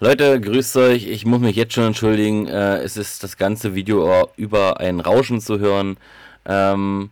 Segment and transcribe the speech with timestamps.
[0.00, 1.08] Leute, grüßt euch.
[1.08, 2.46] Ich muss mich jetzt schon entschuldigen.
[2.46, 5.96] Äh, es ist das ganze Video über ein Rauschen zu hören.
[6.46, 7.10] Ähm,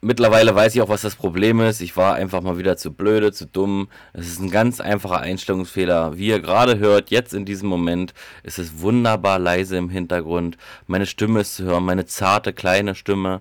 [0.00, 1.80] mittlerweile weiß ich auch, was das Problem ist.
[1.80, 3.88] Ich war einfach mal wieder zu blöde, zu dumm.
[4.12, 6.16] Es ist ein ganz einfacher Einstellungsfehler.
[6.16, 8.14] Wie ihr gerade hört, jetzt in diesem Moment,
[8.44, 10.58] ist es wunderbar leise im Hintergrund.
[10.86, 13.40] Meine Stimme ist zu hören, meine zarte, kleine Stimme.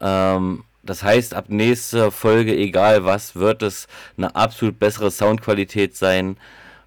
[0.00, 6.38] Ähm, das heißt, ab nächster Folge, egal was, wird es eine absolut bessere Soundqualität sein.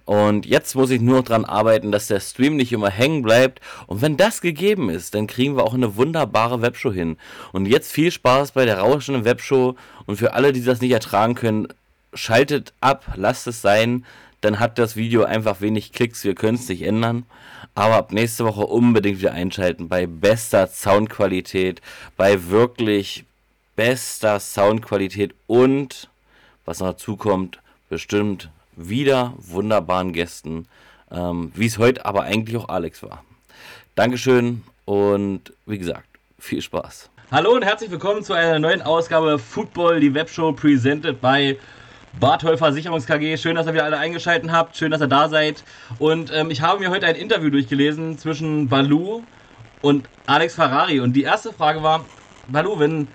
[0.07, 3.59] Und jetzt muss ich nur noch dran arbeiten, dass der Stream nicht immer hängen bleibt.
[3.87, 7.17] Und wenn das gegeben ist, dann kriegen wir auch eine wunderbare Webshow hin.
[7.51, 9.75] Und jetzt viel Spaß bei der rauschenden Webshow.
[10.05, 11.67] Und für alle, die das nicht ertragen können,
[12.13, 14.05] schaltet ab, lasst es sein.
[14.39, 16.23] Dann hat das Video einfach wenig Klicks.
[16.23, 17.25] Wir können es nicht ändern.
[17.75, 21.81] Aber ab nächste Woche unbedingt wieder einschalten bei bester Soundqualität,
[22.15, 23.25] bei wirklich
[23.75, 26.09] bester Soundqualität und
[26.63, 30.67] was noch dazu kommt, bestimmt wieder wunderbaren Gästen,
[31.11, 33.23] ähm, wie es heute aber eigentlich auch Alex war.
[33.95, 36.07] Dankeschön und wie gesagt,
[36.39, 37.09] viel Spaß.
[37.31, 41.57] Hallo und herzlich willkommen zu einer neuen Ausgabe Football, die Webshow, presented by
[42.19, 43.35] Barthold Versicherungs KG.
[43.37, 44.77] Schön, dass ihr wieder alle eingeschaltet habt.
[44.77, 45.63] Schön, dass ihr da seid.
[45.99, 49.23] Und ähm, ich habe mir heute ein Interview durchgelesen zwischen Balu
[49.81, 50.99] und Alex Ferrari.
[50.99, 52.05] Und die erste Frage war,
[52.47, 53.07] Balu, wenn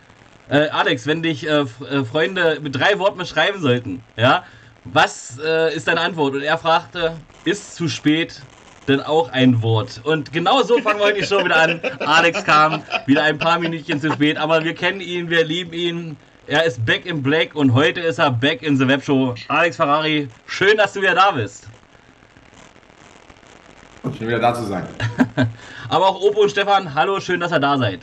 [0.51, 4.45] äh, Alex, wenn dich äh, äh Freunde mit drei Worten beschreiben sollten, ja,
[4.85, 6.35] was äh, ist deine Antwort?
[6.35, 8.41] Und er fragte, ist zu spät
[8.89, 10.01] denn auch ein Wort?
[10.05, 11.81] Und genau so fangen wir heute die Show wieder an.
[12.01, 16.17] Alex kam wieder ein paar Minütchen zu spät, aber wir kennen ihn, wir lieben ihn.
[16.49, 19.35] Er ist back in black und heute ist er back in the Webshow.
[19.49, 21.69] Alex Ferrari, schön, dass du wieder da bist.
[24.19, 24.89] Schön wieder da zu sein.
[25.89, 28.01] aber auch Opo und Stefan, hallo, schön, dass ihr da seid.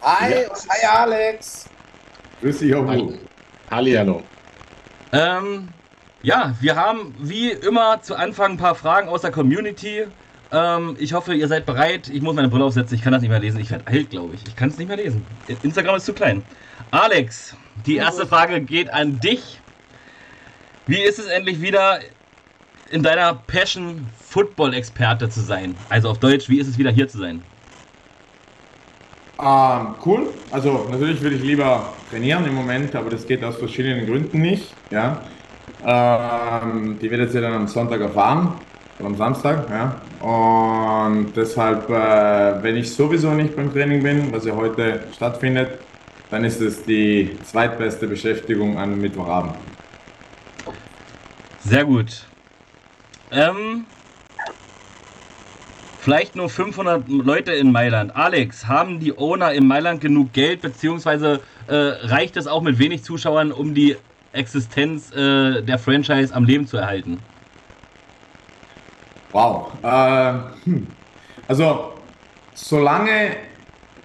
[0.00, 0.48] Hi, ja.
[0.70, 1.68] hi Alex.
[2.40, 3.12] Grüß dich, Opo.
[3.70, 4.22] Halli, hallo.
[5.12, 5.68] Ähm,
[6.22, 10.04] ja, wir haben wie immer zu Anfang ein paar Fragen aus der Community.
[10.52, 12.08] Ähm, ich hoffe, ihr seid bereit.
[12.08, 12.96] Ich muss meine Brille aufsetzen.
[12.96, 13.60] Ich kann das nicht mehr lesen.
[13.60, 14.46] Ich werde alt, glaube ich.
[14.46, 15.24] Ich kann es nicht mehr lesen.
[15.62, 16.42] Instagram ist zu klein.
[16.90, 17.56] Alex,
[17.86, 19.60] die erste Frage geht an dich.
[20.86, 22.00] Wie ist es endlich wieder
[22.90, 25.76] in deiner Passion Football-Experte zu sein?
[25.88, 27.42] Also auf Deutsch, wie ist es wieder hier zu sein?
[29.42, 30.28] Ähm, cool.
[30.50, 34.74] Also natürlich würde ich lieber trainieren im Moment, aber das geht aus verschiedenen Gründen nicht.
[34.90, 35.22] Ja.
[35.84, 38.54] Ähm, die jetzt ja dann am Sonntag erfahren
[38.98, 39.66] oder am Samstag.
[39.70, 39.96] Ja.
[40.26, 45.78] Und deshalb, äh, wenn ich sowieso nicht beim Training bin, was ja heute stattfindet,
[46.30, 49.54] dann ist es die zweitbeste Beschäftigung an Mittwochabend.
[51.64, 52.26] Sehr gut.
[53.32, 53.84] Ähm,
[56.02, 58.16] Vielleicht nur 500 Leute in Mailand.
[58.16, 63.04] Alex, haben die Owner in Mailand genug Geld, beziehungsweise äh, reicht es auch mit wenig
[63.04, 63.96] Zuschauern, um die
[64.32, 67.18] Existenz äh, der Franchise am Leben zu erhalten?
[69.32, 69.72] Wow.
[69.82, 70.32] Äh,
[70.64, 70.86] hm.
[71.46, 71.92] Also,
[72.54, 73.36] solange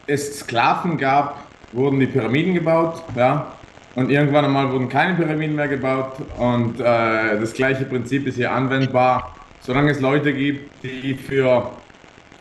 [0.05, 3.53] es Sklaven gab, wurden die Pyramiden gebaut, ja.
[3.95, 6.17] Und irgendwann einmal wurden keine Pyramiden mehr gebaut.
[6.38, 9.34] Und äh, das gleiche Prinzip ist hier anwendbar.
[9.61, 11.72] Solange es Leute gibt, die für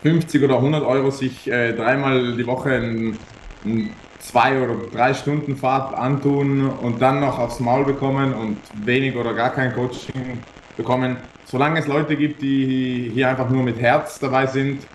[0.04, 3.18] 50 oder 100 Euro sich äh, dreimal die Woche ein,
[3.64, 9.16] ein zwei oder drei Stunden Fahrt antun und dann noch aufs Maul bekommen und wenig
[9.16, 10.38] oder gar kein Coaching
[10.76, 11.16] bekommen.
[11.46, 14.86] Solange es Leute gibt, die hier einfach nur mit Herz dabei sind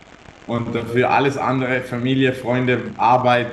[0.46, 3.52] und für alles andere, Familie, Freunde, Arbeit,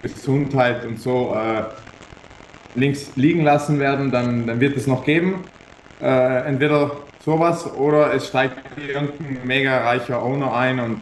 [0.00, 1.64] Gesundheit und so äh,
[2.78, 5.44] links liegen lassen werden, dann, dann wird es noch geben.
[6.00, 6.90] Äh, entweder
[7.24, 11.00] sowas oder es steigt irgendein mega reicher Owner ein und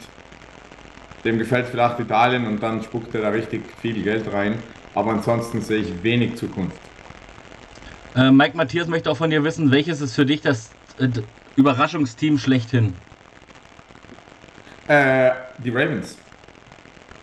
[1.25, 4.59] dem gefällt vielleicht Italien und dann spuckt er da richtig viel Geld rein.
[4.95, 6.77] Aber ansonsten sehe ich wenig Zukunft.
[8.15, 11.09] Äh, Mike Matthias möchte auch von dir wissen, welches ist für dich das äh,
[11.57, 12.95] Überraschungsteam schlechthin?
[14.89, 16.19] Äh, die Ravens.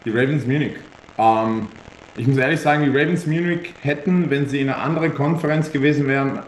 [0.05, 0.75] Die Ravens Munich.
[1.17, 1.67] Ähm,
[2.15, 6.07] ich muss ehrlich sagen, die Ravens Munich hätten, wenn sie in einer anderen Konferenz gewesen
[6.07, 6.39] wären,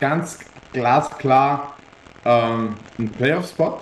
[0.00, 0.38] ganz
[0.72, 1.76] glasklar
[2.24, 3.78] ähm, einen Playoff-Spot.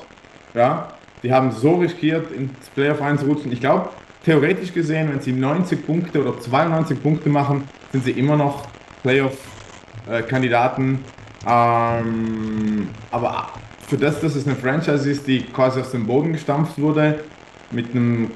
[0.55, 0.89] Ja,
[1.23, 3.53] die haben so riskiert, ins Playoff einzurutschen.
[3.53, 3.91] Ich glaube,
[4.25, 8.67] theoretisch gesehen, wenn sie 90 Punkte oder 92 Punkte machen, sind sie immer noch
[9.03, 11.05] Playoff-Kandidaten.
[11.47, 13.49] Ähm, aber
[13.87, 17.21] für das, dass es eine Franchise ist, die quasi aus dem Boden gestampft wurde,
[17.71, 18.31] mit einem,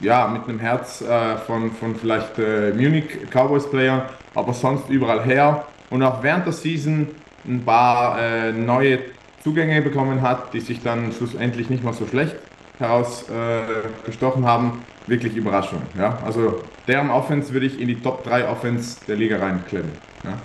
[0.00, 5.66] ja, mit einem Herz äh, von, von vielleicht äh, Munich Cowboys-Player, aber sonst überall her.
[5.90, 7.08] Und auch während der Season
[7.46, 8.98] ein paar äh, neue
[9.42, 12.36] Zugänge bekommen hat, die sich dann schlussendlich nicht mal so schlecht
[12.78, 14.84] herausgestochen äh, haben.
[15.06, 15.82] Wirklich Überraschung.
[15.98, 16.18] Ja?
[16.24, 19.92] Also deren Offense würde ich in die Top 3 Offense der Liga reinklemmen.
[20.24, 20.38] Ja?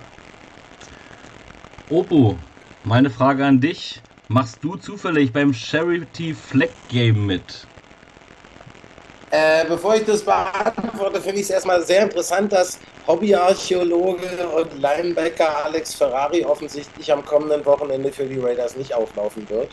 [1.90, 2.36] Opo,
[2.84, 4.02] meine Frage an dich.
[4.28, 7.66] machst du zufällig beim Charity Flag Game mit?
[9.30, 12.78] Äh, bevor ich das beantworte, finde ich es erstmal sehr interessant, dass
[13.08, 19.70] Hobbyarchäologe und Linebacker Alex Ferrari offensichtlich am kommenden Wochenende für die Raiders nicht auflaufen wird.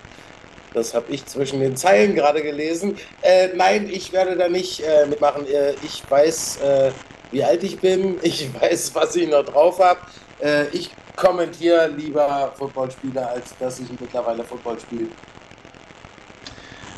[0.74, 2.98] Das habe ich zwischen den Zeilen gerade gelesen.
[3.22, 5.46] Äh, nein, ich werde da nicht äh, mitmachen.
[5.48, 6.92] Äh, ich weiß, äh,
[7.32, 8.18] wie alt ich bin.
[8.24, 10.00] Ich weiß, was ich noch drauf habe.
[10.42, 15.08] Äh, ich kommentiere lieber Footballspiele, als dass ich mittlerweile Football spiele.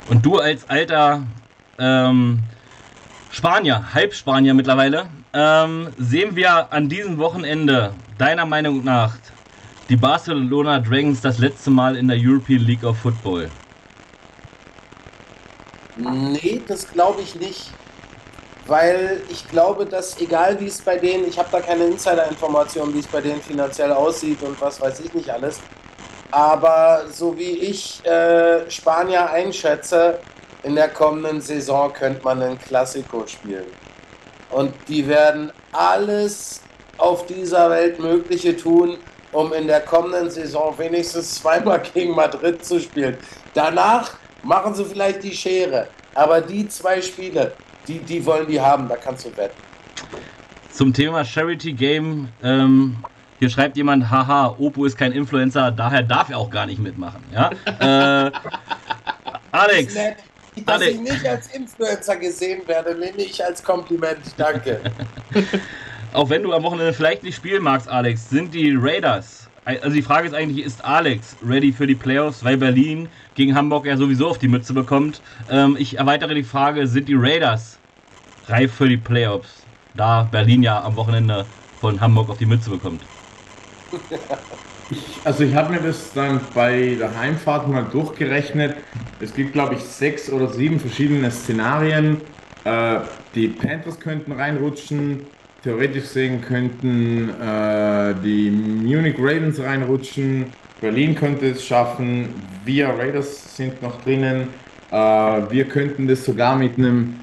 [0.10, 1.24] Und du als alter
[1.80, 2.40] ähm,
[3.32, 5.08] Spanier, Halbspanier mittlerweile,
[5.38, 9.14] ähm, sehen wir an diesem Wochenende deiner Meinung nach
[9.88, 13.52] die Barcelona Dragons das letzte Mal in der European League of Football?
[15.96, 17.70] Nee, das glaube ich nicht.
[18.66, 23.00] Weil ich glaube, dass egal wie es bei denen, ich habe da keine Insider-Informationen, wie
[23.00, 25.62] es bei denen finanziell aussieht und was weiß ich nicht alles.
[26.32, 30.20] Aber so wie ich äh, Spanier einschätze,
[30.64, 33.68] in der kommenden Saison könnte man einen Klassiko spielen.
[34.50, 36.62] Und die werden alles
[36.98, 38.98] auf dieser Welt Mögliche tun,
[39.32, 43.18] um in der kommenden Saison wenigstens zweimal gegen Madrid zu spielen.
[43.54, 44.12] Danach
[44.44, 45.88] machen sie vielleicht die Schere.
[46.16, 47.54] Aber die zwei Spiele,
[47.88, 49.56] die, die wollen die haben, da kannst du wetten.
[50.72, 52.98] Zum Thema Charity Game, ähm,
[53.40, 57.24] hier schreibt jemand, haha, Oppo ist kein Influencer, daher darf er auch gar nicht mitmachen.
[57.34, 57.52] Ja?
[58.28, 58.32] äh,
[59.52, 59.96] Alex.
[60.66, 64.20] Dass ich nicht als Influencer gesehen werde, nehme ich als Kompliment.
[64.38, 64.82] Danke.
[66.14, 70.02] auch wenn du am Wochenende vielleicht nicht spielen magst, Alex, sind die Raiders, also die
[70.02, 74.30] Frage ist eigentlich, ist Alex ready für die Playoffs, weil Berlin gegen Hamburg ja sowieso
[74.30, 75.22] auf die Mütze bekommt.
[75.50, 77.78] Ähm, ich erweitere die Frage, sind die Raiders
[78.48, 79.64] reif für die Playoffs,
[79.94, 81.46] da Berlin ja am Wochenende
[81.82, 83.02] von Hamburg auf die Mütze bekommt?
[84.90, 88.78] Ich, also ich habe mir das dann bei der Heimfahrt mal durchgerechnet.
[89.20, 92.22] Es gibt, glaube ich, sechs oder sieben verschiedene Szenarien.
[92.64, 93.00] Äh,
[93.36, 95.26] die Panthers könnten reinrutschen,
[95.64, 100.46] theoretisch sehen könnten äh, die Munich Ravens reinrutschen,
[100.80, 102.30] Berlin könnte es schaffen,
[102.64, 104.48] wir Raiders sind noch drinnen.
[104.92, 107.16] Äh, wir könnten das sogar mit einem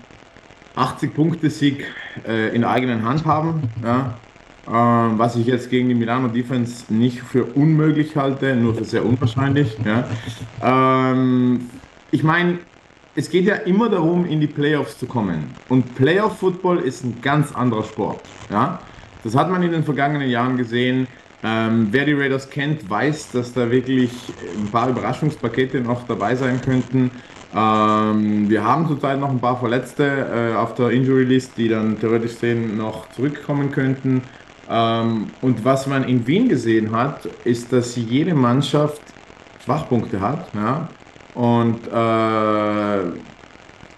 [0.77, 1.85] 80-Punkte-Sieg
[2.27, 3.63] äh, in der eigenen Hand haben.
[3.83, 4.19] Ja?
[4.67, 9.05] Äh, was ich jetzt gegen die Milano Defense nicht für unmöglich halte, nur für sehr
[9.05, 9.77] unwahrscheinlich.
[9.85, 10.09] Ja?
[10.63, 11.69] Ähm,
[12.11, 12.59] ich meine,
[13.15, 15.51] es geht ja immer darum, in die Playoffs zu kommen.
[15.69, 18.23] Und Playoff-Football ist ein ganz anderer Sport.
[18.51, 18.81] Ja?
[19.23, 21.07] Das hat man in den vergangenen Jahren gesehen.
[21.43, 24.11] Ähm, wer die Raiders kennt, weiß, dass da wirklich
[24.59, 27.11] ein paar Überraschungspakete noch dabei sein könnten.
[27.55, 32.01] Ähm, wir haben zurzeit noch ein paar Verletzte äh, auf der Injury List, die dann
[32.01, 34.23] theoretisch sehen noch zurückkommen könnten.
[34.71, 39.03] Ähm, und was man in Wien gesehen hat, ist, dass jede Mannschaft
[39.65, 40.49] Schwachpunkte hat.
[40.55, 40.89] Ja?
[41.35, 41.91] Und äh,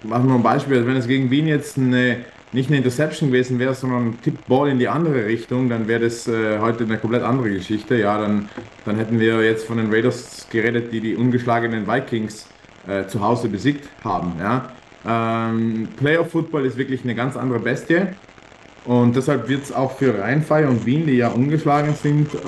[0.06, 2.18] machen wir ein Beispiel, wenn es gegen Wien jetzt eine
[2.52, 6.26] nicht eine Interception gewesen wäre, sondern ein Tippball in die andere Richtung, dann wäre das
[6.28, 7.96] äh, heute eine komplett andere Geschichte.
[7.96, 8.48] Ja, dann,
[8.84, 12.48] dann hätten wir jetzt von den Raiders geredet, die die ungeschlagenen Vikings
[12.86, 14.32] äh, zu Hause besiegt haben.
[14.38, 14.70] Ja.
[15.06, 18.08] Ähm, Playoff Football ist wirklich eine ganz andere Bestie.
[18.86, 22.38] Und deshalb wird es auch für Rheinfeier und Wien, die ja ungeschlagen sind, äh,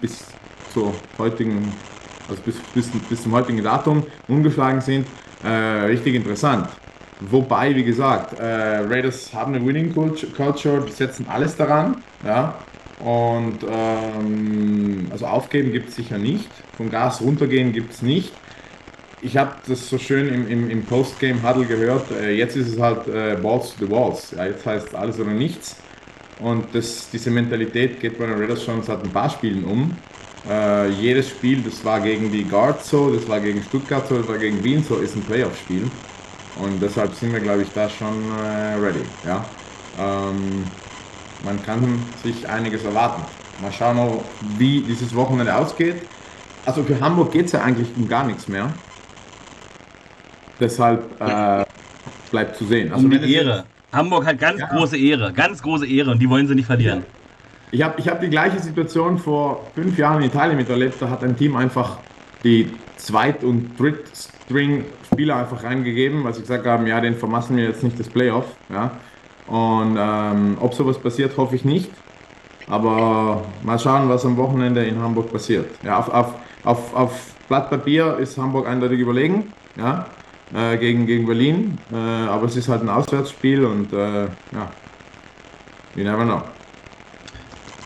[0.00, 0.24] bis
[0.72, 1.72] zur heutigen,
[2.28, 5.06] also bis, bis, bis zum heutigen Datum ungeschlagen sind,
[5.42, 6.68] äh, richtig interessant.
[7.20, 11.96] Wobei, wie gesagt, äh, Raiders haben eine Winning Culture, setzen alles daran.
[12.24, 12.54] Ja?
[13.00, 16.48] Und ähm, also aufgeben gibt es sicher nicht.
[16.76, 18.32] Vom Gas runtergehen gibt es nicht.
[19.20, 22.10] Ich habe das so schön im, im, im Postgame-Huddle gehört.
[22.12, 24.32] Äh, jetzt ist es halt äh, Balls to the Walls.
[24.36, 25.76] Ja, jetzt heißt es alles oder nichts.
[26.38, 29.96] Und das, diese Mentalität geht bei den Raiders schon seit ein paar Spielen um.
[30.48, 34.28] Äh, jedes Spiel, das war gegen die Guards so, das war gegen Stuttgart so, das
[34.28, 35.90] war gegen Wien so, ist ein Playoff-Spiel.
[36.60, 39.02] Und deshalb sind wir, glaube ich, da schon äh, ready.
[39.26, 39.44] Ja?
[39.98, 40.64] Ähm,
[41.44, 43.22] man kann sich einiges erwarten.
[43.60, 44.20] Mal schauen,
[44.56, 46.02] wie dieses Wochenende ausgeht.
[46.64, 48.72] Also für Hamburg geht es ja eigentlich um gar nichts mehr.
[50.60, 51.64] Deshalb äh,
[52.30, 52.92] bleibt zu sehen.
[52.92, 53.64] Also um die Ehre.
[53.92, 54.66] Hamburg hat ganz ja.
[54.66, 57.04] große Ehre, ganz große Ehre und die wollen sie nicht verlieren.
[57.70, 61.00] Ich habe ich hab die gleiche Situation vor fünf Jahren in Italien miterlebt.
[61.00, 61.98] Da hat ein Team einfach
[62.44, 67.82] die Zweit- und Dritt-String-Spieler einfach reingegeben, weil sie gesagt haben, ja, den vermassen wir jetzt
[67.82, 68.46] nicht das Playoff.
[68.70, 68.92] Ja.
[69.46, 71.90] Und ähm, ob sowas passiert, hoffe ich nicht.
[72.68, 75.66] Aber mal schauen, was am Wochenende in Hamburg passiert.
[75.82, 76.34] Ja, auf, auf,
[76.64, 80.06] auf, auf Blatt Papier ist Hamburg eindeutig überlegen ja,
[80.54, 81.78] äh, gegen, gegen Berlin.
[81.92, 84.70] Äh, aber es ist halt ein Auswärtsspiel und äh, ja,
[85.94, 86.42] you never know.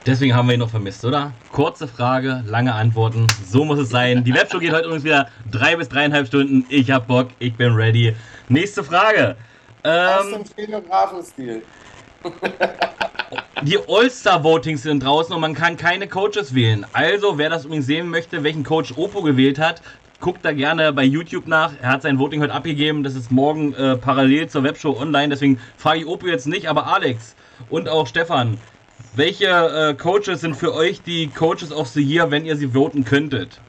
[0.05, 1.33] Deswegen haben wir ihn noch vermisst, oder?
[1.53, 3.27] Kurze Frage, lange Antworten.
[3.47, 4.25] So muss es sein.
[4.25, 6.67] Die Webshow geht heute übrigens wieder drei bis dreieinhalb Stunden.
[6.69, 8.15] Ich hab Bock, ich bin ready.
[8.49, 9.37] Nächste Frage.
[9.85, 11.63] Aus dem Telegrafenstil.
[13.63, 16.85] Die All-Star-Votings sind draußen und man kann keine Coaches wählen.
[16.93, 19.83] Also, wer das übrigens sehen möchte, welchen Coach Oppo gewählt hat,
[20.23, 21.73] guckt da gerne bei YouTube nach.
[21.83, 23.03] Er hat sein Voting heute abgegeben.
[23.03, 25.29] Das ist morgen äh, parallel zur Webshow online.
[25.29, 27.35] Deswegen frage ich Oppo jetzt nicht, aber Alex
[27.69, 28.57] und auch Stefan,
[29.15, 33.05] welche äh, Coaches sind für euch die Coaches of the Year, wenn ihr sie voten
[33.05, 33.61] könntet?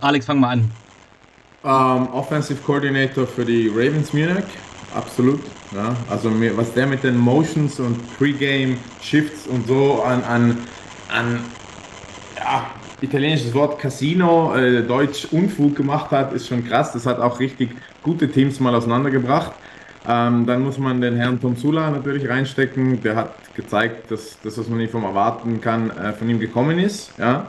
[0.00, 0.70] Alex, fang mal an.
[1.62, 4.44] Um, Offensive Coordinator für die Ravens Munich,
[4.94, 5.40] absolut.
[5.74, 10.58] Ja, also mir, was der mit den Motions und Pre-Game Shifts und so an, an,
[11.08, 11.40] an
[12.36, 12.66] ja,
[13.00, 16.92] italienisches Wort Casino, äh, Deutsch Unfug gemacht hat, ist schon krass.
[16.92, 17.70] Das hat auch richtig
[18.02, 19.52] gute Teams mal auseinandergebracht.
[20.08, 23.02] Ähm, dann muss man den Herrn Tom Sula natürlich reinstecken.
[23.02, 26.78] Der hat gezeigt, dass das, was man nicht vom erwarten kann, äh, von ihm gekommen
[26.78, 27.12] ist.
[27.18, 27.46] Ja.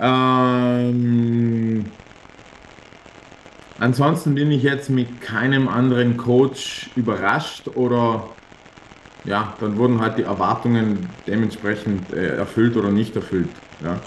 [0.00, 1.84] Ähm,
[3.78, 8.24] ansonsten bin ich jetzt mit keinem anderen Coach überrascht oder
[9.24, 13.50] ja, dann wurden halt die Erwartungen dementsprechend äh, erfüllt oder nicht erfüllt.
[13.84, 14.00] Ja.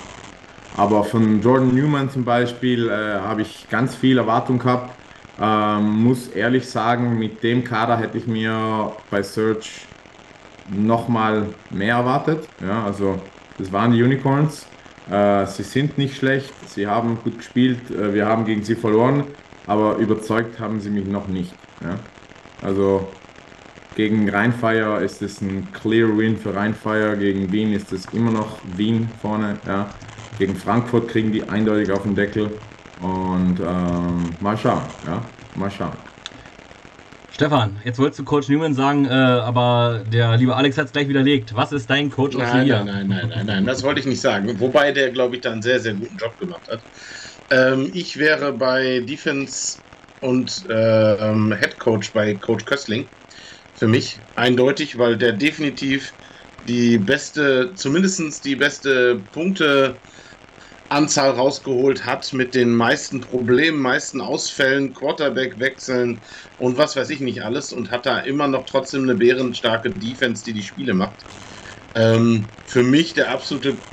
[0.76, 4.96] Aber von Jordan Newman zum Beispiel äh, habe ich ganz viel Erwartung gehabt.
[5.40, 9.86] Ähm, muss ehrlich sagen, mit dem Kader hätte ich mir bei Search
[10.70, 12.48] nochmal mehr erwartet.
[12.62, 13.20] Ja, also
[13.58, 14.66] das waren die Unicorns.
[15.10, 19.26] Äh, sie sind nicht schlecht, sie haben gut gespielt, äh, wir haben gegen sie verloren,
[19.68, 21.54] aber überzeugt haben sie mich noch nicht.
[21.82, 22.00] Ja.
[22.62, 23.08] Also
[23.96, 28.60] gegen Rheinfire ist es ein clear Win für Rheinfire, gegen Wien ist es immer noch
[28.78, 29.58] Wien vorne.
[29.68, 29.90] Ja.
[30.38, 32.50] Gegen Frankfurt kriegen die eindeutig auf den Deckel
[33.02, 35.22] und ähm, mal schauen, ja,
[35.56, 35.94] mal schauen.
[37.32, 41.08] Stefan, jetzt wolltest du Coach Newman sagen, äh, aber der liebe Alex hat es gleich
[41.08, 41.56] widerlegt.
[41.56, 42.84] Was ist dein Coach of the Year?
[42.84, 44.60] Nein, nein, nein, nein, das wollte ich nicht sagen.
[44.60, 46.80] Wobei der, glaube ich, da einen sehr, sehr guten Job gemacht hat.
[47.50, 49.80] Ähm, ich wäre bei Defense
[50.22, 53.08] und äh, ähm, Head Coach bei Coach Köstling.
[53.76, 56.14] Für mich eindeutig, weil der definitiv
[56.68, 59.96] die beste, zumindest die beste Punkte
[60.90, 66.24] Anzahl rausgeholt hat mit den meisten Problemen, meisten Ausfällen, Quarterback-Wechseln
[66.58, 70.44] und was weiß ich nicht alles und hat da immer noch trotzdem eine bärenstarke Defense,
[70.44, 71.26] die die Spiele macht.
[71.96, 73.84] Ähm, für mich der absolute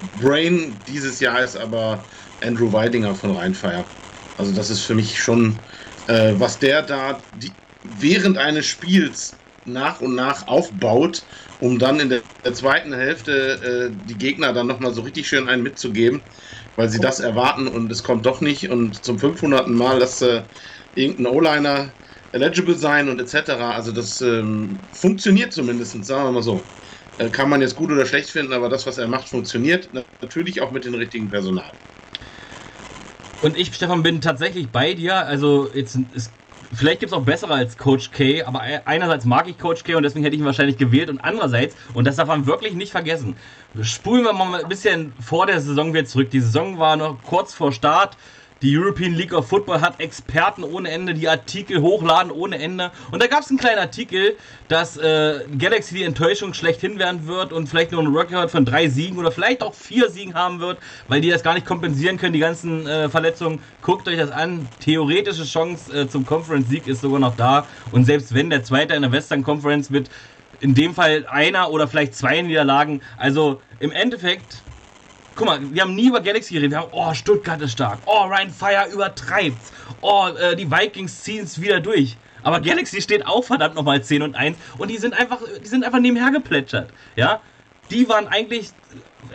[0.00, 2.06] Brain dieses Jahr ist aber
[2.40, 3.90] Andrew Weidinger von Rheinfire.
[4.36, 5.64] Also das ist für mich schon,
[6.06, 11.24] äh, was der da die, während eines Spiels nach und nach aufbaut,
[11.64, 15.62] um dann in der, zweiten Hälfte äh, die Gegner dann nochmal so richtig schön einen
[15.62, 16.20] mitzugeben,
[16.76, 19.66] weil sie das erwarten und es kommt doch nicht und zum 500.
[19.68, 20.42] Mal lässt äh,
[20.94, 21.94] irgendein O-Liner
[22.32, 23.52] eligible sein und etc.
[23.52, 26.60] Also das ähm, funktioniert zumindest, sagen wir mal so.
[27.16, 29.88] Äh, kann man jetzt gut oder schlecht finden, aber das, was er macht, funktioniert.
[30.20, 31.72] Natürlich auch mit dem richtigen Personal.
[33.42, 35.16] Und ich, Stefan, bin tatsächlich bei dir.
[35.26, 36.30] Also jetzt ist
[36.72, 40.02] Vielleicht gibt es auch bessere als Coach K, aber einerseits mag ich Coach K und
[40.02, 43.36] deswegen hätte ich ihn wahrscheinlich gewählt und andererseits, und das darf man wirklich nicht vergessen,
[43.82, 46.30] spulen wir mal ein bisschen vor der Saison wieder zurück.
[46.30, 48.16] Die Saison war noch kurz vor Start.
[48.64, 52.92] Die European League of Football hat Experten ohne Ende, die Artikel hochladen ohne Ende.
[53.12, 57.52] Und da gab es einen kleinen Artikel, dass äh, Galaxy die Enttäuschung schlechthin werden wird
[57.52, 60.78] und vielleicht nur einen Record von drei Siegen oder vielleicht auch vier Siegen haben wird,
[61.08, 63.60] weil die das gar nicht kompensieren können, die ganzen äh, Verletzungen.
[63.82, 64.66] Guckt euch das an.
[64.80, 67.66] Theoretische Chance äh, zum Conference-Sieg ist sogar noch da.
[67.92, 70.08] Und selbst wenn der Zweite in der Western Conference mit
[70.60, 74.63] in dem Fall einer oder vielleicht zwei Niederlagen, also im Endeffekt
[75.36, 76.72] Guck mal, wir haben nie über Galaxy geredet.
[76.72, 77.98] Wir haben, oh, Stuttgart ist stark.
[78.06, 79.58] Oh, Ryan Fire übertreibt.
[80.00, 82.16] Oh, äh, die Vikings ziehen es wieder durch.
[82.44, 85.82] Aber Galaxy steht auch verdammt nochmal 10 und 1 und die sind einfach, die sind
[85.82, 86.90] einfach nebenher geplätschert.
[87.16, 87.40] Ja?
[87.90, 88.70] Die waren eigentlich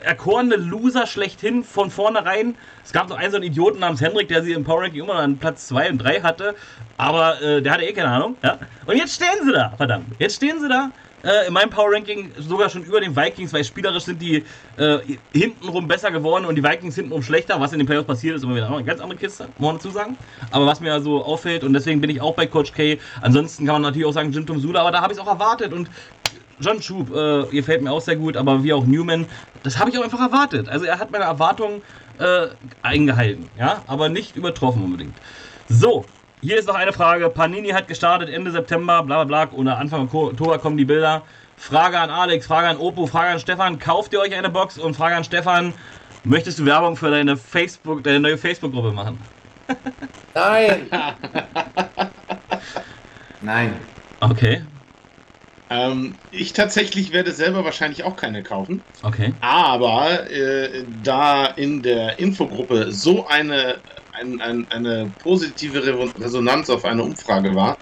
[0.03, 2.55] erkorene Loser schlechthin von vornherein.
[2.85, 5.15] Es gab noch einen so einen Idioten namens Hendrik, der sie im Power Ranking immer
[5.15, 6.55] an Platz 2 und 3 hatte.
[6.97, 8.37] Aber äh, der hatte eh keine Ahnung.
[8.43, 8.59] Ja?
[8.85, 10.05] Und jetzt stehen sie da, verdammt.
[10.19, 10.91] Jetzt stehen sie da
[11.23, 14.43] äh, in meinem Power Ranking sogar schon über den Vikings, weil spielerisch sind die
[14.77, 14.99] äh,
[15.33, 17.59] hintenrum besser geworden und die Vikings hintenrum schlechter.
[17.59, 19.89] Was in den Playoffs passiert ist, immer wieder eine ganz andere Kiste, muss man dazu
[19.89, 20.17] sagen.
[20.51, 22.97] Aber was mir so auffällt und deswegen bin ich auch bei Coach K.
[23.21, 25.29] Ansonsten kann man natürlich auch sagen Jim Tom Sula, aber da habe ich es auch
[25.29, 25.89] erwartet und
[26.61, 29.25] John Schub, äh, ihr fällt mir auch sehr gut, aber wie auch Newman,
[29.63, 30.67] das habe ich auch einfach erwartet.
[30.67, 31.81] Also er hat meine Erwartungen
[32.19, 32.47] äh,
[32.81, 35.15] eingehalten, ja, aber nicht übertroffen unbedingt.
[35.69, 36.03] So,
[36.41, 37.29] hier ist noch eine Frage.
[37.29, 39.57] Panini hat gestartet Ende September, bla bla bla.
[39.57, 41.23] Oder Anfang Oktober kommen die Bilder.
[41.57, 43.79] Frage an Alex, Frage an Oppo, Frage an Stefan.
[43.79, 44.77] Kauft ihr euch eine Box?
[44.77, 45.73] Und Frage an Stefan,
[46.23, 49.19] möchtest du Werbung für deine Facebook, deine neue Facebook-Gruppe machen?
[50.33, 50.89] Nein.
[53.41, 53.73] Nein.
[54.21, 54.61] Okay.
[55.69, 58.81] Ähm, ich tatsächlich werde selber wahrscheinlich auch keine kaufen.
[59.03, 59.33] Okay.
[59.41, 63.77] Aber äh, da in der Infogruppe so eine,
[64.19, 65.83] ein, ein, eine positive
[66.19, 67.77] Resonanz auf eine Umfrage war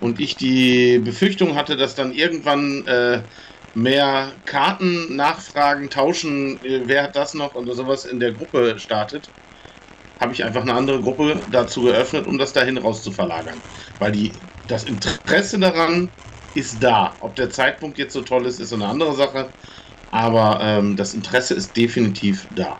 [0.00, 3.20] und ich die Befürchtung hatte, dass dann irgendwann äh,
[3.74, 9.28] mehr Karten, Nachfragen, Tauschen, äh, wer hat das noch oder sowas in der Gruppe startet,
[10.20, 13.60] habe ich einfach eine andere Gruppe dazu geöffnet, um das dahin raus zu verlagern.
[13.98, 14.32] Weil die,
[14.66, 16.10] das Interesse daran
[16.54, 17.14] ist da.
[17.20, 19.50] Ob der Zeitpunkt jetzt so toll ist, ist eine andere Sache.
[20.10, 22.78] Aber ähm, das Interesse ist definitiv da.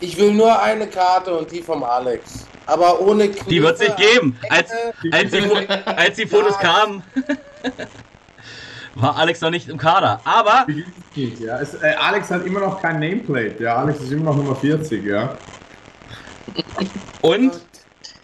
[0.00, 2.46] Ich will nur eine Karte und die vom Alex.
[2.66, 4.38] Aber ohne Kniffe, Die wird es nicht geben.
[4.50, 4.70] Als,
[5.12, 7.02] als, die, als die Fotos kamen,
[8.96, 10.20] war Alex noch nicht im Kader.
[10.24, 10.66] Aber.
[11.14, 13.62] Ja, es, äh, Alex hat immer noch kein Nameplate.
[13.62, 15.36] Ja, Alex ist immer noch Nummer 40, ja.
[17.22, 17.60] Und,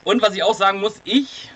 [0.05, 1.51] und was ich auch sagen muss, ich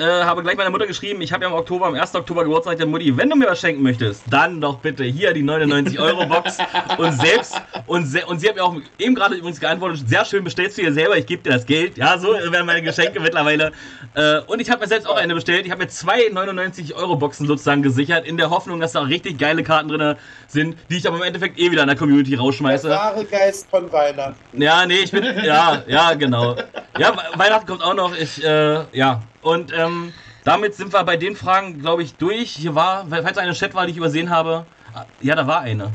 [0.00, 2.14] äh, habe gleich meiner Mutter geschrieben, ich habe ja im Oktober, am 1.
[2.14, 5.42] Oktober Geburtstag der Mutti, wenn du mir was schenken möchtest, dann doch bitte hier die
[5.42, 6.58] 99-Euro-Box
[6.98, 10.42] und selbst, und, se und sie hat mir auch eben gerade übrigens geantwortet, sehr schön
[10.42, 11.98] bestellst du dir selber, ich gebe dir das Geld.
[11.98, 13.72] Ja, so werden meine Geschenke mittlerweile.
[14.14, 15.66] Äh, und ich habe mir selbst auch eine bestellt.
[15.66, 19.88] Ich habe mir zwei 99-Euro-Boxen sozusagen gesichert, in der Hoffnung, dass da richtig geile Karten
[19.88, 20.16] drin
[20.48, 22.88] sind, die ich aber im Endeffekt eh wieder in der Community rausschmeiße.
[22.88, 24.60] Der wahre Geist von Weihnachten.
[24.60, 26.56] Ja, nee, ich bin, ja, ja, genau.
[26.98, 28.16] Ja, Weihnachten kommt auch noch.
[28.16, 30.12] Ich, äh, ja, und ähm,
[30.44, 32.50] damit sind wir bei den Fragen, glaube ich, durch.
[32.50, 34.66] Hier war, falls eine Chat war, die ich übersehen habe.
[34.94, 35.92] Ah, ja, da war eine.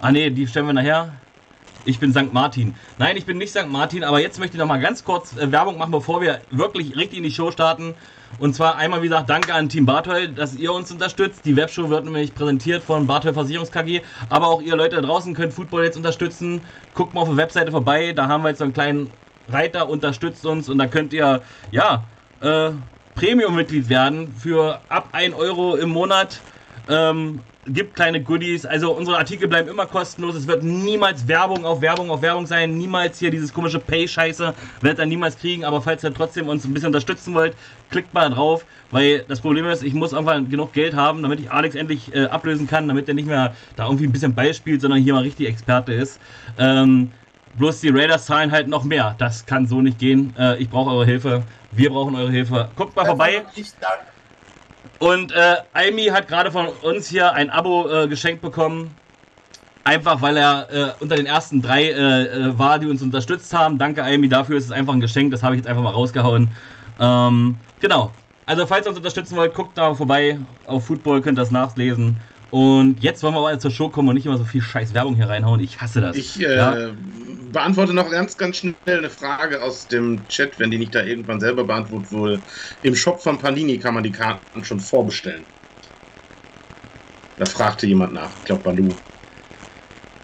[0.00, 1.12] Ah ne, die stellen wir nachher.
[1.84, 2.32] Ich bin St.
[2.32, 2.74] Martin.
[2.98, 3.68] Nein, ich bin nicht St.
[3.68, 6.96] Martin, aber jetzt möchte ich noch mal ganz kurz äh, Werbung machen, bevor wir wirklich
[6.96, 7.94] richtig in die Show starten.
[8.38, 11.44] Und zwar einmal, wie gesagt, danke an Team Bartol, dass ihr uns unterstützt.
[11.44, 14.00] Die Webshow wird nämlich präsentiert von Bartol Versicherungs KG.
[14.28, 16.62] Aber auch ihr Leute da draußen könnt Football jetzt unterstützen.
[16.94, 18.12] Guckt mal auf der Webseite vorbei.
[18.12, 19.10] Da haben wir jetzt so einen kleinen
[19.48, 20.68] Reiter, unterstützt uns.
[20.68, 22.04] Und da könnt ihr, ja,
[22.42, 22.70] äh,
[23.14, 26.40] Premium-Mitglied werden für ab 1 Euro im Monat.
[26.88, 28.66] Ähm, gibt kleine Goodies.
[28.66, 30.34] Also unsere Artikel bleiben immer kostenlos.
[30.34, 32.76] Es wird niemals Werbung auf Werbung auf Werbung sein.
[32.76, 34.54] Niemals hier dieses komische Pay-Scheiße.
[34.80, 35.64] Werdet ihr niemals kriegen.
[35.64, 37.54] Aber falls ihr trotzdem uns ein bisschen unterstützen wollt,
[37.90, 38.64] klickt mal drauf.
[38.90, 42.24] Weil das Problem ist, ich muss irgendwann genug Geld haben, damit ich Alex endlich äh,
[42.24, 45.48] ablösen kann, damit er nicht mehr da irgendwie ein bisschen beispielt, sondern hier mal richtig
[45.48, 46.20] Experte ist.
[46.58, 47.12] Ähm,
[47.58, 49.14] bloß die Raiders zahlen halt noch mehr.
[49.18, 50.34] Das kann so nicht gehen.
[50.38, 51.42] Äh, ich brauche eure Hilfe.
[51.72, 52.68] Wir brauchen eure Hilfe.
[52.76, 53.42] Guckt mal vorbei.
[54.98, 58.90] Und äh, Aimi hat gerade von uns hier ein Abo äh, geschenkt bekommen.
[59.84, 63.78] Einfach weil er äh, unter den ersten drei äh, äh, war, die uns unterstützt haben.
[63.78, 65.32] Danke, Aimi, dafür ist es einfach ein Geschenk.
[65.32, 66.48] Das habe ich jetzt einfach mal rausgehauen.
[67.00, 68.12] Ähm, genau.
[68.46, 70.38] Also, falls ihr uns unterstützen wollt, guckt da vorbei.
[70.66, 72.16] Auf Football könnt ihr das nachlesen.
[72.52, 75.16] Und jetzt wollen wir mal zur Show kommen und nicht immer so viel scheiß Werbung
[75.16, 75.58] hier reinhauen.
[75.60, 76.16] Ich hasse das.
[76.16, 76.90] Ich äh, ja?
[77.52, 81.40] Beantworte noch ganz, ganz schnell eine Frage aus dem Chat, wenn die nicht da irgendwann
[81.40, 82.40] selber beantwortet wurde.
[82.82, 85.44] Im Shop von Panini kann man die Karten schon vorbestellen.
[87.38, 88.30] Da fragte jemand nach.
[88.38, 88.88] Ich glaube, Balu.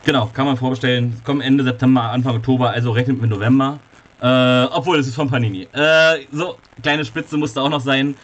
[0.04, 1.20] Genau, kann man vorbestellen.
[1.24, 3.78] Kommen Ende September, Anfang Oktober, also rechnet mit November.
[4.20, 5.68] Äh, obwohl, es ist von Panini.
[5.72, 8.16] Äh, so, kleine Spitze musste auch noch sein.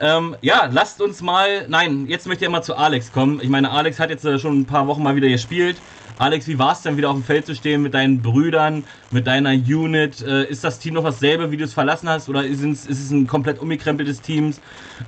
[0.00, 1.66] Ähm, ja, lasst uns mal.
[1.68, 3.40] Nein, jetzt möchte ich mal zu Alex kommen.
[3.42, 5.82] Ich meine, Alex hat jetzt äh, schon ein paar Wochen mal wieder gespielt.
[6.20, 9.26] Alex, wie war es denn wieder auf dem Feld zu stehen mit deinen Brüdern, mit
[9.26, 10.20] deiner Unit?
[10.20, 13.00] Äh, ist das Team noch dasselbe, wie du es verlassen hast, oder ist es, ist
[13.00, 14.52] es ein komplett umgekrempeltes Team?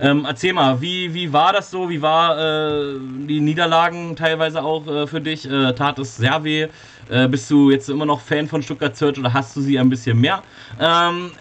[0.01, 1.91] Ähm, erzähl mal, wie, wie war das so?
[1.91, 2.99] Wie war äh,
[3.29, 5.45] die Niederlagen teilweise auch äh, für dich?
[5.45, 6.69] Äh, tat es sehr weh?
[7.11, 9.91] Äh, bist du jetzt immer noch Fan von Stuttgart Search oder hast du sie ein
[9.91, 10.43] bisschen mehr?
[10.81, 11.33] Ähm,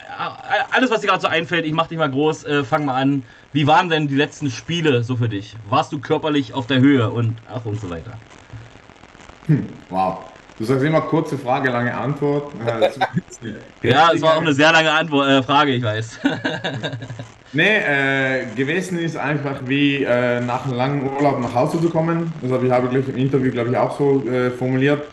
[0.71, 3.23] alles, was dir gerade so einfällt, ich mach dich mal groß, äh, fang mal an.
[3.53, 5.55] Wie waren denn die letzten Spiele so für dich?
[5.69, 8.17] Warst du körperlich auf der Höhe und ach und so weiter?
[9.51, 10.19] Hm, wow.
[10.57, 12.53] Du sagst immer kurze Frage, lange Antwort.
[13.81, 16.19] ja, es war auch eine sehr lange Antwort, äh, Frage, ich weiß.
[17.53, 22.31] nee, äh, gewesen ist einfach wie äh, nach einem langen Urlaub nach Hause zu kommen.
[22.41, 25.03] Das habe ich, habe ich im Interview, glaube ich, auch so äh, formuliert.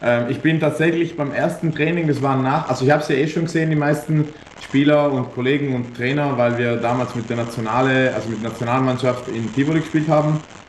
[0.00, 3.16] Ähm, ich bin tatsächlich beim ersten Training, das war nach, also ich habe es ja
[3.16, 4.28] eh schon gesehen, die meisten
[4.60, 9.26] Spieler und Kollegen und Trainer, weil wir damals mit der Nationale, also mit der Nationalmannschaft
[9.26, 10.67] in Tivoli gespielt haben äh,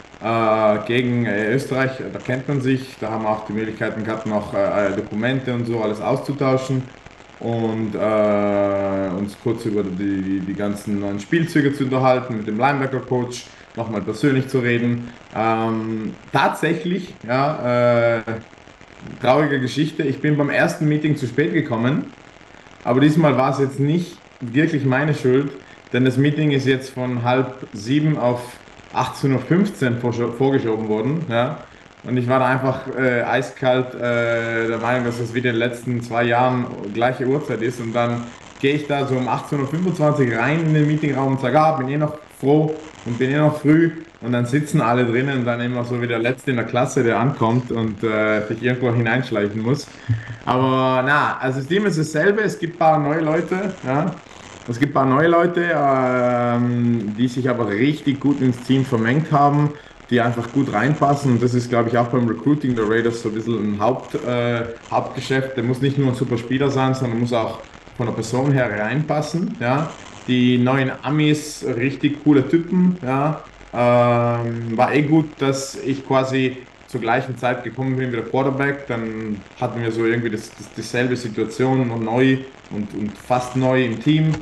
[0.85, 4.53] gegen äh, Österreich, da kennt man sich, da haben wir auch die Möglichkeiten gehabt, noch
[4.53, 6.83] äh, Dokumente und so alles auszutauschen
[7.39, 13.45] und äh, uns kurz über die, die ganzen neuen Spielzüge zu unterhalten, mit dem Linebacker-Coach
[13.77, 15.07] nochmal persönlich zu reden.
[15.33, 18.21] Ähm, tatsächlich, ja, äh,
[19.21, 22.11] traurige Geschichte, ich bin beim ersten Meeting zu spät gekommen,
[22.83, 25.51] aber diesmal war es jetzt nicht wirklich meine Schuld,
[25.93, 28.58] denn das Meeting ist jetzt von halb sieben auf
[28.95, 31.25] 18.15 Uhr vorgeschoben worden.
[31.29, 31.59] Ja?
[32.03, 35.55] Und ich war da einfach äh, eiskalt äh, der Meinung, dass das wie in den
[35.55, 37.79] letzten zwei Jahren gleiche Uhrzeit ist.
[37.79, 38.23] Und dann
[38.59, 41.89] gehe ich da so um 18.25 Uhr rein in den Meetingraum und sage, ah, bin
[41.89, 42.75] eh noch froh
[43.05, 46.07] und bin eh noch früh und dann sitzen alle drinnen und dann immer so wie
[46.07, 49.87] der Letzte in der Klasse, der ankommt und äh, sich irgendwo hineinschleichen muss.
[50.45, 54.13] Aber na, also das Team ist dasselbe, es gibt ein paar neue Leute, ja.
[54.69, 59.31] Es gibt ein paar neue Leute, ähm, die sich aber richtig gut ins Team vermengt
[59.31, 59.71] haben,
[60.11, 61.33] die einfach gut reinpassen.
[61.33, 64.13] Und das ist, glaube ich, auch beim Recruiting der Raiders so ein bisschen ein Haupt,
[64.13, 65.57] äh, Hauptgeschäft.
[65.57, 67.61] Der muss nicht nur ein super Spieler sein, sondern muss auch
[67.97, 69.57] von der Person her reinpassen.
[69.59, 69.89] Ja.
[70.27, 72.97] Die neuen Amis, richtig coole Typen.
[73.01, 73.41] Ja.
[73.73, 76.57] Ähm, war eh gut, dass ich quasi
[76.89, 78.87] zur gleichen Zeit gekommen bin wie der Quarterback.
[78.87, 82.39] Dann hatten wir so irgendwie das, das, dieselbe Situation, noch neu
[82.71, 84.33] und, und fast neu im Team.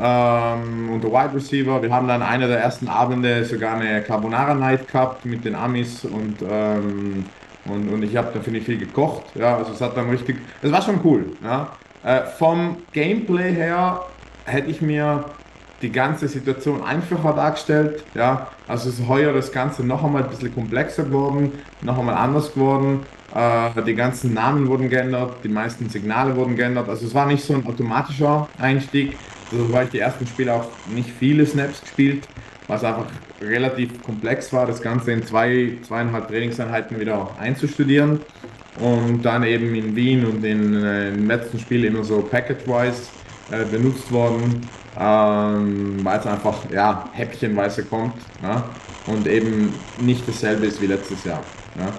[0.00, 1.82] Ähm, und der Wide Receiver.
[1.82, 6.04] Wir haben dann einer der ersten Abende sogar eine Carbonara Night gehabt mit den Amis
[6.04, 7.24] und, ähm,
[7.64, 9.24] und, und ich habe dann finde ich viel gekocht.
[9.34, 11.24] Ja, also es hat dann richtig, es war schon cool.
[11.42, 11.72] Ja.
[12.02, 14.02] Äh, vom Gameplay her
[14.44, 15.24] hätte ich mir
[15.82, 18.04] die ganze Situation einfacher dargestellt.
[18.14, 22.54] Ja, also ist heuer das Ganze noch einmal ein bisschen komplexer geworden, noch einmal anders
[22.54, 23.00] geworden.
[23.34, 26.88] Äh, die ganzen Namen wurden geändert, die meisten Signale wurden geändert.
[26.88, 29.16] Also es war nicht so ein automatischer Einstieg.
[29.52, 32.26] Also weil ich die ersten Spiele auch nicht viele Snaps gespielt,
[32.66, 33.06] was einfach
[33.42, 38.20] relativ komplex war, das Ganze in zwei, zweieinhalb Trainingseinheiten wieder einzustudieren.
[38.80, 43.02] Und dann eben in Wien und in, äh, im letzten Spiel immer so package-wise
[43.52, 44.62] äh, benutzt worden
[44.98, 48.64] ähm, weil es einfach ja, häppchenweise kommt ja,
[49.06, 51.40] und eben nicht dasselbe ist wie letztes Jahr.
[51.78, 51.92] Ja.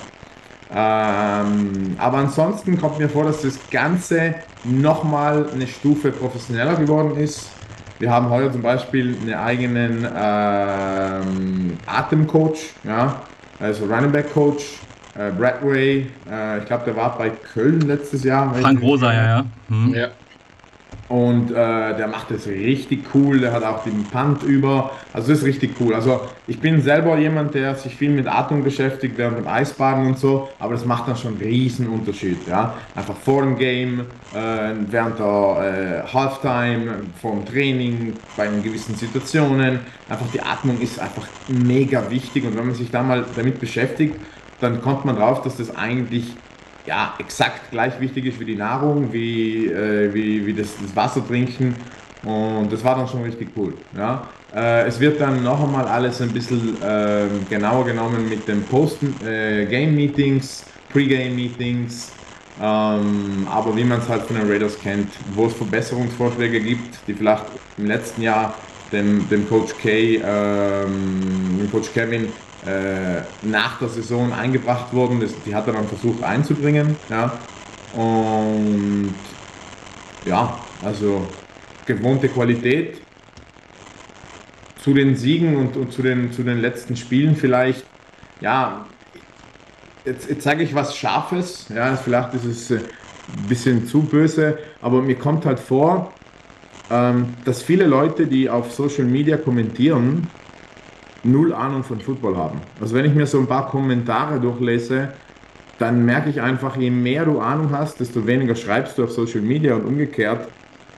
[0.73, 7.49] Ähm, aber ansonsten kommt mir vor, dass das Ganze nochmal eine Stufe professioneller geworden ist.
[7.99, 13.21] Wir haben heute zum Beispiel einen eigenen ähm, Atemcoach, ja,
[13.59, 14.79] also Running Back Coach,
[15.17, 16.07] äh, Bradway.
[16.29, 18.53] Äh, ich glaube, der war bei Köln letztes Jahr.
[18.55, 19.45] Frank Rosa, ja, ja.
[19.69, 19.93] Hm.
[19.93, 20.07] ja.
[21.07, 24.91] Und äh, der macht das richtig cool, der hat auch den Punt über.
[25.13, 25.93] Also das ist richtig cool.
[25.93, 30.17] Also ich bin selber jemand, der sich viel mit Atmung beschäftigt, während dem Eisbaden und
[30.17, 32.47] so, aber das macht dann schon einen riesen Unterschied.
[32.47, 32.73] Ja?
[32.95, 34.01] Einfach vor dem Game,
[34.33, 39.79] äh, während der äh, Halftime, vor dem Training, bei gewissen Situationen.
[40.09, 44.15] Einfach die Atmung ist einfach mega wichtig und wenn man sich da mal damit beschäftigt,
[44.59, 46.33] dann kommt man drauf, dass das eigentlich
[46.85, 51.25] ja, exakt gleich wichtig ist wie die Nahrung, wie, äh, wie, wie das, das Wasser
[51.27, 51.75] trinken.
[52.23, 53.73] Und das war dann schon richtig cool.
[53.95, 54.27] Ja.
[54.55, 60.61] Äh, es wird dann noch einmal alles ein bisschen äh, genauer genommen mit den Post-Game-Meetings,
[60.61, 62.11] äh, Pre-Game-Meetings.
[62.61, 67.13] Ähm, aber wie man es halt von den Raiders kennt, wo es Verbesserungsvorschläge gibt, die
[67.13, 67.43] vielleicht
[67.77, 68.53] im letzten Jahr
[68.93, 72.29] dem, dem Coach K, ähm, dem Coach Kevin
[73.41, 75.23] nach der Saison eingebracht wurden.
[75.45, 76.95] Die hat er dann versucht einzubringen.
[77.09, 77.37] Ja.
[77.93, 79.13] Und
[80.25, 81.27] ja, also
[81.85, 83.01] gewohnte Qualität.
[84.81, 87.85] Zu den Siegen und, und zu, den, zu den letzten Spielen vielleicht,
[88.39, 88.85] ja,
[90.05, 92.83] jetzt, jetzt sage ich was Scharfes, ja, vielleicht ist es ein
[93.49, 96.13] bisschen zu böse, aber mir kommt halt vor,
[96.91, 100.27] ähm, dass viele Leute, die auf Social Media kommentieren,
[101.25, 102.61] null Ahnung von Football haben.
[102.79, 105.09] Also wenn ich mir so ein paar Kommentare durchlese,
[105.79, 109.41] dann merke ich einfach, je mehr du Ahnung hast, desto weniger schreibst du auf Social
[109.41, 110.47] Media und umgekehrt.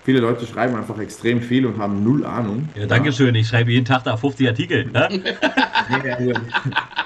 [0.03, 2.69] Viele Leute schreiben einfach extrem viel und haben null Ahnung.
[2.75, 3.35] Ja, danke schön.
[3.35, 4.85] Ich schreibe jeden Tag da 50 Artikel.
[4.85, 5.21] Ne?
[5.89, 6.33] Also,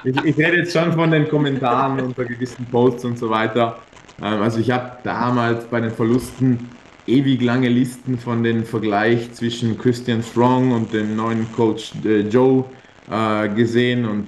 [0.03, 3.77] ich, ich rede jetzt schon von den Kommentaren unter gewissen Posts und so weiter.
[4.19, 6.67] Ähm, also ich habe damals bei den Verlusten
[7.05, 12.65] ewig lange Listen von den Vergleich zwischen Christian Strong und dem neuen Coach äh, Joe
[13.09, 14.27] äh, gesehen und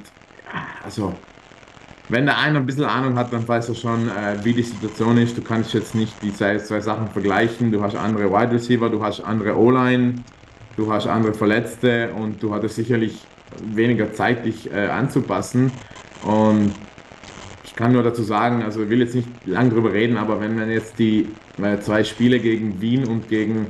[0.84, 1.14] also
[2.10, 5.18] wenn der eine ein bisschen Ahnung hat, dann weiß er schon, äh, wie die Situation
[5.18, 5.38] ist.
[5.38, 7.72] Du kannst jetzt nicht die zwei, zwei Sachen vergleichen.
[7.72, 10.16] Du hast andere Wide Receiver, du hast andere O-Line,
[10.76, 13.26] du hast andere Verletzte und du hattest sicherlich
[13.64, 15.72] weniger Zeit, dich äh, anzupassen.
[16.24, 16.74] Und
[17.64, 20.56] ich kann nur dazu sagen, also ich will jetzt nicht lang drüber reden, aber wenn
[20.56, 21.30] man jetzt die
[21.62, 23.68] äh, zwei Spiele gegen Wien und gegen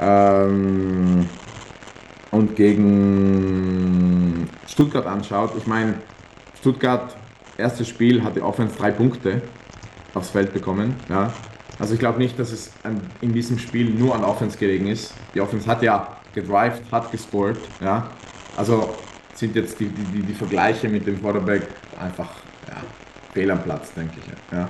[0.00, 1.26] ähm,
[2.30, 4.31] und gegen
[4.66, 5.94] Stuttgart anschaut, ich meine,
[6.58, 7.16] Stuttgart,
[7.56, 9.42] erstes Spiel, hat die Offense drei Punkte
[10.14, 10.94] aufs Feld bekommen.
[11.08, 11.32] Ja.
[11.78, 12.70] Also ich glaube nicht, dass es
[13.20, 15.14] in diesem Spiel nur an Offense gelegen ist.
[15.34, 17.58] Die Offense hat ja gedrived, hat gescored.
[17.80, 18.10] Ja.
[18.56, 18.94] Also
[19.34, 21.62] sind jetzt die, die, die Vergleiche mit dem Quarterback
[21.98, 22.28] einfach
[22.68, 22.76] ja,
[23.32, 24.56] fehl am Platz, denke ich.
[24.56, 24.68] Ja.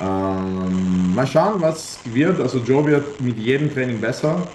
[0.00, 2.40] Ähm, mal schauen, was wird.
[2.40, 4.46] Also Joe wird mit jedem Training besser.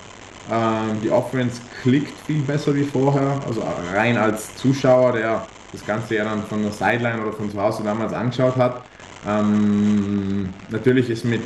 [0.50, 3.40] Ähm, die Offense klickt viel besser wie vorher.
[3.48, 7.62] Also rein als Zuschauer, der das Ganze ja dann von der Sideline oder von zu
[7.62, 8.84] Hause damals angeschaut hat.
[9.28, 11.42] Ähm, natürlich ist mit,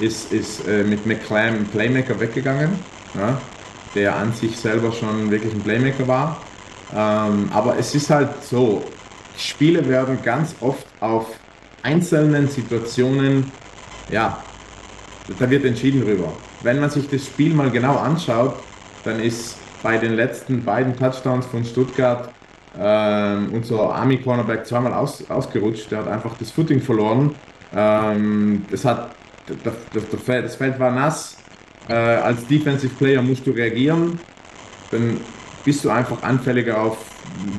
[0.00, 2.70] ist, ist, äh, mit McClam ein Playmaker weggegangen,
[3.14, 3.40] ja,
[3.94, 6.36] der an sich selber schon wirklich ein Playmaker war.
[6.92, 8.84] Ähm, aber es ist halt so,
[9.36, 11.26] Spiele werden ganz oft auf
[11.82, 13.50] einzelnen Situationen,
[14.10, 14.42] ja,
[15.38, 16.32] da wird entschieden drüber.
[16.62, 18.54] Wenn man sich das Spiel mal genau anschaut,
[19.04, 22.30] dann ist bei den letzten beiden Touchdowns von Stuttgart
[22.78, 25.90] ähm, unser Army Cornerback zweimal aus, ausgerutscht.
[25.90, 27.34] Der hat einfach das Footing verloren.
[27.74, 29.14] Ähm, das, hat,
[29.64, 31.36] das, das, das Feld war nass.
[31.88, 34.20] Äh, als Defensive Player musst du reagieren.
[34.90, 35.20] Dann
[35.64, 36.98] bist du einfach anfälliger auf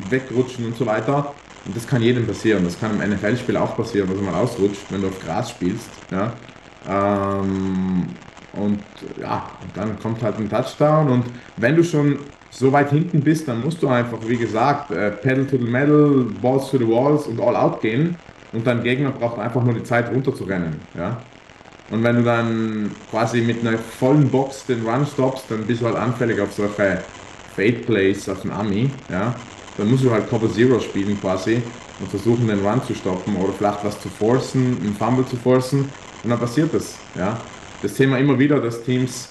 [0.10, 1.34] Wegrutschen und so weiter.
[1.66, 2.64] Und das kann jedem passieren.
[2.64, 5.90] Das kann im NFL-Spiel auch passieren, dass man ausrutscht, wenn du auf Gras spielst.
[6.10, 6.34] Ja?
[6.88, 8.08] Ähm,
[8.54, 8.80] und
[9.20, 11.10] ja, dann kommt halt ein Touchdown.
[11.10, 11.26] Und
[11.58, 15.46] wenn du schon so weit hinten bist, dann musst du einfach, wie gesagt, äh, Pedal
[15.46, 18.16] to the Metal, Balls to the Walls und All Out gehen.
[18.52, 20.82] Und dein Gegner braucht einfach nur die Zeit runter zu rennen.
[20.98, 21.18] Ja?
[21.90, 25.86] Und wenn du dann quasi mit einer vollen Box den Run stoppst, dann bist du
[25.86, 27.02] halt anfällig auf solche
[27.56, 28.90] Fade Plays auf den Army.
[29.10, 29.34] Ja?
[29.78, 31.62] Dann musst du halt Cover Zero spielen quasi
[32.02, 35.90] und versuchen den Run zu stoppen oder vielleicht was zu forcen, einen Fumble zu forcen.
[36.24, 36.96] Und dann passiert das.
[37.16, 37.38] Ja?
[37.82, 39.30] Das Thema immer wieder, dass Teams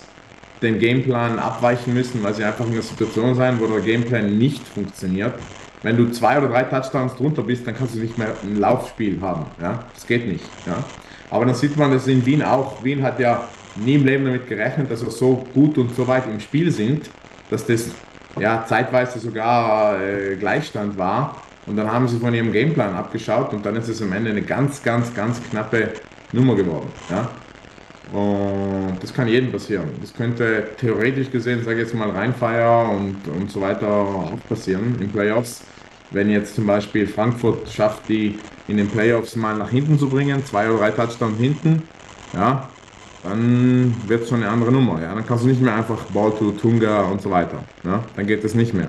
[0.61, 4.67] den Gameplan abweichen müssen, weil sie einfach in einer Situation sein, wo der Gameplan nicht
[4.67, 5.35] funktioniert.
[5.83, 9.19] Wenn du zwei oder drei Touchdowns drunter bist, dann kannst du nicht mehr ein Laufspiel
[9.23, 9.47] haben.
[9.61, 9.85] Ja?
[9.95, 10.45] Das geht nicht.
[10.67, 10.85] Ja?
[11.31, 12.85] Aber dann sieht man das in Wien auch.
[12.85, 16.27] Wien hat ja nie im Leben damit gerechnet, dass wir so gut und so weit
[16.27, 17.09] im Spiel sind,
[17.51, 17.91] dass das
[18.39, 21.37] ja zeitweise sogar äh, Gleichstand war.
[21.67, 24.43] Und dann haben sie von ihrem Gameplan abgeschaut und dann ist es am Ende eine
[24.43, 25.93] ganz, ganz, ganz knappe
[26.33, 26.89] Nummer geworden.
[27.09, 27.29] Ja?
[28.13, 29.89] Und das kann jedem passieren.
[30.01, 34.97] Das könnte theoretisch gesehen, sage ich jetzt mal, Rheinfeier und, und so weiter auch passieren
[35.01, 35.63] in Playoffs.
[36.11, 40.45] Wenn jetzt zum Beispiel Frankfurt schafft, die in den Playoffs mal nach hinten zu bringen,
[40.45, 41.85] zwei oder drei Touchdowns hinten,
[42.33, 42.69] ja,
[43.23, 45.01] dann wird es schon eine andere Nummer.
[45.01, 45.15] Ja?
[45.15, 47.63] Dann kannst du nicht mehr einfach Ball to Tunga und so weiter.
[47.85, 48.03] Ja?
[48.17, 48.89] Dann geht das nicht mehr.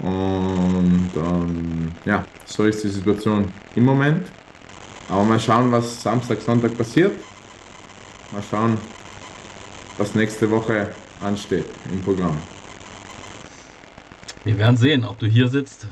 [0.00, 4.26] Und ähm, ja, so ist die Situation im Moment.
[5.08, 7.12] Aber mal schauen, was Samstag, Sonntag passiert.
[8.32, 8.78] Mal schauen,
[9.98, 10.88] was nächste Woche
[11.20, 12.38] ansteht im Programm.
[14.44, 15.88] Wir werden sehen, ob du hier sitzt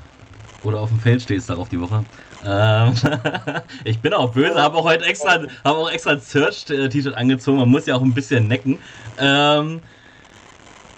[0.62, 2.04] oder auf dem Feld stehst darauf die Woche.
[2.46, 2.94] Ähm,
[3.84, 7.58] ich bin auch böse, habe auch heute extra, habe auch extra ein Search-T-Shirt angezogen.
[7.58, 8.78] Man muss ja auch ein bisschen necken.
[9.18, 9.80] Ähm,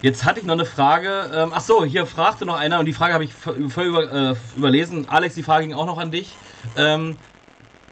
[0.02, 1.30] jetzt hatte ich noch eine Frage.
[1.34, 4.34] Ähm, ach so, hier fragte noch einer und die Frage habe ich voll über, äh,
[4.56, 5.08] überlesen.
[5.08, 6.36] Alex, die Frage ging auch noch an dich.
[6.76, 7.16] Ähm,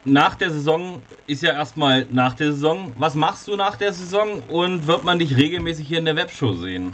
[0.04, 2.92] nach der Saison ist ja erstmal nach der Saison.
[2.98, 6.54] Was machst du nach der Saison und wird man dich regelmäßig hier in der Webshow
[6.54, 6.92] sehen?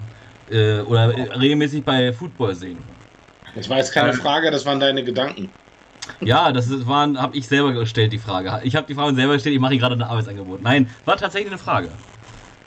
[0.51, 2.79] Äh, oder regelmäßig bei Football sehen?
[3.55, 5.51] Das war jetzt keine ähm, Frage, das waren deine Gedanken.
[6.21, 8.61] Ja, das habe ich selber gestellt, die Frage.
[8.63, 10.63] Ich habe die Frage selber gestellt, ich mache gerade ein Arbeitsangebot.
[10.63, 11.89] Nein, war tatsächlich eine Frage.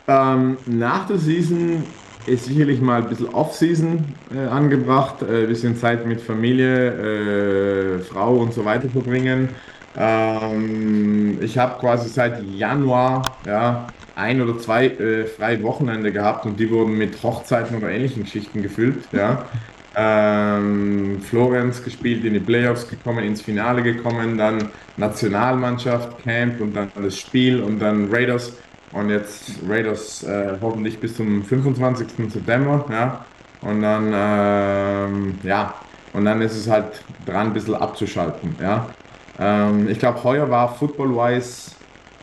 [0.07, 1.83] Ähm, nach der Season
[2.25, 7.99] ist sicherlich mal ein bisschen Off-Season äh, angebracht, äh, ein bisschen Zeit mit Familie, äh,
[7.99, 9.49] Frau und so weiter verbringen.
[9.97, 16.59] Ähm, ich habe quasi seit Januar ja, ein oder zwei äh, freie Wochenende gehabt und
[16.59, 19.03] die wurden mit Hochzeiten oder ähnlichen Geschichten gefüllt.
[19.11, 19.45] Ja.
[19.95, 26.91] Ähm, Florenz gespielt, in die Playoffs gekommen, ins Finale gekommen, dann Nationalmannschaft, Camp und dann
[27.01, 28.53] das Spiel und dann Raiders
[28.91, 32.31] und jetzt Raiders äh, hoffentlich bis zum 25.
[32.31, 33.25] September, ja.
[33.61, 35.73] Und dann, ähm, ja,
[36.13, 38.87] und dann ist es halt dran, ein bisschen abzuschalten, ja.
[39.39, 41.71] Ähm, ich glaube, heuer war football-wise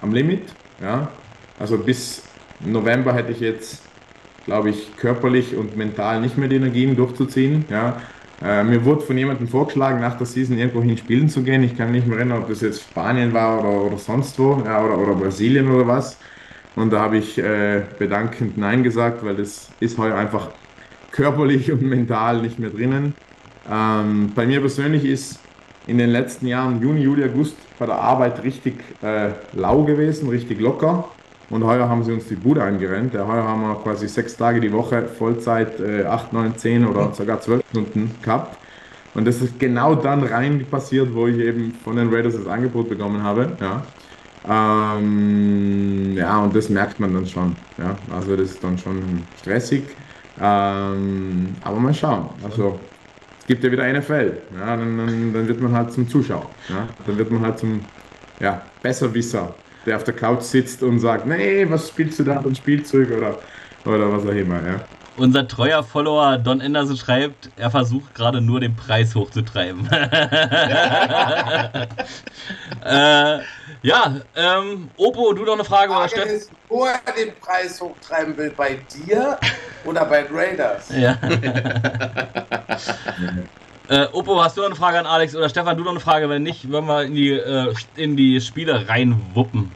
[0.01, 0.43] am Limit.
[0.83, 1.09] Ja?
[1.59, 2.23] Also bis
[2.61, 3.83] November hätte ich jetzt,
[4.45, 7.65] glaube ich, körperlich und mental nicht mehr die Energien durchzuziehen.
[7.71, 8.01] Ja?
[8.43, 11.63] Äh, mir wurde von jemandem vorgeschlagen, nach der Season irgendwo hin spielen zu gehen.
[11.63, 14.85] Ich kann nicht mehr erinnern, ob das jetzt Spanien war oder, oder sonst wo ja,
[14.85, 16.19] oder, oder Brasilien oder was.
[16.77, 20.49] Und da habe ich äh, bedankend Nein gesagt, weil das ist heuer einfach
[21.13, 23.15] körperlich und mental nicht mehr drinnen.
[23.71, 25.39] Ähm, bei mir persönlich ist
[25.87, 30.61] in den letzten Jahren, Juni, Juli, August, bei der Arbeit richtig äh, lau gewesen, richtig
[30.61, 31.09] locker.
[31.51, 33.13] Und heuer haben sie uns die Bude eingerennt.
[33.13, 37.13] Ja, heuer haben wir quasi sechs Tage die Woche Vollzeit, äh, acht, neun, zehn oder
[37.13, 38.57] sogar zwölf Stunden gehabt.
[39.15, 42.89] Und das ist genau dann rein passiert, wo ich eben von den Raiders das Angebot
[42.89, 43.53] bekommen habe.
[43.61, 43.83] Ja.
[44.97, 47.57] Ähm, ja, und das merkt man dann schon.
[47.79, 47.97] Ja.
[48.15, 49.85] Also das ist dann schon stressig.
[50.41, 52.29] Ähm, aber mal schauen.
[52.43, 52.81] Also
[53.47, 54.39] gibt ja wieder NFL.
[54.59, 56.51] Ja, dann, dann, dann, wird man halt zum Zuschauer.
[56.69, 57.81] Ja, dann wird man halt zum
[58.41, 59.55] ja, Besserwisser,
[59.87, 63.11] der auf der Couch sitzt und sagt, nee, was spielst du da für ein Spielzeug
[63.11, 63.39] oder,
[63.85, 64.57] oder was auch immer.
[64.57, 64.85] Ja.
[65.17, 69.87] Unser treuer Follower Don Anderson schreibt, er versucht gerade nur den Preis hochzutreiben.
[72.85, 73.39] äh,
[73.83, 76.27] ja, ähm, Opo, du noch eine Frage, Frage oder Steff?
[76.27, 79.39] ist, wo er den Preis hochtreiben will, bei dir
[79.85, 80.89] oder bei Raiders?
[80.97, 81.17] Ja.
[83.89, 86.29] äh, Opo, hast du noch eine Frage an Alex oder Stefan, du noch eine Frage?
[86.29, 89.71] Wenn nicht, wollen wir in die, äh, in die Spiele reinwuppen.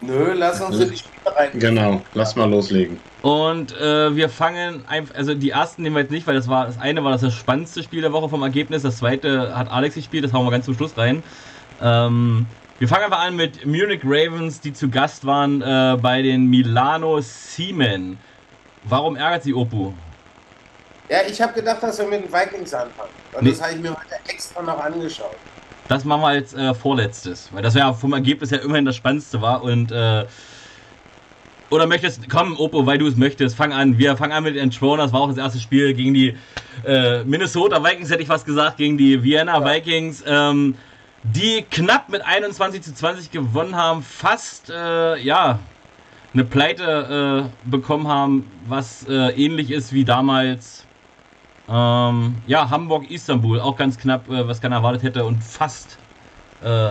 [0.00, 1.50] Nö, lass uns in die Spiele rein.
[1.54, 3.00] Genau, lass mal loslegen.
[3.22, 6.66] Und äh, wir fangen einfach, also die ersten nehmen wir jetzt nicht, weil das war
[6.66, 9.96] das eine war das, das spannendste Spiel der Woche vom Ergebnis, das zweite hat Alex
[9.96, 11.22] gespielt, das hauen wir ganz zum Schluss rein.
[11.82, 12.46] Ähm,
[12.78, 17.20] wir fangen einfach an mit Munich Ravens, die zu Gast waren äh, bei den Milano
[17.20, 18.18] Siemen.
[18.84, 19.92] Warum ärgert sie Opu?
[21.08, 23.10] Ja, ich habe gedacht, dass wir mit den Vikings anfangen.
[23.32, 23.50] Und nee.
[23.50, 25.36] das habe ich mir heute extra noch angeschaut.
[25.88, 29.40] Das machen wir als äh, vorletztes, weil das ja vom Ergebnis ja immerhin das Spannendste
[29.40, 30.26] war und äh,
[31.70, 33.98] oder möchtest, komm, Opo, weil du es möchtest, fang an.
[33.98, 35.02] Wir fangen an mit den Throne.
[35.02, 36.34] Das war auch das erste Spiel gegen die
[36.86, 39.74] äh, Minnesota Vikings, hätte ich was gesagt, gegen die Vienna ja.
[39.74, 40.76] Vikings, ähm,
[41.24, 45.58] die knapp mit 21 zu 20 gewonnen haben, fast, äh, ja,
[46.32, 50.77] eine Pleite äh, bekommen haben, was äh, ähnlich ist wie damals,
[51.70, 55.98] ähm, ja, Hamburg-Istanbul, auch ganz knapp, äh, was keiner erwartet hätte und fast
[56.62, 56.90] äh,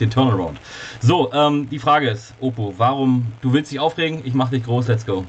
[0.00, 0.58] den Turnaround.
[1.00, 4.22] So, ähm, die Frage ist, Opo, warum, du willst dich aufregen?
[4.24, 5.24] Ich mach dich groß, let's go.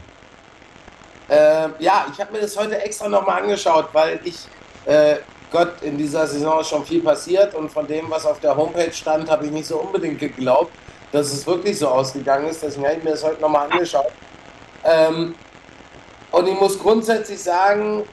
[1.28, 4.40] Äh, ja, ich habe mir das heute extra nochmal angeschaut, weil ich,
[4.86, 5.18] äh,
[5.52, 8.92] Gott, in dieser Saison ist schon viel passiert und von dem, was auf der Homepage
[8.92, 10.72] stand, habe ich nicht so unbedingt geglaubt,
[11.12, 12.64] dass es wirklich so ausgegangen ist.
[12.64, 14.12] Deswegen habe ich mir das heute nochmal angeschaut.
[14.86, 15.36] Ähm,
[16.32, 18.04] und ich muss grundsätzlich sagen,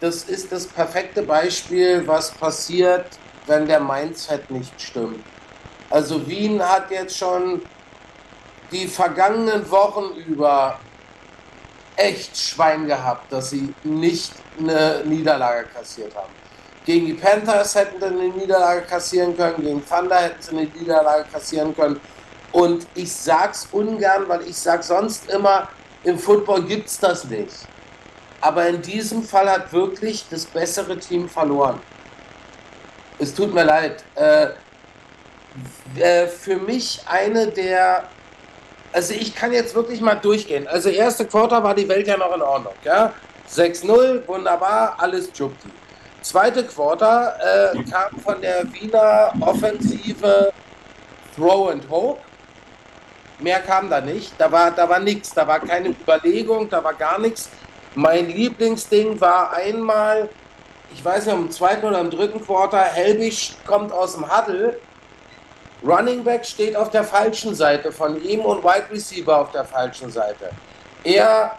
[0.00, 3.06] das ist das perfekte Beispiel, was passiert,
[3.46, 5.24] wenn der Mindset nicht stimmt.
[5.90, 7.62] Also Wien hat jetzt schon
[8.70, 10.78] die vergangenen Wochen über
[11.96, 16.32] echt Schwein gehabt, dass sie nicht eine Niederlage kassiert haben.
[16.84, 21.24] Gegen die Panthers hätten sie eine Niederlage kassieren können, gegen Thunder hätten sie eine Niederlage
[21.30, 22.00] kassieren können.
[22.52, 25.68] Und ich sag's ungern, weil ich sag sonst immer,
[26.04, 27.52] im Football gibt's das nicht.
[28.40, 31.80] Aber in diesem Fall hat wirklich das bessere Team verloren.
[33.18, 34.04] Es tut mir leid.
[34.14, 34.48] Äh,
[35.98, 38.04] äh, für mich eine der.
[38.92, 40.66] Also ich kann jetzt wirklich mal durchgehen.
[40.66, 42.72] Also erste Quarter war die Welt ja noch in Ordnung.
[42.84, 43.12] Ja?
[43.50, 45.68] 6-0, wunderbar, alles Jupti.
[46.22, 47.36] Zweite Quarter
[47.74, 50.52] äh, kam von der Wiener Offensive
[51.36, 52.20] Throw and Hope.
[53.40, 54.32] Mehr kam da nicht.
[54.38, 55.32] Da war, da war nichts.
[55.32, 57.50] Da war keine Überlegung, da war gar nichts.
[57.94, 60.28] Mein Lieblingsding war einmal,
[60.94, 64.78] ich weiß nicht, im zweiten oder im dritten Quarter, Helbig kommt aus dem Huddle
[65.86, 70.10] Running Back steht auf der falschen Seite von ihm und Wide Receiver auf der falschen
[70.10, 70.50] Seite.
[71.04, 71.56] Er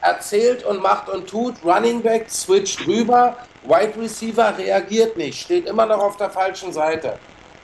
[0.00, 5.84] erzählt und macht und tut, Running Back switcht rüber, Wide Receiver reagiert nicht, steht immer
[5.84, 7.18] noch auf der falschen Seite.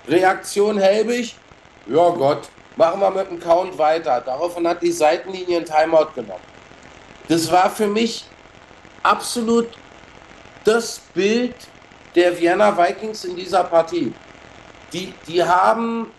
[0.06, 1.34] Reaktion Helbig,
[1.86, 2.42] ja Gott,
[2.76, 4.20] machen wir mit dem Count weiter.
[4.20, 6.53] Daraufhin hat die Seitenlinie ein Timeout genommen.
[7.28, 8.26] Das war für mich
[9.02, 9.68] absolut
[10.64, 11.54] das Bild
[12.14, 14.12] der Vienna Vikings in dieser Partie.
[14.92, 16.10] Die, die haben,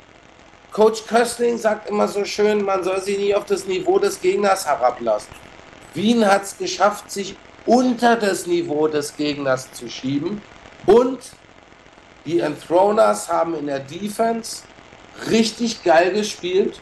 [0.72, 4.66] Coach Köstling sagt immer so schön, man soll sich nie auf das Niveau des Gegners
[4.66, 5.34] herablassen.
[5.94, 10.42] Wien hat es geschafft, sich unter das Niveau des Gegners zu schieben.
[10.86, 11.20] Und
[12.26, 14.64] die Enthroners haben in der Defense
[15.30, 16.82] richtig geil gespielt,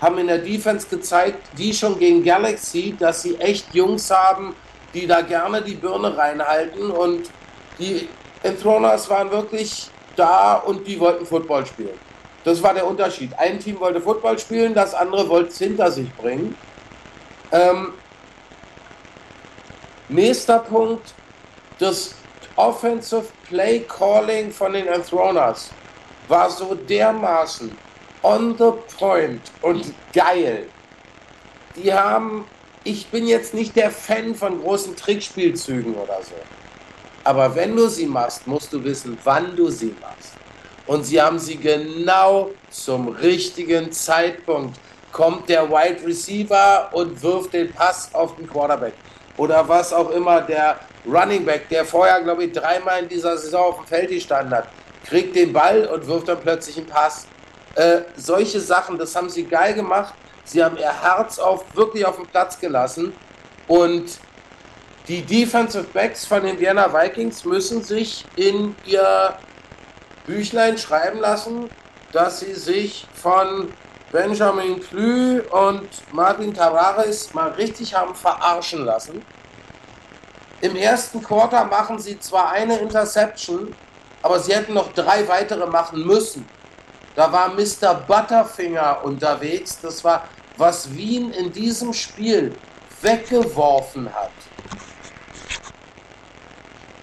[0.00, 4.54] haben in der Defense gezeigt, wie schon gegen Galaxy, dass sie echt Jungs haben,
[4.92, 6.90] die da gerne die Birne reinhalten.
[6.90, 7.30] Und
[7.78, 8.08] die
[8.42, 11.98] Enthroners waren wirklich da und die wollten Football spielen.
[12.44, 13.32] Das war der Unterschied.
[13.38, 16.54] Ein Team wollte Football spielen, das andere wollte es hinter sich bringen.
[17.50, 17.94] Ähm,
[20.08, 21.14] nächster Punkt,
[21.78, 22.14] das
[22.56, 25.70] Offensive Play Calling von den Enthroners
[26.28, 27.76] war so dermaßen
[28.24, 30.66] on the point und geil.
[31.76, 32.46] Die haben,
[32.82, 36.34] ich bin jetzt nicht der Fan von großen Trickspielzügen oder so.
[37.22, 40.32] Aber wenn du sie machst, musst du wissen, wann du sie machst.
[40.86, 44.78] Und sie haben sie genau zum richtigen Zeitpunkt.
[45.12, 48.94] Kommt der Wide Receiver und wirft den Pass auf den Quarterback.
[49.36, 53.66] Oder was auch immer, der Running Back, der vorher, glaube ich, dreimal in dieser Saison
[53.66, 54.68] auf dem Feld gestanden hat,
[55.06, 57.26] kriegt den Ball und wirft dann plötzlich einen Pass.
[57.74, 60.14] Äh, solche Sachen, das haben sie geil gemacht.
[60.44, 63.12] Sie haben ihr Herz auf, wirklich auf den Platz gelassen.
[63.66, 64.18] Und
[65.08, 69.36] die Defensive Backs von den Vienna Vikings müssen sich in ihr
[70.26, 71.68] Büchlein schreiben lassen,
[72.12, 73.72] dass sie sich von
[74.12, 79.22] Benjamin Plü und Martin Tavares mal richtig haben verarschen lassen.
[80.60, 83.74] Im ersten Quarter machen sie zwar eine Interception,
[84.22, 86.48] aber sie hätten noch drei weitere machen müssen.
[87.14, 87.94] Da war Mr.
[88.06, 89.78] Butterfinger unterwegs.
[89.80, 92.54] Das war, was Wien in diesem Spiel
[93.02, 94.30] weggeworfen hat.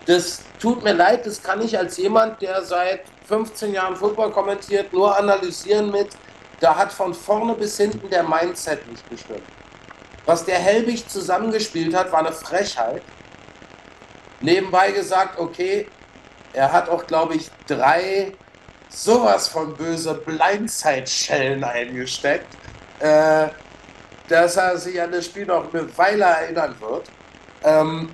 [0.05, 4.91] Das tut mir leid, das kann ich als jemand, der seit 15 Jahren Football kommentiert,
[4.91, 6.09] nur analysieren mit,
[6.59, 9.43] da hat von vorne bis hinten der Mindset nicht gestimmt.
[10.25, 13.01] Was der Helbig zusammengespielt hat, war eine Frechheit.
[14.41, 15.87] Nebenbei gesagt, okay,
[16.53, 18.33] er hat auch, glaube ich, drei
[18.91, 22.55] sowas von böse Blindside-Schellen eingesteckt,
[22.99, 23.47] äh,
[24.27, 27.07] dass er sich an das Spiel noch eine Weile erinnern wird.
[27.63, 28.09] Ähm,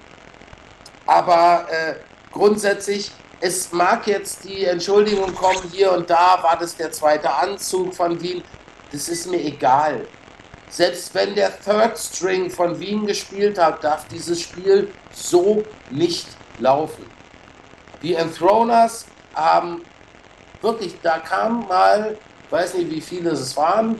[1.05, 1.95] aber äh,
[2.31, 7.93] grundsätzlich, es mag jetzt die Entschuldigung kommen, hier und da war das der zweite Anzug
[7.93, 8.43] von Wien.
[8.91, 10.07] Das ist mir egal.
[10.69, 16.27] Selbst wenn der Third String von Wien gespielt hat, darf dieses Spiel so nicht
[16.59, 17.05] laufen.
[18.01, 19.81] Die Enthroners haben
[20.61, 22.17] wirklich, da kam mal,
[22.49, 23.99] weiß nicht wie viele es waren,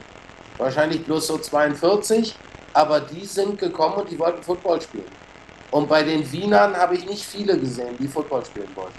[0.56, 2.34] wahrscheinlich bloß so 42,
[2.72, 5.04] aber die sind gekommen und die wollten Football spielen.
[5.70, 8.94] Und bei den Wienern habe ich nicht viele gesehen, die Football spielen wollten.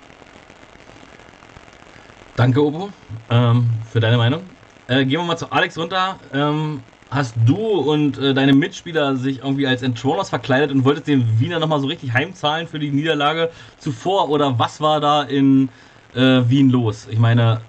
[2.36, 2.89] Danke, Obo,
[3.30, 4.43] ähm, für deine Meinung.
[4.88, 6.20] Äh, gehen wir mal zu Alex runter.
[6.34, 6.82] Ähm,
[7.12, 11.60] hast du und äh, deine Mitspieler sich irgendwie als Entroners verkleidet und wolltest den Wiener
[11.60, 14.30] nochmal so richtig heimzahlen für die Niederlage zuvor?
[14.30, 15.70] Oder was war da in
[16.16, 17.07] äh, Wien los?
[17.10, 17.62] Ich meine,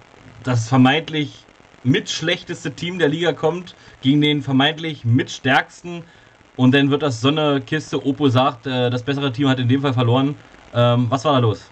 [0.43, 1.45] das vermeintlich
[1.83, 6.03] mitschlechteste Team der Liga kommt gegen den vermeintlich mitstärksten
[6.55, 9.67] und dann wird das so eine Kiste, Oppo sagt, äh, das bessere Team hat in
[9.67, 10.35] dem Fall verloren.
[10.73, 11.69] Ähm, was war da los?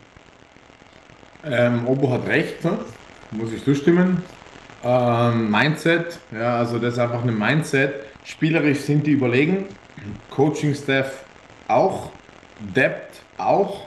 [1.45, 2.79] Ähm, Obo hat recht, ne?
[3.31, 4.23] muss ich zustimmen.
[4.83, 7.93] Ähm, Mindset, ja, also das ist einfach ein Mindset.
[8.23, 9.65] Spielerisch sind die überlegen,
[10.29, 11.23] Coaching-Staff
[11.67, 12.11] auch,
[12.59, 13.85] Depth auch.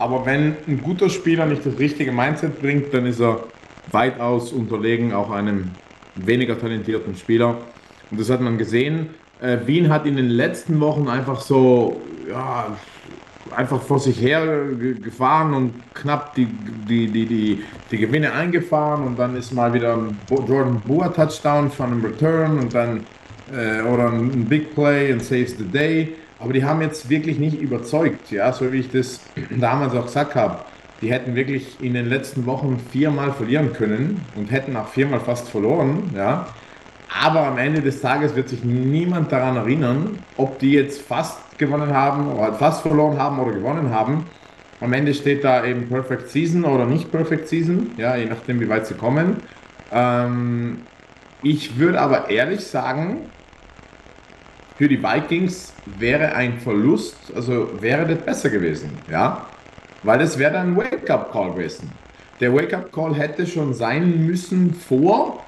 [0.00, 3.44] Aber wenn ein guter Spieler nicht das richtige Mindset bringt, dann ist er
[3.92, 5.72] weitaus unterlegen auch einem
[6.14, 7.58] weniger talentierten Spieler.
[8.10, 9.10] Und das hat man gesehen.
[9.42, 12.78] Äh, Wien hat in den letzten Wochen einfach so, ja,
[13.54, 14.64] einfach vor sich her
[15.02, 16.46] gefahren und knapp die,
[16.88, 21.70] die, die, die, die Gewinne eingefahren und dann ist mal wieder ein Jordan Boer Touchdown
[21.70, 23.04] von einem Return und dann
[23.52, 26.14] äh, oder ein Big Play und Saves the Day.
[26.40, 29.20] Aber die haben jetzt wirklich nicht überzeugt, ja, so wie ich das
[29.50, 30.58] damals auch gesagt habe.
[31.02, 35.48] Die hätten wirklich in den letzten Wochen viermal verlieren können und hätten auch viermal fast
[35.48, 36.46] verloren, ja.
[37.22, 41.92] Aber am Ende des Tages wird sich niemand daran erinnern, ob die jetzt fast gewonnen
[41.92, 44.26] haben oder fast verloren haben oder gewonnen haben.
[44.80, 48.68] Am Ende steht da eben Perfect Season oder nicht Perfect Season, ja, je nachdem, wie
[48.68, 49.36] weit sie kommen.
[49.92, 50.82] Ähm,
[51.42, 53.30] ich würde aber ehrlich sagen,
[54.80, 59.46] für die Vikings wäre ein Verlust, also wäre das besser gewesen, ja,
[60.04, 61.92] weil es wäre dann ein Wake-up-Call gewesen.
[62.40, 65.44] Der Wake-up-Call hätte schon sein müssen vor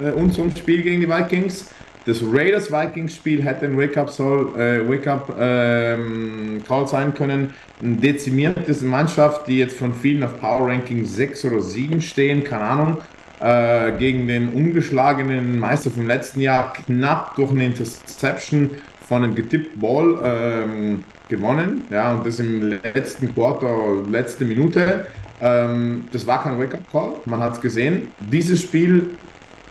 [0.00, 1.70] äh, unserem Spiel gegen die Vikings.
[2.06, 5.06] Das Raiders-Vikings-Spiel hätte ein Wake-up-Call äh, Wake
[5.38, 7.54] ähm, sein können.
[7.80, 12.64] Eine dezimierte Mannschaft, die jetzt von vielen auf Power Ranking 6 oder 7 stehen, keine
[12.64, 12.98] Ahnung,
[13.42, 18.70] äh, gegen den ungeschlagenen Meister vom letzten Jahr knapp durch eine Interception
[19.08, 21.82] von einem getippten Ball ähm, gewonnen.
[21.90, 25.06] Ja, und das im letzten Quarter, letzte Minute.
[25.40, 28.08] Ähm, das war kein Wake-up-Call, man hat es gesehen.
[28.20, 29.10] Dieses Spiel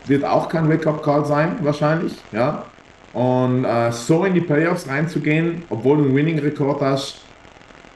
[0.06, 2.14] wird auch kein Wake-up-Call sein, wahrscheinlich.
[2.30, 2.66] Ja?
[3.14, 7.22] Und äh, so in die Playoffs reinzugehen, obwohl du einen Winning-Rekord hast,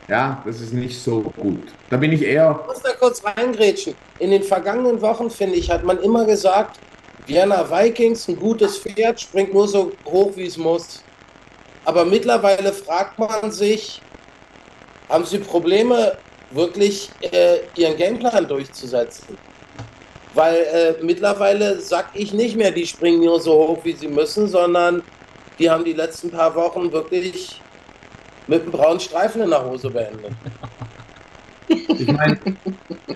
[0.08, 1.68] ja, das ist nicht so gut.
[1.90, 2.58] Da bin ich eher.
[2.62, 3.94] Ich muss da kurz reingrätschen.
[4.18, 6.78] In den vergangenen Wochen, finde ich, hat man immer gesagt,
[7.26, 11.02] Vienna Vikings, ein gutes Pferd, springt nur so hoch, wie es muss.
[11.84, 14.00] Aber mittlerweile fragt man sich,
[15.08, 16.16] haben sie Probleme,
[16.52, 19.36] wirklich äh, ihren Gameplan durchzusetzen?
[20.34, 24.46] Weil äh, mittlerweile sag ich nicht mehr, die springen nur so hoch, wie sie müssen,
[24.46, 25.02] sondern
[25.58, 27.60] die haben die letzten paar Wochen wirklich
[28.46, 30.32] mit einem braunen Streifen in der Hose beendet.
[31.68, 32.38] Ich meine,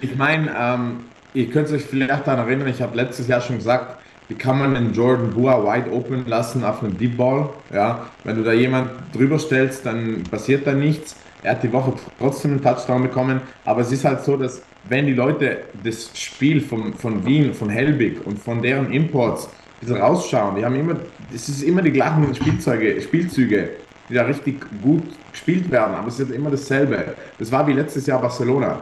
[0.00, 1.04] ich mein, ähm,
[1.34, 4.74] ihr könnt euch vielleicht daran erinnern, ich habe letztes Jahr schon gesagt, wie kann man
[4.74, 7.48] den Jordan Bua wide open lassen auf einem Deep Ball?
[7.72, 11.16] Ja, wenn du da jemand drüber stellst, dann passiert da nichts.
[11.42, 15.06] Er hat die Woche trotzdem einen Touchdown bekommen, aber es ist halt so, dass wenn
[15.06, 19.48] die Leute das Spiel von, von Wien, von Helbig und von deren Imports
[19.88, 20.96] rausschauen, die haben immer,
[21.34, 23.70] es ist immer die gleichen Spielzeuge, Spielzüge,
[24.08, 27.14] die da richtig gut gespielt werden, aber es ist immer dasselbe.
[27.38, 28.80] Das war wie letztes Jahr Barcelona.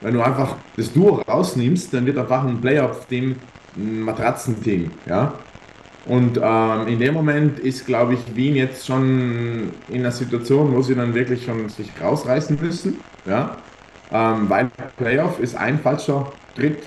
[0.00, 3.36] Wenn du einfach das Duo rausnimmst, dann wird einfach ein Playoff-Team
[3.76, 5.34] ein Matratzenteam, ja.
[6.06, 10.80] Und ähm, in dem Moment ist, glaube ich, Wien jetzt schon in einer Situation, wo
[10.80, 13.00] sie dann wirklich schon sich rausreißen müssen.
[13.24, 13.56] Ja?
[14.12, 16.84] Ähm, weil Playoff ist ein falscher Tritt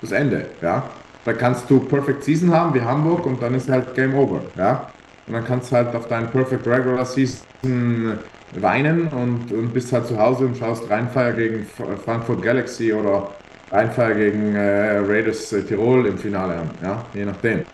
[0.00, 0.46] das Ende.
[0.62, 0.84] Ja?
[1.26, 4.40] Da kannst du Perfect Season haben wie Hamburg und dann ist halt Game Over.
[4.56, 4.90] Ja?
[5.26, 8.18] Und dann kannst du halt auf deinen Perfect Regular Season
[8.54, 11.66] weinen und, und bist halt zu Hause und schaust Rheinfeier gegen
[12.04, 13.30] Frankfurt Galaxy oder
[13.70, 16.70] Rheinfeier gegen äh, Raiders äh, Tirol im Finale an.
[16.82, 17.04] Ja?
[17.14, 17.64] Je nachdem.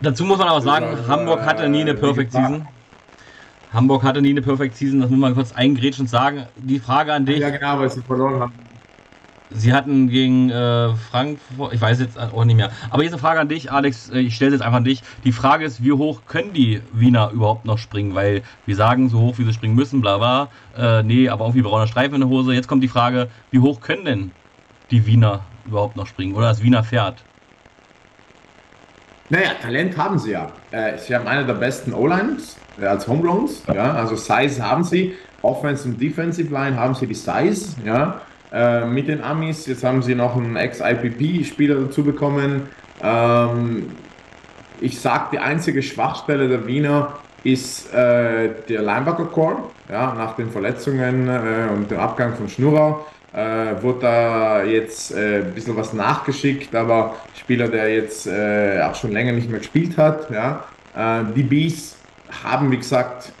[0.00, 2.66] Dazu muss man aber sagen, also, Hamburg hatte nie eine äh, Perfect Season.
[3.72, 6.46] Hamburg hatte nie eine Perfect Season, das muss man kurz eingrätschen sagen.
[6.56, 7.38] Die Frage an dich.
[7.38, 8.52] Ja, genau, weil sie verloren haben.
[9.50, 12.70] Sie hatten gegen äh, Frankfurt, ich weiß jetzt auch nicht mehr.
[12.90, 14.10] Aber jetzt eine Frage an dich, Alex.
[14.10, 15.02] Äh, ich stelle jetzt einfach an dich.
[15.24, 18.14] Die Frage ist, wie hoch können die Wiener überhaupt noch springen?
[18.14, 20.48] Weil wir sagen, so hoch wie sie springen müssen, bla bla.
[20.76, 22.54] Äh, nee, aber irgendwie brauner Streifen in der Hose.
[22.54, 24.30] Jetzt kommt die Frage, wie hoch können denn
[24.90, 26.34] die Wiener überhaupt noch springen?
[26.34, 27.22] Oder das Wiener Pferd?
[29.28, 30.50] Naja, Talent haben sie ja.
[30.70, 33.62] Äh, sie haben eine der besten O-Lines äh, als Homeloans.
[33.72, 35.14] Ja, also Size haben sie.
[35.42, 37.76] Offensive und Defensive Line haben sie die Size.
[37.84, 38.20] Ja,
[38.52, 39.66] äh, mit den Amis.
[39.66, 42.68] Jetzt haben sie noch einen Ex-IPP-Spieler dazu bekommen.
[43.02, 43.90] Ähm,
[44.80, 49.56] ich sage, die einzige Schwachstelle der Wiener ist äh, der Linebacker-Core.
[49.90, 55.42] Ja, nach den Verletzungen äh, und dem Abgang von Schnurrer äh, wurde da jetzt äh,
[55.42, 59.96] ein bisschen was nachgeschickt, aber Spieler, der jetzt äh, auch schon länger nicht mehr gespielt
[59.96, 60.30] hat.
[60.30, 60.64] Ja.
[60.96, 61.96] Äh, die Bees
[62.42, 63.32] haben, wie gesagt,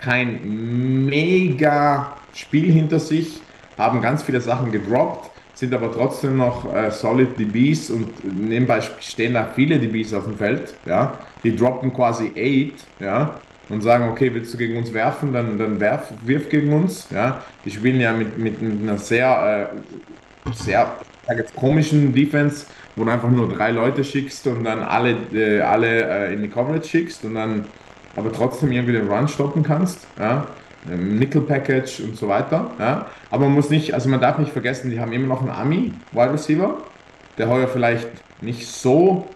[0.00, 3.40] kein mega Spiel hinter sich,
[3.78, 9.34] haben ganz viele Sachen gedroppt, sind aber trotzdem noch äh, solid DBs und nebenbei stehen
[9.34, 10.74] da viele DBs auf dem Feld.
[10.84, 11.18] Ja.
[11.42, 13.34] Die droppen quasi 8, ja,
[13.68, 17.08] und sagen, okay, willst du gegen uns werfen, dann, dann werf, wirf gegen uns.
[17.10, 17.42] Ja?
[17.64, 19.70] Die spielen ja mit, mit einer sehr,
[20.46, 20.96] äh, sehr
[21.36, 22.66] jetzt, komischen Defense,
[22.96, 26.48] wo du einfach nur drei Leute schickst und dann alle, äh, alle äh, in die
[26.48, 27.66] Coverage schickst und dann
[28.16, 30.06] aber trotzdem irgendwie den Run stoppen kannst.
[30.18, 30.46] Ja?
[30.86, 32.70] Nickel Package und so weiter.
[32.78, 33.06] Ja?
[33.30, 35.92] Aber man muss nicht, also man darf nicht vergessen, die haben immer noch einen Ami
[36.12, 36.78] Wide Receiver,
[37.36, 38.08] der heuer vielleicht
[38.40, 39.26] nicht so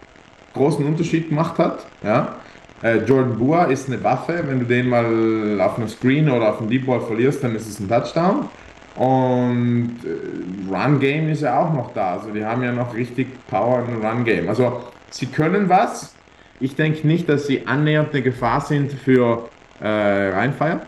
[0.53, 1.85] großen Unterschied gemacht hat.
[2.03, 2.35] Ja?
[2.81, 4.43] Äh, Jordan Bua ist eine Waffe.
[4.45, 7.67] Wenn du den mal auf einem Screen oder auf einem Deep Ball verlierst, dann ist
[7.67, 8.49] es ein Touchdown.
[8.95, 12.13] Und äh, Run Game ist ja auch noch da.
[12.13, 14.49] Also die haben ja noch richtig Power im Run Game.
[14.49, 16.13] Also sie können was.
[16.59, 19.49] Ich denke nicht, dass sie annähernd eine Gefahr sind für
[19.81, 20.81] äh, Rheinfeier.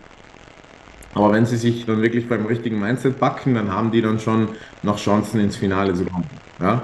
[1.16, 4.50] Aber wenn sie sich dann wirklich beim richtigen Mindset backen, dann haben die dann schon
[4.84, 6.30] noch Chancen ins Finale zu kommen.
[6.60, 6.84] Ja?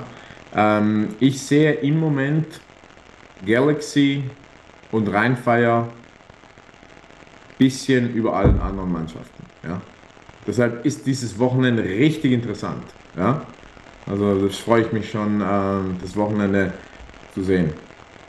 [0.55, 2.47] Ähm, ich sehe im Moment
[3.45, 4.23] Galaxy
[4.91, 5.89] und Rheinfeier
[7.57, 9.45] bisschen über allen anderen Mannschaften.
[9.63, 9.81] Ja.
[10.47, 12.83] Deshalb ist dieses Wochenende richtig interessant.
[13.15, 13.41] Ja.
[14.09, 16.73] Also das freue ich mich schon, ähm, das Wochenende
[17.33, 17.73] zu sehen.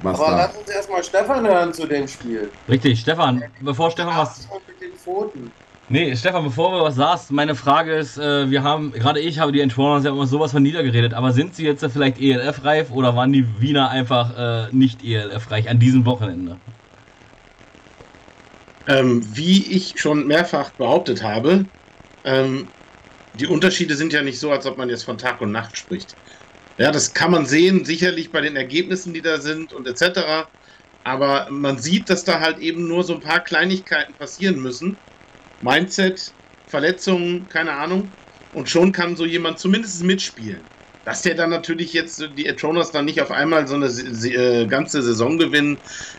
[0.03, 0.37] Was Aber da.
[0.37, 2.51] lass uns erstmal Stefan hören zu dem Spiel.
[2.69, 4.49] Richtig, Stefan, bevor Stefan was.
[4.67, 5.51] Mit den Pfoten.
[5.93, 9.53] Nee, Stefan, bevor du was sagst, meine Frage ist, äh, wir haben, gerade ich habe
[9.53, 13.30] die Entwarners ja immer sowas von niedergeredet, aber sind sie jetzt vielleicht ELF-reif oder waren
[13.30, 16.57] die Wiener einfach äh, nicht ELF-reich an diesem Wochenende?
[18.88, 21.66] Ähm, wie ich schon mehrfach behauptet habe,
[22.24, 22.68] ähm,
[23.34, 26.16] die Unterschiede sind ja nicht so, als ob man jetzt von Tag und Nacht spricht.
[26.78, 30.47] Ja, das kann man sehen, sicherlich bei den Ergebnissen, die da sind und etc.
[31.05, 34.97] Aber man sieht, dass da halt eben nur so ein paar Kleinigkeiten passieren müssen
[35.63, 36.35] Mindset,
[36.67, 38.17] Verletzungen, keine Ahnung.
[38.53, 40.71] Und schon kann so jemand zumindest mitspielen.
[41.05, 45.03] Dass der dann natürlich jetzt die Etroners dann nicht auf einmal so eine äh, ganze
[45.03, 45.79] Saison gewinnen,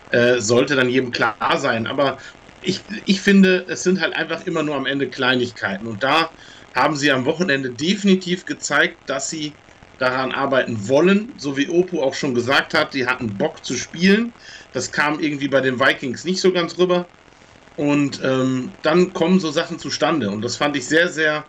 [0.09, 1.87] äh, sollte dann jedem klar sein.
[1.87, 2.17] Aber
[2.61, 5.87] ich, ich finde, es sind halt einfach immer nur am Ende Kleinigkeiten.
[5.87, 6.31] Und da
[6.73, 9.59] haben sie am Wochenende definitiv gezeigt, dass sie
[9.97, 14.33] daran arbeiten wollen, so wie Opu auch schon gesagt hat, die hatten Bock zu spielen.
[14.71, 17.11] Das kam irgendwie bei den Vikings nicht so ganz rüber.
[17.75, 20.29] Und ähm, dann kommen so Sachen zustande.
[20.29, 21.47] Und das fand ich sehr, sehr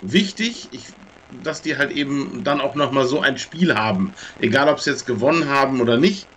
[0.00, 0.94] wichtig, ich,
[1.28, 4.14] dass die halt eben dann auch nochmal so ein Spiel haben.
[4.38, 6.30] Egal, ob sie jetzt gewonnen haben oder nicht.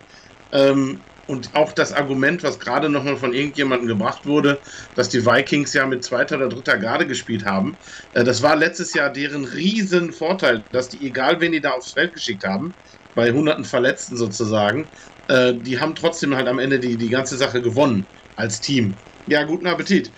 [0.52, 4.60] Ähm, und auch das Argument, was gerade nochmal von irgendjemandem gebracht wurde,
[4.94, 7.76] dass die Vikings ja mit zweiter oder dritter Garde gespielt haben.
[8.12, 11.92] Äh, das war letztes Jahr deren riesen Vorteil, dass die, egal wen die da aufs
[11.92, 12.74] Feld geschickt haben,
[13.14, 14.90] bei hunderten Verletzten sozusagen,
[15.28, 19.00] äh, die haben trotzdem halt am Ende die, die ganze Sache gewonnen als Team.
[19.28, 20.10] Ja, guten Appetit.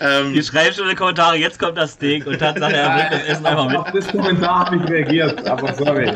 [0.00, 3.12] Ähm, die schreiben schon in die Kommentare, jetzt kommt das Steak und Tatsache, er bringt
[3.12, 3.76] das Essen einfach mit.
[3.76, 6.12] Auf das Kommentar habe ich reagiert, aber sorry.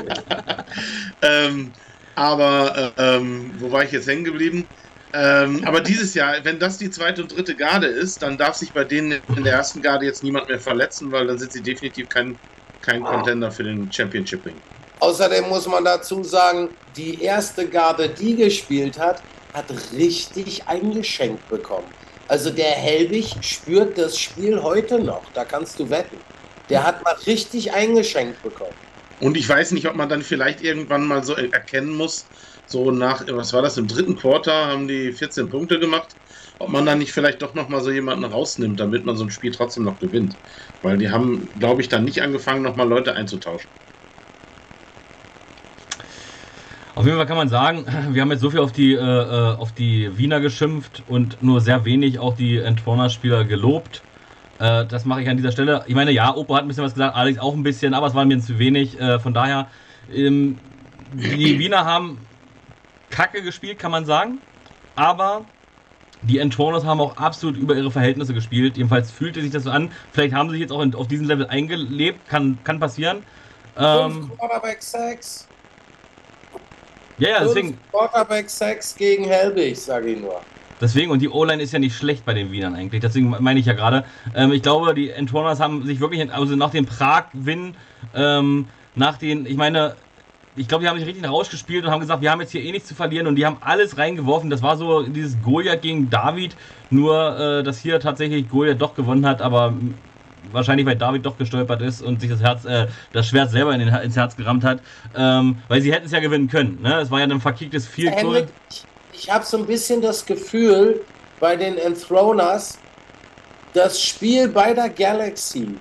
[1.23, 1.73] ähm,
[2.15, 4.67] aber, äh, ähm, wo war ich jetzt hängen geblieben?
[5.15, 8.73] Ähm, aber dieses Jahr, wenn das die zweite und dritte Garde ist, dann darf sich
[8.73, 12.09] bei denen in der ersten Garde jetzt niemand mehr verletzen, weil dann sind sie definitiv
[12.09, 12.39] kein,
[12.83, 14.57] kein Contender für den Championship Ring.
[15.01, 19.23] Außerdem muss man dazu sagen, die erste Garde, die gespielt hat,
[19.53, 21.89] hat richtig eingeschenkt bekommen.
[22.33, 26.17] Also der Helbig spürt das Spiel heute noch, da kannst du wetten.
[26.71, 28.73] Der hat mal richtig eingeschenkt bekommen.
[29.21, 32.31] Und ich weiß nicht, ob man dann vielleicht irgendwann mal so erkennen muss,
[32.65, 36.17] so nach, was war das, im dritten Quarter haben die 14 Punkte gemacht,
[36.59, 39.51] ob man dann nicht vielleicht doch nochmal so jemanden rausnimmt, damit man so ein Spiel
[39.51, 40.39] trotzdem noch gewinnt.
[40.81, 43.71] Weil die haben, glaube ich, dann nicht angefangen, nochmal Leute einzutauschen.
[46.95, 49.57] Auf jeden Fall kann man sagen, wir haben jetzt so viel auf die, äh, äh
[49.57, 54.03] auf die Wiener geschimpft und nur sehr wenig auch die Entwarner-Spieler gelobt.
[54.59, 55.85] Äh, das mache ich an dieser Stelle.
[55.87, 58.15] Ich meine, ja, Opa hat ein bisschen was gesagt, Alex auch ein bisschen, aber es
[58.15, 59.01] war mir zu wenig.
[59.01, 59.69] Äh, von daher,
[60.13, 60.59] ähm,
[61.15, 62.19] die Wiener haben
[63.11, 64.39] Kacke gespielt, kann man sagen.
[64.95, 65.45] Aber
[66.23, 68.77] die Entwarners haben auch absolut über ihre Verhältnisse gespielt.
[68.77, 69.91] Jedenfalls fühlte sich das so an.
[70.13, 72.29] Vielleicht haben sie sich jetzt auch in, auf diesem Level eingelebt.
[72.29, 73.25] Kann, kann passieren.
[73.77, 75.49] Ähm, Quarterback 6.
[77.19, 77.79] Ja, ja, deswegen.
[77.91, 80.41] Quarterback 6 gegen Helbig, sage ich nur.
[80.81, 83.01] Deswegen, und die O-Line ist ja nicht schlecht bei den Wienern eigentlich.
[83.01, 84.05] Deswegen meine ich ja gerade.
[84.35, 87.77] Ähm, ich glaube, die Entwarners haben sich wirklich, also nach dem Prag-Win,
[88.15, 89.95] ähm, nach den, ich meine,
[90.57, 92.73] ich glaube, die haben sich richtig rausgespielt und haben gesagt, wir haben jetzt hier eh
[92.73, 94.51] nichts zu verlieren und die haben alles reingeworfen.
[94.51, 96.57] Das war so dieses Goliath gegen David,
[96.91, 99.75] nur äh, dass hier tatsächlich Goliath doch gewonnen hat, aber
[100.51, 103.81] wahrscheinlich weil David doch gestolpert ist und sich das Herz, äh, das Schwert selber in
[103.81, 104.81] den, ins Herz gerammt hat,
[105.17, 106.81] ähm, weil sie hätten es ja gewinnen können.
[106.83, 107.01] Ne?
[107.01, 108.47] Es war ja ein verkicktes Field Goal.
[108.71, 111.01] Ich, ich habe so ein bisschen das Gefühl
[111.41, 112.79] bei den Enthroners,
[113.73, 115.77] das Spiel bei der Galaxy,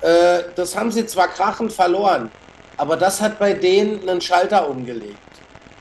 [0.00, 2.30] äh, das haben sie zwar krachend verloren,
[2.76, 5.18] aber das hat bei denen einen Schalter umgelegt.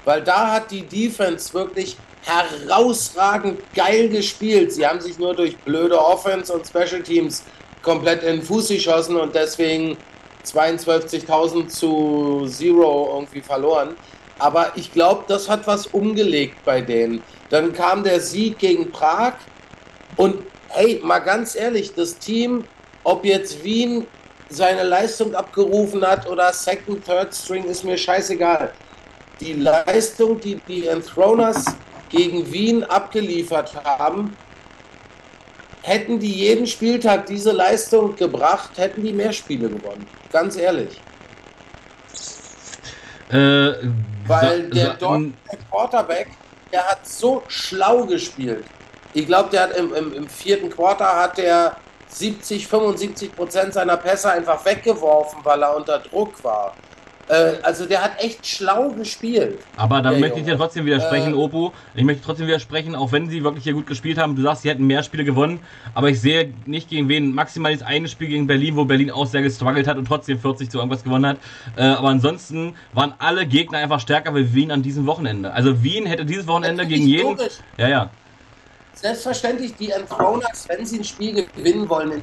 [0.06, 4.72] Weil da hat die Defense wirklich herausragend geil gespielt.
[4.74, 7.44] Sie haben sich nur durch blöde Offense und Special Teams
[7.82, 9.98] komplett in den Fuß geschossen und deswegen
[10.46, 13.96] 52.000 zu Zero irgendwie verloren.
[14.40, 17.22] Aber ich glaube, das hat was umgelegt bei denen.
[17.50, 19.34] Dann kam der Sieg gegen Prag
[20.18, 22.66] und hey, mal ganz ehrlich, das Team,
[23.04, 24.06] ob jetzt Wien
[24.50, 28.74] seine Leistung abgerufen hat oder Second, Third String, ist mir scheißegal.
[29.40, 31.66] Die Leistung, die die Enthroners
[32.16, 34.36] gegen Wien abgeliefert haben,
[35.82, 40.07] hätten die jeden Spieltag diese Leistung gebracht, hätten die mehr Spiele gewonnen.
[40.32, 41.01] Ganz ehrlich.
[43.30, 43.74] Äh,
[44.28, 45.32] Weil der so,
[45.70, 46.30] Quarterback,
[46.72, 48.66] der hat so schlau gespielt.
[49.13, 51.76] Ich glaube, der hat im, im, im, vierten Quarter hat der
[52.09, 56.76] 70, 75 Prozent seiner Pässe einfach weggeworfen, weil er unter Druck war.
[57.28, 59.60] Äh, also der hat echt schlau gespielt.
[59.78, 60.40] Aber da möchte Junge.
[60.42, 61.74] ich dir trotzdem widersprechen, äh, Opo.
[61.96, 64.36] Ich möchte trotzdem widersprechen, auch wenn sie wirklich hier gut gespielt haben.
[64.36, 65.60] Du sagst, sie hätten mehr Spiele gewonnen,
[65.94, 67.34] aber ich sehe nicht gegen wen.
[67.34, 70.70] Maximal das eine Spiel gegen Berlin, wo Berlin auch sehr gestruggelt hat und trotzdem 40
[70.70, 71.38] zu irgendwas gewonnen hat.
[71.76, 75.52] Äh, aber ansonsten waren alle Gegner einfach stärker wie Wien an diesem Wochenende.
[75.52, 77.30] Also Wien hätte dieses Wochenende gegen jeden.
[77.30, 77.60] Logisch.
[77.78, 78.10] Ja, ja.
[78.94, 82.22] Selbstverständlich, die Enthroners, wenn sie ein Spiel gewinnen wollen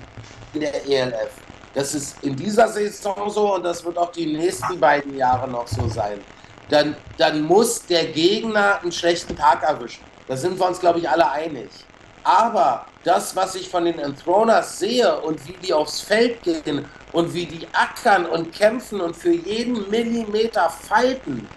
[0.54, 1.30] in der ELF,
[1.74, 5.66] das ist in dieser Saison so und das wird auch die nächsten beiden Jahre noch
[5.66, 6.20] so sein.
[6.68, 10.04] Dann, dann muss der Gegner einen schlechten Tag erwischen.
[10.28, 11.68] Da sind wir uns, glaube ich, alle einig.
[12.24, 17.34] Aber das, was ich von den Enthroners sehe und wie die aufs Feld gehen und
[17.34, 21.48] wie die ackern und kämpfen und für jeden Millimeter fighten,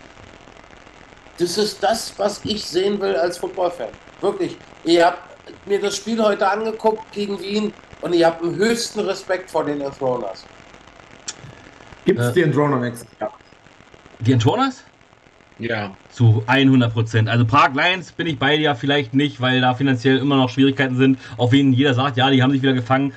[1.37, 3.89] das ist das, was ich sehen will als Footballfan.
[4.21, 4.57] Wirklich.
[4.85, 5.19] Ihr habt
[5.67, 7.73] mir das Spiel heute angeguckt gegen Wien
[8.05, 10.45] und ich habe den höchsten Respekt vor den Enthroners.
[12.05, 13.33] Gibt es äh, die Enthroner nächstes Jahr?
[14.19, 14.83] Die Enthroners?
[15.57, 15.91] Ja.
[16.11, 17.29] Zu 100 Prozent.
[17.29, 20.97] Also Park Lions bin ich bei dir vielleicht nicht, weil da finanziell immer noch Schwierigkeiten
[20.97, 21.17] sind.
[21.37, 23.11] Auf wen jeder sagt, ja, die haben sich wieder gefangen.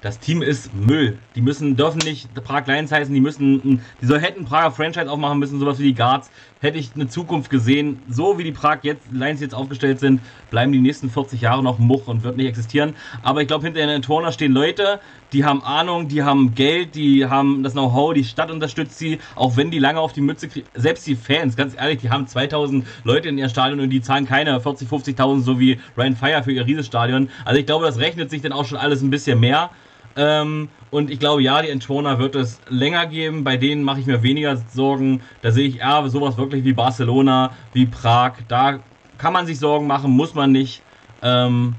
[0.00, 1.18] Das Team ist Müll.
[1.34, 5.38] Die müssen, dürfen nicht Prag Lions heißen, die müssen, die soll, hätten Prager Franchise aufmachen
[5.38, 6.30] müssen, sowas wie die Guards.
[6.64, 10.72] Hätte ich eine Zukunft gesehen, so wie die Prag jetzt, Lions jetzt aufgestellt sind, bleiben
[10.72, 12.94] die nächsten 40 Jahre noch Much und wird nicht existieren.
[13.22, 14.98] Aber ich glaube, hinter den Turner stehen Leute,
[15.34, 19.58] die haben Ahnung, die haben Geld, die haben das Know-how, die Stadt unterstützt sie, auch
[19.58, 20.66] wenn die lange auf die Mütze kriegen.
[20.72, 24.24] Selbst die Fans, ganz ehrlich, die haben 2000 Leute in ihr Stadion und die zahlen
[24.24, 27.28] keine 40, 50.000, so wie Ryan Fire für ihr Riesenstadion.
[27.44, 29.68] Also ich glaube, das rechnet sich dann auch schon alles ein bisschen mehr.
[30.16, 33.42] Ähm, und ich glaube, ja, die Entwarner wird es länger geben.
[33.42, 35.22] Bei denen mache ich mir weniger Sorgen.
[35.42, 38.34] Da sehe ich eher sowas wirklich wie Barcelona, wie Prag.
[38.46, 38.78] Da
[39.18, 40.82] kann man sich Sorgen machen, muss man nicht.
[41.20, 41.74] Ähm,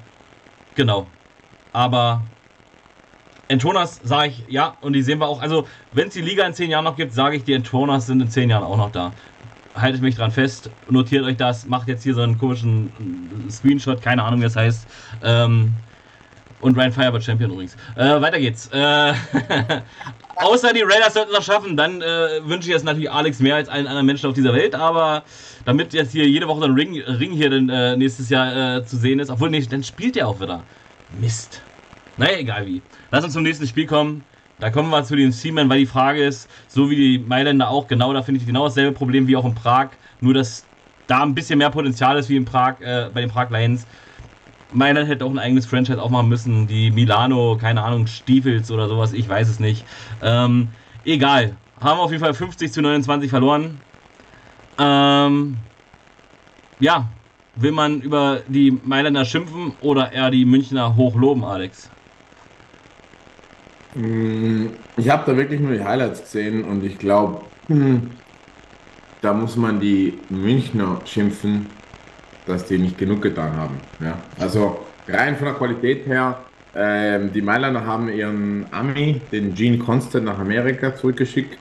[0.76, 1.08] genau.
[1.72, 2.24] Aber
[3.48, 5.42] Entwarners sage ich ja, und die sehen wir auch.
[5.42, 8.20] Also, wenn es die Liga in zehn Jahren noch gibt, sage ich, die Entwarners sind
[8.22, 9.14] in zehn Jahren auch noch da.
[9.76, 12.92] Haltet mich dran fest, notiert euch das, macht jetzt hier so einen komischen
[13.50, 14.86] Screenshot, keine Ahnung, wie das heißt.
[15.24, 15.74] Ähm,
[16.66, 17.78] Und Ryan Fire war Champion übrigens.
[17.96, 18.70] Äh, weiter geht's.
[18.74, 19.14] Äh,
[20.36, 23.70] außer die Raiders sollten das schaffen, dann äh, wünsche ich jetzt natürlich Alex mehr als
[23.70, 25.22] allen anderen Menschen auf dieser Welt, aber
[25.66, 28.98] damit jetzt hier jede Woche ein Ring, Ring hier dann, äh, nächstes Jahr äh, zu
[28.98, 30.64] sehen ist, obwohl nicht, dann spielt er auch wieder.
[31.22, 31.62] Mist.
[32.18, 32.82] Naja, egal wie.
[33.12, 34.24] Lass uns zum nächsten Spiel kommen.
[34.60, 37.88] Da kommen wir zu den Seamen, weil die Frage ist, so wie die Mailänder auch,
[37.88, 39.90] genau, da finde ich genau dasselbe Problem wie auch in Prag,
[40.20, 40.66] nur dass
[41.06, 43.86] da ein bisschen mehr Potenzial ist wie in Prag, äh, bei den Prag Lions.
[44.76, 49.14] Mailand hätte auch ein eigenes Franchise aufmachen müssen, die Milano, keine Ahnung, Stiefels oder sowas,
[49.14, 49.86] ich weiß es nicht.
[50.22, 50.68] Ähm,
[51.06, 51.56] egal.
[51.80, 53.80] Haben auf jeden Fall 50 zu 29 verloren.
[54.78, 55.58] Ähm,
[56.80, 57.08] ja,
[57.56, 61.90] will man über die Mailänder schimpfen oder eher die Münchner hochloben, Alex?
[63.96, 64.68] Mm,
[64.98, 68.12] ich habe da wirklich nur die Highlights gesehen und ich glaube, hm,
[69.22, 71.68] da muss man die Münchner schimpfen,
[72.46, 73.78] dass die nicht genug getan haben.
[74.00, 74.18] Ja?
[74.40, 76.40] Also rein von der Qualität her,
[76.76, 81.58] ähm, die Mailänder haben ihren Ami, den Gene Constant, nach Amerika zurückgeschickt.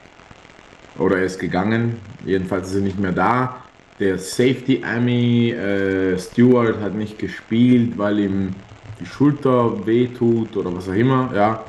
[0.98, 1.98] Oder er ist gegangen.
[2.24, 3.56] Jedenfalls ist er nicht mehr da.
[4.00, 8.54] Der Safety Ami äh, Stewart hat nicht gespielt, weil ihm
[9.00, 11.30] die Schulter wehtut oder was auch immer.
[11.34, 11.64] Ja,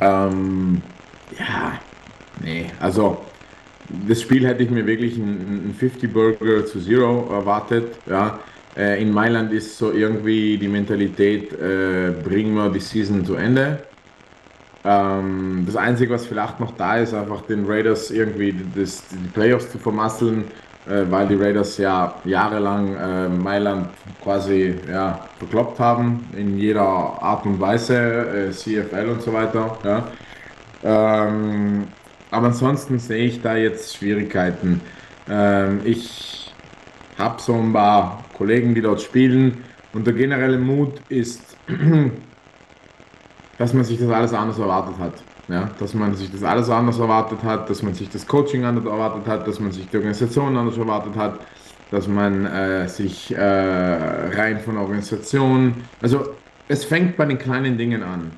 [0.00, 0.82] ähm,
[1.38, 1.78] ja,
[2.40, 3.24] nee, also
[4.08, 7.96] das Spiel hätte ich mir wirklich einen 50 Burger zu Zero erwartet.
[8.08, 8.38] Ja.
[8.76, 13.82] Äh, in Mailand ist so irgendwie die Mentalität, äh, bringen wir die Season zu Ende.
[14.84, 19.70] Ähm, das Einzige, was vielleicht noch da ist, einfach den Raiders irgendwie das, die Playoffs
[19.70, 20.44] zu vermasseln,
[20.88, 23.88] äh, weil die Raiders ja jahrelang äh, Mailand
[24.22, 29.78] quasi ja, verkloppt haben, in jeder Art und Weise, äh, CFL und so weiter.
[29.84, 30.08] Ja.
[30.84, 31.84] Ähm,
[32.32, 34.80] aber ansonsten sehe ich da jetzt Schwierigkeiten.
[35.28, 36.52] Ähm, ich
[37.18, 39.58] habe so ein paar Kollegen, die dort spielen
[39.92, 41.56] und der generelle Mut ist,
[43.58, 45.12] dass man sich das alles anders erwartet hat.
[45.48, 48.86] Ja, dass man sich das alles anders erwartet hat, dass man sich das Coaching anders
[48.86, 51.40] erwartet hat, dass man sich die Organisation anders erwartet hat,
[51.90, 56.28] dass man äh, sich äh, rein von Organisation, also
[56.68, 58.30] es fängt bei den kleinen Dingen an.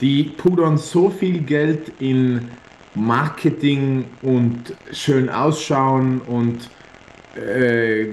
[0.00, 2.48] Die pudern so viel Geld in
[2.96, 6.68] Marketing und schön ausschauen und
[7.36, 8.06] äh,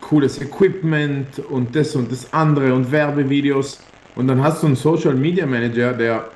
[0.00, 3.80] cooles Equipment und das und das andere und Werbevideos.
[4.16, 6.28] Und dann hast du einen Social Media Manager, der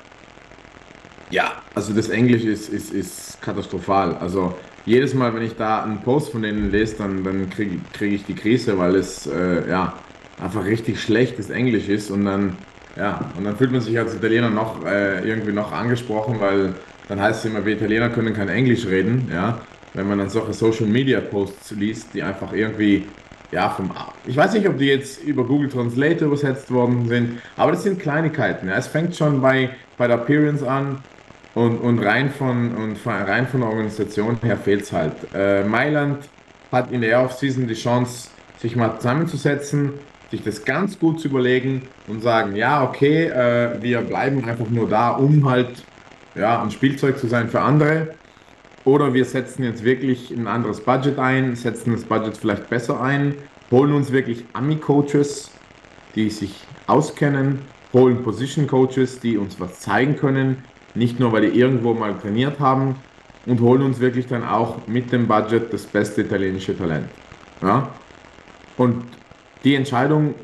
[1.31, 4.15] ja, also das Englisch ist, ist, ist katastrophal.
[4.17, 4.53] Also
[4.85, 8.25] jedes Mal, wenn ich da einen Post von denen lese, dann, dann kriege krieg ich
[8.25, 9.93] die Krise, weil es äh, ja
[10.39, 12.57] einfach richtig schlechtes Englisch ist und dann
[12.95, 16.75] ja und dann fühlt man sich als Italiener noch äh, irgendwie noch angesprochen, weil
[17.13, 19.59] dann heißt es immer, wir Italiener können kein Englisch reden, ja.
[19.93, 23.05] Wenn man dann solche Social Media Posts liest, die einfach irgendwie
[23.51, 23.91] ja, vom,
[24.25, 27.99] ich weiß nicht, ob die jetzt über Google Translate übersetzt worden sind, aber das sind
[27.99, 28.67] Kleinigkeiten.
[28.67, 28.77] Ja.
[28.77, 31.03] Es fängt schon bei, bei der Appearance an,
[31.53, 35.13] und, und, rein, von, und rein von der Organisation her fehlt es halt.
[35.35, 36.27] Äh, Mailand
[36.71, 39.91] hat in der Offseason die Chance, sich mal zusammenzusetzen,
[40.31, 44.89] sich das ganz gut zu überlegen und sagen, ja, okay, äh, wir bleiben einfach nur
[44.89, 45.83] da, um halt
[46.35, 48.15] ja, ein Spielzeug zu sein für andere.
[48.85, 53.35] Oder wir setzen jetzt wirklich ein anderes Budget ein, setzen das Budget vielleicht besser ein,
[53.71, 55.51] holen uns wirklich Ami-Coaches,
[56.15, 56.53] die sich
[56.87, 57.59] auskennen,
[57.93, 60.63] holen Position-Coaches, die uns was zeigen können,
[60.95, 62.95] nicht nur, weil die irgendwo mal trainiert haben
[63.45, 67.07] und holen uns wirklich dann auch mit dem Budget das beste italienische Talent.
[67.61, 67.89] Ja?
[68.77, 69.05] Und
[69.63, 70.35] die Entscheidung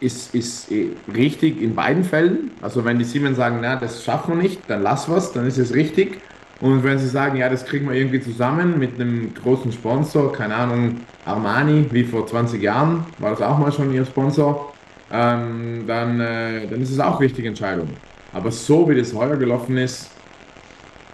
[0.00, 0.68] ist, ist
[1.14, 2.50] richtig in beiden Fällen.
[2.60, 5.58] Also wenn die Siemens sagen, na, das schaffen wir nicht, dann lass was, dann ist
[5.58, 6.20] es richtig.
[6.60, 10.54] Und wenn sie sagen, ja, das kriegen wir irgendwie zusammen mit einem großen Sponsor, keine
[10.54, 14.72] Ahnung, Armani, wie vor 20 Jahren, war das auch mal schon ihr Sponsor,
[15.10, 17.88] ähm, dann, äh, dann ist es auch richtige Entscheidung.
[18.32, 20.10] Aber so wie das heuer gelaufen ist,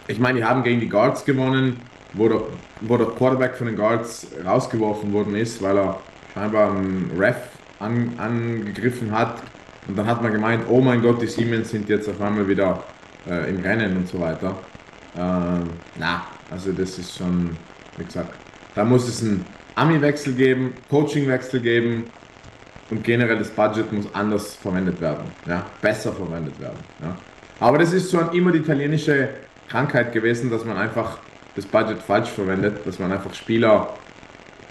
[0.07, 1.79] ich meine, die haben gegen die Guards gewonnen,
[2.13, 2.43] wo der,
[2.83, 5.99] wo der Quarterback von den Guards rausgeworfen worden ist, weil er
[6.35, 7.37] scheinbar einen Ref
[7.79, 9.43] an, angegriffen hat.
[9.87, 12.83] Und dann hat man gemeint, oh mein Gott, die Siemens sind jetzt auf einmal wieder
[13.29, 14.57] äh, im Rennen und so weiter.
[15.17, 17.57] Ähm, na, also das ist schon,
[17.97, 18.35] wie gesagt,
[18.75, 22.05] da muss es einen Ami-Wechsel geben, Coaching-Wechsel geben,
[22.91, 26.79] und generell das Budget muss anders verwendet werden, ja, besser verwendet werden.
[27.03, 27.17] Ja.
[27.61, 29.29] Aber das ist schon immer die italienische
[29.69, 31.19] Krankheit gewesen, dass man einfach
[31.55, 33.95] das Budget falsch verwendet, dass man einfach Spieler,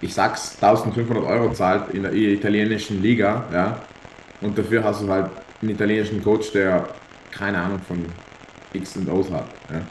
[0.02, 3.82] ich sag's, 1500 Euro zahlt in der italienischen Liga, ja,
[4.42, 5.30] und dafür hast du halt
[5.62, 6.88] einen italienischen Coach, der
[7.32, 8.06] keine Ahnung von
[8.74, 9.48] X und O's hat.
[9.72, 9.82] Ja.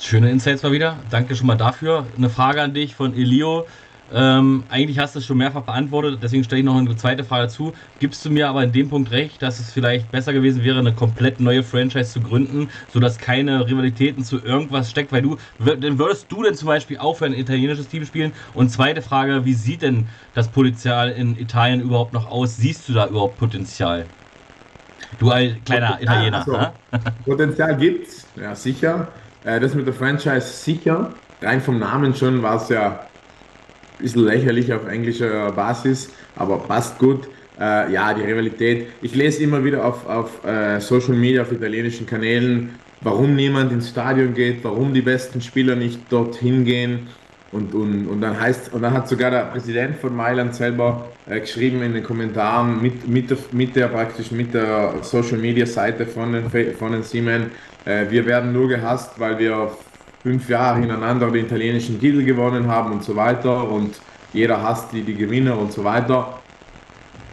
[0.00, 0.98] Schöne Insights mal wieder.
[1.10, 2.06] Danke schon mal dafür.
[2.16, 3.66] Eine Frage an dich von Elio.
[4.12, 7.44] Ähm, eigentlich hast du es schon mehrfach beantwortet, deswegen stelle ich noch eine zweite Frage
[7.44, 7.74] dazu.
[8.00, 10.94] Gibst du mir aber in dem Punkt recht, dass es vielleicht besser gewesen wäre, eine
[10.94, 15.12] komplett neue Franchise zu gründen, sodass keine Rivalitäten zu irgendwas steckt?
[15.12, 18.32] Weil du, dann würdest du denn zum Beispiel auch für ein italienisches Team spielen?
[18.54, 22.56] Und zweite Frage, wie sieht denn das Potenzial in Italien überhaupt noch aus?
[22.56, 24.06] Siehst du da überhaupt Potenzial?
[25.18, 26.38] Du als kleiner Italiener.
[26.38, 26.72] Also, ne?
[27.24, 29.08] Potenzial gibt's, ja sicher.
[29.44, 31.12] Äh, das mit der Franchise sicher.
[31.40, 33.00] Rein vom Namen schon war es ja
[33.98, 37.28] bisschen lächerlich auf englischer Basis, aber passt gut.
[37.60, 38.86] Äh, ja, die Rivalität.
[39.02, 42.70] Ich lese immer wieder auf, auf äh, Social Media, auf italienischen Kanälen,
[43.00, 47.08] warum niemand ins Stadion geht, warum die besten Spieler nicht dorthin gehen.
[47.50, 51.40] Und, und, und dann heißt und dann hat sogar der Präsident von Mailand selber äh,
[51.40, 56.04] geschrieben in den Kommentaren mit, mit, der, mit der praktisch mit der Social Media Seite
[56.04, 57.46] von den von den Siemens,
[57.86, 59.70] äh, wir werden nur gehasst, weil wir
[60.22, 64.00] fünf Jahre hintereinander den italienischen Titel gewonnen haben und so weiter und
[64.32, 66.40] jeder hasst die, die Gewinner und so weiter.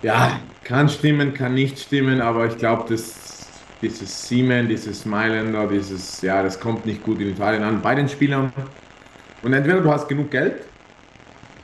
[0.01, 3.49] Ja, kann stimmen, kann nicht stimmen, aber ich glaube, dass
[3.81, 8.07] dieses Siemens, dieses Mailänder, dieses, ja, das kommt nicht gut in Italien an bei den
[8.07, 8.51] Spielern.
[9.43, 10.63] Und entweder du hast genug Geld,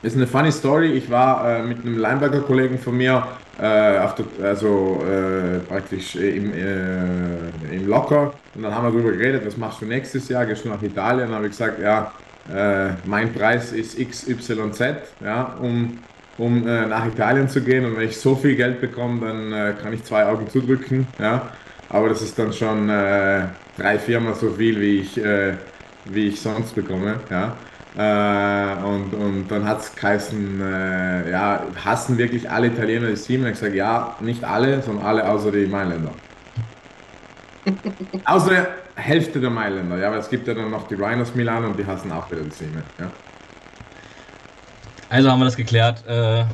[0.02, 0.92] ist eine funny Story.
[0.92, 3.26] Ich war äh, mit einem Linebacker-Kollegen von mir
[3.60, 9.16] äh, auf der, also äh, praktisch im, äh, im Locker und dann haben wir darüber
[9.16, 10.44] geredet, was machst du nächstes Jahr?
[10.46, 11.28] Gehst du nach Italien?
[11.28, 12.12] Dann habe ich gesagt, ja,
[12.52, 14.80] äh, mein Preis ist XYZ,
[15.24, 15.98] ja, um,
[16.38, 19.92] um äh, nach Italien zu gehen und wenn ich so viel Geld bekomme, dann kann
[19.92, 21.50] ich zwei Augen zudrücken, ja,
[21.88, 25.20] aber das ist dann schon drei, viermal so viel, wie ich,
[26.06, 27.54] wie ich sonst bekomme, ja.
[27.96, 33.42] Äh, und, und dann hat es geheißen, äh, ja, hassen wirklich alle Italiener das Team?
[33.42, 36.12] Und ich gesagt, ja, nicht alle, sondern alle außer die Mailänder.
[38.24, 41.64] außer der Hälfte der Mailänder, ja, aber es gibt ja dann noch die Rhinos Milan
[41.64, 43.10] und die hassen auch wieder das Team, ja.
[45.10, 46.06] Also haben wir das geklärt.
[46.06, 46.44] Äh,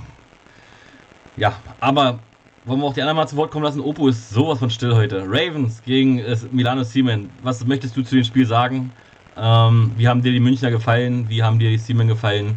[1.37, 2.19] ja, aber
[2.65, 3.81] wollen wir auch die anderen mal zu Wort kommen lassen?
[3.81, 5.23] Oppo ist sowas von still heute.
[5.29, 7.29] Ravens gegen äh, Milano Siemens.
[7.43, 8.93] Was möchtest du zu dem Spiel sagen?
[9.41, 11.27] Ähm, wie haben dir die Münchner gefallen?
[11.29, 12.57] Wie haben dir die Siemens gefallen?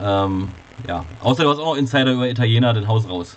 [0.00, 0.48] Ähm,
[0.88, 3.36] ja, außer du hast auch Insider über Italiener, den Haus raus.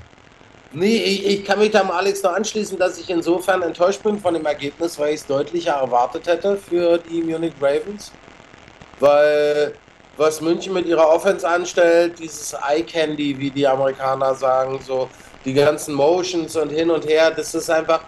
[0.71, 4.17] Nee, ich, ich, kann mich da mal Alex noch anschließen, dass ich insofern enttäuscht bin
[4.17, 8.11] von dem Ergebnis, weil ich es deutlicher erwartet hätte für die Munich Ravens.
[8.99, 9.73] Weil
[10.17, 15.09] was München mit ihrer Offense anstellt, dieses Eye Candy, wie die Amerikaner sagen, so
[15.45, 18.01] die ganzen Motions und hin und her, das ist einfach,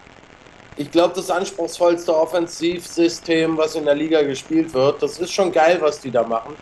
[0.77, 5.01] ich glaube, das anspruchsvollste Offensivsystem, was in der Liga gespielt wird.
[5.01, 6.55] Das ist schon geil, was die da machen.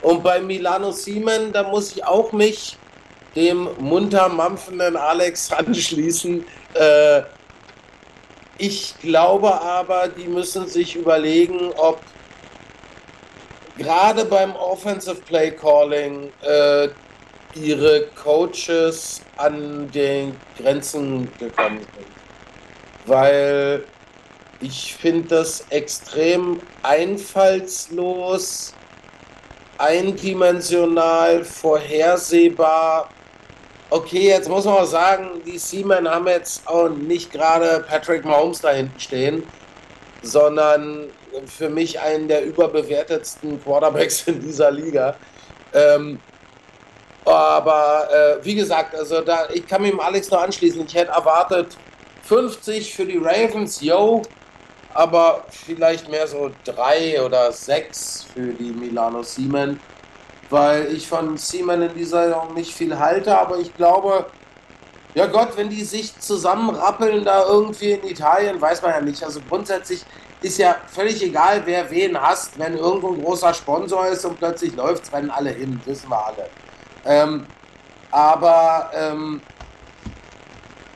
[0.00, 2.78] Und bei Milano Siemen, da muss ich auch mich
[3.36, 6.44] dem munter mampfenden Alex anschließen.
[6.74, 7.22] Äh,
[8.58, 12.00] ich glaube aber, die müssen sich überlegen, ob
[13.76, 16.88] gerade beim Offensive Play Calling äh,
[17.54, 22.11] ihre Coaches an den Grenzen gekommen sind
[23.06, 23.84] weil
[24.60, 28.74] ich finde das extrem einfallslos,
[29.78, 33.08] eindimensional, vorhersehbar.
[33.90, 38.60] Okay, jetzt muss man auch sagen, die Seamen haben jetzt auch nicht gerade Patrick Mahomes
[38.60, 39.42] da hinten stehen,
[40.22, 41.10] sondern
[41.46, 45.16] für mich einen der überbewertetsten Quarterbacks in dieser Liga.
[45.74, 46.20] Ähm,
[47.24, 50.84] aber äh, wie gesagt, also da, ich kann mich dem Alex nur anschließen.
[50.86, 51.76] Ich hätte erwartet,
[52.32, 54.22] 50 für die Ravens, yo,
[54.94, 59.78] aber vielleicht mehr so drei oder sechs für die Milano Siemen,
[60.48, 64.24] weil ich von Siemen in dieser Saison nicht viel halte, aber ich glaube,
[65.14, 69.22] ja Gott, wenn die sich zusammenrappeln da irgendwie in Italien, weiß man ja nicht.
[69.22, 70.02] Also grundsätzlich
[70.40, 74.74] ist ja völlig egal, wer wen hasst, wenn irgendwo ein großer Sponsor ist und plötzlich
[74.74, 76.48] läuft es, rennen alle hin, wissen wir alle.
[77.04, 77.46] Ähm,
[78.10, 79.42] aber ähm,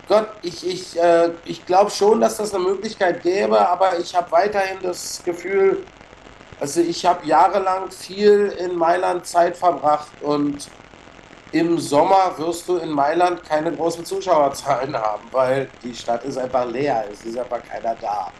[0.09, 4.31] Gott, ich, ich, äh, ich glaube schon, dass das eine Möglichkeit gäbe, aber ich habe
[4.31, 5.85] weiterhin das Gefühl,
[6.61, 10.69] also ich habe jahrelang viel in Mailand Zeit verbracht und
[11.53, 16.67] im Sommer wirst du in Mailand keine großen Zuschauerzahlen haben, weil die Stadt ist einfach
[16.67, 18.31] leer, es ist einfach keiner da.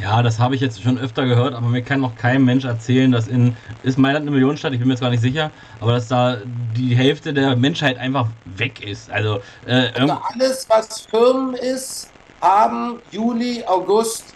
[0.00, 3.12] Ja, das habe ich jetzt schon öfter gehört, aber mir kann noch kein Mensch erzählen,
[3.12, 6.08] dass in ist Mailand eine Millionenstadt, ich bin mir jetzt gar nicht sicher, aber dass
[6.08, 6.38] da
[6.76, 9.10] die Hälfte der Menschheit einfach weg ist.
[9.10, 14.34] Also, äh, also alles, was Firmen ist, haben Juli, August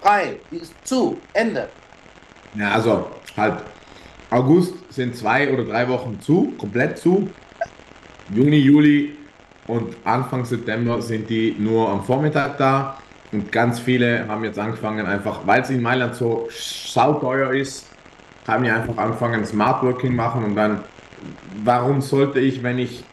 [0.00, 0.36] frei.
[0.50, 1.18] Die ist zu.
[1.34, 1.68] Ende.
[2.54, 3.62] Ja, also halt.
[4.30, 7.30] August sind zwei oder drei Wochen zu, komplett zu.
[8.34, 9.16] Juni, Juli
[9.66, 12.98] und Anfang September sind die nur am Vormittag da.
[13.30, 17.86] Und ganz viele haben jetzt angefangen, einfach, weil es in Mailand so sauteuer ist,
[18.46, 20.80] haben ja einfach angefangen, Smart Working machen und dann,
[21.62, 23.04] warum sollte ich, wenn ich,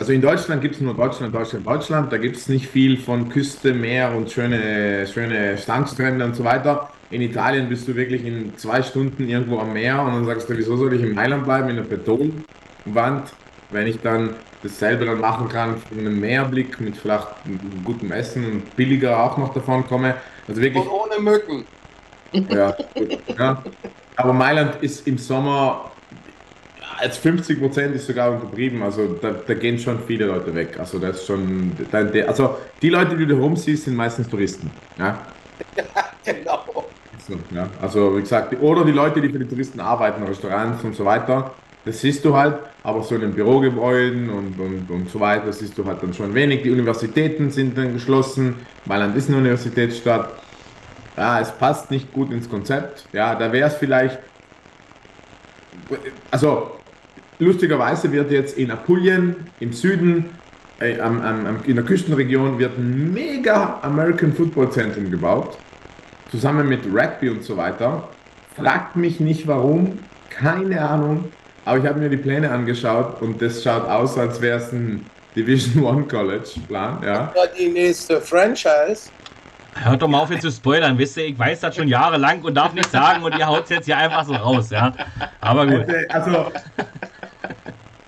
[0.00, 3.28] also in Deutschland gibt es nur Deutschland, Deutschland, Deutschland, da gibt es nicht viel von
[3.28, 6.90] Küste, Meer und schöne, schöne Strandstrände und so weiter.
[7.10, 10.58] In Italien bist du wirklich in zwei Stunden irgendwo am Meer und dann sagst du,
[10.58, 13.32] wieso soll ich in Mailand bleiben, in der Betonwand,
[13.70, 14.30] wenn ich dann
[14.62, 17.26] dasselbe dann machen kann von einem Meerblick mit vielleicht
[17.84, 20.14] gutem Essen und billiger auch noch davon komme.
[20.48, 20.82] Also wirklich.
[20.82, 21.64] Und ohne Mücken.
[22.32, 22.76] Ja,
[23.38, 23.62] ja.
[24.16, 25.90] Aber Mailand ist im Sommer
[26.98, 28.82] als 50 Prozent ist sogar untertrieben.
[28.82, 30.78] Also da, da, gehen schon viele Leute weg.
[30.78, 31.72] Also das ist schon.
[32.26, 34.70] Also die Leute, die du rumsiehst, sind meistens Touristen.
[34.98, 35.18] Ja,
[35.76, 35.84] ja
[36.24, 36.64] genau.
[37.26, 37.68] So, ja.
[37.82, 41.54] Also wie gesagt, oder die Leute, die für die Touristen arbeiten, Restaurants und so weiter.
[41.86, 45.78] Das siehst du halt, aber so in den Bürogebäuden und, und, und so weiter siehst
[45.78, 46.62] du halt dann schon wenig.
[46.62, 48.56] Die Universitäten sind dann geschlossen.
[48.84, 50.30] Mailand ist eine Universitätsstadt
[51.16, 53.06] ja, es passt nicht gut ins Konzept.
[53.12, 54.18] Ja, da wäre es vielleicht,
[56.30, 56.72] also
[57.38, 60.26] lustigerweise wird jetzt in Apulien im Süden,
[60.80, 65.56] äh, am, am, in der Küstenregion, wird ein mega American Football Zentrum gebaut,
[66.30, 68.08] zusammen mit Rugby und so weiter.
[68.54, 71.26] Fragt mich nicht warum, keine Ahnung,
[71.66, 75.04] aber ich habe mir die Pläne angeschaut und das schaut aus, als wäre es ein
[75.34, 77.02] Division One College Plan.
[77.04, 77.34] Ja.
[77.58, 79.10] Die nächste Franchise.
[79.74, 82.54] Hört doch mal auf, jetzt zu spoilern, wisst ihr, ich weiß das schon jahrelang und
[82.54, 84.92] darf nicht sagen und ihr haut es jetzt hier einfach so raus, ja.
[85.40, 85.84] Aber gut.
[86.08, 86.52] Also,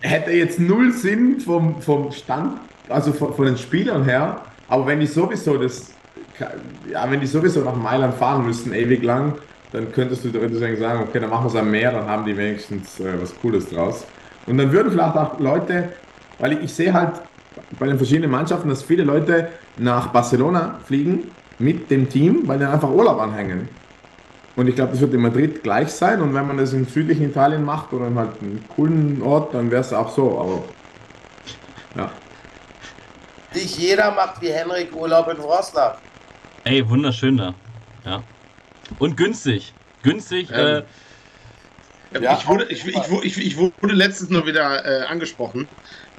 [0.01, 5.01] hätte jetzt null Sinn vom, vom Stand, also von, von, den Spielern her, aber wenn
[5.01, 5.91] die sowieso das,
[6.91, 9.35] ja, wenn die sowieso nach Mailand fahren müssen, ewig lang,
[9.73, 12.37] dann könntest du theoretisch sagen, okay, dann machen wir es am Meer, dann haben die
[12.37, 14.07] wenigstens äh, was Cooles draus.
[14.47, 15.91] Und dann würden vielleicht auch Leute,
[16.39, 17.21] weil ich, ich sehe halt
[17.79, 22.65] bei den verschiedenen Mannschaften, dass viele Leute nach Barcelona fliegen mit dem Team, weil die
[22.65, 23.69] einfach Urlaub anhängen.
[24.57, 26.21] Und ich glaube, das wird in Madrid gleich sein.
[26.21, 29.71] Und wenn man das im südlichen Italien macht oder in halt einem coolen Ort, dann
[29.71, 30.41] wäre es auch so.
[30.41, 30.65] Aber
[31.97, 32.11] ja.
[33.55, 35.97] Nicht jeder macht wie Henrik Urlaub in Wroclaw.
[36.65, 37.55] Ey, wunderschön da.
[38.05, 38.23] Ja.
[38.99, 39.75] Und günstig.
[40.03, 40.49] Günstig.
[40.53, 40.85] Ähm,
[42.15, 45.69] äh, ja, ich, wurde, ich, ich, ich, wurde letztens nur wieder äh, angesprochen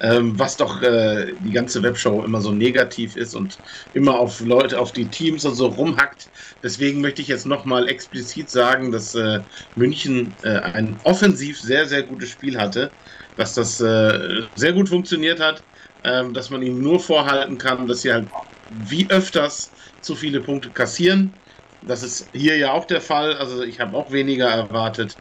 [0.00, 3.58] ähm, was doch äh, die ganze Webshow immer so negativ ist und
[3.92, 6.28] immer auf Leute, auf die Teams und so rumhackt.
[6.62, 9.40] Deswegen möchte ich jetzt nochmal explizit sagen, dass äh,
[9.74, 12.90] München äh, ein offensiv sehr, sehr gutes Spiel hatte,
[13.36, 15.62] dass das äh, sehr gut funktioniert hat,
[16.02, 18.28] ähm, dass man ihnen nur vorhalten kann, dass sie halt
[18.68, 21.34] wie öfters zu viele Punkte kassieren.
[21.80, 23.34] Das ist hier ja auch der Fall.
[23.36, 25.18] Also ich habe auch weniger erwartet.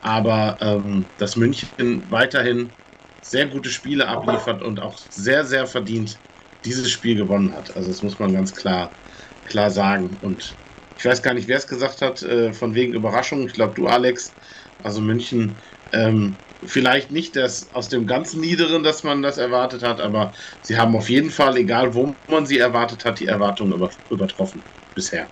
[0.00, 1.72] Aber ähm, dass München
[2.10, 2.76] weiterhin
[3.20, 6.20] sehr gute Spiele abliefert und auch sehr, sehr verdient
[6.64, 7.74] dieses Spiel gewonnen hat.
[7.76, 8.94] Also das muss man ganz klar,
[9.44, 10.18] klar sagen.
[10.20, 10.58] Und
[10.96, 13.46] ich weiß gar nicht, wer es gesagt hat, äh, von wegen Überraschung.
[13.46, 14.36] Ich glaube, du, Alex.
[14.78, 15.60] Also München,
[15.92, 20.76] ähm, vielleicht nicht das aus dem ganz Niederen, dass man das erwartet hat, aber sie
[20.78, 25.30] haben auf jeden Fall, egal wo man sie erwartet hat, die Erwartungen über, übertroffen bisher.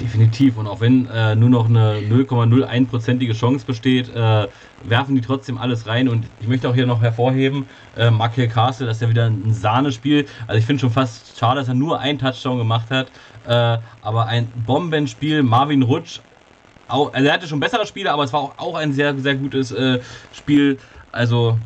[0.00, 0.56] Definitiv.
[0.56, 4.46] Und auch wenn äh, nur noch eine 0,01%ige Chance besteht, äh,
[4.84, 6.08] werfen die trotzdem alles rein.
[6.08, 9.52] Und ich möchte auch hier noch hervorheben, äh, Michael Castle, das ist ja wieder ein
[9.52, 10.26] Sahnespiel.
[10.46, 13.10] Also ich finde schon fast schade, dass er nur einen Touchdown gemacht hat.
[13.46, 15.42] Äh, aber ein Bombenspiel.
[15.42, 16.20] Marvin Rutsch,
[16.86, 19.34] auch, also er hatte schon bessere Spiele, aber es war auch, auch ein sehr, sehr
[19.34, 20.00] gutes äh,
[20.32, 20.78] Spiel.
[21.10, 21.58] Also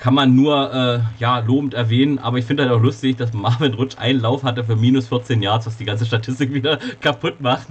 [0.00, 3.74] kann man nur äh, ja, lobend erwähnen, aber ich finde halt auch lustig, dass Marvin
[3.74, 7.66] Rutsch einen Lauf hatte für minus 14 Yards, was die ganze Statistik wieder kaputt macht.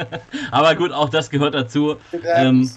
[0.52, 1.96] aber gut, auch das gehört dazu.
[2.36, 2.70] Ähm,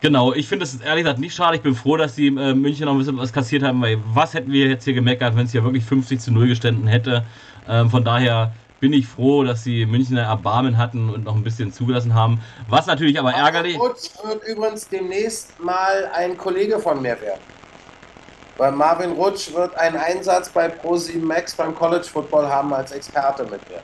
[0.00, 1.56] genau, ich finde es ehrlich gesagt nicht schade.
[1.56, 4.34] Ich bin froh, dass sie äh, München noch ein bisschen was kassiert haben, weil was
[4.34, 7.24] hätten wir jetzt hier gemeckert, wenn es hier wirklich 50 zu 0 gestanden hätte.
[7.68, 11.72] Ähm, von daher bin ich froh, dass sie München Erbarmen hatten und noch ein bisschen
[11.72, 12.40] zugelassen haben.
[12.68, 13.78] Was natürlich aber ärgerlich.
[13.78, 17.59] Rutsch wird übrigens demnächst mal ein Kollege von mir werden.
[18.60, 23.44] Weil Marvin Rutsch wird einen Einsatz bei Pro7 Max beim College Football haben als Experte
[23.44, 23.80] mit mir.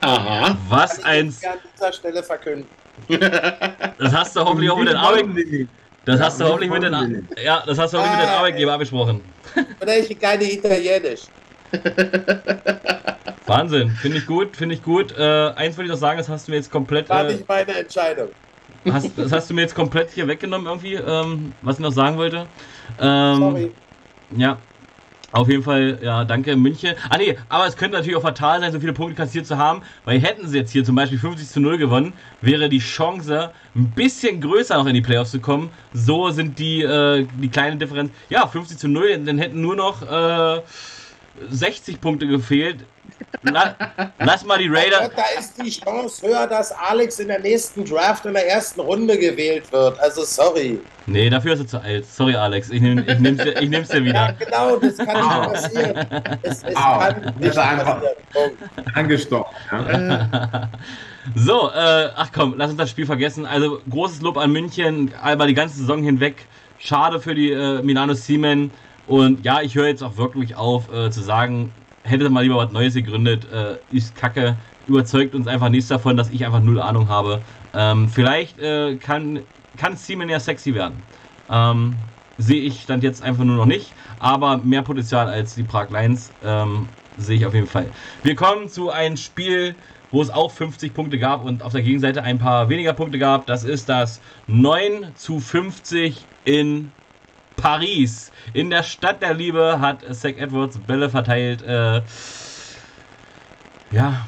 [0.00, 0.56] Aha.
[0.68, 1.28] Was Kann ein.
[1.30, 2.68] Ich an dieser Stelle verkünden.
[3.98, 5.68] Das hast du hoffentlich auch mit den Arbeitgebern.
[6.04, 9.20] Das hast du hoffentlich mit den, ja, das hast du hoffentlich mit den Arbeitgebern abgesprochen.
[9.80, 11.22] Oder ich keine Italienisch.
[13.46, 15.18] Wahnsinn, finde ich gut, finde ich gut.
[15.18, 17.08] Äh, eins wollte ich noch sagen, das hast du mir jetzt komplett.
[17.08, 18.28] War äh, nicht meine Entscheidung.
[18.88, 22.16] Hast, das hast du mir jetzt komplett hier weggenommen irgendwie, ähm, was ich noch sagen
[22.18, 22.46] wollte.
[23.00, 23.72] Ähm, Sorry.
[24.36, 24.58] Ja,
[25.32, 26.94] auf jeden Fall, ja, danke München.
[27.08, 29.80] Ah nee, aber es könnte natürlich auch fatal sein, so viele Punkte kassiert zu haben,
[30.04, 32.12] weil hätten sie jetzt hier zum Beispiel 50 zu 0 gewonnen,
[32.42, 35.70] wäre die Chance ein bisschen größer noch in die Playoffs zu kommen.
[35.94, 38.12] So sind die, äh, die kleine Differenz.
[38.28, 40.60] Ja, 50 zu 0, dann hätten nur noch äh,
[41.48, 42.84] 60 Punkte gefehlt.
[43.42, 43.74] La,
[44.18, 45.00] lass mal die Raider.
[45.00, 48.80] Gott, da ist die Chance höher, dass Alex in der nächsten Draft in der ersten
[48.80, 49.98] Runde gewählt wird.
[50.00, 50.80] Also sorry.
[51.06, 52.06] Nee, dafür ist er zu alt.
[52.06, 52.70] Sorry, Alex.
[52.70, 54.32] Ich, nehm, ich, nehm's, dir- ich nehm's dir Ja, wieder.
[54.38, 56.06] genau, das kann nicht passieren.
[56.42, 56.98] Es, es Au.
[56.98, 58.02] kann Das nicht passieren.
[58.94, 59.54] Angestochen.
[59.70, 60.68] Ja.
[61.36, 63.46] So, äh, ach komm, lass uns das Spiel vergessen.
[63.46, 66.46] Also großes Lob an München, über die ganze Saison hinweg.
[66.78, 68.72] Schade für die äh, Milano Siemen.
[69.06, 71.72] Und ja, ich höre jetzt auch wirklich auf äh, zu sagen,
[72.02, 74.56] hätte mal lieber was Neues gegründet, äh, ist kacke.
[74.86, 77.40] Überzeugt uns einfach nichts davon, dass ich einfach null Ahnung habe.
[77.74, 79.40] Ähm, vielleicht äh, kann,
[79.76, 81.02] kann Siemen ja sexy werden.
[81.50, 81.94] Ähm,
[82.38, 86.30] sehe ich stand jetzt einfach nur noch nicht, aber mehr Potenzial als die Prag Lions
[86.44, 86.88] ähm,
[87.18, 87.86] sehe ich auf jeden Fall.
[88.22, 89.74] Wir kommen zu einem Spiel,
[90.10, 93.46] wo es auch 50 Punkte gab und auf der Gegenseite ein paar weniger Punkte gab.
[93.46, 96.90] Das ist das 9 zu 50 in
[97.56, 98.32] Paris.
[98.52, 101.62] In der Stadt der Liebe hat Zach Edwards Bälle verteilt.
[101.62, 102.02] Äh,
[103.90, 104.26] ja.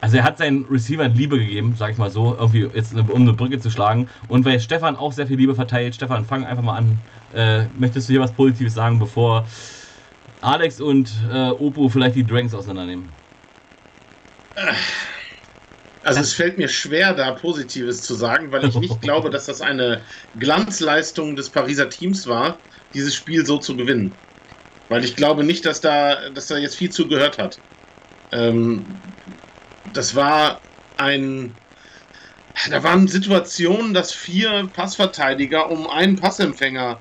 [0.00, 3.32] Also er hat seinen Receivern Liebe gegeben, sag ich mal so, irgendwie jetzt um eine
[3.32, 4.08] Brücke zu schlagen.
[4.28, 6.98] Und weil Stefan auch sehr viel Liebe verteilt, Stefan, fang einfach mal an.
[7.34, 9.46] Äh, möchtest du hier was Positives sagen, bevor
[10.40, 13.08] Alex und äh, Oppo vielleicht die Dragons auseinandernehmen?
[16.04, 19.60] Also es fällt mir schwer, da Positives zu sagen, weil ich nicht glaube, dass das
[19.60, 20.02] eine
[20.38, 22.58] Glanzleistung des Pariser Teams war,
[22.94, 24.12] dieses Spiel so zu gewinnen.
[24.88, 27.58] Weil ich glaube nicht, dass da, dass da jetzt viel zugehört hat.
[28.32, 28.84] Ähm,
[29.92, 30.60] das war
[30.96, 31.54] ein.
[32.68, 36.98] Da waren Situationen, dass vier Passverteidiger um einen Passempfänger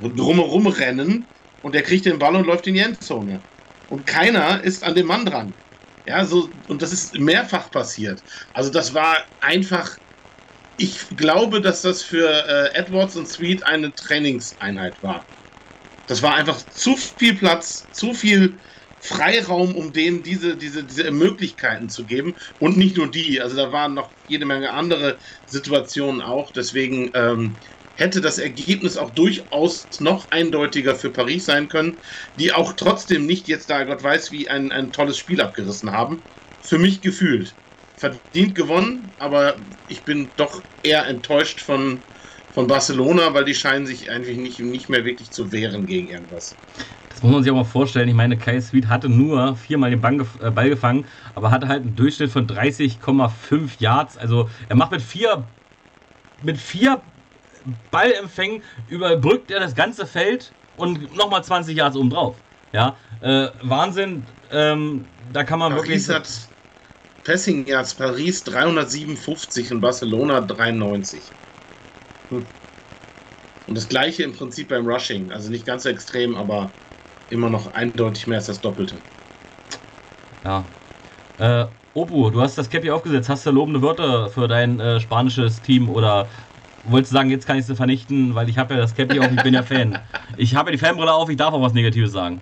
[0.00, 1.24] drumherum rennen
[1.62, 3.40] und der kriegt den Ball und läuft in die Endzone.
[3.88, 5.54] Und keiner ist an dem Mann dran.
[6.04, 8.22] Ja, so, und das ist mehrfach passiert.
[8.52, 9.96] Also das war einfach,
[10.76, 15.28] ich glaube, dass das für äh, Edwards und Sweet eine Trainingseinheit war.
[16.06, 18.60] Das war einfach zu viel Platz, zu viel
[18.98, 22.34] Freiraum, um denen diese, diese, diese Möglichkeiten zu geben.
[22.58, 26.52] Und nicht nur die, also da waren noch jede Menge andere Situationen auch.
[26.52, 27.60] Deswegen ähm,
[27.96, 31.96] hätte das Ergebnis auch durchaus noch eindeutiger für Paris sein können,
[32.38, 36.18] die auch trotzdem nicht jetzt da Gott weiß wie ein, ein tolles Spiel abgerissen haben.
[36.62, 37.54] Für mich gefühlt.
[37.96, 39.54] Verdient gewonnen, aber
[39.88, 42.00] ich bin doch eher enttäuscht von,
[42.52, 46.56] von Barcelona, weil die scheinen sich eigentlich nicht, nicht mehr wirklich zu wehren gegen irgendwas.
[47.10, 48.08] Das muss man sich auch mal vorstellen.
[48.08, 51.04] Ich meine, Kai Sweet hatte nur viermal den äh, Ball gefangen,
[51.36, 54.18] aber hatte halt einen Durchschnitt von 30,5 Yards.
[54.18, 55.44] Also er macht mit vier,
[56.42, 57.00] mit vier
[57.90, 62.36] Ballempfängen überbrückt er das ganze Feld und nochmal 20 Yards obendrauf.
[62.72, 64.24] Ja, äh, Wahnsinn.
[64.50, 66.06] Ähm, da kann man wirklich.
[66.06, 66.28] Paris hat
[67.24, 71.20] Passing Yards Paris 357 und Barcelona 93.
[72.30, 72.44] Hm.
[73.66, 75.30] Und das gleiche im Prinzip beim Rushing.
[75.30, 76.70] Also nicht ganz so extrem, aber
[77.30, 78.96] immer noch eindeutig mehr als das Doppelte.
[80.44, 80.64] Ja.
[81.38, 83.28] Äh, Opu, du hast das Cappy aufgesetzt.
[83.28, 86.26] Hast du lobende Wörter für dein äh, spanisches Team oder
[86.84, 89.30] wolltest du sagen, jetzt kann ich sie vernichten, weil ich habe ja das Cappy auf,
[89.30, 89.98] ich bin ja Fan.
[90.36, 92.40] Ich habe ja die Fanbrille auf, ich darf auch was Negatives sagen.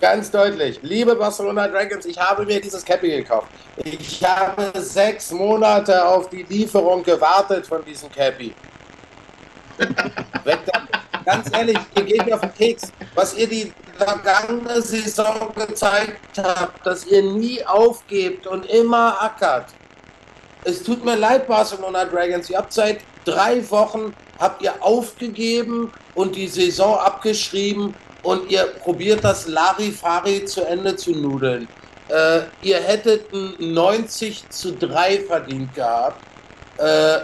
[0.00, 0.80] Ganz deutlich.
[0.82, 3.48] Liebe Barcelona Dragons, ich habe mir dieses Cappy gekauft.
[3.84, 8.54] Ich habe sechs Monate auf die Lieferung gewartet von diesem Cappy.
[11.24, 12.92] Ganz ehrlich, ihr geht mir auf den Keks.
[13.14, 19.66] Was ihr die vergangene Saison gezeigt habt, dass ihr nie aufgebt und immer ackert.
[20.64, 22.48] Es tut mir leid, Barcelona Dragons.
[22.50, 29.22] Ihr habt seit drei Wochen habt ihr aufgegeben und die Saison abgeschrieben und ihr probiert
[29.22, 31.68] das Larifari zu Ende zu nudeln.
[32.08, 36.22] Äh, ihr hättet ein 90 zu 3 verdient gehabt.
[36.78, 37.20] Äh,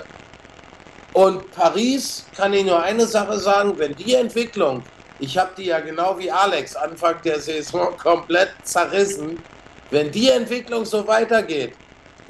[1.13, 4.83] und Paris kann ich nur eine Sache sagen, wenn die Entwicklung,
[5.19, 9.43] ich habe die ja genau wie Alex Anfang der Saison komplett zerrissen,
[9.91, 11.73] wenn die Entwicklung so weitergeht,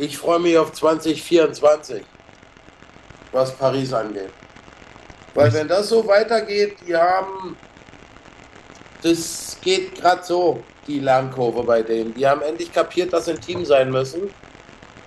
[0.00, 2.02] ich freue mich auf 2024,
[3.32, 4.30] was Paris angeht.
[5.34, 7.54] Weil wenn das so weitergeht, die haben,
[9.02, 12.14] das geht gerade so, die Lernkurve bei denen.
[12.14, 14.22] Die haben endlich kapiert, dass sie ein Team sein müssen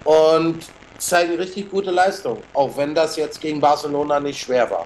[0.04, 0.60] und
[1.00, 4.86] zeigen richtig gute Leistung, auch wenn das jetzt gegen Barcelona nicht schwer war.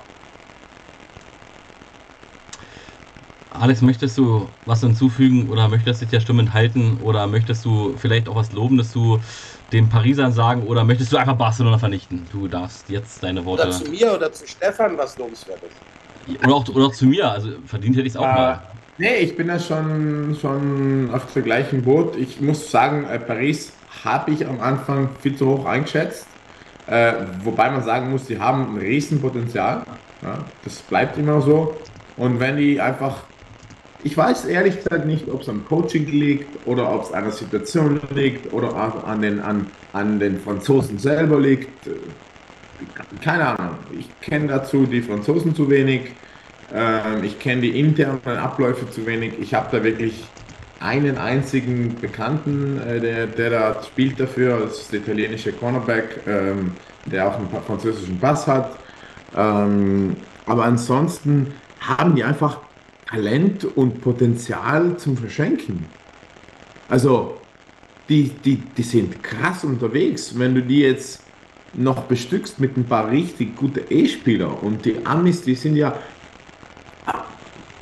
[3.51, 7.95] Alex, möchtest du was hinzufügen oder möchtest du dich der Stimme enthalten oder möchtest du
[7.97, 9.19] vielleicht auch was Lobendes zu
[9.71, 12.25] den Parisern sagen oder möchtest du einfach Barcelona vernichten?
[12.31, 13.63] Du darfst jetzt deine Worte.
[13.63, 16.39] Oder zu mir oder zu Stefan was lobenswert ist.
[16.43, 18.61] Oder auch, oder auch zu mir, also verdient hätte ich es auch Äh, mal.
[18.97, 22.15] nee, ich bin da schon, schon auf dem gleichen Boot.
[22.15, 23.71] Ich muss sagen, äh, Paris
[24.03, 26.27] habe ich am Anfang viel zu hoch eingeschätzt.
[26.87, 27.13] Äh,
[27.43, 29.83] wobei man sagen muss, die haben ein Riesenpotenzial.
[30.21, 31.75] Ja, das bleibt immer so.
[32.15, 33.23] Und wenn die einfach
[34.03, 37.33] ich weiß ehrlich gesagt nicht, ob es am Coaching liegt oder ob es an der
[37.33, 38.75] Situation liegt oder
[39.05, 41.89] an den, an, an den Franzosen selber liegt.
[43.23, 43.75] Keine Ahnung.
[43.97, 46.11] Ich kenne dazu die Franzosen zu wenig.
[46.73, 49.33] Ähm, ich kenne die internen Abläufe zu wenig.
[49.39, 50.23] Ich habe da wirklich
[50.79, 54.59] einen einzigen Bekannten, äh, der, der da spielt dafür.
[54.59, 56.73] Das ist der italienische Cornerback, ähm,
[57.05, 58.77] der auch einen französischen Pass hat.
[59.35, 62.59] Ähm, aber ansonsten haben die einfach
[63.09, 65.85] Talent und Potenzial zum Verschenken.
[66.89, 67.37] Also,
[68.09, 70.37] die, die, die sind krass unterwegs.
[70.37, 71.21] Wenn du die jetzt
[71.73, 75.97] noch bestückst mit ein paar richtig guten E-Spieler und die Amis, die sind ja.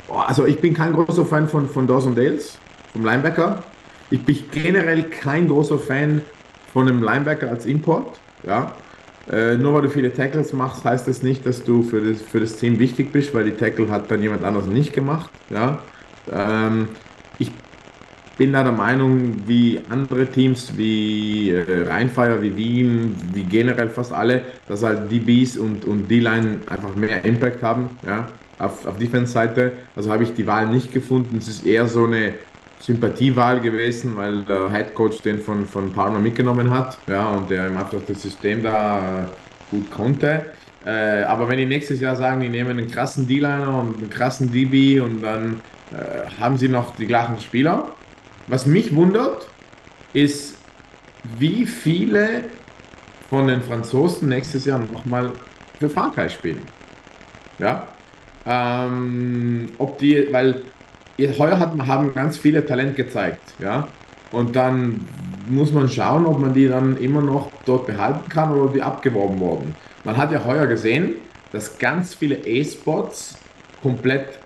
[0.10, 2.57] Also, ich bin kein großer Fan von, von Dawson Dales,
[2.93, 3.64] vom Linebacker.
[4.11, 6.22] Ich bin generell kein großer Fan
[6.72, 8.19] von einem Linebacker als Import.
[8.43, 8.73] Ja,
[9.31, 12.39] äh, nur weil du viele Tackles machst, heißt das nicht, dass du für das, für
[12.39, 15.31] das Team wichtig bist, weil die Tackle hat dann jemand anders nicht gemacht.
[15.49, 15.80] Ja?
[16.31, 16.89] Ähm,
[17.39, 17.52] ich
[18.38, 24.14] bin da der Meinung, wie andere Teams, wie äh, Rheinfire, wie Wien, wie generell fast
[24.14, 28.27] alle, dass halt DBs und, und D-Line einfach mehr Impact haben, ja,
[28.60, 29.72] auf, auf Defense-Seite.
[29.95, 31.38] Also habe ich die Wahl nicht gefunden.
[31.38, 32.35] Es ist eher so eine
[32.80, 37.65] Sympathiewahl gewesen, weil der Head Coach den von, von Parma mitgenommen hat, ja, und der
[37.65, 39.26] einfach das System da äh,
[39.72, 40.45] gut konnte.
[40.85, 44.52] Äh, aber wenn die nächstes Jahr sagen, die nehmen einen krassen D-Liner und einen krassen
[44.52, 45.61] DB und dann
[45.91, 47.89] äh, haben sie noch die gleichen Spieler.
[48.47, 49.47] Was mich wundert,
[50.14, 50.57] ist,
[51.39, 52.43] wie viele
[53.30, 55.31] von den Franzosen nächstes Jahr nochmal
[55.80, 56.61] für Frankreich spielen.
[57.57, 57.88] Ja.
[58.45, 60.61] Ähm, ob die, weil
[61.18, 63.88] heuer hat, haben ganz viele Talent gezeigt, ja.
[64.32, 65.08] Und dann
[65.48, 69.40] muss man schauen, ob man die dann immer noch dort behalten kann oder die abgeworben
[69.40, 69.76] wurden.
[70.04, 71.16] Man hat ja heuer gesehen,
[71.52, 73.38] dass ganz viele A-Spots
[73.82, 74.40] komplett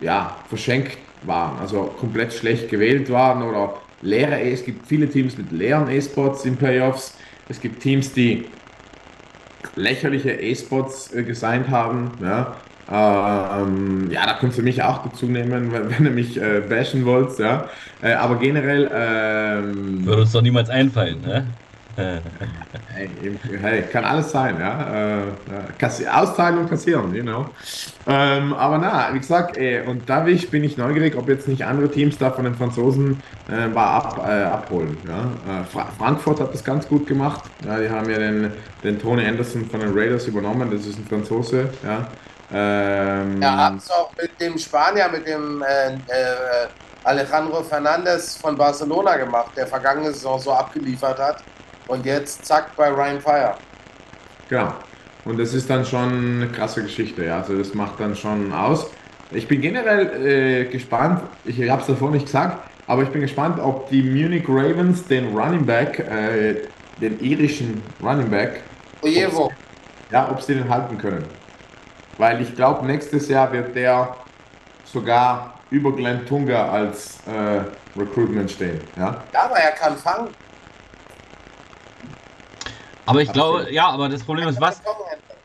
[0.00, 4.38] ja, verschenkt waren, also komplett schlecht gewählt waren oder leere A.
[4.38, 7.16] Es gibt viele Teams mit leeren A-Spots in Playoffs.
[7.48, 8.44] Es gibt Teams, die
[9.76, 12.10] lächerliche A-Spots äh, gesigned haben.
[12.20, 12.56] Ja.
[12.90, 17.04] Ähm, ja, da könnt ihr mich auch dazu nehmen, wenn, wenn ihr mich äh, bashen
[17.04, 17.68] wollt, ja.
[18.02, 18.90] Äh, aber generell.
[18.94, 21.46] Ähm, Würde uns doch niemals einfallen, ne?
[21.96, 23.08] hey,
[23.62, 25.22] hey, kann alles sein, ja.
[25.22, 27.46] Äh, auszahlen und kassieren, you know.
[28.06, 31.90] Ähm, aber na, wie gesagt, ey, und da bin ich, neugierig, ob jetzt nicht andere
[31.90, 34.96] Teams da von den Franzosen äh, mal ab, äh, abholen.
[35.06, 35.60] Ja?
[35.60, 37.44] Äh, Fra Frankfurt hat das ganz gut gemacht.
[37.64, 38.52] Ja, die haben ja den,
[38.84, 42.06] den Tony Anderson von den Raiders übernommen, das ist ein Franzose, ja.
[42.52, 45.98] Ähm, ja, haben es auch mit dem Spanier, mit dem äh, äh,
[47.04, 51.42] Alejandro Fernandez von Barcelona gemacht, der vergangene Saison so abgeliefert hat.
[51.88, 53.54] Und jetzt zack bei Ryan Fire.
[54.48, 54.72] Genau.
[55.24, 57.24] Und das ist dann schon eine krasse Geschichte.
[57.24, 57.38] Ja.
[57.38, 58.86] Also das macht dann schon aus.
[59.32, 63.58] Ich bin generell äh, gespannt, ich habe es davor nicht gesagt, aber ich bin gespannt,
[63.58, 66.62] ob die Munich Ravens den Running Back, äh,
[67.00, 68.62] den irischen Running Back,
[69.02, 69.50] Ojevo.
[70.12, 71.24] ja, ob sie den halten können.
[72.18, 74.16] Weil ich glaube, nächstes Jahr wird der
[74.84, 78.80] sogar über Glenn Tunga als äh, Recruitment stehen.
[78.96, 79.22] Ja?
[79.32, 80.28] ja, aber er kann fangen.
[83.04, 84.82] Aber ich glaube, ja, aber das Problem ist, was,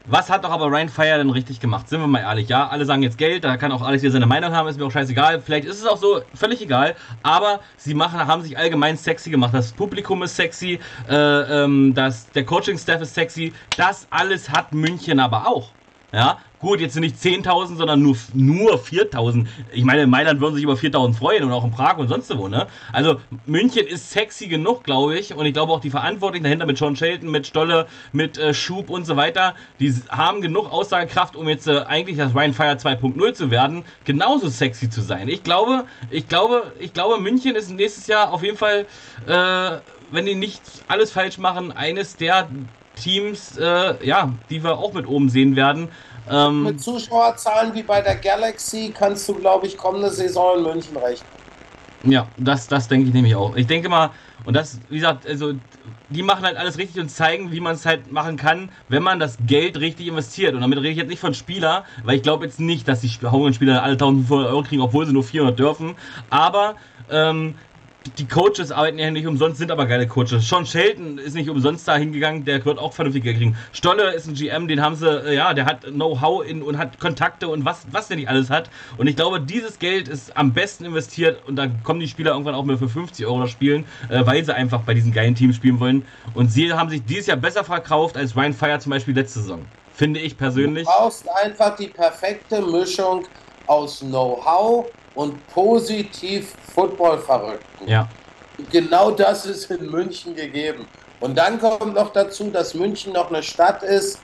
[0.06, 1.88] was hat doch aber Ryan Fire denn richtig gemacht?
[1.88, 2.68] Sind wir mal ehrlich, ja?
[2.68, 4.92] Alle sagen jetzt Geld, da kann auch alles wieder seine Meinung haben, ist mir auch
[4.92, 5.42] scheißegal.
[5.42, 6.96] Vielleicht ist es auch so, völlig egal.
[7.22, 9.54] Aber sie machen, haben sich allgemein sexy gemacht.
[9.54, 13.54] Das Publikum ist sexy, äh, ähm, das, der Coaching-Staff ist sexy.
[13.78, 15.70] Das alles hat München aber auch.
[16.12, 19.48] Ja, gut, jetzt sind nicht 10.000, sondern nur, nur 4.000.
[19.74, 22.36] Ich meine, in Mailand würden sich über 4.000 freuen und auch in Prag und sonst
[22.38, 22.68] wo, ne?
[22.94, 25.34] Also, München ist sexy genug, glaube ich.
[25.34, 28.90] Und ich glaube auch die Verantwortlichen dahinter mit John Shelton, mit Stolle, mit äh, Schub
[28.90, 33.34] und so weiter, die haben genug Aussagekraft, um jetzt äh, eigentlich das Ryan Fire 2.0
[33.34, 35.28] zu werden, genauso sexy zu sein.
[35.28, 38.86] Ich glaube, ich glaube, ich glaube, München ist nächstes Jahr auf jeden Fall,
[39.26, 39.78] äh,
[40.12, 42.48] wenn die nicht alles falsch machen, eines der
[43.02, 45.90] Teams, äh, ja, die wir auch mit oben sehen werden.
[46.30, 50.98] Ähm, mit Zuschauerzahlen wie bei der Galaxy kannst du, glaube ich, kommende Saison in München
[50.98, 51.32] rechnen.
[52.04, 53.56] Ja, das, das denke ich nämlich auch.
[53.56, 54.10] Ich denke mal,
[54.44, 55.54] und das, wie gesagt, also
[56.10, 59.20] die machen halt alles richtig und zeigen, wie man es halt machen kann, wenn man
[59.20, 60.56] das Geld richtig investiert.
[60.56, 63.10] Und damit rede ich jetzt nicht von Spieler, weil ich glaube jetzt nicht, dass die
[63.10, 65.96] Spieler alle 1500 Euro kriegen, obwohl sie nur 400 dürfen.
[66.32, 66.76] Aber
[67.10, 67.56] ähm,
[68.18, 70.48] die Coaches arbeiten ja nicht umsonst, sind aber geile Coaches.
[70.48, 73.56] Sean Shelton ist nicht umsonst da hingegangen, der wird auch vernünftig Geld kriegen.
[73.74, 77.48] Stolle ist ein GM, den haben sie, äh, ja, der hat Know-how und hat Kontakte
[77.48, 78.70] und was, was der nicht alles hat.
[78.98, 82.56] Und ich glaube, dieses Geld ist am besten investiert und dann kommen die Spieler irgendwann
[82.56, 85.80] auch mehr für 50 Euro spielen, äh, weil sie einfach bei diesen geilen Teams spielen
[85.80, 86.06] wollen.
[86.34, 89.64] Und sie haben sich dieses Jahr besser verkauft als Ryan Fire zum Beispiel letzte Saison.
[89.94, 90.88] Finde ich persönlich.
[90.88, 93.28] Du brauchst einfach die perfekte Mischung
[93.68, 97.88] aus Know-how und positiv Football-Verrückten.
[97.88, 98.08] Ja.
[98.72, 100.88] Genau das ist in München gegeben.
[101.20, 104.20] Und dann kommt noch dazu, dass München noch eine Stadt ist.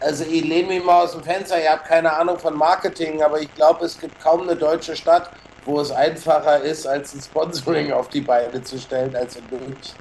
[0.00, 3.40] Also ich lehne mich mal aus dem Fenster, ihr habt keine Ahnung von Marketing, aber
[3.40, 5.30] ich glaube, es gibt kaum eine deutsche Stadt,
[5.64, 9.94] wo es einfacher ist, als ein Sponsoring auf die Beine zu stellen, als in München.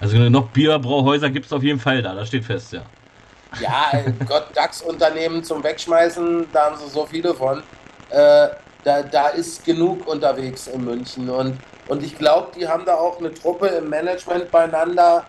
[0.00, 2.82] Also noch Bierbrauhäuser gibt es auf jeden Fall da, das steht fest, ja.
[3.60, 3.92] Ja,
[4.26, 7.62] Gott, DAX-Unternehmen zum Wegschmeißen, da haben sie so viele von.
[8.10, 8.48] Äh,
[8.86, 11.28] da, da ist genug unterwegs in München.
[11.28, 11.58] Und,
[11.88, 15.24] und ich glaube, die haben da auch eine Truppe im Management beieinander,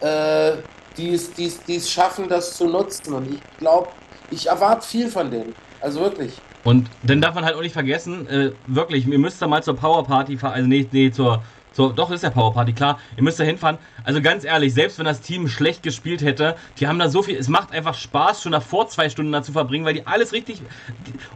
[0.00, 0.54] äh,
[0.96, 3.14] die es schaffen, das zu nutzen.
[3.14, 3.88] Und ich glaube,
[4.32, 5.54] ich erwarte viel von denen.
[5.80, 6.32] Also wirklich.
[6.64, 9.76] Und dann darf man halt auch nicht vergessen, äh, wirklich, ihr müsst da mal zur
[9.76, 11.40] Power Party also nee, nee, zur,
[11.78, 12.98] so, doch, ist ja Power Party, klar.
[13.16, 13.78] Ihr müsst da hinfahren.
[14.02, 17.36] Also ganz ehrlich, selbst wenn das Team schlecht gespielt hätte, die haben da so viel.
[17.36, 20.60] Es macht einfach Spaß, schon davor zwei Stunden da zu verbringen, weil die alles richtig.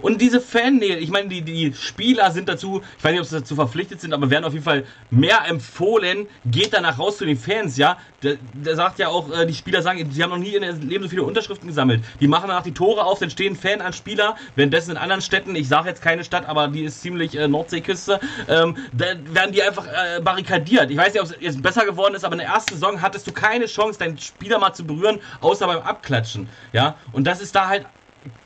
[0.00, 3.38] Und diese Fannähe, ich meine, die, die Spieler sind dazu, ich weiß nicht, ob sie
[3.38, 6.26] dazu verpflichtet sind, aber werden auf jeden Fall mehr empfohlen.
[6.44, 7.98] Geht danach raus zu den Fans, ja.
[8.22, 10.80] Der, der sagt ja auch, äh, die Spieler sagen, sie haben noch nie in ihrem
[10.88, 12.04] Leben so viele Unterschriften gesammelt.
[12.20, 15.56] Die machen danach die Tore auf, dann stehen Fan an Spieler, währenddessen in anderen Städten,
[15.56, 19.62] ich sage jetzt keine Stadt, aber die ist ziemlich äh, Nordseeküste, ähm, dann werden die
[19.62, 20.90] einfach äh, barrikadiert.
[20.90, 23.26] Ich weiß nicht, ob es jetzt besser geworden ist, aber in der ersten Saison hattest
[23.26, 26.48] du keine Chance, deinen Spieler mal zu berühren, außer beim Abklatschen.
[26.72, 27.86] Ja, und das ist da halt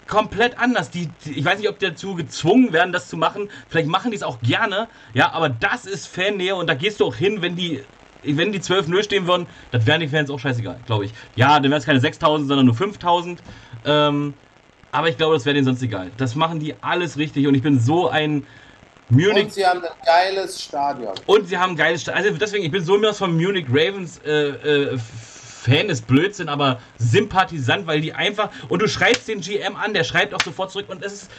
[0.06, 0.90] komplett anders.
[0.90, 3.50] Die, die, ich weiß nicht, ob die dazu gezwungen werden, das zu machen.
[3.68, 4.88] Vielleicht machen die es auch gerne.
[5.14, 7.82] Ja, aber das ist Fannähe und da gehst du auch hin, wenn die
[8.26, 11.12] wenn die 12-0 stehen würden, das wären die Fans auch scheißegal, glaube ich.
[11.36, 13.42] Ja, dann wären es keine 6000, sondern nur 5000.
[13.84, 14.34] Ähm,
[14.92, 16.10] aber ich glaube, das wäre denen sonst egal.
[16.16, 18.46] Das machen die alles richtig und ich bin so ein
[19.08, 19.44] Munich.
[19.44, 21.14] Und sie haben ein geiles Stadion.
[21.26, 22.24] Und sie haben ein geiles Stadion.
[22.24, 24.98] Also deswegen, ich bin so mehr von Munich Ravens äh, äh,
[25.66, 28.50] Fan ist Blödsinn, aber Sympathisant, weil die einfach.
[28.68, 31.30] Und du schreibst den GM an, der schreibt auch sofort zurück und es ist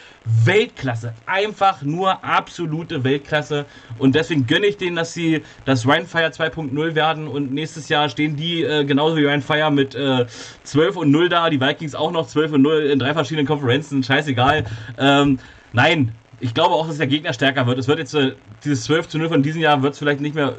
[0.44, 1.14] Weltklasse.
[1.24, 3.64] Einfach nur absolute Weltklasse.
[3.98, 8.36] Und deswegen gönne ich denen, dass sie das Rheinfire 2.0 werden und nächstes Jahr stehen
[8.36, 10.26] die äh, genauso wie Rheinfire mit äh,
[10.64, 11.48] 12 und 0 da.
[11.48, 14.02] Die Vikings auch noch 12 und 0 in drei verschiedenen Konferenzen.
[14.02, 14.64] Scheißegal.
[14.98, 15.38] Ähm,
[15.72, 17.78] nein, ich glaube auch, dass der Gegner stärker wird.
[17.78, 18.32] Es wird jetzt äh,
[18.62, 20.56] dieses 12 zu 0 von diesem Jahr wird es vielleicht nicht mehr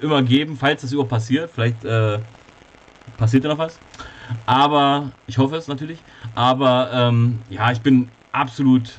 [0.00, 1.50] immer geben, falls das überhaupt passiert.
[1.52, 2.18] Vielleicht äh,
[3.18, 3.78] passiert ja noch was.
[4.46, 5.98] Aber ich hoffe es natürlich.
[6.34, 8.90] Aber ähm, ja, ich bin absolut.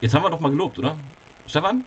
[0.00, 0.96] Jetzt haben wir doch mal gelobt, oder?
[1.46, 1.84] Stefan?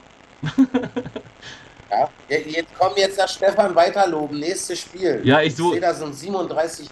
[1.92, 4.40] ja, jetzt kommen jetzt nach Stefan weiterloben.
[4.40, 5.22] Nächstes Spiel.
[5.24, 5.68] Ja, ich so.
[5.68, 6.90] Ich sehe da so ein 37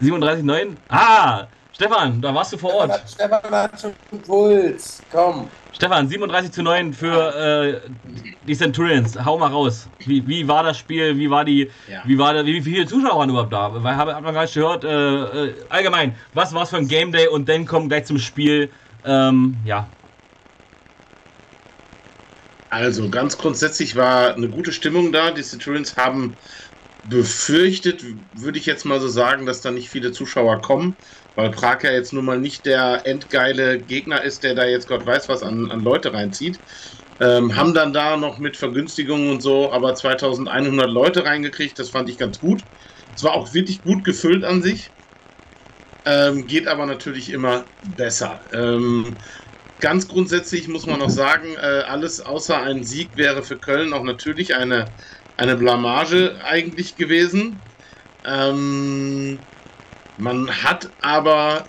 [0.00, 0.76] 37,9?
[0.88, 1.46] Ah!
[1.76, 3.02] Stefan, da warst du vor Ort.
[3.06, 3.92] Stefan hat schon
[4.22, 5.02] Puls.
[5.12, 5.50] Komm.
[5.74, 7.90] Stefan, 37 zu 9 für äh,
[8.46, 9.22] die Centurions.
[9.22, 9.86] Hau mal raus.
[9.98, 11.18] Wie, wie war das Spiel?
[11.18, 12.00] Wie war die, ja.
[12.06, 13.70] wie war da, wie, viele Zuschauer waren überhaupt da?
[13.74, 14.84] Weil hat man gar nicht gehört.
[14.84, 14.88] Äh,
[15.48, 17.28] äh, allgemein, was war es für ein Game Day?
[17.28, 18.70] Und dann kommen gleich zum Spiel.
[19.04, 19.86] Ähm, ja.
[22.70, 25.30] Also ganz grundsätzlich war eine gute Stimmung da.
[25.30, 26.38] Die Centurions haben
[27.04, 30.96] befürchtet, würde ich jetzt mal so sagen, dass da nicht viele Zuschauer kommen
[31.36, 35.06] weil Prag ja jetzt nun mal nicht der endgeile Gegner ist, der da jetzt Gott
[35.06, 36.58] weiß was an, an Leute reinzieht.
[37.20, 42.10] Ähm, haben dann da noch mit Vergünstigungen und so aber 2100 Leute reingekriegt, das fand
[42.10, 42.62] ich ganz gut.
[43.14, 44.90] Es war auch wirklich gut gefüllt an sich,
[46.04, 47.64] ähm, geht aber natürlich immer
[47.96, 48.40] besser.
[48.52, 49.16] Ähm,
[49.80, 54.02] ganz grundsätzlich muss man noch sagen, äh, alles außer ein Sieg wäre für Köln auch
[54.02, 54.92] natürlich eine,
[55.38, 57.58] eine Blamage eigentlich gewesen.
[58.24, 59.38] Ähm,
[60.18, 61.64] man hat aber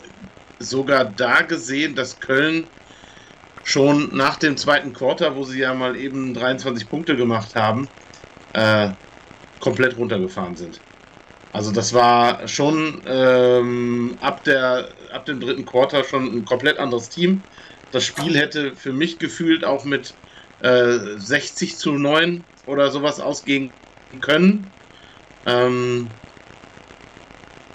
[0.60, 2.68] sogar da gesehen, dass Köln
[3.64, 7.90] schon nach dem zweiten Quarter, wo sie ja mal eben 23 Punkte gemacht haben,
[8.54, 8.90] äh,
[9.60, 10.80] komplett runtergefahren sind.
[11.54, 17.10] Also das war schon ähm, ab, der, ab dem dritten Quarter schon ein komplett anderes
[17.10, 17.42] Team.
[17.92, 20.14] Das Spiel hätte für mich gefühlt auch mit
[20.62, 23.72] äh, 60 zu 9 oder sowas ausgehen
[24.22, 24.70] können.
[25.46, 26.08] Ähm,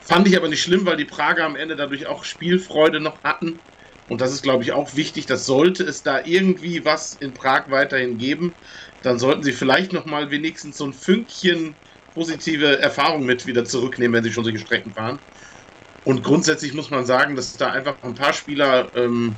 [0.05, 3.61] Fand ich aber nicht schlimm, weil die Prager am Ende dadurch auch Spielfreude noch hatten.
[4.09, 5.27] Und das ist, glaube ich, auch wichtig.
[5.27, 8.53] Das sollte es da irgendwie was in Prag weiterhin geben,
[9.03, 11.75] dann sollten sie vielleicht noch mal wenigstens so ein Fünkchen
[12.15, 15.19] positive Erfahrung mit wieder zurücknehmen, wenn sie schon solche Strecken fahren.
[16.05, 19.35] Und grundsätzlich muss man sagen, dass da einfach ein paar Spieler ähm,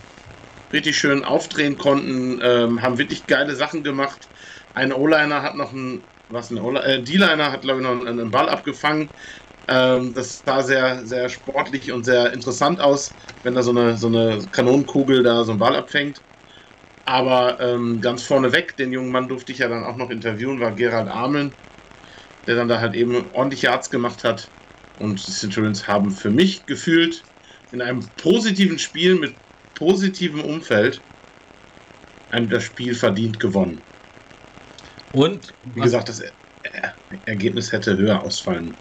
[0.72, 4.28] richtig schön aufdrehen konnten, ähm, haben wirklich geile Sachen gemacht.
[4.72, 8.48] Ein O-Liner hat noch ein, was ein äh, D-Liner hat glaube ich noch einen Ball
[8.48, 9.08] abgefangen.
[9.68, 14.08] Ähm, das sah sehr, sehr sportlich und sehr interessant aus, wenn da so eine, so
[14.08, 16.22] eine Kanonenkugel da so einen Ball abfängt.
[17.04, 20.74] Aber ähm, ganz vorneweg, den jungen Mann durfte ich ja dann auch noch interviewen, war
[20.74, 21.56] Gerald Ameln,
[22.46, 24.52] der dann da halt eben ordentliche Arzt gemacht hat.
[24.96, 27.26] Und die Centurions haben für mich gefühlt
[27.70, 29.40] in einem positiven Spiel mit
[29.74, 31.04] positivem Umfeld
[32.30, 33.86] haben das Spiel verdient gewonnen.
[35.10, 36.22] Und Wie gesagt, das
[37.24, 38.78] Ergebnis hätte höher ausfallen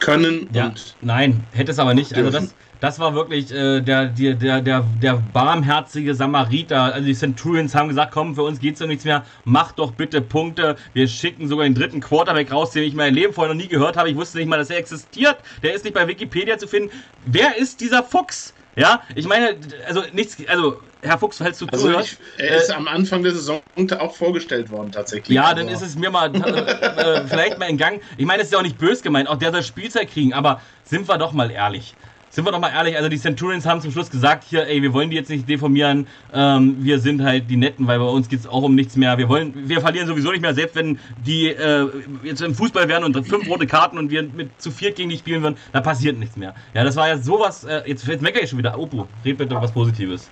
[0.00, 0.48] können.
[0.52, 2.14] Ja, und nein, hätte es aber nicht.
[2.14, 2.46] Also dürfen.
[2.46, 6.94] das, das war wirklich äh, der, der, der, der, der barmherzige Samariter.
[6.94, 9.24] Also die Centurions haben gesagt, komm, für uns geht's um nichts mehr.
[9.44, 10.76] Mach doch bitte Punkte.
[10.94, 13.68] Wir schicken sogar den dritten Quarterback raus, den ich in meinem Leben vorher noch nie
[13.68, 14.10] gehört habe.
[14.10, 15.36] Ich wusste nicht mal, dass er existiert.
[15.62, 16.90] Der ist nicht bei Wikipedia zu finden.
[17.26, 18.54] Wer ist dieser Fuchs?
[18.76, 19.56] Ja, ich meine,
[19.86, 22.18] also nichts, also Herr Fuchs, falls du also zuhörst.
[22.36, 23.60] ich, er ist äh, am Anfang der Saison
[23.98, 25.34] auch vorgestellt worden tatsächlich.
[25.34, 28.00] Ja, aber- dann ist es mir mal äh, vielleicht mal in Gang.
[28.16, 30.60] Ich meine, es ist ja auch nicht böse gemeint, auch der soll Spielzeit kriegen, aber
[30.84, 31.94] sind wir doch mal ehrlich.
[32.32, 34.92] Sind wir doch mal ehrlich, also die Centurions haben zum Schluss gesagt, hier, ey, wir
[34.92, 38.38] wollen die jetzt nicht deformieren, ähm, wir sind halt die Netten, weil bei uns geht
[38.38, 39.18] es auch um nichts mehr.
[39.18, 41.88] Wir wollen, wir verlieren sowieso nicht mehr, selbst wenn die äh,
[42.22, 45.18] jetzt im Fußball wären und fünf rote Karten und wir mit zu viert gegen die
[45.18, 46.54] spielen würden, da passiert nichts mehr.
[46.72, 48.78] Ja, das war ja sowas, äh, jetzt, jetzt meckere ich schon wieder.
[48.78, 50.30] Opo, red bitte was Positives.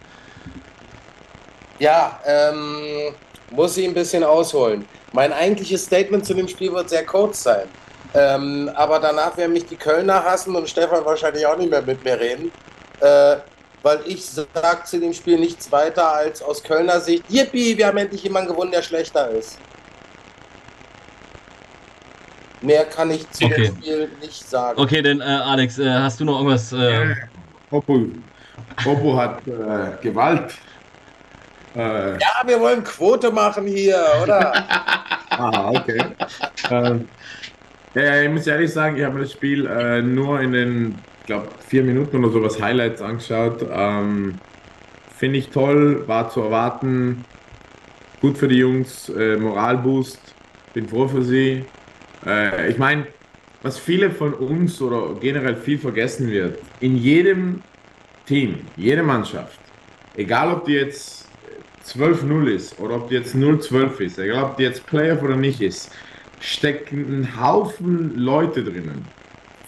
[1.81, 3.13] Ja, ähm,
[3.51, 4.85] muss ich ein bisschen ausholen.
[5.13, 7.67] Mein eigentliches Statement zu dem Spiel wird sehr kurz sein.
[8.15, 12.03] Ähm, aber danach werden mich die Kölner hassen und Stefan wahrscheinlich auch nicht mehr mit
[12.05, 12.51] mir reden.
[13.01, 13.37] Äh,
[13.83, 17.99] weil ich sage zu dem Spiel nichts weiter als aus Kölner Sicht, yippie, wir haben
[17.99, 19.59] endlich jemanden gewonnen, der schlechter ist.
[22.61, 23.67] Mehr kann ich zu Okay.
[23.67, 24.81] dem Spiel nicht sagen.
[24.81, 26.73] Okay, denn äh, Alex, äh, hast du noch irgendwas?
[26.73, 27.15] Äh,
[27.71, 28.07] Oppo,
[28.85, 30.55] Oppo hat äh, Gewalt.
[31.77, 34.53] Äh, Ja, wir wollen Quote machen hier, oder?
[35.31, 36.03] Aha, okay.
[36.71, 37.09] ähm,
[38.03, 40.95] ja, ich muss ehrlich sagen, ich habe mir das Spiel äh, nur in den,
[41.27, 43.65] glaube, vier Minuten oder sowas Highlights angeschaut.
[43.71, 44.35] Ähm,
[45.17, 47.25] Finde ich toll, war zu erwarten.
[48.21, 50.21] Gut für die Jungs, äh, Moralboost.
[50.75, 51.65] Bin froh für sie.
[52.27, 53.07] Äh, ich meine,
[53.63, 57.63] was viele von uns oder generell viel vergessen wird, in jedem
[58.27, 59.59] Team, jede Mannschaft,
[60.17, 61.29] egal ob die jetzt
[61.87, 65.61] 12-0 ist oder ob die jetzt 0-12 ist, egal ob die jetzt Playoff oder nicht
[65.61, 65.91] ist,
[66.41, 69.05] stecken ein Haufen Leute drinnen.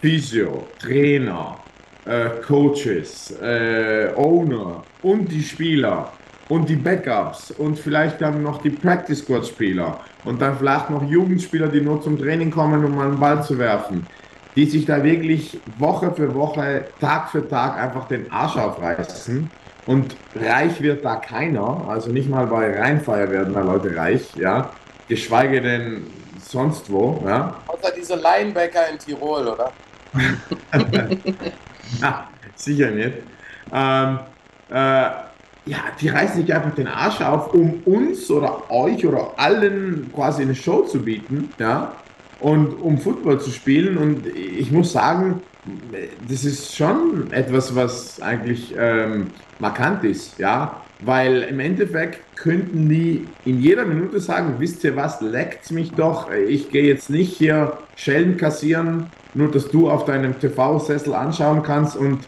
[0.00, 1.58] Physio, Trainer,
[2.06, 6.12] äh, Coaches, äh, Owner und die Spieler
[6.48, 11.08] und die Backups und vielleicht dann noch die Practice Squad Spieler und dann vielleicht noch
[11.08, 14.06] Jugendspieler, die nur zum Training kommen, um mal einen Ball zu werfen,
[14.56, 19.50] die sich da wirklich Woche für Woche, Tag für Tag einfach den Arsch aufreißen.
[19.86, 24.70] Und reich wird da keiner, also nicht mal bei Rheinfeier werden da Leute reich, ja,
[25.08, 26.02] geschweige denn
[26.50, 27.54] sonst wo, ja.
[27.66, 29.72] Außer diese Linebacker in Tirol, oder?
[32.00, 33.14] Ja, sicher nicht.
[33.72, 34.18] Ähm,
[34.70, 34.74] äh,
[35.66, 40.42] ja, die reißen sich einfach den Arsch auf, um uns oder euch oder allen quasi
[40.42, 41.92] eine Show zu bieten, ja,
[42.40, 43.96] und um Football zu spielen.
[43.96, 45.42] Und ich muss sagen,
[46.28, 53.26] das ist schon etwas, was eigentlich ähm, markant ist, ja, weil im Endeffekt könnten die
[53.44, 57.78] in jeder Minute sagen, wisst ihr was, leckt's mich doch, ich gehe jetzt nicht hier
[57.96, 62.20] Schellen kassieren, nur dass du auf deinem TV-Sessel anschauen kannst und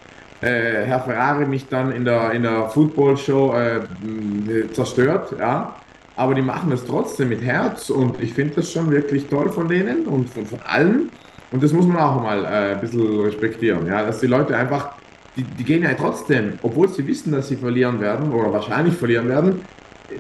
[0.42, 5.76] äh, Herr Ferrari mich dann in der, in der Football-Show äh, zerstört, ja.
[6.14, 9.68] Aber die machen das trotzdem mit Herz und ich finde das schon wirklich toll von
[9.68, 11.10] denen und von, von allen.
[11.52, 14.04] Und das muss man auch mal äh, ein bisschen respektieren, ja.
[14.04, 14.90] Dass die Leute einfach,
[15.36, 19.28] die, die gehen ja trotzdem, obwohl sie wissen, dass sie verlieren werden oder wahrscheinlich verlieren
[19.28, 19.62] werden,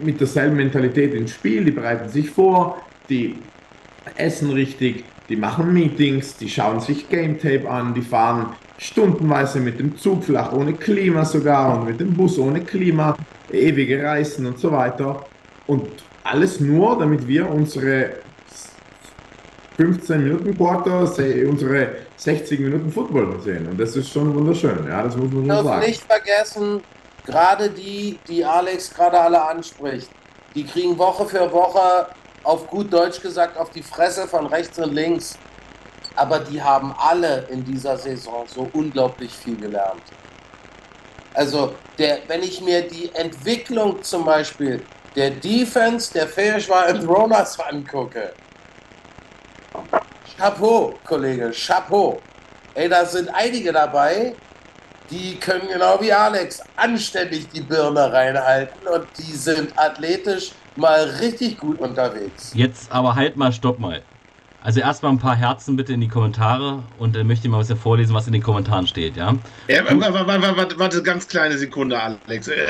[0.02, 2.78] mit derselben Mentalität ins Spiel, die bereiten sich vor,
[3.08, 3.36] die
[4.16, 9.78] essen richtig, die machen Meetings, die schauen sich Game Tape an, die fahren stundenweise mit
[9.78, 13.16] dem Zug, vielleicht ohne Klima sogar und mit dem Bus ohne Klima,
[13.52, 15.24] ewige Reisen und so weiter.
[15.66, 15.88] Und
[16.24, 18.10] alles nur, damit wir unsere
[19.76, 23.66] 15 Minuten Quarter, se- unsere 60 Minuten Football sehen.
[23.68, 25.86] Und das ist schon wunderschön, ja, das muss man schon sagen.
[25.86, 26.82] nicht vergessen,
[27.24, 30.08] gerade die, die Alex gerade alle anspricht,
[30.54, 32.08] die kriegen Woche für Woche,
[32.44, 35.38] auf gut Deutsch gesagt, auf die Fresse von rechts und links.
[36.16, 40.02] Aber die haben alle in dieser Saison so unglaublich viel gelernt.
[41.32, 44.82] Also, der, wenn ich mir die Entwicklung zum Beispiel
[45.16, 46.28] der Defense der
[46.88, 48.32] and Ronas angucke,
[50.36, 52.20] Chapeau, Kollege, Chapeau.
[52.74, 54.34] Ey, da sind einige dabei,
[55.10, 61.58] die können genau wie Alex anständig die Birne reinhalten und die sind athletisch mal richtig
[61.58, 62.52] gut unterwegs.
[62.54, 64.02] Jetzt aber halt mal, stopp mal.
[64.64, 67.72] Also erstmal ein paar Herzen bitte in die Kommentare und dann möchte ich mal was
[67.78, 69.34] vorlesen, was in den Kommentaren steht, ja?
[69.68, 72.46] Ja, warte, warte, warte, warte, ganz kleine Sekunde, Alex.
[72.46, 72.66] Äh,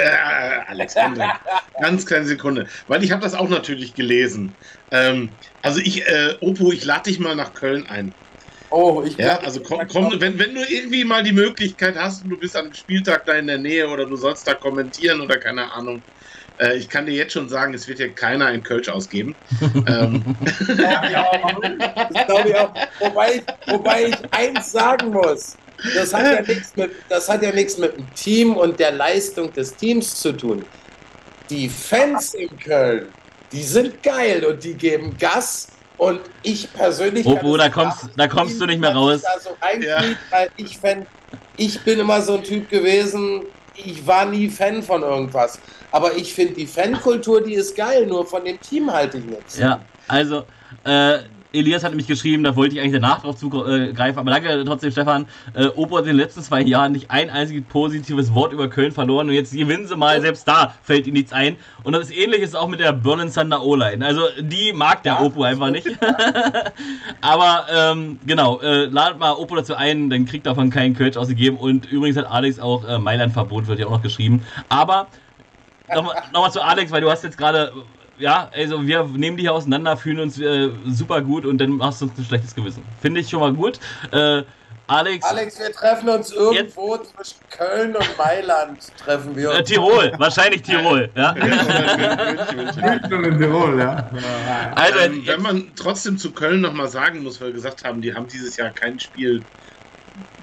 [0.69, 0.95] Alex,
[1.81, 2.67] ganz kleine Sekunde.
[2.89, 4.55] Weil ich habe das auch natürlich gelesen.
[4.91, 5.29] Ähm,
[5.61, 8.15] also ich, äh, Opo, ich lade dich mal nach Köln ein.
[8.71, 12.31] Oh, ich Ja, also komm, komm, wenn, wenn du irgendwie mal die Möglichkeit hast und
[12.31, 15.71] du bist am Spieltag da in der Nähe oder du sollst da kommentieren oder keine
[15.73, 16.03] Ahnung.
[16.59, 19.35] Äh, ich kann dir jetzt schon sagen, es wird hier keiner ein Kölsch ausgeben.
[19.87, 21.61] ähm, glaub ich auch.
[22.11, 22.75] Das glaub ich auch.
[23.01, 25.57] Wobei, ich, wobei ich eins sagen muss.
[25.95, 29.53] Das hat, ja nichts mit, das hat ja nichts mit dem Team und der Leistung
[29.53, 30.65] des Teams zu tun.
[31.51, 33.07] Die Fans in Köln,
[33.51, 35.69] die sind geil und die geben Gas.
[35.99, 37.27] Und ich persönlich.
[37.27, 39.23] es da kommst, da kommst du nicht mehr raus.
[39.23, 41.07] Da so weil ich, fänd,
[41.57, 43.43] ich bin immer so ein Typ gewesen,
[43.77, 45.59] ich war nie Fan von irgendwas.
[45.93, 49.59] Aber ich finde die Fankultur, die ist geil, nur von dem Team halte ich nichts.
[49.59, 50.45] Ja, also,
[50.85, 51.19] äh,
[51.53, 55.27] Elias hat nämlich geschrieben, da wollte ich eigentlich danach drauf zugreifen, aber danke trotzdem, Stefan.
[55.55, 58.93] Äh, Opo hat in den letzten zwei Jahren nicht ein einziges positives Wort über Köln
[58.93, 61.57] verloren und jetzt gewinnen sie mal, selbst da fällt ihm nichts ein.
[61.83, 64.05] Und das Ähnliche ist auch mit der Berlin Thunder O-Line.
[64.05, 65.87] Also, die mag der Ja, Opo einfach nicht.
[67.21, 71.59] aber, ähm, genau, äh, ladet mal Opo dazu ein, dann kriegt davon keinen Kölsch ausgegeben
[71.59, 74.43] und übrigens hat Alex auch äh, Mailand-Verbot, wird ja auch noch geschrieben.
[74.71, 75.09] Aber,
[75.95, 77.73] nochmal noch mal zu Alex, weil du hast jetzt gerade
[78.19, 82.01] ja, also wir nehmen die hier auseinander, fühlen uns äh, super gut und dann machst
[82.01, 82.85] du uns ein schlechtes Gewissen.
[83.01, 83.81] Finde ich schon mal gut.
[84.13, 84.43] Äh,
[84.87, 88.79] Alex, Alex, wir treffen uns irgendwo zwischen Köln und Mailand.
[88.99, 89.61] Treffen wir uns.
[89.61, 91.09] äh, Tirol, wahrscheinlich Tirol.
[91.15, 91.33] Ja?
[93.09, 94.11] Tirol, ja.
[94.75, 98.03] Also, ähm, jetzt, wenn man trotzdem zu Köln nochmal sagen muss, weil wir gesagt haben,
[98.03, 99.43] die haben dieses Jahr kein Spiel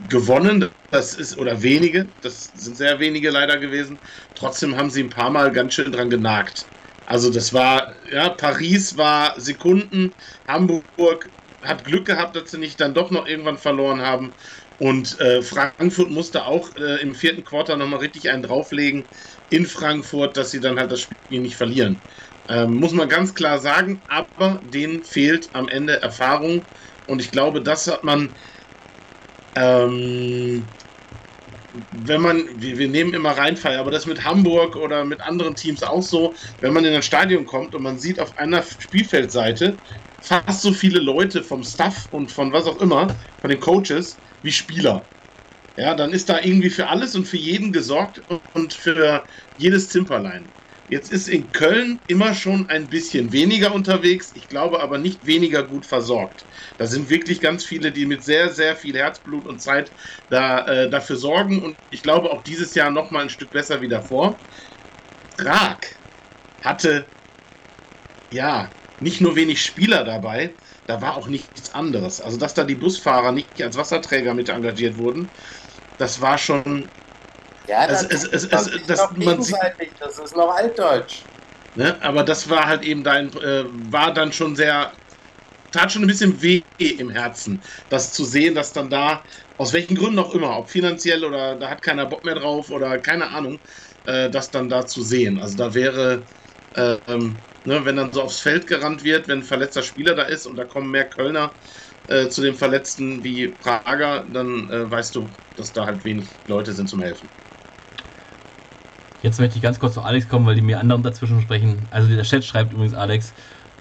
[0.09, 3.99] gewonnen, das ist, oder wenige, das sind sehr wenige leider gewesen.
[4.35, 6.65] Trotzdem haben sie ein paar Mal ganz schön dran genagt.
[7.05, 10.13] Also das war, ja, Paris war Sekunden,
[10.47, 11.31] Hamburg
[11.61, 14.35] hat Glück gehabt, dass sie nicht dann doch noch irgendwann verloren haben.
[14.77, 19.09] Und äh, Frankfurt musste auch äh, im vierten Quartal nochmal richtig einen drauflegen
[19.49, 22.01] in Frankfurt, dass sie dann halt das Spiel nicht verlieren.
[22.47, 26.67] Ähm, muss man ganz klar sagen, aber denen fehlt am Ende Erfahrung.
[27.05, 28.35] Und ich glaube, das hat man,
[29.55, 30.75] ähm,
[31.91, 35.83] wenn man, wir, wir nehmen immer Rheinfall, aber das mit Hamburg oder mit anderen Teams
[35.83, 39.79] auch so, wenn man in ein Stadion kommt und man sieht auf einer Spielfeldseite
[40.19, 43.07] fast so viele Leute vom Staff und von was auch immer,
[43.39, 45.09] von den Coaches, wie Spieler.
[45.77, 48.23] Ja, dann ist da irgendwie für alles und für jeden gesorgt
[48.53, 50.53] und für jedes Zimperlein.
[50.89, 55.61] Jetzt ist in Köln immer schon ein bisschen weniger unterwegs, ich glaube aber nicht weniger
[55.61, 56.45] gut versorgt.
[56.79, 59.91] Da sind wirklich ganz viele, die mit sehr, sehr viel Herzblut und Zeit
[60.29, 63.81] da, äh, dafür sorgen und ich glaube auch dieses Jahr noch mal ein Stück besser
[63.81, 64.35] wie davor.
[65.37, 65.77] Prag
[66.63, 67.05] hatte
[68.31, 70.51] ja nicht nur wenig Spieler dabei,
[70.87, 72.19] da war auch nichts anderes.
[72.19, 75.29] Also dass da die Busfahrer nicht als Wasserträger mit engagiert wurden,
[75.99, 76.89] das war schon
[77.69, 79.55] ja, das, es- es- das, es- ist das- noch man sieht-
[79.99, 81.29] das ist noch altdeutsch.
[81.73, 82.01] Ne?
[82.01, 84.93] Aber das war halt eben dein, äh, war dann schon sehr,
[85.71, 89.25] tat schon ein bisschen weh im Herzen, das zu sehen, dass dann da,
[89.57, 92.99] aus welchen Gründen auch immer, ob finanziell oder da hat keiner Bock mehr drauf oder
[92.99, 93.59] keine Ahnung,
[94.05, 95.39] äh, das dann da zu sehen.
[95.39, 96.25] Also da wäre,
[96.73, 100.23] äh, ähm, ne, wenn dann so aufs Feld gerannt wird, wenn ein verletzter Spieler da
[100.23, 101.55] ist und da kommen mehr Kölner
[102.07, 106.73] äh, zu den Verletzten wie Prager, dann äh, weißt du, dass da halt wenig Leute
[106.73, 107.31] sind zum Helfen.
[109.23, 111.79] Jetzt möchte ich ganz kurz zu Alex kommen, weil die mir anderen dazwischen sprechen.
[111.91, 113.33] Also der Chat schreibt übrigens Alex.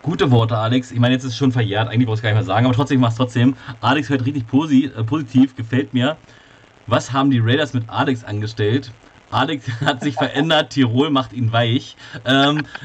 [0.02, 0.92] Gute Worte, Alex.
[0.92, 2.74] Ich meine, jetzt ist es schon verjährt, eigentlich brauchst du gar nicht mehr sagen, aber
[2.74, 3.56] trotzdem, mach's trotzdem.
[3.80, 6.16] Alex hört richtig posi äh, positiv, gefällt mir.
[6.86, 8.92] Was haben die Raiders mit Alex angestellt?
[9.30, 11.96] Alex hat sich verändert, Tirol macht ihn weich.
[12.24, 12.62] Ähm,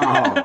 [0.00, 0.36] Wow.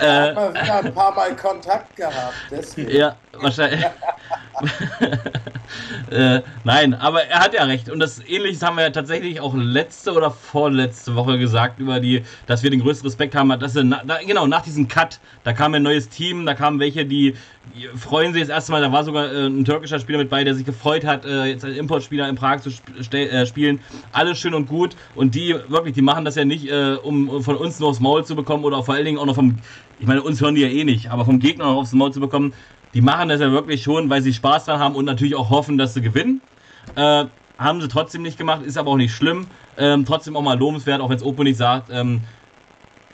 [0.00, 2.34] äh, Haben wir wieder ein paar Mal Kontakt gehabt.
[2.50, 2.90] Deswegen.
[2.90, 3.84] Ja, wahrscheinlich.
[6.10, 7.90] äh, nein, aber er hat ja recht.
[7.90, 12.22] Und das Ähnliches haben wir ja tatsächlich auch letzte oder vorletzte Woche gesagt, über die,
[12.46, 13.48] dass wir den größten Respekt haben.
[13.60, 16.80] Dass wir na, da, genau, nach diesem Cut, da kam ein neues Team, da kamen
[16.80, 17.34] welche, die,
[17.74, 18.80] die freuen sich das erste Mal.
[18.80, 21.64] Da war sogar äh, ein türkischer Spieler mit bei, der sich gefreut hat, äh, jetzt
[21.64, 23.80] als Importspieler in Prag zu sp äh, spielen.
[24.12, 24.96] Alles schön und gut.
[25.14, 28.00] Und die, wirklich, die machen das ja nicht, äh, um, um von uns nur aufs
[28.00, 29.58] Maul zu bekommen oder vor allen Dingen auch noch vom,
[30.00, 32.20] ich meine, uns hören die ja eh nicht, aber vom Gegner noch aufs Maul zu
[32.20, 32.52] bekommen.
[32.94, 35.78] Die machen das ja wirklich schon, weil sie Spaß daran haben und natürlich auch hoffen,
[35.78, 36.40] dass sie gewinnen.
[36.96, 37.26] Äh,
[37.58, 39.46] haben sie trotzdem nicht gemacht, ist aber auch nicht schlimm.
[39.76, 41.90] Ähm, trotzdem auch mal lobenswert, auch wenn es Opo nicht sagt.
[41.90, 42.22] Ähm,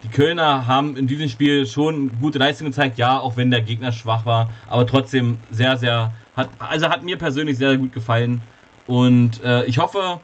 [0.05, 3.91] die Kölner haben in diesem Spiel schon gute Leistung gezeigt, ja, auch wenn der Gegner
[3.91, 8.43] schwach war, aber trotzdem sehr, sehr, hat, also hat mir persönlich sehr, sehr gut gefallen.
[8.87, 10.21] Und äh, ich hoffe,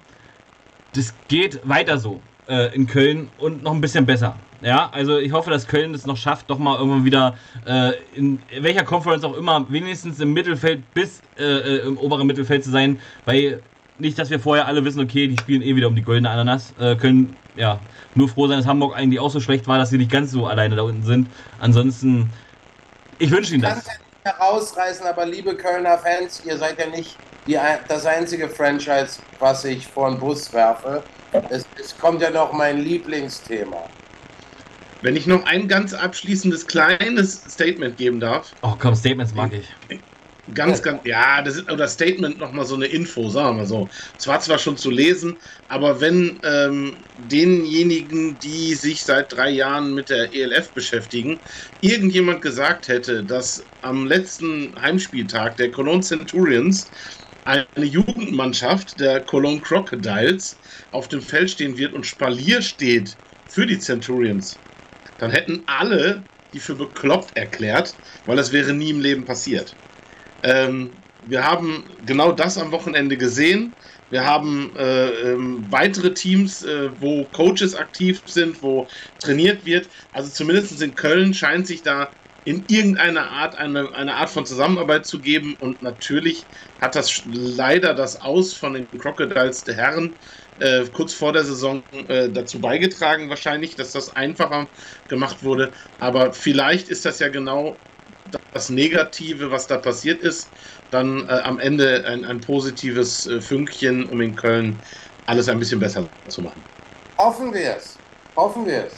[0.95, 4.37] das geht weiter so äh, in Köln und noch ein bisschen besser.
[4.63, 8.41] Ja, also ich hoffe, dass Köln es noch schafft, doch mal irgendwann wieder äh, in
[8.61, 13.01] welcher Conference auch immer, wenigstens im Mittelfeld bis äh, äh, im oberen Mittelfeld zu sein,
[13.25, 13.63] weil
[13.99, 16.75] nicht, dass wir vorher alle wissen, okay, die spielen eh wieder um die goldene Ananas,
[16.79, 17.81] äh, können ja
[18.15, 20.47] nur froh sein, dass Hamburg eigentlich auch so schlecht war, dass sie nicht ganz so
[20.47, 21.29] alleine da unten sind.
[21.59, 22.31] Ansonsten,
[23.19, 23.85] ich wünsche ihnen das.
[23.85, 23.91] Kannte,
[24.25, 27.17] herausreißen, aber liebe Kölner Fans, ihr seid ja nicht
[27.47, 27.59] die,
[27.89, 31.03] das einzige Franchise, was ich vor den Bus werfe.
[31.49, 33.85] Es, es kommt ja noch mein Lieblingsthema.
[35.01, 38.55] Wenn ich noch ein ganz abschließendes kleines Statement geben darf.
[38.63, 39.69] Oh komm, Statements mag ich.
[40.53, 43.89] Ganz, ganz, ja, das ist oder Statement nochmal so eine Info, sagen wir mal so.
[44.19, 49.95] Es war zwar schon zu lesen, aber wenn ähm, denjenigen, die sich seit drei Jahren
[49.95, 51.41] mit der ELF beschäftigen,
[51.81, 56.91] irgendjemand gesagt hätte, dass am letzten Heimspieltag der Cologne Centurions
[57.45, 60.61] eine Jugendmannschaft der Cologne Crocodiles
[60.91, 64.63] auf dem Feld stehen wird und Spalier steht für die Centurions,
[65.21, 69.77] dann hätten alle die für bekloppt erklärt, weil das wäre nie im Leben passiert.
[70.43, 73.77] Ähm, wir haben genau das am Wochenende gesehen.
[74.09, 78.89] Wir haben äh, ähm, weitere Teams, äh, wo Coaches aktiv sind, wo
[79.19, 79.91] trainiert wird.
[80.13, 82.11] Also zumindest in Köln scheint sich da
[82.43, 85.57] in irgendeiner Art eine, eine Art von Zusammenarbeit zu geben.
[85.61, 86.49] Und natürlich
[86.81, 90.19] hat das leider das Aus von den Crocodiles der Herren
[90.61, 94.67] äh, kurz vor der Saison äh, dazu beigetragen, wahrscheinlich, dass das einfacher
[95.09, 95.73] gemacht wurde.
[95.99, 97.77] Aber vielleicht ist das ja genau
[98.53, 100.49] das Negative, was da passiert ist,
[100.91, 104.79] dann äh, am Ende ein, ein positives äh, Fünkchen, um in Köln
[105.27, 106.63] alles ein bisschen besser zu machen.
[107.19, 107.99] Hoffen wir es.
[108.37, 108.93] Hoffen wir es.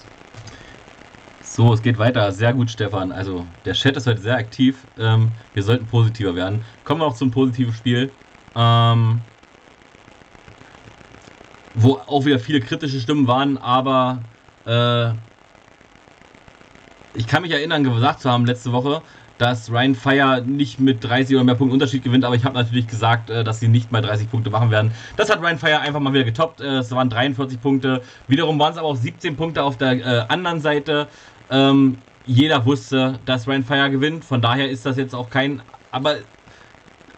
[1.42, 2.32] So, es geht weiter.
[2.32, 3.12] Sehr gut, Stefan.
[3.12, 4.78] Also, der Chat ist heute sehr aktiv.
[4.98, 6.64] Ähm, wir sollten positiver werden.
[6.84, 8.10] Kommen wir noch zum positiven Spiel.
[8.56, 9.20] Ähm,
[11.74, 14.20] wo auch wieder viele kritische Stimmen waren, aber
[14.66, 15.10] äh,
[17.14, 19.02] ich kann mich erinnern, gesagt zu haben letzte Woche,
[19.38, 22.86] dass Ryan Fire nicht mit 30 oder mehr Punkten Unterschied gewinnt, aber ich habe natürlich
[22.86, 24.92] gesagt, äh, dass sie nicht mal 30 Punkte machen werden.
[25.16, 26.60] Das hat Ryan Fire einfach mal wieder getoppt.
[26.60, 28.02] Äh, es waren 43 Punkte.
[28.28, 31.08] Wiederum waren es aber auch 17 Punkte auf der äh, anderen Seite.
[31.50, 34.24] Ähm, jeder wusste, dass Ryan Fire gewinnt.
[34.24, 35.60] Von daher ist das jetzt auch kein.
[35.90, 36.16] Aber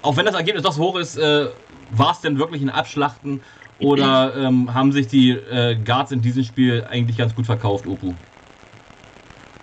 [0.00, 3.40] auch wenn das Ergebnis doch so hoch ist, war es denn wirklich ein Abschlachten?
[3.84, 8.14] Oder ähm, haben sich die äh, Guards in diesem Spiel eigentlich ganz gut verkauft, Opu?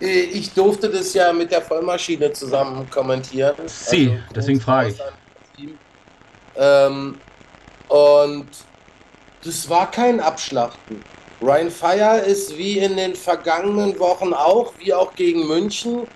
[0.00, 3.54] Äh, ich durfte das ja mit der Vollmaschine zusammen kommentieren.
[3.66, 5.68] Sie, also, deswegen frage ich.
[6.56, 7.16] Ähm,
[7.88, 8.46] und
[9.44, 11.02] das war kein Abschlachten.
[11.40, 16.06] Ryan Fire ist wie in den vergangenen Wochen auch, wie auch gegen München,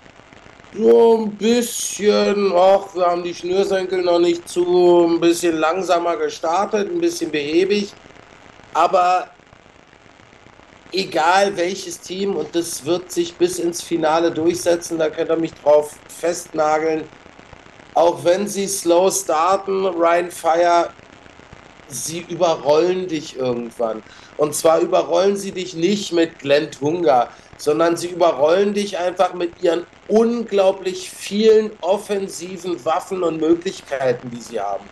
[0.73, 6.89] so ein bisschen, ach, wir haben die Schnürsenkel noch nicht zu, ein bisschen langsamer gestartet,
[6.89, 7.91] ein bisschen behäbig.
[8.73, 9.29] Aber
[10.91, 15.53] egal welches Team, und das wird sich bis ins Finale durchsetzen, da könnt ihr mich
[15.53, 17.03] drauf festnageln.
[17.93, 20.89] Auch wenn sie slow starten, Ryan Fire,
[21.87, 24.03] sie überrollen dich irgendwann.
[24.37, 29.61] Und zwar überrollen sie dich nicht mit Glenn Tunga, sondern sie überrollen dich einfach mit
[29.61, 34.85] ihren unglaublich vielen offensiven Waffen und Möglichkeiten, die sie haben.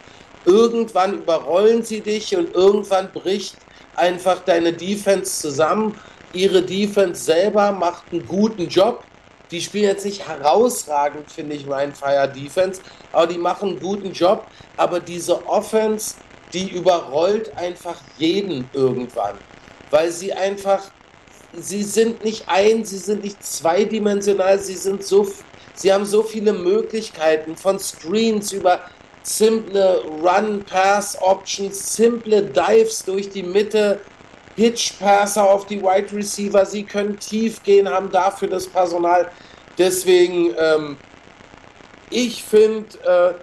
[0.45, 3.55] Irgendwann überrollen sie dich und irgendwann bricht
[3.95, 5.97] einfach deine Defense zusammen.
[6.33, 9.03] Ihre Defense selber macht einen guten Job.
[9.51, 12.81] Die spielen jetzt nicht herausragend, finde ich, mein Fire Defense,
[13.11, 14.45] aber die machen einen guten Job.
[14.75, 16.15] Aber diese Offense,
[16.51, 19.35] die überrollt einfach jeden irgendwann,
[19.91, 20.83] weil sie einfach,
[21.59, 25.27] sie sind nicht ein, sie sind nicht zweidimensional, sie sind so,
[25.73, 28.81] sie haben so viele Möglichkeiten von Screens über
[29.23, 33.99] simple Run-Pass-Options, simple Dives durch die Mitte,
[34.55, 36.65] Pitch-Passer auf die Wide Receiver.
[36.65, 39.29] Sie können tief gehen, haben dafür das Personal.
[39.77, 40.97] Deswegen, ähm,
[42.09, 43.33] ich finde, äh,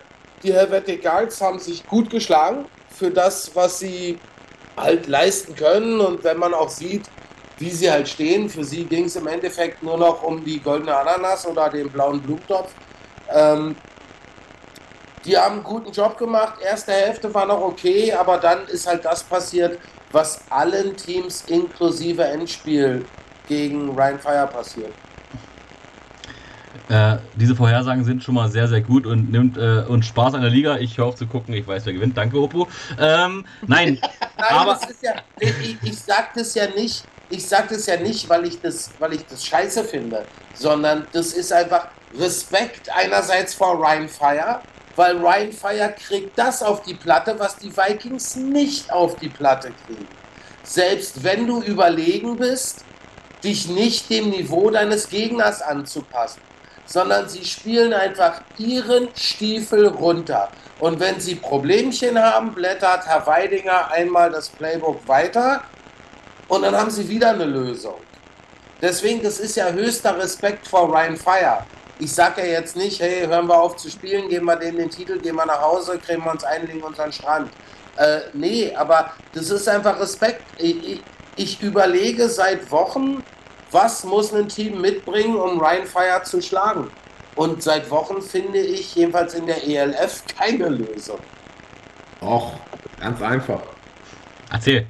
[0.43, 4.19] die Helvetic Guards haben sich gut geschlagen für das, was sie
[4.77, 6.01] halt leisten können.
[6.01, 7.03] Und wenn man auch sieht,
[7.63, 10.97] wie sie halt stehen, für sie ging es im Endeffekt nur noch um die goldene
[10.97, 12.73] Ananas oder den blauen Blumentopf.
[13.33, 13.77] Ähm,
[15.25, 16.55] die haben einen guten Job gemacht.
[16.61, 19.79] Erste Hälfte war noch okay, aber dann ist halt das passiert,
[20.11, 23.05] was allen Teams inklusive Endspiel
[23.47, 24.93] gegen Ryan Fire passiert.
[26.89, 30.41] Äh, diese Vorhersagen sind schon mal sehr, sehr gut und nimmt äh, uns Spaß an
[30.41, 30.79] der Liga.
[30.79, 32.17] Ich höre auf zu gucken, ich weiß, wer gewinnt.
[32.17, 32.67] Danke, Oppo.
[32.99, 34.01] Ähm, nein,
[34.37, 38.47] nein aber ja, ich, ich sage das ja nicht, ich sage das ja nicht, weil
[38.47, 41.89] ich das, weil ich das scheiße finde, sondern das ist einfach
[42.19, 44.09] Respekt einerseits vor Ryan
[44.95, 45.51] weil Ryan
[45.97, 50.07] kriegt das auf die Platte, was die Vikings nicht auf die Platte kriegen.
[50.63, 52.85] Selbst wenn du überlegen bist,
[53.43, 56.43] dich nicht dem Niveau deines Gegners anzupassen,
[56.85, 60.51] sondern sie spielen einfach ihren Stiefel runter.
[60.79, 65.63] Und wenn sie Problemchen haben, blättert Herr Weidinger einmal das Playbook weiter
[66.53, 67.95] und dann haben sie wieder eine Lösung.
[68.83, 71.65] Deswegen, das ist ja höchster Respekt vor Ryan Fire.
[71.99, 74.91] ich sage ja jetzt nicht, hey, hören wir auf zu spielen, geben wir denen den
[74.91, 77.51] Titel, gehen wir nach Hause, kriegen wir uns ein, legen uns an den Strand.
[77.97, 80.43] Äh, nee, aber das ist einfach Respekt.
[80.59, 81.03] Ich, ich,
[81.37, 83.25] ich überlege seit Wochen,
[83.71, 86.91] was muss ein Team mitbringen, um Ryan Fire zu schlagen.
[87.35, 91.19] Und seit Wochen finde ich, jedenfalls in der ELF, keine Lösung.
[92.21, 92.53] Och,
[93.01, 93.63] ganz einfach.
[94.51, 94.87] Erzähl.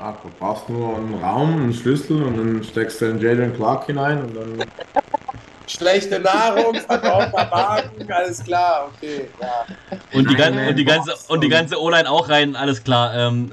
[0.00, 3.84] Ja, du brauchst nur einen Raum, einen Schlüssel und dann steckst du den Jalen Clark
[3.84, 4.64] hinein und dann.
[5.66, 9.28] Schlechte Nahrung, verbrauchter Magen, alles klar, okay.
[9.40, 9.98] Ja.
[10.12, 13.14] Und die, gan Nein, und die ganze und die ganze O-Line auch rein, alles klar.
[13.14, 13.52] Ähm,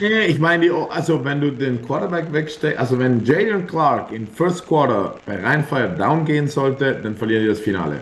[0.00, 4.66] Nee, ich meine, also wenn du den Quarterback wegsteckst, also wenn Jalen Clark in First
[4.68, 8.00] Quarter bei Rheinfire down gehen sollte, dann verlieren die das Finale.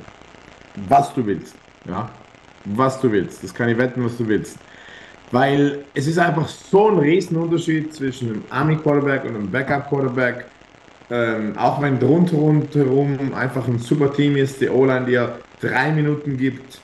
[0.88, 1.54] Was du willst,
[1.88, 2.10] ja.
[2.66, 3.42] Was du willst.
[3.42, 4.58] Das kann ich wetten, was du willst.
[5.32, 10.46] Weil es ist einfach so ein Riesenunterschied zwischen einem Army Quarterback und einem Backup Quarterback.
[11.10, 16.80] Ähm, auch wenn rundherum einfach ein super Team ist, die O-Line dir drei Minuten gibt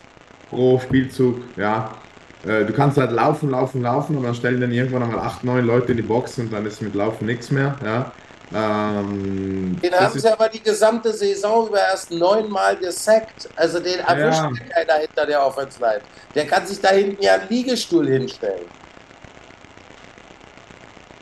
[0.51, 1.93] pro Spielzug, ja.
[2.45, 5.67] Äh, Du kannst halt laufen, laufen, laufen und dann stellen dann irgendwann einmal acht, neun
[5.67, 8.13] Leute in die Box und dann ist mit Laufen nichts mehr, ja.
[8.55, 13.49] Ähm, Den haben sie aber die gesamte Saison über erst neunmal gesackt.
[13.57, 14.51] Also den erwischt Ja.
[14.73, 16.01] keiner hinter der Offense Line.
[16.35, 18.67] Der kann sich da hinten ja einen Liegestuhl hinstellen.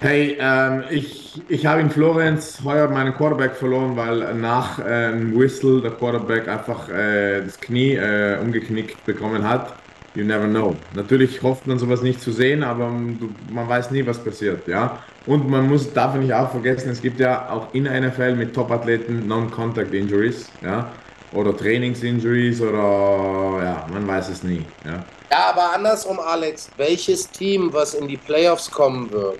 [0.00, 5.80] Hey, ähm, ich, ich habe in Florenz heuer meinen Quarterback verloren, weil nach ähm, Whistle
[5.80, 9.72] der Quarterback einfach äh, das Knie äh, umgeknickt bekommen hat.
[10.14, 10.76] You never know.
[10.94, 12.88] Natürlich hofft man sowas nicht zu sehen, aber
[13.18, 14.98] du, man weiß nie, was passiert, ja.
[15.26, 18.54] Und man muss, darf nicht auch vergessen, es gibt ja auch in der NFL mit
[18.54, 20.90] Top-Athleten Non-Contact Injuries, ja.
[21.32, 25.04] Oder Trainings-Injuries oder, ja, man weiß es nie, ja.
[25.32, 26.70] Ja, aber andersrum, Alex.
[26.76, 29.38] Welches Team, was in die Playoffs kommen wird,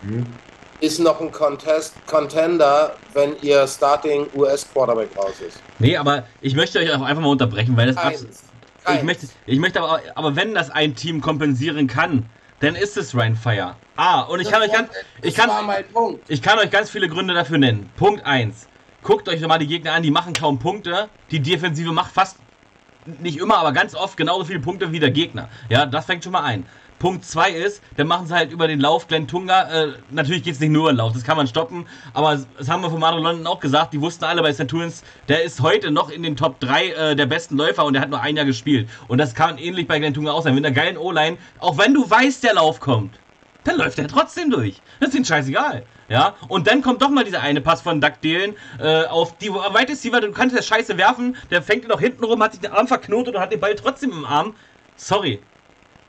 [0.00, 0.24] Mhm.
[0.80, 5.60] ist noch ein Contest Contender, wenn ihr Starting US Quarterback raus ist?
[5.80, 8.26] nee, aber ich möchte euch auch einfach mal unterbrechen, weil das abs-.
[8.94, 12.26] Ich möchte, ich möchte aber, aber wenn das ein Team kompensieren kann,
[12.60, 13.76] dann ist es Ryan Fire.
[13.96, 14.90] Ah, und ich kann euch ganz,
[15.22, 15.50] ich kann,
[16.28, 17.90] ich kann euch ganz viele Gründe dafür nennen.
[17.96, 18.68] Punkt 1.
[19.02, 21.08] Guckt euch doch mal die Gegner an, die machen kaum Punkte.
[21.30, 22.38] Die Defensive macht fast
[23.20, 25.48] nicht immer, aber ganz oft genauso viele Punkte wie der Gegner.
[25.68, 26.66] Ja, das fängt schon mal ein.
[26.98, 29.70] Punkt 2 ist, dann machen sie halt über den Lauf Glenn Tunga.
[29.70, 31.86] Äh, natürlich geht es nicht nur über den Lauf, das kann man stoppen.
[32.12, 33.92] Aber das haben wir von Mario London auch gesagt.
[33.92, 34.58] Die wussten alle bei.
[34.58, 38.02] Twins, der ist heute noch in den Top 3 äh, der besten Läufer und der
[38.02, 38.88] hat nur ein Jahr gespielt.
[39.06, 40.54] Und das kann ähnlich bei Glenn Tunga auch sein.
[40.54, 43.18] Mit einer geilen O-Line, auch wenn du weißt, der Lauf kommt,
[43.64, 44.80] dann läuft er trotzdem durch.
[44.98, 45.84] Das ist ihnen scheißegal.
[46.08, 49.52] Ja, und dann kommt doch mal dieser eine Pass von Duck Dalen äh, auf die
[49.52, 52.62] Wide Receiver, du kannst der Scheiße werfen, der fängt ihn noch hinten rum, hat sich
[52.62, 54.54] den Arm verknotet und hat den Ball trotzdem im Arm.
[54.96, 55.40] Sorry.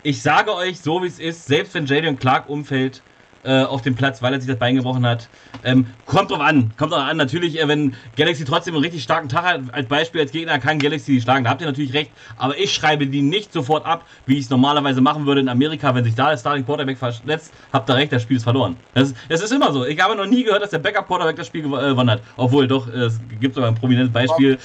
[0.02, 3.04] Ich sage euch, so wie es ist, selbst wenn Jadon Clark umfällt
[3.44, 5.30] äh, auf dem Platz, weil er sich das Bein gebrochen hat,
[5.64, 6.72] ähm, kommt drauf an.
[6.78, 7.18] Kommt drauf an.
[7.18, 10.80] Natürlich, äh, wenn Galaxy trotzdem einen richtig starken Tag hat, als Beispiel als Gegner kann
[10.80, 11.44] Galaxy die schlagen.
[11.44, 12.12] Da habt ihr natürlich recht.
[12.38, 15.94] Aber ich schreibe die nicht sofort ab, wie ich es normalerweise machen würde in Amerika,
[15.96, 17.54] wenn sich da der Starting Quarterback verletzt.
[17.72, 18.76] Habt ihr recht, das Spiel ist verloren.
[18.94, 19.86] Das, das ist immer so.
[19.86, 22.22] Ich habe noch nie gehört, dass der Backup Quarterback das Spiel äh, gewonnen hat.
[22.38, 24.58] Obwohl, doch, es gibt sogar ein prominentes Beispiel.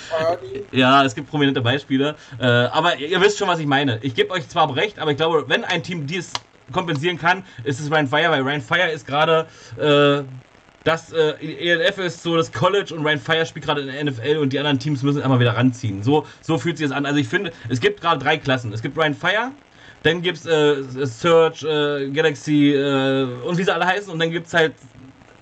[0.73, 2.17] Ja, es gibt prominente Beispiele.
[2.39, 3.99] Äh, aber ihr, ihr wisst schon, was ich meine.
[4.03, 6.33] Ich gebe euch zwar recht, aber ich glaube, wenn ein Team dies
[6.73, 9.47] kompensieren kann, ist es Ryan Fire, weil Ryan Fire ist gerade
[9.78, 10.24] äh,
[10.85, 14.36] das äh, ELF ist so das College und Ryan Fire spielt gerade in der NFL
[14.36, 16.03] und die anderen Teams müssen immer wieder ranziehen.
[16.03, 17.07] So, so fühlt sich das an.
[17.07, 18.73] Also ich finde, es gibt gerade drei Klassen.
[18.73, 19.53] Es gibt Ryan Fire,
[20.03, 24.31] dann gibt es äh, Search, äh, Galaxy äh, und wie sie alle heißen und dann
[24.31, 24.74] gibt es halt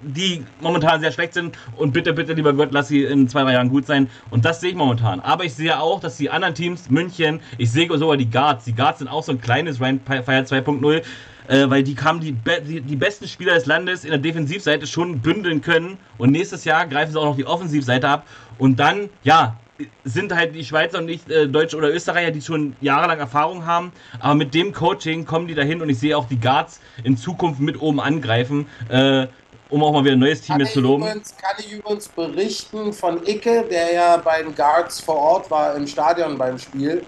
[0.02, 3.52] die momentan sehr schlecht sind und bitte, bitte, lieber Gott, lass sie in zwei, drei
[3.52, 4.08] Jahren gut sein.
[4.30, 5.20] Und das sehe ich momentan.
[5.20, 8.64] Aber ich sehe auch, dass die anderen Teams, München, ich sehe sogar die Guards.
[8.64, 11.02] Die Guards sind auch so ein kleines Ryan Fire 2.0,
[11.48, 14.86] äh, weil die haben die, be die, die besten Spieler des Landes in der Defensivseite
[14.86, 15.98] schon bündeln können.
[16.18, 18.26] Und nächstes Jahr greifen sie auch noch die Offensivseite ab.
[18.58, 19.56] Und dann, ja,
[20.04, 23.92] sind halt die Schweizer und nicht äh, Deutsche oder Österreicher, die schon jahrelang Erfahrung haben.
[24.20, 27.60] Aber mit dem Coaching kommen die dahin und ich sehe auch die Guards in Zukunft
[27.60, 28.66] mit oben angreifen.
[28.88, 29.26] Äh,
[29.72, 31.02] um auch mal wieder ein neues Team zu loben.
[31.02, 35.74] übrigens, kann ich übrigens berichten von Icke, der ja bei den Guards vor Ort war
[35.74, 37.06] im Stadion beim Spiel,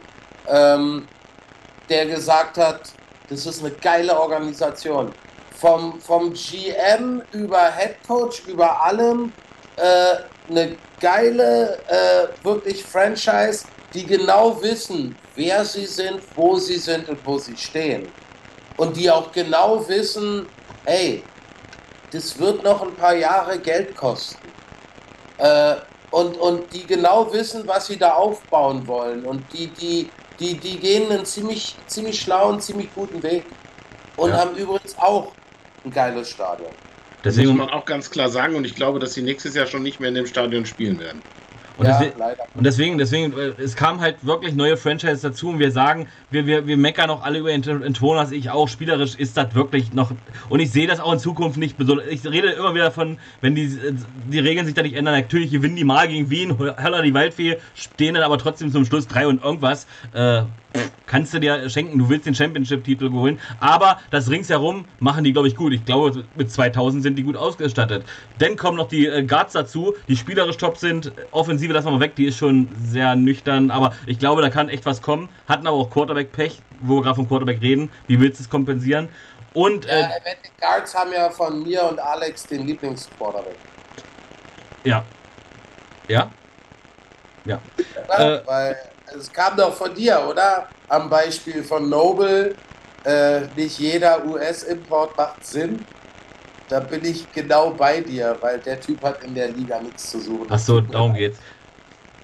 [0.49, 1.07] ähm,
[1.91, 2.91] der gesagt hat,
[3.29, 5.13] das ist eine geile Organisation.
[5.61, 9.31] Vom, vom GM über Head Coach, über allem
[9.77, 17.11] äh, eine geile, äh, wirklich Franchise, die genau wissen, wer sie sind, wo sie sind
[17.11, 18.09] und wo sie stehen.
[18.79, 20.47] Und die auch genau wissen,
[20.87, 21.23] ey,
[22.11, 24.57] das wird noch ein paar Jahre Geld kosten.
[25.39, 25.77] Äh,
[26.11, 29.25] und, und die genau wissen, was sie da aufbauen wollen.
[29.27, 33.59] Und die, die, die, die gehen einen ziemlich, ziemlich schlauen, ziemlich guten Weg.
[34.17, 34.37] Und Ja.
[34.37, 35.39] haben übrigens auch
[35.85, 36.79] ein geiles Stadion.
[37.23, 39.67] Das muss Deswegen, man auch ganz klar sagen und ich glaube, dass sie nächstes Jahr
[39.67, 41.25] schon nicht mehr in dem Stadion spielen werden.
[41.77, 42.21] Und, ja, deswegen,
[42.55, 46.47] und deswegen, deswegen, äh, es kamen halt wirklich neue Franchises dazu und wir sagen, wir,
[46.47, 50.13] wir, wir meckern auch alle über Antonas, ich auch, spielerisch ist das wirklich noch,
[50.49, 52.07] und ich sehe das auch in Zukunft nicht besonders.
[52.09, 53.77] Ich rede immer wieder von, wenn die,
[54.31, 57.59] die Regeln sich da nicht ändern, natürlich gewinnen die mal gegen Wien, Höller die Waldfee,
[57.75, 59.87] stehen dann aber trotzdem zum Schluss drei und irgendwas.
[60.13, 60.43] Äh,
[61.07, 65.49] kannst du dir schenken, du willst den Championship-Titel holen, aber das ringsherum machen die, glaube
[65.49, 65.73] ich, gut.
[65.73, 68.05] Ich glaube, mit 2000 sind die gut ausgestattet.
[68.39, 72.01] Dann kommen noch die äh, Guards dazu, die spielerisch top sind, offensive lassen wir mal
[72.01, 75.29] weg, die ist schon sehr nüchtern, aber ich glaube, da kann echt was kommen.
[75.49, 77.91] Hatten aber auch Quarterback-Pech, wo wir gerade vom Quarterback reden.
[78.07, 79.09] Wie willst du es kompensieren?
[79.53, 80.09] Und, ja, äh,
[80.45, 83.57] die Guards haben ja von mir und Alex den Lieblings-Quarterback.
[84.83, 85.05] Ja.
[86.09, 86.31] Ja?
[87.45, 87.61] Ja.
[88.09, 88.77] ja äh, weil
[89.17, 90.69] es kam doch von dir, oder?
[90.89, 92.55] Am Beispiel von Noble.
[93.05, 95.85] Äh, nicht jeder US-Import macht Sinn.
[96.69, 100.21] Da bin ich genau bei dir, weil der Typ hat in der Liga nichts zu
[100.21, 100.51] suchen.
[100.51, 101.39] Achso, darum geht's.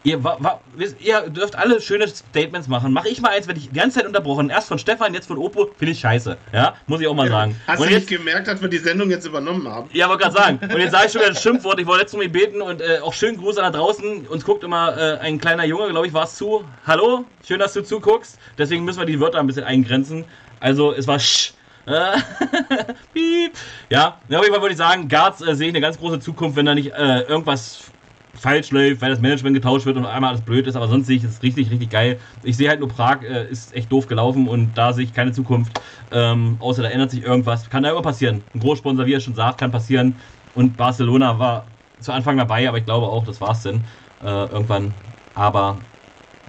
[0.02, 0.60] Ihr, wa, wa,
[0.98, 2.90] ihr, dürft alle schöne Statements machen.
[2.92, 4.48] Mach ich mal eins, wenn ich die ganze Zeit unterbrochen.
[4.48, 6.38] Erst von Stefan, jetzt von Opo, finde ich scheiße.
[6.54, 7.54] Ja, muss ich auch mal sagen.
[7.66, 9.90] Hast und du jetzt, nicht gemerkt, dass wir die Sendung jetzt übernommen haben?
[9.92, 10.58] Ja, wollte gerade sagen.
[10.62, 11.78] Und jetzt sage ich schon wieder ein Schimpfwort.
[11.80, 14.26] Ich wollte letztes Mal beten und äh, auch schönen Gruß an da draußen.
[14.26, 16.64] Uns guckt immer äh, ein kleiner Junge, glaube ich, war es zu.
[16.86, 18.38] Hallo, schön, dass du zuguckst.
[18.56, 20.24] Deswegen müssen wir die Wörter ein bisschen eingrenzen.
[20.60, 21.52] Also, es war sch.
[23.14, 23.52] Piep.
[23.88, 26.56] Ja, auf jeden Fall würde ich sagen, Garz äh, sehe ich eine ganz große Zukunft,
[26.56, 27.89] wenn da nicht äh, irgendwas
[28.34, 31.16] falsch läuft, weil das Management getauscht wird und einmal alles blöd ist, aber sonst sehe
[31.16, 32.18] ich es richtig, richtig geil.
[32.42, 35.32] Ich sehe halt nur Prag, äh, ist echt doof gelaufen und da sehe ich keine
[35.32, 35.80] Zukunft,
[36.12, 37.68] ähm, außer da ändert sich irgendwas.
[37.68, 38.42] Kann da immer passieren.
[38.54, 40.16] Ein Großsponsor, wie er schon sagt, kann passieren.
[40.54, 41.66] Und Barcelona war
[42.00, 43.84] zu Anfang dabei, aber ich glaube auch, das war's denn
[44.22, 44.94] äh, irgendwann.
[45.34, 45.78] Aber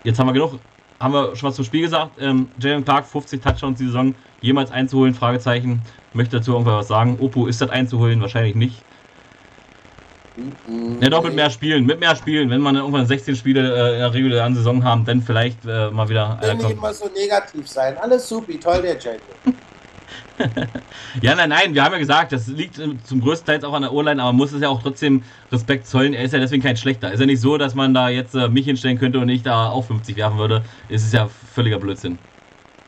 [0.04, 0.60] jetzt haben wir genug,
[1.00, 2.12] haben wir schon was zum Spiel gesagt.
[2.20, 5.82] Ähm, Jalen Clark, 50 Touchdowns die Saison, jemals einzuholen, Fragezeichen.
[6.14, 7.18] Möchte dazu irgendwas was sagen.
[7.20, 8.22] Oppo ist das einzuholen?
[8.22, 8.84] Wahrscheinlich nicht.
[11.02, 12.50] Ja, doch mit mehr Spielen, mit mehr Spielen.
[12.50, 16.08] Wenn man irgendwann 16 Spiele äh, in der regulären Saison haben, dann vielleicht äh, mal
[16.08, 16.40] wieder.
[16.42, 17.98] Äh, nicht immer so negativ sein.
[17.98, 19.22] Alles supi, toll der Jacob.
[21.22, 23.84] ja, nein, nein, wir haben ja gesagt, das liegt äh, zum größten Teil auch an
[23.84, 26.14] der O-Line, aber man muss es ja auch trotzdem Respekt zollen.
[26.14, 27.12] Er ist ja deswegen kein schlechter.
[27.12, 29.70] Ist ja nicht so, dass man da jetzt äh, mich hinstellen könnte und ich da
[29.70, 30.64] auch 50 werfen würde.
[30.90, 32.18] Es ist ja völliger Blödsinn.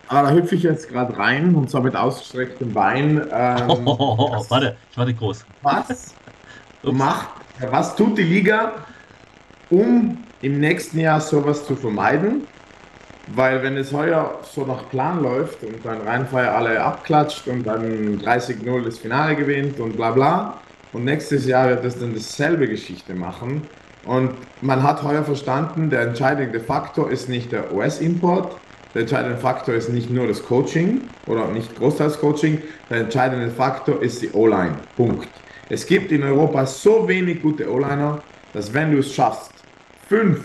[0.07, 3.27] Aber da hüpfe ich jetzt gerade rein und zwar mit ausgestrecktem Bein.
[3.33, 5.45] Ähm, oh, oh, oh, oh, warte, ich warte groß.
[5.63, 6.13] Was
[6.91, 7.29] macht,
[7.69, 8.73] was tut die Liga,
[9.69, 12.47] um im nächsten Jahr sowas zu vermeiden?
[13.27, 18.19] Weil wenn es heuer so nach Plan läuft und dann Rheinfeier alle abklatscht und dann
[18.19, 20.57] 30-0 das Finale gewinnt und bla bla
[20.91, 23.61] und nächstes Jahr wird es dann dasselbe Geschichte machen
[24.05, 24.31] und
[24.61, 28.57] man hat heuer verstanden, der entscheidende Faktor ist nicht der US-Import,
[28.93, 34.01] der entscheidende Faktor ist nicht nur das Coaching oder nicht großteils Coaching, der entscheidende Faktor
[34.01, 34.75] ist die O-Line.
[34.97, 35.29] Punkt.
[35.73, 38.21] Es gibt in Europa so wenig gute O-Liner,
[38.53, 39.51] dass wenn du es schaffst,
[40.07, 40.41] fünf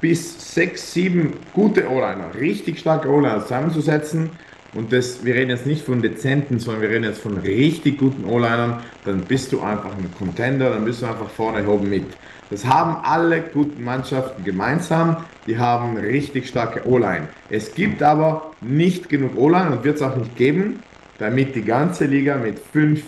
[0.00, 4.30] bis sechs, sieben gute O-Liner, richtig starke O-Liner zusammenzusetzen,
[4.74, 8.24] und das, wir reden jetzt nicht von dezenten, sondern wir reden jetzt von richtig guten
[8.24, 12.06] O-Linern, dann bist du einfach ein Contender, dann bist du einfach vorne oben mit.
[12.48, 15.16] Das haben alle guten Mannschaften gemeinsam,
[15.48, 17.26] die haben richtig starke O-Line.
[17.50, 20.84] Es gibt aber nicht genug O-Line und wird es auch nicht geben,
[21.18, 23.02] damit die ganze Liga mit fünf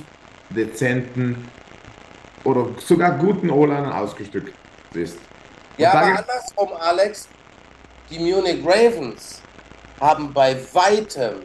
[0.51, 1.49] dezenten
[2.45, 4.55] oder sogar guten O-Linern ausgestückt
[4.95, 5.19] ist.
[5.77, 7.29] Ja, aber andersrum, Alex,
[8.11, 9.41] die Munich Ravens
[10.01, 11.41] haben bei weitem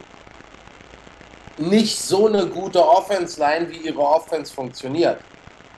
[1.56, 5.20] nicht so eine gute Offense-Line, wie ihre Offense funktioniert.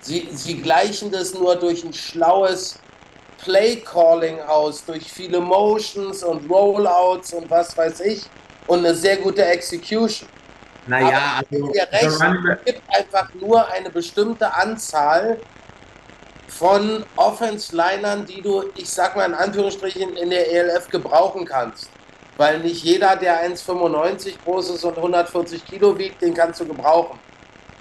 [0.00, 2.78] Sie, sie gleichen das nur durch ein schlaues
[3.42, 8.22] Play-Calling aus, durch viele Motions und Rollouts und was weiß ich
[8.66, 10.28] und eine sehr gute Execution.
[10.86, 15.38] Naja, also, es gibt einfach nur eine bestimmte Anzahl
[16.48, 21.88] von Offense-Linern, die du, ich sag mal in Anführungsstrichen, in der ELF gebrauchen kannst.
[22.36, 27.18] Weil nicht jeder, der 1,95 groß ist und 140 Kilo wiegt, den kannst du gebrauchen.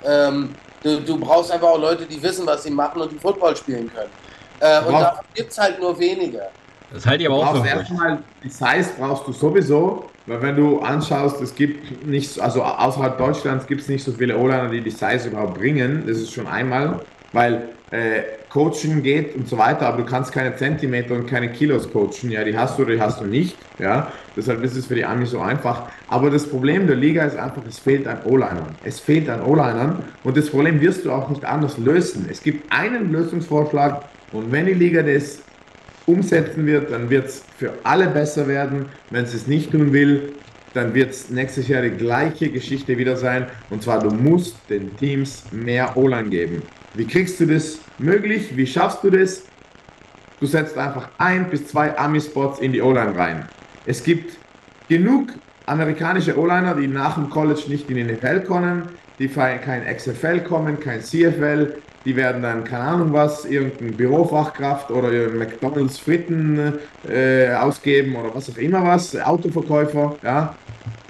[0.03, 3.55] Ähm, du, du, brauchst einfach auch Leute, die wissen, was sie machen und die Football
[3.55, 4.11] spielen können.
[4.59, 6.49] Äh, und davon gibt es halt nur wenige.
[6.93, 10.79] Das halte ich aber auch für erstmal Die Size brauchst du sowieso, weil wenn du
[10.79, 14.91] anschaust, es gibt nicht, also außerhalb Deutschlands gibt es nicht so viele O-Liner, die die
[14.91, 16.03] Size überhaupt bringen.
[16.05, 16.99] Das ist schon einmal,
[17.31, 21.89] weil äh, Coaching geht und so weiter, aber du kannst keine Zentimeter und keine Kilos
[21.89, 22.29] coachen.
[22.29, 23.55] Ja, die hast du oder die hast du nicht.
[23.79, 25.83] Ja, deshalb ist es für die Amis so einfach.
[26.09, 28.75] Aber das Problem der Liga ist einfach, es fehlt an O-Linern.
[28.83, 32.27] Es fehlt an O-Linern und das Problem wirst du auch nicht anders lösen.
[32.29, 34.03] Es gibt einen Lösungsvorschlag
[34.33, 35.41] und wenn die Liga das
[36.05, 38.85] umsetzen wird, dann wird es für alle besser werden.
[39.09, 40.33] Wenn es es nicht tun will,
[40.73, 43.47] dann wird es nächstes Jahr die gleiche Geschichte wieder sein.
[43.69, 46.61] Und zwar, du musst den Teams mehr O-Line geben.
[46.93, 48.55] Wie kriegst du das möglich?
[48.55, 49.43] Wie schaffst du das?
[50.41, 53.45] du setzt einfach ein bis zwei Ami-Spots in die O-Line rein.
[53.85, 54.37] Es gibt
[54.89, 55.29] genug
[55.67, 60.79] amerikanische O-Liner, die nach dem College nicht in die NFL kommen, die kein XFL kommen,
[60.79, 61.75] kein CFL,
[62.05, 66.73] die werden dann, keine Ahnung was, irgendein Bürofachkraft oder McDonalds Fritten
[67.07, 70.55] äh, ausgeben oder was auch immer was, Autoverkäufer, ja.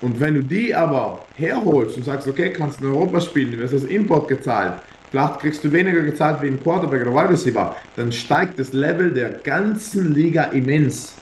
[0.01, 3.59] Und wenn du die aber herholst und sagst, okay, kannst du in Europa spielen, du
[3.59, 4.73] wirst als Import gezahlt,
[5.11, 9.13] vielleicht kriegst du weniger gezahlt wie ein Quarterback oder Wide Receiver, dann steigt das Level
[9.13, 11.13] der ganzen Liga immens.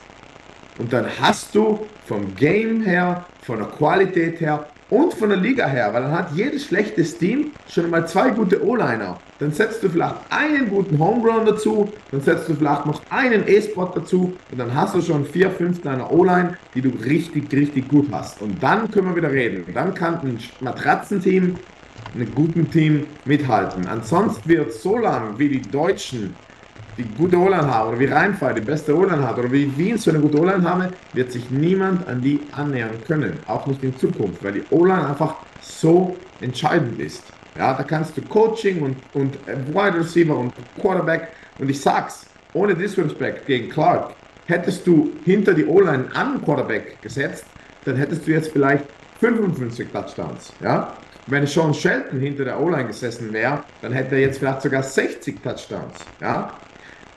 [0.78, 5.68] Und dann hast du vom Game her, von der Qualität her und von der Liga
[5.68, 9.18] her, weil dann hat jedes schlechtes Team schon mal zwei gute O-Liner.
[9.40, 13.48] Dann setzt du vielleicht einen guten Home Run dazu, dann setzt du vielleicht noch einen
[13.48, 17.88] E-Spot dazu und dann hast du schon vier, fünf deiner O-Line, die du richtig, richtig
[17.88, 18.42] gut hast.
[18.42, 19.66] Und dann können wir wieder reden.
[19.74, 21.56] dann kann ein Matratzenteam,
[22.16, 23.88] ein guten Team mithalten.
[23.88, 26.36] Ansonsten wird so lange, wie die Deutschen
[27.00, 30.12] die gute O-Line haben oder wie Rheinfall die beste O-Line hat oder wie Wien so
[30.12, 33.40] eine gute O-Line haben, wird sich niemand an die annähern können.
[33.48, 37.24] Auch nicht in Zukunft, weil die O-Line einfach so entscheidend ist.
[37.58, 39.38] Ja, da kannst du Coaching und, und
[39.74, 44.12] Wide Receiver und Quarterback und ich sag's, ohne Disrespect gegen Clark,
[44.46, 47.46] hättest du hinter die O-Line an Quarterback gesetzt,
[47.86, 48.86] dann hättest du jetzt vielleicht
[49.20, 50.54] 55 Touchdowns.
[50.62, 50.94] Ja?
[51.28, 55.42] Wenn Sean Shelton hinter der O-Line gesessen wäre, dann hätte er jetzt vielleicht sogar 60
[55.44, 55.94] Touchdowns.
[56.22, 56.54] Ja?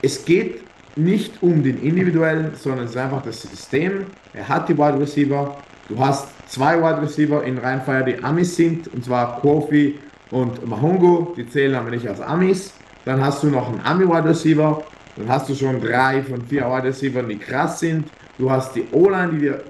[0.03, 0.61] Es geht
[0.95, 4.05] nicht um den individuellen, sondern es ist einfach das System.
[4.33, 5.57] Er hat die Wide Receiver.
[5.87, 9.97] Du hast zwei Wide Receiver in Rheinfire, die Amis sind, und zwar Kofi
[10.29, 11.33] und Mahongo.
[11.37, 12.73] Die zählen aber nicht als Amis.
[13.05, 14.83] Dann hast du noch einen Ami-Wide Receiver.
[15.15, 18.07] Dann hast du schon drei von vier Wide Receivers, die krass sind.
[18.37, 19.63] Du hast die O-Line, die dir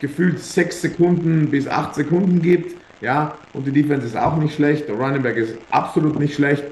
[0.00, 2.76] gefühlt sechs Sekunden bis acht Sekunden gibt.
[3.02, 4.88] Ja, und die Defense ist auch nicht schlecht.
[4.88, 6.64] Der Running Back ist absolut nicht schlecht,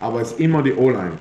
[0.00, 1.12] aber es ist immer die O-Line.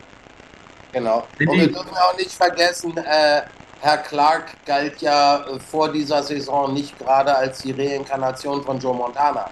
[0.93, 1.27] Genau.
[1.39, 3.41] Und wir dürfen auch nicht vergessen, äh,
[3.81, 8.95] Herr Clark galt ja äh, vor dieser Saison nicht gerade als die Reinkarnation von Joe
[8.95, 9.49] Montana.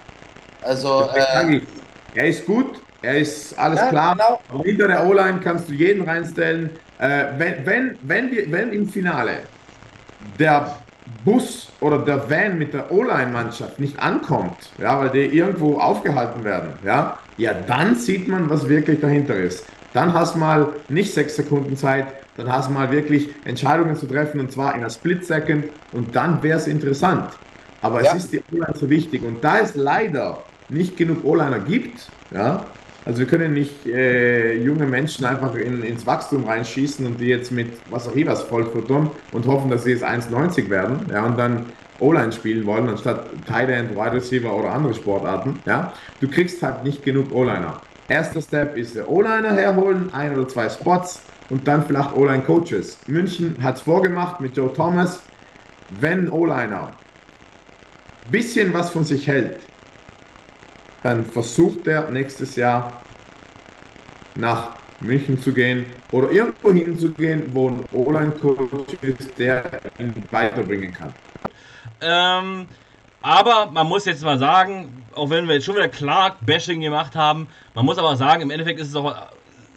[0.62, 1.10] Also.
[1.14, 1.60] Äh,
[2.14, 4.40] er ist gut, er ist alles ja, klar.
[4.48, 4.64] Genau.
[4.64, 6.70] Hinter der O-Line kannst du jeden reinstellen.
[6.98, 9.40] Äh, wenn, wenn, wenn, wir, wenn im Finale
[10.38, 10.78] der
[11.24, 16.74] Bus oder der Van mit der O-Line-Mannschaft nicht ankommt, ja, weil die irgendwo aufgehalten werden,
[16.84, 19.66] ja, ja, dann sieht man, was wirklich dahinter ist.
[19.92, 22.06] Dann hast du mal nicht sechs Sekunden Zeit,
[22.36, 26.16] dann hast du mal wirklich Entscheidungen zu treffen und zwar in einer Split Second und
[26.16, 27.30] dann wäre es interessant.
[27.82, 28.12] Aber ja.
[28.14, 30.38] es ist die O-Line so wichtig und da es leider
[30.68, 32.64] nicht genug O-Liner gibt, ja,
[33.04, 37.50] also wir können nicht äh, junge Menschen einfach in, ins Wachstum reinschießen und die jetzt
[37.50, 41.66] mit was auch immer vollfuttern und hoffen, dass sie jetzt 1,90 werden, ja, und dann
[41.98, 45.92] O-Line spielen wollen, anstatt Tight End, Wide Receiver oder andere Sportarten, ja.
[46.20, 47.80] Du kriegst halt nicht genug O-Liner.
[48.08, 52.98] Erster Step ist der O-Liner herholen, ein oder zwei Spots und dann vielleicht O-Line-Coaches.
[53.06, 55.22] München hat es vorgemacht mit Joe Thomas.
[56.00, 56.92] Wenn O-Liner
[58.24, 59.60] ein bisschen was von sich hält,
[61.02, 63.02] dann versucht er nächstes Jahr
[64.34, 71.12] nach München zu gehen oder irgendwo hinzugehen, wo ein O-Line-Coach ist, der ihn weiterbringen kann.
[72.00, 72.66] Ähm,
[73.22, 77.48] aber man muss jetzt mal sagen, auch wenn wir jetzt schon wieder Clark-Bashing gemacht haben,
[77.74, 79.14] man muss aber sagen, im Endeffekt ist es auch,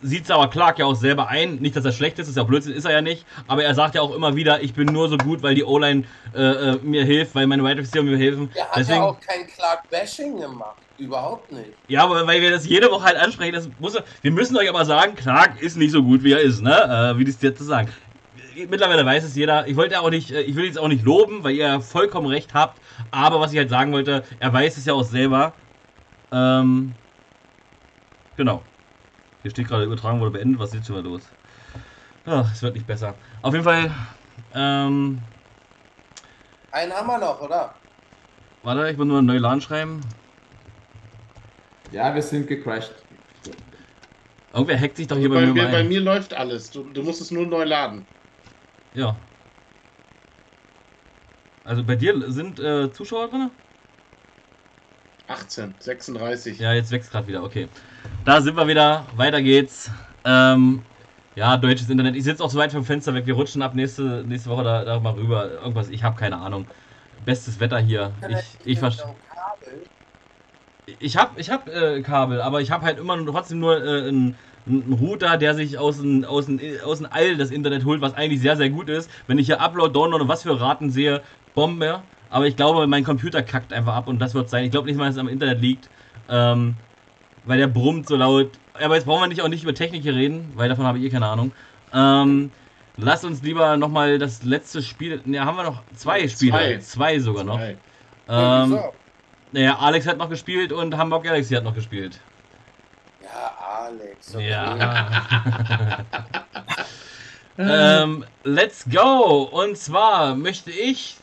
[0.02, 1.56] sieht es aber Clark ja auch selber ein.
[1.56, 3.26] Nicht, dass er schlecht ist, ist ja auch Blödsinn, ist er ja nicht.
[3.48, 6.04] Aber er sagt ja auch immer wieder, ich bin nur so gut, weil die O-Line
[6.34, 8.52] äh, äh mir hilft, weil meine Wide Receiver mir helfen.
[8.54, 10.78] Er hat Deswegen, ja auch kein Clark-Bashing gemacht.
[10.98, 11.72] Überhaupt nicht.
[11.90, 14.86] Ja, aber weil wir das jede Woche halt ansprechen, das muss, wir müssen euch aber
[14.86, 17.14] sagen, Clark ist nicht so gut, wie er ist, ne?
[17.16, 17.90] Äh, wie das jetzt zu sagen
[18.70, 19.68] mittlerweile weiß es jeder.
[19.68, 22.54] Ich wollte auch nicht, äh, ich will jetzt auch nicht loben, weil ihr vollkommen recht
[22.54, 22.80] habt.
[23.12, 25.54] Aber was ich halt sagen wollte, er weiß es ja auch selber.
[26.32, 26.94] Ähm,
[28.38, 28.64] genau.
[29.42, 30.60] Hier steht gerade übertragen wurde beendet.
[30.60, 31.22] Was ist jetzt schon mal los?
[32.26, 33.14] Ach, es wird nicht besser.
[33.42, 33.92] Auf jeden Fall.
[34.54, 35.20] Ähm,
[36.72, 37.76] Einen haben wir noch, oder?
[38.64, 40.02] Warte, ich muss nur einen neuen LAN schreiben.
[41.92, 42.94] Ja, wir sind gecrashed.
[44.54, 45.68] Irgendwer hackt sich doch hier bei, bei mir.
[45.68, 46.72] Bei mir läuft alles.
[46.72, 48.06] Du, du musst es nur neu laden.
[48.94, 49.16] Ja.
[51.66, 53.50] Also bei dir sind äh, Zuschauer drin?
[55.28, 56.60] 18, 36.
[56.60, 57.68] Ja, jetzt wächst gerade wieder, okay.
[58.24, 59.90] Da sind wir wieder, weiter geht's.
[60.24, 60.84] Ähm,
[61.34, 62.16] ja, deutsches Internet.
[62.16, 63.26] Ich sitze auch so weit vom Fenster weg.
[63.26, 65.52] Wir rutschen ab nächste, nächste Woche da, da mal rüber.
[65.52, 66.68] Irgendwas, ich habe keine Ahnung.
[67.26, 68.12] Bestes Wetter hier.
[68.30, 69.04] Ich, ich, ich,
[71.00, 74.36] ich habe ich hab, äh, Kabel, aber ich habe halt immer trotzdem nur äh, ein
[74.68, 78.16] ein Router, der sich aus dem, aus, dem, aus dem All das Internet holt, was
[78.16, 79.10] eigentlich sehr, sehr gut ist.
[79.28, 81.22] Wenn ich hier Upload, Download und was für Raten sehe,
[81.56, 82.04] Bombe.
[82.30, 84.66] Aber ich glaube, mein Computer kackt einfach ab und das wird sein.
[84.66, 85.90] Ich glaube nicht mal, dass es am Internet liegt.
[86.30, 86.76] Ähm,
[87.46, 88.52] weil der brummt so laut.
[88.74, 91.06] Aber jetzt brauchen wir nicht auch nicht über Technik hier reden, weil davon habe ich
[91.06, 91.52] eh keine Ahnung.
[91.94, 92.52] Ähm,
[92.98, 95.22] lass uns lieber nochmal das letzte Spiel.
[95.26, 96.52] Ne, haben wir noch zwei Spiele.
[96.52, 96.78] Zwei.
[96.80, 97.58] Zwei sogar noch.
[97.58, 97.78] Zwei.
[98.28, 98.80] Ähm,
[99.52, 102.20] naja, Alex hat noch gespielt und Hamburg Galaxy hat noch gespielt.
[103.22, 103.54] ja
[103.86, 104.36] Alex.
[104.36, 104.50] okay.
[104.50, 106.04] Ja.
[108.04, 109.44] ähm, let's go!
[109.44, 111.16] Und zwar möchte ich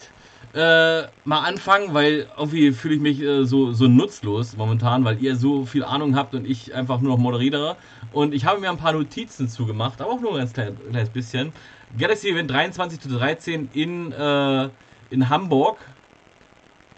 [0.54, 5.36] äh, mal anfangen, weil irgendwie fühle ich mich äh, so, so nutzlos momentan, weil ihr
[5.36, 7.78] so viel Ahnung habt und ich einfach nur noch moderiere.
[8.10, 11.10] Und ich habe mir ein paar Notizen zugemacht, aber auch nur ein ganz klein, kleines
[11.10, 11.54] bisschen.
[11.96, 14.70] Galaxy Event 23 zu 13 in, äh,
[15.10, 15.80] in Hamburg.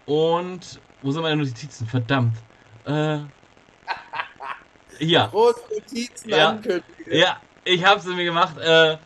[0.05, 1.87] Und wo sind meine Notizen?
[1.87, 2.37] Verdammt.
[2.83, 3.19] Äh,
[4.99, 5.27] hier.
[5.31, 6.49] Große Notizen Ja.
[6.49, 7.13] ankündigen.
[7.13, 8.57] Ja, ich habe es mir gemacht.
[8.57, 8.97] Äh,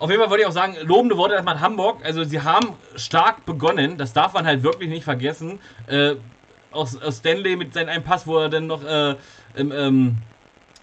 [0.00, 2.00] auf jeden Fall wollte ich auch sagen, lobende Worte erstmal an Hamburg.
[2.04, 5.60] Also sie haben stark begonnen, das darf man halt wirklich nicht vergessen.
[5.86, 6.14] Äh,
[6.72, 9.14] aus, aus Stanley mit seinem einen Pass, wo er dann noch äh,
[9.56, 10.16] im, ähm,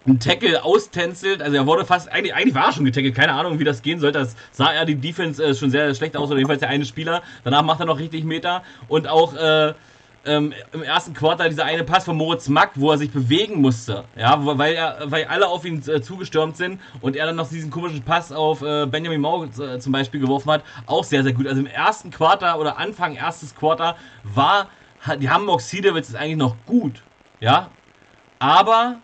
[0.05, 1.41] einen Tackle austänzelt.
[1.41, 3.99] Also er wurde fast, eigentlich, eigentlich war er schon getackelt, keine Ahnung, wie das gehen
[3.99, 4.19] sollte.
[4.19, 7.23] Das sah er die Defense äh, schon sehr schlecht aus, oder jedenfalls der eine Spieler.
[7.43, 8.63] Danach macht er noch richtig Meter.
[8.87, 9.73] Und auch äh,
[10.27, 14.03] ähm, im ersten Quartal dieser eine Pass von Moritz Mack, wo er sich bewegen musste,
[14.15, 17.71] ja, weil, er, weil alle auf ihn äh, zugestürmt sind und er dann noch diesen
[17.71, 21.47] komischen Pass auf äh, Benjamin Mau äh, zum Beispiel geworfen hat, auch sehr, sehr gut.
[21.47, 24.69] Also im ersten Quartal oder Anfang erstes Quartal war
[25.19, 27.03] die Hamburg Devils ist eigentlich noch gut,
[27.39, 27.69] ja,
[28.39, 28.97] aber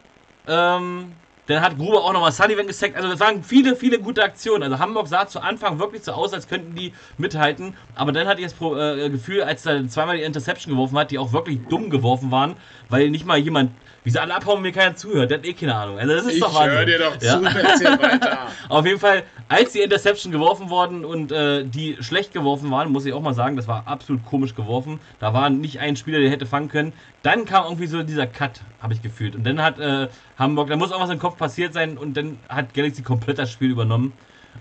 [0.47, 1.13] ähm,
[1.47, 2.95] dann hat Gruber auch nochmal Sullivan gesackt.
[2.95, 4.63] Also das waren viele, viele gute Aktionen.
[4.63, 7.75] Also Hamburg sah zu Anfang wirklich so aus, als könnten die mithalten.
[7.95, 11.19] Aber dann hatte ich das äh, Gefühl, als er zweimal die Interception geworfen hat, die
[11.19, 12.55] auch wirklich dumm geworfen waren,
[12.89, 13.71] weil nicht mal jemand,
[14.03, 15.31] wie sie alle abhauen, mir keiner zuhört.
[15.31, 15.97] Der hat eh keine Ahnung.
[15.97, 16.77] Also das ist Ich doch Wahnsinn.
[16.77, 17.39] höre dir doch Ja.
[17.39, 18.47] zu, erzähl weiter.
[18.69, 23.05] Auf jeden Fall, als die Interception geworfen worden und äh, die schlecht geworfen waren, muss
[23.05, 24.99] ich auch mal sagen, das war absolut komisch geworfen.
[25.19, 26.93] Da war nicht ein Spieler, der hätte fangen können.
[27.21, 29.35] Dann kam irgendwie so dieser Cut, habe ich gefühlt.
[29.35, 30.07] Und dann hat äh,
[30.37, 33.51] Hamburg, da muss auch was im Kopf passiert sein und dann hat Galaxy komplett das
[33.51, 34.11] Spiel übernommen.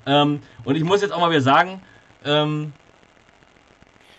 [0.06, 1.81] Ähm, und ich muss jetzt auch mal wieder sagen,
[2.24, 2.73] ähm,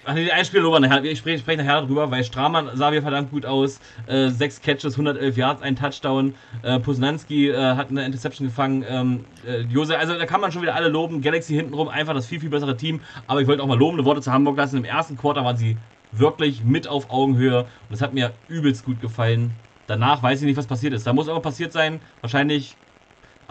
[0.06, 1.02] Ach nee, ein Spiel lober nachher.
[1.06, 3.80] Ich spreche, spreche nachher darüber, weil Stramann sah wieder verdammt gut aus.
[4.06, 6.36] Äh, sechs Catches, 111 Yards, ein Touchdown.
[6.62, 8.84] Äh, Posnanski äh, hat eine Interception gefangen.
[8.86, 11.22] Ähm, äh, Jose, also da kann man schon wieder alle loben.
[11.22, 13.00] Galaxy hintenrum einfach das viel, viel bessere Team.
[13.28, 14.76] Aber ich wollte auch mal lobende Worte zu Hamburg lassen.
[14.76, 15.78] Im ersten Quarter waren sie
[16.12, 17.60] wirklich mit auf Augenhöhe.
[17.62, 19.52] Und das hat mir übelst gut gefallen.
[19.88, 21.08] Danach weiß ich nicht, was passiert ist.
[21.08, 22.02] Da muss irgendwas passiert sein.
[22.20, 22.76] Wahrscheinlich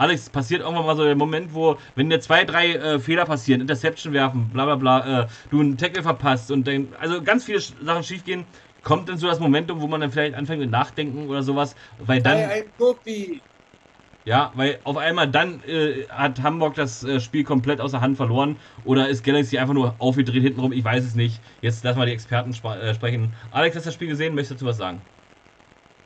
[0.02, 3.24] Alex, es passiert irgendwann mal so der Moment, wo, wenn dir zwei, drei äh, Fehler
[3.26, 7.44] passieren, Interception werfen, bla bla bla, äh, du einen Tackle verpasst und dann, also ganz
[7.44, 8.46] viele Sachen schiefgehen,
[8.82, 12.22] kommt dann so das Momentum, wo man dann vielleicht anfängt mit Nachdenken oder sowas, weil
[12.22, 13.42] dann, Sei ein Guppi.
[14.24, 18.16] ja, weil auf einmal dann äh, hat Hamburg das äh, Spiel komplett aus der Hand
[18.16, 21.42] verloren oder ist Galaxy einfach nur aufgedreht hintenrum, ich weiß es nicht.
[21.60, 23.34] Jetzt lassen wir die Experten äh, sprechen.
[23.50, 24.34] Alex, hast du das Spiel gesehen?
[24.36, 25.02] Möchtest du was sagen?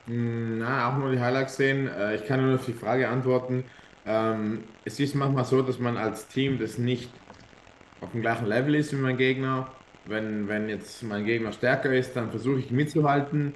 [0.06, 1.88] Hm, Na, auch nur die Highlights sehen.
[1.88, 3.68] Äh, Ich kann nur auf die Frage antworten.
[4.06, 7.10] Ähm, es ist manchmal so, dass man als Team das nicht
[8.00, 9.68] auf dem gleichen Level ist wie mein Gegner.
[10.04, 13.54] Wenn, wenn jetzt mein Gegner stärker ist, dann versuche ich mitzuhalten.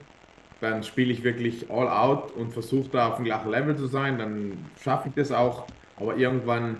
[0.60, 4.18] Dann spiele ich wirklich all out und versuche da auf dem gleichen Level zu sein.
[4.18, 5.66] Dann schaffe ich das auch.
[5.96, 6.78] Aber irgendwann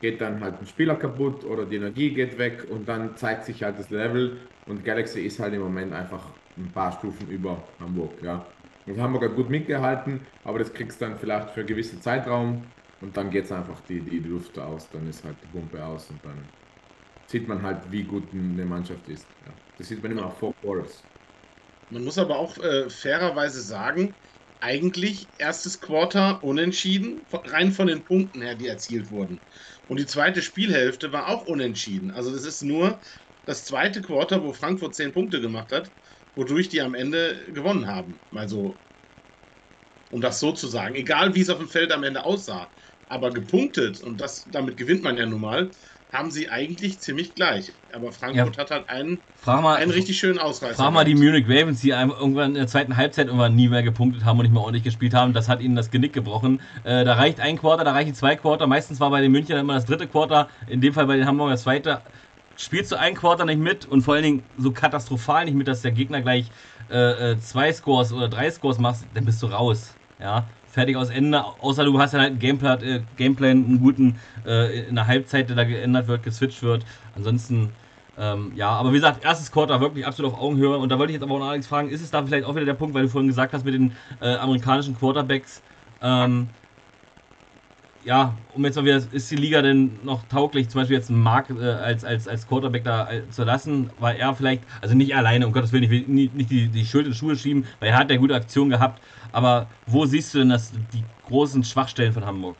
[0.00, 3.62] geht dann halt ein Spieler kaputt oder die Energie geht weg und dann zeigt sich
[3.62, 4.38] halt das Level.
[4.66, 6.22] Und Galaxy ist halt im Moment einfach
[6.58, 8.22] ein paar Stufen über Hamburg.
[8.22, 8.44] Ja.
[8.86, 12.62] Und Hamburg hat gut mitgehalten, aber das kriegst dann vielleicht für einen gewissen Zeitraum
[13.00, 16.08] und dann geht es einfach die, die Luft aus, dann ist halt die Pumpe aus
[16.10, 16.38] und dann
[17.26, 19.26] sieht man halt, wie gut eine Mannschaft ist.
[19.44, 19.52] Ja.
[19.78, 21.02] Das sieht man immer auf Four Quarters.
[21.90, 24.14] Man muss aber auch äh, fairerweise sagen,
[24.60, 29.38] eigentlich erstes Quarter unentschieden, rein von den Punkten her, die erzielt wurden.
[29.88, 32.10] Und die zweite Spielhälfte war auch unentschieden.
[32.10, 32.98] Also das ist nur
[33.44, 35.90] das zweite Quarter, wo Frankfurt 10 Punkte gemacht hat,
[36.34, 38.18] wodurch die am Ende gewonnen haben.
[38.34, 38.74] Also,
[40.10, 42.68] um das so zu sagen, egal wie es auf dem Feld am Ende aussah,
[43.08, 45.70] aber gepunktet, und das, damit gewinnt man ja nun mal,
[46.12, 47.72] haben sie eigentlich ziemlich gleich.
[47.92, 50.76] Aber Frankfurt hat halt einen, mal, einen richtig schönen Ausreißer.
[50.76, 51.14] Frag mal die.
[51.14, 54.52] Munich Ravens, die irgendwann in der zweiten Halbzeit irgendwann nie mehr gepunktet haben und nicht
[54.52, 55.32] mehr ordentlich gespielt haben.
[55.32, 56.60] Das hat ihnen das Genick gebrochen.
[56.84, 58.66] Äh, da reicht ein Quarter, da reichen zwei Quarter.
[58.66, 61.52] Meistens war bei den München immer das dritte Quarter, in dem Fall bei den Hamburger
[61.52, 62.02] das zweite.
[62.56, 65.82] Spielst du ein Quarter nicht mit und vor allen Dingen so katastrophal nicht mit, dass
[65.82, 66.50] der Gegner gleich
[66.90, 69.98] äh, äh, zwei Scores oder drei Scores macht, dann bist du raus.
[70.18, 71.42] Ja, fertig aus Ende.
[71.42, 75.48] Außer du hast dann halt einen Gameplan, äh, Gameplan einen guten äh, in der Halbzeit,
[75.48, 76.84] der da geändert wird, geswitcht wird.
[77.14, 77.70] Ansonsten
[78.18, 80.76] ähm, ja, aber wie gesagt, erstes Quarter wirklich absolut auf Augenhöhe.
[80.76, 82.54] Und da wollte ich jetzt aber auch noch Alex fragen, ist es da vielleicht auch
[82.54, 85.62] wieder der Punkt, weil du vorhin gesagt hast mit den äh, amerikanischen Quarterbacks,
[86.02, 86.48] ähm,
[88.04, 91.20] ja, um jetzt mal wieder, ist die Liga denn noch tauglich, zum Beispiel jetzt einen
[91.20, 95.16] Mark äh, als, als, als Quarterback da äh, zu lassen, weil er vielleicht, also nicht
[95.16, 97.66] alleine, um Gottes Willen, ich will nie- nicht die, die Schuld in die Schuhe schieben,
[97.80, 99.02] weil er hat ja gute Aktionen gehabt,
[99.36, 102.56] aber wo siehst du denn das, die großen Schwachstellen von Hamburg?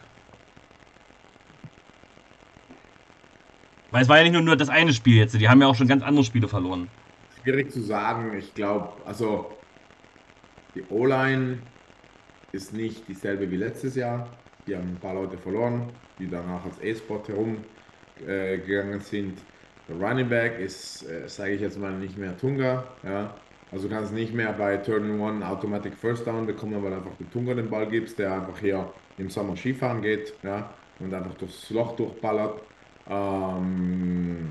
[3.91, 5.75] Weil es war ja nicht nur, nur das eine Spiel jetzt, die haben ja auch
[5.75, 6.89] schon ganz andere Spiele verloren.
[7.41, 9.57] Schwierig zu sagen, ich glaube, also
[10.75, 11.61] die O-Line
[12.53, 14.29] ist nicht dieselbe wie letztes Jahr.
[14.67, 19.39] Die haben ein paar Leute verloren, die danach als E-Sport herumgegangen äh, sind.
[19.89, 22.85] Der Running Back ist, äh, sage ich jetzt mal, nicht mehr Tunga.
[23.03, 23.35] Ja?
[23.73, 27.31] Also du kannst nicht mehr bei Turn One Automatic First Down bekommen, weil einfach der
[27.31, 30.71] Tunga den Ball gibst, der einfach hier im Sommer Skifahren geht ja?
[31.01, 32.61] und einfach durchs Loch durchballert.
[33.09, 34.51] Ähm,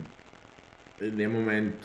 [0.99, 1.75] in dem Moment,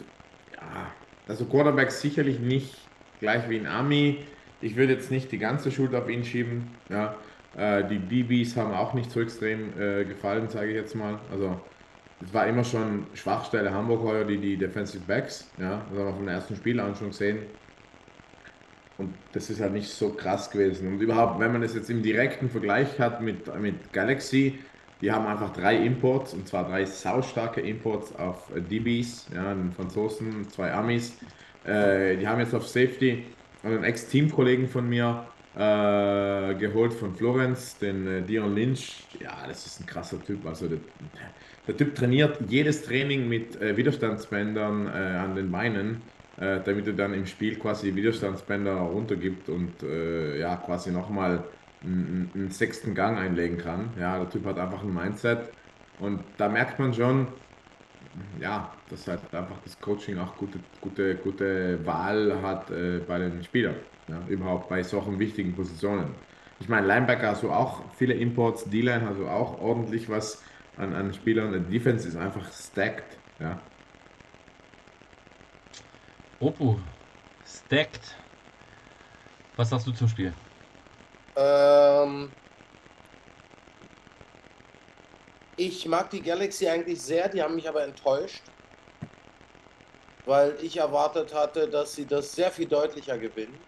[0.56, 0.92] ja,
[1.28, 2.76] also Quarterback sicherlich nicht
[3.20, 4.24] gleich wie ein Ami.
[4.60, 6.70] Ich würde jetzt nicht die ganze Schuld auf ihn schieben.
[6.88, 7.16] Ja.
[7.56, 11.18] Äh, die DBs haben auch nicht so extrem äh, gefallen, sage ich jetzt mal.
[11.30, 11.60] Also
[12.22, 15.48] es war immer schon Schwachstelle Hamburg heuer, die, die Defensive Backs.
[15.58, 15.82] Ja.
[15.90, 17.38] Das haben wir vom ersten Spiel an schon gesehen.
[18.98, 20.88] Und das ist halt nicht so krass gewesen.
[20.88, 24.58] Und überhaupt, wenn man es jetzt im direkten Vergleich hat mit, mit Galaxy,
[25.00, 30.46] die haben einfach drei Imports, und zwar drei saustarke Imports auf DBs, ja, einen Franzosen,
[30.50, 31.16] zwei Amis.
[31.64, 33.24] Äh, die haben jetzt auf Safety
[33.62, 35.24] einen Ex-Teamkollegen von mir
[35.54, 39.04] äh, geholt von Florenz, den äh, Dion Lynch.
[39.18, 40.46] Ja, das ist ein krasser Typ.
[40.46, 40.78] Also der,
[41.66, 46.02] der Typ trainiert jedes Training mit äh, Widerstandsbändern äh, an den Beinen,
[46.38, 51.44] äh, damit er dann im Spiel quasi Widerstandsbänder runtergibt und äh, ja, quasi nochmal
[51.82, 53.90] einen, einen sechsten Gang einlegen kann.
[53.98, 55.50] Ja, der Typ hat einfach ein Mindset
[55.98, 57.28] und da merkt man schon,
[58.40, 63.42] ja, dass halt einfach das Coaching auch gute, gute, gute Wahl hat äh, bei den
[63.44, 63.76] Spielern.
[64.08, 66.14] Ja, überhaupt bei solchen wichtigen Positionen.
[66.58, 70.42] Ich meine, Linebacker hast du auch viele Imports, D-Line hast du auch ordentlich was
[70.80, 71.52] an, an Spielern.
[71.52, 73.18] Die Defense ist einfach stacked.
[73.38, 73.60] Ja.
[76.40, 76.80] Opo,
[77.46, 78.16] stacked.
[79.56, 80.32] Was sagst du zum Spiel?
[81.36, 82.30] Ähm,
[85.56, 88.42] ich mag die Galaxy eigentlich sehr, die haben mich aber enttäuscht,
[90.24, 93.58] weil ich erwartet hatte, dass sie das sehr viel deutlicher gewinnen.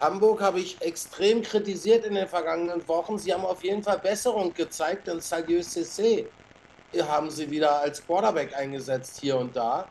[0.00, 3.18] Hamburg habe ich extrem kritisiert in den vergangenen Wochen.
[3.18, 6.28] Sie haben auf jeden Fall Besserung gezeigt, denn Salieu CC
[7.00, 9.88] haben sie wieder als Quarterback eingesetzt hier und da.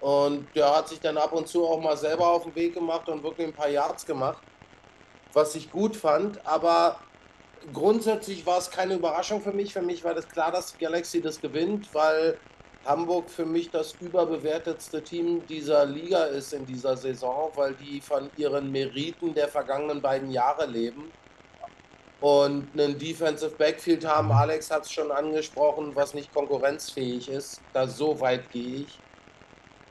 [0.00, 3.08] Und der hat sich dann ab und zu auch mal selber auf den Weg gemacht
[3.08, 4.42] und wirklich ein paar Yards gemacht
[5.32, 6.44] was ich gut fand.
[6.46, 6.96] Aber
[7.72, 9.72] grundsätzlich war es keine Überraschung für mich.
[9.72, 12.38] Für mich war das klar, dass Galaxy das gewinnt, weil
[12.84, 18.30] Hamburg für mich das überbewertetste Team dieser Liga ist in dieser Saison, weil die von
[18.36, 21.10] ihren Meriten der vergangenen beiden Jahre leben
[22.20, 24.30] und einen Defensive Backfield haben.
[24.32, 27.60] Alex hat es schon angesprochen, was nicht konkurrenzfähig ist.
[27.72, 28.98] Da so weit gehe ich.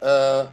[0.02, 0.45] Äh,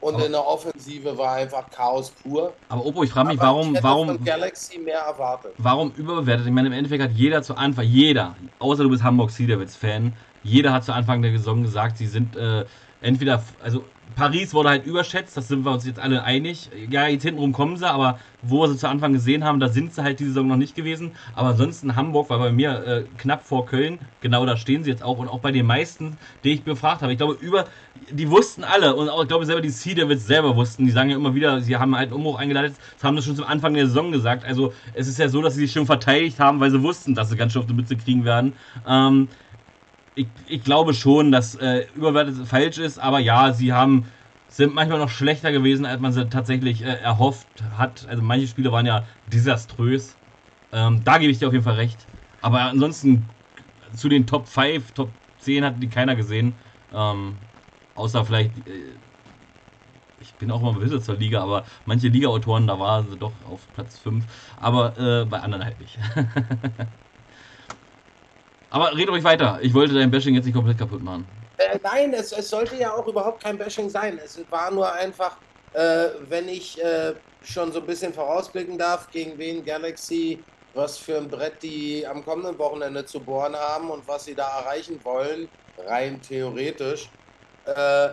[0.00, 2.52] und aber in der Offensive war einfach Chaos pur.
[2.68, 5.54] Aber Opo, ich frage mich, aber warum, ich warum, von Galaxy mehr erwartet.
[5.58, 6.46] Warum überbewertet?
[6.46, 9.74] Ich meine, im Endeffekt hat jeder zu Anfang, jeder, außer du bist Hamburg Sea Devils
[9.74, 10.12] Fan,
[10.48, 12.64] jeder hat zu Anfang der Saison gesagt, sie sind äh,
[13.00, 13.84] entweder, also
[14.16, 16.70] Paris wurde halt überschätzt, das sind wir uns jetzt alle einig.
[16.90, 19.94] Ja, jetzt hintenrum kommen sie, aber wo wir sie zu Anfang gesehen haben, da sind
[19.94, 21.12] sie halt diese Saison noch nicht gewesen.
[21.34, 23.98] Aber ansonsten Hamburg war bei mir äh, knapp vor Köln.
[24.20, 25.18] Genau da stehen sie jetzt auch.
[25.18, 27.12] Und auch bei den meisten, die ich befragt habe.
[27.12, 27.66] Ich glaube, über,
[28.10, 28.96] die wussten alle.
[28.96, 30.86] Und auch, ich glaube, selber die Sea Devils selber wussten.
[30.86, 32.76] Die sagen ja immer wieder, sie haben halt einen Umbruch eingeleitet.
[32.94, 34.44] Das haben sie schon zum Anfang der Saison gesagt.
[34.44, 37.28] Also, es ist ja so, dass sie sich schon verteidigt haben, weil sie wussten, dass
[37.28, 38.54] sie ganz schön auf die Mütze kriegen werden.
[38.86, 39.28] Ähm,
[40.18, 44.06] ich, ich glaube schon, dass äh, überwertet falsch ist, aber ja, sie haben
[44.48, 47.46] sind manchmal noch schlechter gewesen, als man sie tatsächlich äh, erhofft
[47.76, 48.06] hat.
[48.08, 50.16] Also manche Spiele waren ja desaströs.
[50.72, 52.06] Ähm, da gebe ich dir auf jeden Fall recht.
[52.40, 53.28] Aber ansonsten
[53.94, 56.54] zu den Top 5, Top 10 hat die keiner gesehen.
[56.92, 57.36] Ähm,
[57.94, 58.96] außer vielleicht, äh,
[60.18, 63.60] ich bin auch mal Besitzer zur Liga, aber manche Liga-Autoren, da waren sie doch auf
[63.74, 64.24] Platz 5.
[64.56, 65.98] Aber äh, bei anderen halt nicht.
[68.70, 69.58] Aber red ruhig weiter.
[69.62, 71.26] Ich wollte dein Bashing jetzt nicht komplett kaputt machen.
[71.58, 74.20] Äh, nein, es, es, sollte ja auch überhaupt kein Bashing sein.
[74.22, 75.36] Es war nur einfach,
[75.72, 80.42] äh, wenn ich äh, schon so ein bisschen vorausblicken darf, gegen wen Galaxy,
[80.74, 84.60] was für ein Brett die am kommenden Wochenende zu bohren haben und was sie da
[84.60, 85.48] erreichen wollen,
[85.86, 87.10] rein theoretisch.
[87.64, 88.10] Äh,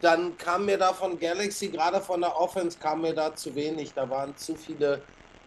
[0.00, 3.94] dann kam mir da von Galaxy, gerade von der Offense, kam mir da zu wenig.
[3.94, 5.00] Da waren zu viele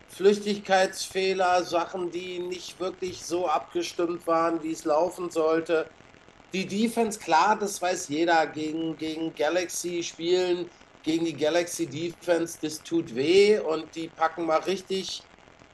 [0.10, 5.88] Flüchtigkeitsfehler, Sachen, die nicht wirklich so abgestimmt waren, wie es laufen sollte.
[6.54, 10.70] Die Defense, klar, das weiß jeder, gegen, gegen Galaxy spielen,
[11.04, 15.24] gegen die Galaxy Defense, das tut weh und die packen mal richtig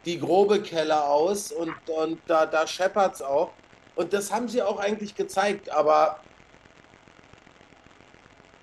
[0.06, 3.52] die grobe Kelle aus und, und da, da es auch.
[3.96, 6.20] Und das haben sie auch eigentlich gezeigt, aber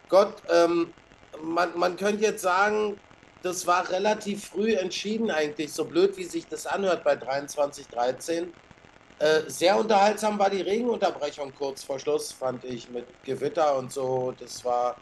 [0.08, 0.92] Gott, ähm,
[1.40, 2.98] man, man könnte jetzt sagen,
[3.42, 8.48] das war relativ früh entschieden eigentlich, so blöd wie sich das anhört bei 23-13.
[9.18, 14.32] Äh, sehr unterhaltsam war die Regenunterbrechung kurz vor Schluss, fand ich, mit Gewitter und so.
[14.38, 14.96] Das war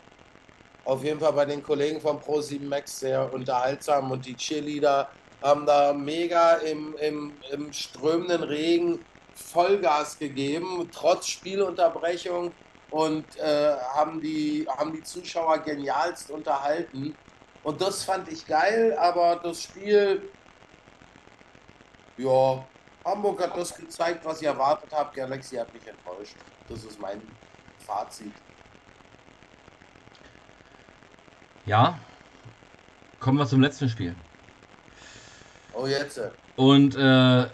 [0.84, 5.08] auf jeden Fall bei den Kollegen von Pro7 Max sehr unterhaltsam und die Cheerleader
[5.42, 9.04] haben da mega im, im, im strömenden Regen
[9.34, 12.52] Vollgas gegeben, trotz Spielunterbrechung
[12.90, 17.14] und äh, haben, die, haben die Zuschauer genialst unterhalten.
[17.62, 20.30] Und das fand ich geil, aber das Spiel,
[22.16, 22.64] ja,
[23.04, 25.14] Hamburg hat das gezeigt, was ich erwartet habe.
[25.14, 26.36] Galaxy hat mich enttäuscht.
[26.68, 27.22] Das ist mein
[27.78, 28.32] Fazit.
[31.64, 31.98] Ja,
[33.20, 34.14] kommen wir zum letzten Spiel.
[35.72, 36.20] Oh, jetzt.
[36.56, 37.46] Und äh,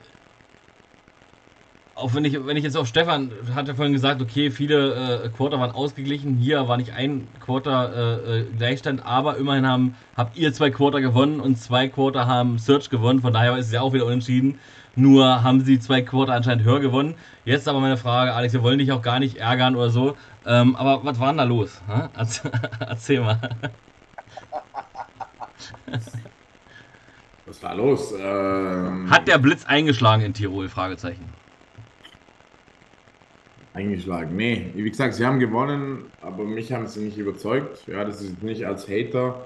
[1.94, 5.60] auch wenn ich, wenn ich jetzt auf Stefan hatte vorhin gesagt, okay, viele äh, Quarter
[5.60, 10.52] waren ausgeglichen, hier war nicht ein Quarter äh, äh, Gleichstand, aber immerhin haben, habt ihr
[10.52, 13.92] zwei Quarter gewonnen und zwei Quarter haben Search gewonnen, von daher ist es ja auch
[13.92, 14.58] wieder unentschieden.
[14.96, 17.16] Nur haben sie zwei Quarter anscheinend höher gewonnen.
[17.44, 20.16] Jetzt aber meine Frage, Alex, wir wollen dich auch gar nicht ärgern oder so,
[20.46, 21.82] ähm, aber was war denn da los?
[22.78, 23.40] Erzähl mal.
[27.46, 28.14] Was war los?
[28.18, 30.68] Ähm, Hat der Blitz eingeschlagen in Tirol?
[30.68, 31.34] Fragezeichen.
[33.74, 34.36] Eingeschlagen.
[34.36, 37.86] Nee, wie gesagt, sie haben gewonnen, aber mich haben sie nicht überzeugt.
[37.86, 39.44] Ja, das ist nicht als Hater,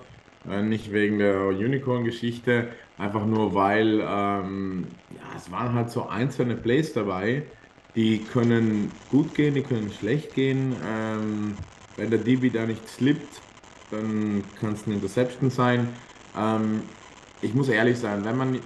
[0.48, 2.68] äh, nicht wegen der Unicorn-Geschichte,
[2.98, 7.42] einfach nur weil ähm, ja, es waren halt so einzelne Plays dabei,
[7.96, 10.76] die können gut gehen, die können schlecht gehen.
[10.86, 11.54] Ähm,
[11.96, 13.40] wenn der DB da nicht slippt,
[13.90, 15.88] dann kann es eine Interception sein.
[16.36, 16.82] Ähm,
[17.40, 18.60] ich muss ehrlich sein, wenn man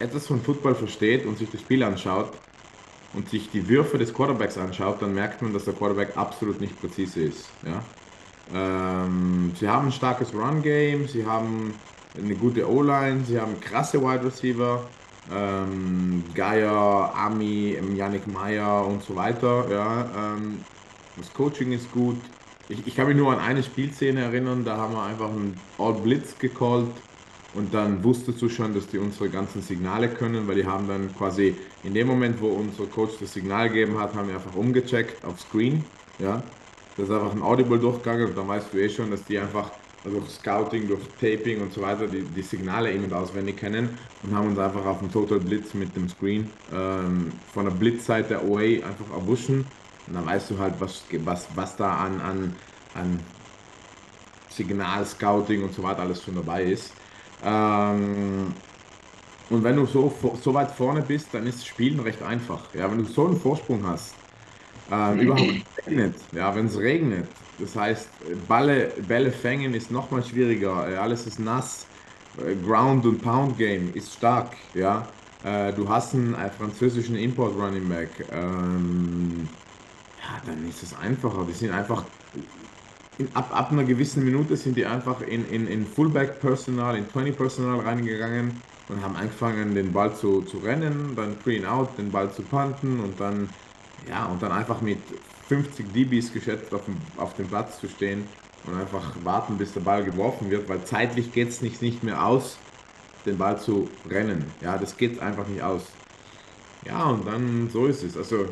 [0.00, 2.32] etwas von Football versteht und sich das Spiel anschaut,
[3.18, 6.80] und sich die Würfe des Quarterbacks anschaut, dann merkt man, dass der Quarterback absolut nicht
[6.80, 7.48] präzise ist.
[7.66, 7.82] Ja?
[8.54, 11.74] Ähm, sie haben ein starkes Run-Game, sie haben
[12.16, 14.86] eine gute O-Line, sie haben krasse Wide Receiver,
[15.34, 19.66] ähm, Geier, Ami, Yannick Meyer und so weiter.
[19.68, 20.08] Ja?
[20.16, 20.60] Ähm,
[21.16, 22.20] das Coaching ist gut.
[22.68, 26.38] Ich, ich kann mich nur an eine Spielszene erinnern, da haben wir einfach einen All-Blitz
[26.38, 26.86] gecallt
[27.54, 31.14] und dann wusstest du schon, dass die unsere ganzen Signale können, weil die haben dann
[31.16, 35.24] quasi in dem Moment, wo unser Coach das Signal gegeben hat, haben wir einfach umgecheckt
[35.24, 35.84] auf Screen.
[36.18, 36.42] Ja,
[36.96, 39.70] das ist einfach ein Audible durchgegangen und dann weißt du eh schon, dass die einfach
[40.04, 44.34] durch Scouting, durch Taping und so weiter die, die Signale in- und auswendig kennen und
[44.34, 48.82] haben uns einfach auf dem Total Blitz mit dem Screen ähm, von der Blitzseite away
[48.82, 49.66] einfach erwuschen
[50.06, 52.56] und dann weißt du halt, was, was, was da an, an,
[52.94, 53.20] an
[54.48, 56.92] Signal, Scouting und so weiter alles schon dabei ist.
[57.44, 58.52] Ähm,
[59.50, 60.12] und wenn du so,
[60.42, 62.74] so weit vorne bist, dann ist das Spielen recht einfach.
[62.74, 64.14] Ja, wenn du so einen Vorsprung hast,
[64.90, 67.28] ähm, überhaupt regnet, ja, wenn es regnet,
[67.58, 68.08] das heißt,
[68.46, 71.86] Balle, Bälle fängen ist nochmal schwieriger, ja, alles ist nass,
[72.38, 75.08] äh, Ground und Pound Game ist stark, ja.
[75.44, 79.48] Äh, du hast einen, einen französischen Import Running Back, ähm,
[80.20, 81.46] ja, dann ist es einfacher.
[81.48, 82.04] Die sind einfach
[83.18, 87.80] in, ab, ab einer gewissen Minute sind die einfach in, in, in Fullback-Personal, in 20-Personal
[87.80, 92.32] reingegangen und haben angefangen, den Ball zu, zu rennen, dann Pre and Out, den Ball
[92.32, 93.48] zu punten und dann,
[94.08, 94.98] ja, und dann einfach mit
[95.48, 98.24] 50 DBs geschätzt auf dem, auf dem Platz zu stehen
[98.66, 102.24] und einfach warten, bis der Ball geworfen wird, weil zeitlich geht es nicht, nicht mehr
[102.24, 102.56] aus,
[103.26, 104.44] den Ball zu rennen.
[104.60, 105.82] Ja, das geht einfach nicht aus.
[106.86, 108.16] Ja, und dann so ist es.
[108.16, 108.48] Also,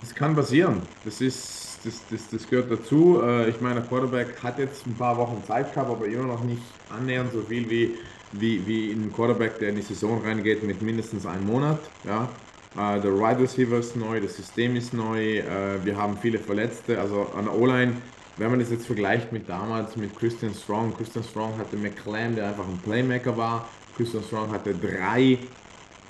[0.00, 0.82] das kann passieren.
[1.04, 3.20] Das ist, das, das, das gehört dazu.
[3.22, 6.44] Äh, ich meine, der Quarterback hat jetzt ein paar Wochen Zeit gehabt, aber immer noch
[6.44, 7.94] nicht annähernd so viel wie,
[8.32, 11.80] wie, wie ein Quarterback, der in die Saison reingeht mit mindestens einem Monat.
[12.04, 12.28] Ja.
[12.76, 16.98] Äh, der Wide Receiver ist neu, das System ist neu, äh, wir haben viele Verletzte.
[16.98, 17.94] Also an der O-Line,
[18.38, 22.48] wenn man das jetzt vergleicht mit damals mit Christian Strong, Christian Strong hatte McClam, der
[22.48, 23.68] einfach ein Playmaker war.
[23.96, 25.38] Christian Strong hatte drei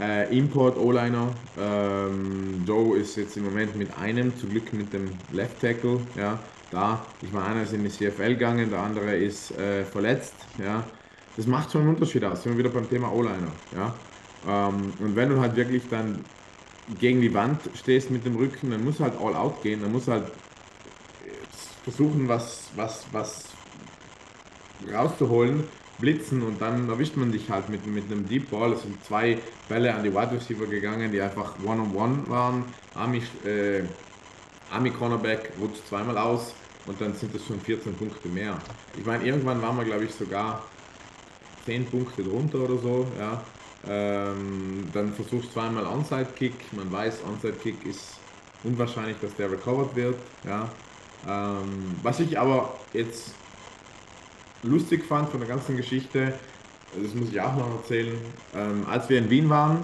[0.00, 1.28] äh, Import O-Liner.
[1.58, 6.00] Ähm, Joe ist jetzt im Moment mit einem, zum Glück mit dem Left Tackle.
[6.16, 6.38] Ja,
[6.70, 10.34] da, ich meine, einer ist in die CFL gegangen, der andere ist äh, verletzt.
[10.58, 10.84] Ja,
[11.36, 12.42] das macht schon einen Unterschied aus.
[12.42, 13.52] Sind wir wieder beim Thema O-Liner.
[13.74, 13.94] Ja,
[14.48, 16.24] ähm, und wenn du halt wirklich dann
[16.98, 20.08] gegen die Wand stehst mit dem Rücken, dann muss halt all out gehen, dann muss
[20.08, 20.24] halt
[21.82, 23.44] versuchen, was, was, was
[24.92, 25.64] rauszuholen,
[25.98, 28.72] blitzen und dann erwischt man dich halt mit, mit einem Deep Ball.
[28.72, 29.38] Es sind zwei
[29.68, 32.64] Bälle an die Wide Receiver gegangen, die einfach One-on-One -on -one waren.
[32.94, 33.82] Army, äh,
[34.70, 36.54] Army Cornerback rutscht zweimal aus
[36.86, 38.58] und dann sind das schon 14 Punkte mehr.
[38.98, 40.62] Ich meine, irgendwann waren wir, glaube ich, sogar
[41.66, 43.06] 10 Punkte drunter oder so.
[43.18, 43.42] Ja.
[43.88, 46.54] Ähm, dann versuchst zweimal Onside-Kick.
[46.72, 48.18] Man weiß, Onside-Kick ist
[48.64, 50.16] unwahrscheinlich, dass der recovered wird.
[50.44, 50.68] Ja.
[51.28, 53.34] Ähm, was ich aber jetzt
[54.62, 56.32] lustig fand von der ganzen Geschichte,
[57.00, 58.16] das muss ich auch noch erzählen,
[58.54, 59.78] ähm, als wir in Wien waren,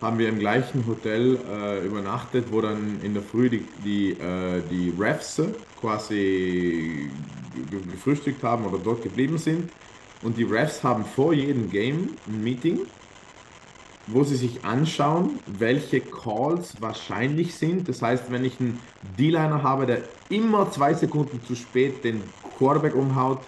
[0.00, 4.62] haben wir im gleichen Hotel äh, übernachtet, wo dann in der Früh die, die, äh,
[4.70, 5.42] die Refs
[5.80, 7.10] quasi
[7.90, 9.70] gefrühstückt haben oder dort geblieben sind.
[10.22, 12.80] Und die Refs haben vor jedem Game ein Meeting,
[14.06, 17.88] wo sie sich anschauen, welche Calls wahrscheinlich sind.
[17.88, 18.80] Das heißt, wenn ich einen
[19.18, 22.22] D-Liner habe, der immer zwei Sekunden zu spät den
[22.56, 23.40] Quarterback umhaut,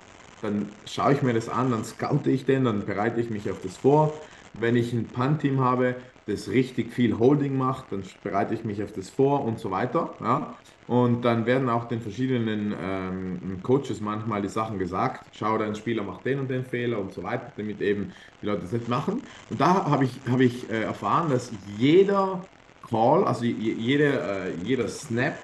[0.42, 3.60] dann schaue ich mir das an, dann scoute ich den, dann bereite ich mich auf
[3.62, 4.12] das vor.
[4.54, 5.96] Wenn ich ein Punt-Team habe,
[6.26, 10.14] das richtig viel Holding macht, dann bereite ich mich auf das vor und so weiter.
[10.20, 10.54] Ja?
[10.86, 15.24] Und dann werden auch den verschiedenen ähm, Coaches manchmal die Sachen gesagt.
[15.32, 18.12] Schau, dein Spieler macht den und den Fehler und so weiter, damit eben
[18.42, 19.22] die Leute das nicht machen.
[19.50, 22.44] Und da habe ich, hab ich äh, erfahren, dass jeder
[22.88, 25.34] Call, also jede, äh, jeder Snap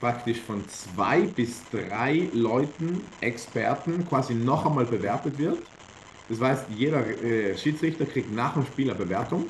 [0.00, 5.58] praktisch von zwei bis drei Leuten, Experten, quasi noch einmal bewertet wird.
[6.28, 9.46] Das heißt, jeder äh, Schiedsrichter kriegt nach dem Spiel eine Bewertung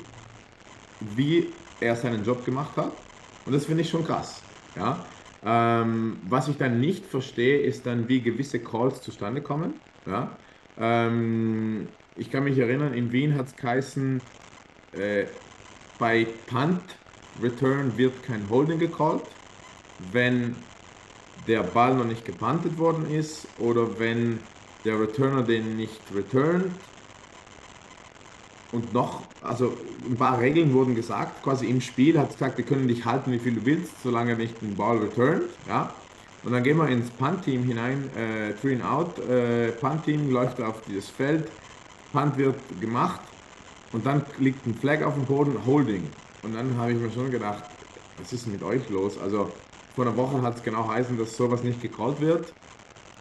[0.99, 1.47] wie
[1.79, 2.91] er seinen Job gemacht hat.
[3.45, 4.41] Und das finde ich schon krass.
[4.75, 5.05] Ja?
[5.45, 9.73] Ähm, was ich dann nicht verstehe, ist dann, wie gewisse Calls zustande kommen.
[10.05, 10.35] Ja?
[10.79, 14.21] Ähm, ich kann mich erinnern, in Wien hat es geheißen,
[14.93, 15.25] äh,
[15.99, 16.81] bei Punt
[17.41, 19.23] Return wird kein Holding gecallt,
[20.11, 20.55] wenn
[21.47, 24.39] der Ball noch nicht gepuntet worden ist oder wenn
[24.85, 26.71] der Returner den nicht returnt
[28.71, 32.65] und noch, also ein paar Regeln wurden gesagt, quasi im Spiel hat es gesagt, wir
[32.65, 35.93] können dich halten, wie viel du willst, solange nicht den Ball returnt, ja.
[36.43, 40.81] Und dann gehen wir ins Punt-Team hinein, äh, Three and Out, äh, Punt-Team läuft auf
[40.87, 41.49] dieses Feld,
[42.11, 43.21] Punt wird gemacht
[43.91, 46.07] und dann liegt ein Flag auf dem Boden, Holding.
[46.43, 47.63] Und dann habe ich mir schon gedacht,
[48.17, 49.17] was ist mit euch los?
[49.17, 49.51] Also
[49.97, 52.53] vor einer Woche hat es genau heißen, dass sowas nicht gecallt wird.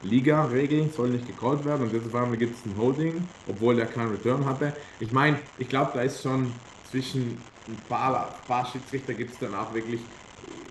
[0.02, 3.86] Liga-Regeln soll nicht gecallt werden und jetzt auf einmal gibt es ein Holding, obwohl er
[3.86, 4.74] keinen Return hatte.
[5.00, 6.52] Ich meine, ich glaube, da ist schon
[6.90, 10.02] zwischen ein paar, paar Schiedsrichter gibt es dann auch wirklich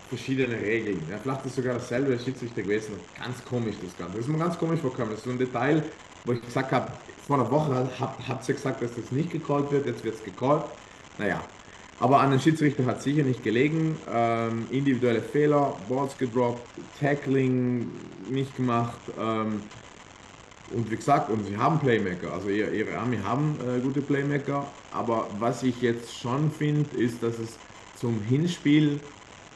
[0.07, 1.02] verschiedene Regeln.
[1.10, 2.94] Ja, vielleicht ist sogar dasselbe Schiedsrichter gewesen.
[3.18, 4.18] Ganz komisch das Ganze.
[4.18, 5.10] Das ist mir ganz komisch vorgekommen.
[5.10, 5.84] Das ist so ein Detail,
[6.23, 6.91] wo ich gesagt habe,
[7.26, 10.23] vor einer Woche hat, hat sie gesagt, dass das nicht gecallt wird, jetzt wird es
[10.23, 10.65] gecallt.
[11.18, 11.41] Naja,
[11.99, 13.97] aber an den Schiedsrichter hat sicher nicht gelegen.
[14.13, 16.67] Ähm, individuelle Fehler, Balls gedroppt,
[16.99, 17.89] Tackling
[18.30, 18.99] nicht gemacht.
[19.17, 19.61] Ähm,
[20.72, 24.65] und wie gesagt, und sie haben Playmaker, also ihre, ihre Army haben äh, gute Playmaker.
[24.91, 27.57] Aber was ich jetzt schon finde, ist, dass es
[27.95, 28.99] zum Hinspiel,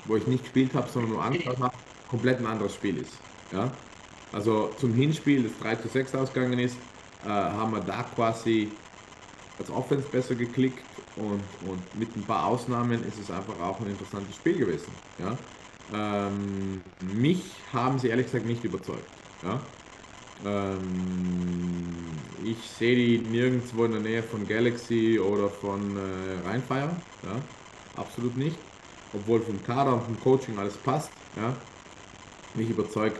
[0.05, 1.75] wo ich nicht gespielt habe, sondern nur angeschaut habe,
[2.07, 3.13] komplett ein anderes Spiel ist.
[3.51, 3.69] Ja?
[4.31, 6.77] Also zum Hinspiel, das 3 zu 6 ausgegangen ist,
[7.25, 8.71] äh, haben wir da quasi
[9.57, 10.83] als Offense besser geklickt
[11.19, 14.91] und, und mit ein paar Ausnahmen ist es einfach auch ein interessantes Spiel gewesen.
[15.19, 15.37] Ja?
[15.93, 17.43] Ähm, mich
[17.73, 19.09] haben sie ehrlich gesagt nicht überzeugt.
[19.43, 19.59] Ja?
[20.45, 20.79] Ähm,
[22.43, 26.95] ich sehe die nirgendwo in der Nähe von Galaxy oder von äh, Rheinfire.
[27.23, 27.41] Ja?
[27.95, 28.57] Absolut nicht.
[29.13, 31.11] Obwohl vom Kader und vom Coaching alles passt.
[31.35, 31.53] Ja?
[32.53, 33.19] Mich überzeugt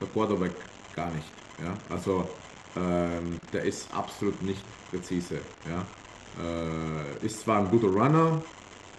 [0.00, 0.52] der Quarterback
[0.94, 1.28] gar nicht.
[1.62, 1.74] Ja?
[1.88, 2.28] Also
[2.76, 5.40] ähm, der ist absolut nicht präzise.
[5.68, 5.84] Ja?
[6.36, 8.46] Äh, ist zwar ein guter Runner,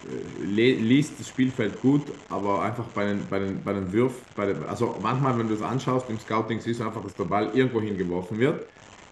[0.02, 0.06] äh,
[0.44, 4.64] liest das Spielfeld gut, aber einfach bei den, bei den, bei den Würfen, bei den,
[4.64, 7.80] also manchmal, wenn du es anschaust im Scouting, siehst du einfach, dass der Ball irgendwo
[7.80, 8.66] hingeworfen wird.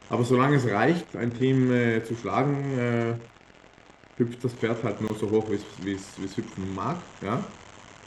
[0.09, 3.21] Aber solange es reicht, ein Team äh, zu schlagen, äh,
[4.19, 7.15] hüpft das Pferd halt nur so hoch, wie es hüpfen mag.
[7.21, 7.59] Ja?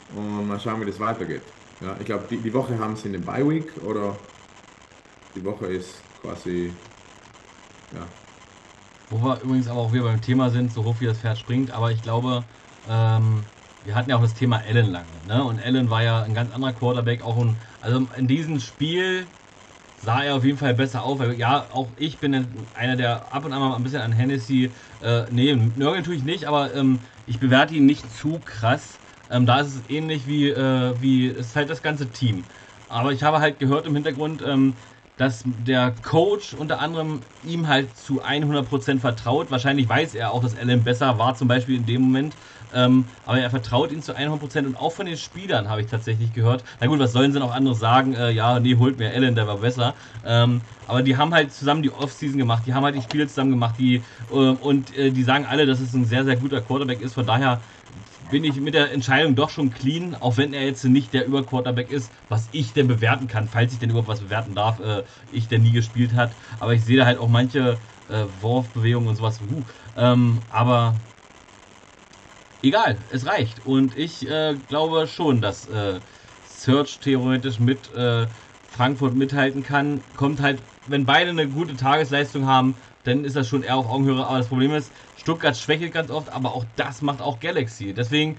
[0.08, 1.54] Und mal schauen, wie das weitergeht.
[1.80, 4.32] Ja, ich glaube, die, die Woche haben sie eine Bye Week oder
[5.34, 6.80] die Woche ist quasi
[7.90, 8.19] ja,
[9.10, 11.70] wo wir übrigens aber auch wieder beim Thema sind, so hoch wie das Pferd springt,
[11.72, 12.46] aber ich glaube,
[12.86, 13.50] ähm,
[13.82, 15.44] wir hatten ja auch das Thema Allen lange, ne?
[15.44, 19.28] Und Allen war ja ein ganz anderer Quarterback, auch ein, also in diesem Spiel
[19.96, 21.20] sah er auf jeden Fall besser auf.
[21.36, 25.24] Ja, auch ich bin einer, der ab und an mal ein bisschen an Hennessy, äh,
[25.30, 29.00] nee, nörgeln tue ich nicht, aber ähm, ich bewerte ihn nicht zu krass.
[29.28, 32.48] Ähm, da ist es ähnlich wie, äh, wie, es ist halt das ganze Team.
[32.88, 34.78] Aber ich habe halt gehört im Hintergrund, ähm,
[35.20, 39.50] dass der Coach unter anderem ihm halt zu 100% vertraut.
[39.50, 42.34] Wahrscheinlich weiß er auch, dass Allen besser war, zum Beispiel in dem Moment.
[42.72, 46.32] Ähm, aber er vertraut ihm zu 100% und auch von den Spielern habe ich tatsächlich
[46.32, 46.64] gehört.
[46.80, 48.14] Na gut, was sollen sie noch anderes sagen?
[48.14, 49.94] Äh, ja, nee, holt mir Allen, der war besser.
[50.24, 53.50] Ähm, aber die haben halt zusammen die Offseason gemacht, die haben halt die Spiele zusammen
[53.50, 53.96] gemacht, die,
[54.30, 57.12] äh, und äh, die sagen alle, dass es ein sehr, sehr guter Quarterback ist.
[57.12, 57.60] Von daher
[58.30, 61.90] bin ich mit der Entscheidung doch schon clean, auch wenn er jetzt nicht der Überquarterback
[61.90, 65.02] ist, was ich denn bewerten kann, falls ich denn überhaupt was bewerten darf, äh,
[65.32, 66.30] ich der nie gespielt hat.
[66.58, 67.78] Aber ich sehe da halt auch manche
[68.08, 69.40] äh, Wurfbewegungen und sowas.
[69.40, 69.62] Uh,
[69.96, 70.94] ähm, aber
[72.62, 73.66] egal, es reicht.
[73.66, 76.00] Und ich äh, glaube schon, dass äh,
[76.46, 78.26] Search theoretisch mit äh,
[78.70, 80.00] Frankfurt mithalten kann.
[80.16, 82.74] Kommt halt, wenn beide eine gute Tagesleistung haben,
[83.04, 84.24] dann ist das schon eher auf Augenhöhe.
[84.24, 87.92] Aber das Problem ist, Stuttgart schwächelt ganz oft, aber auch das macht auch Galaxy.
[87.92, 88.36] Deswegen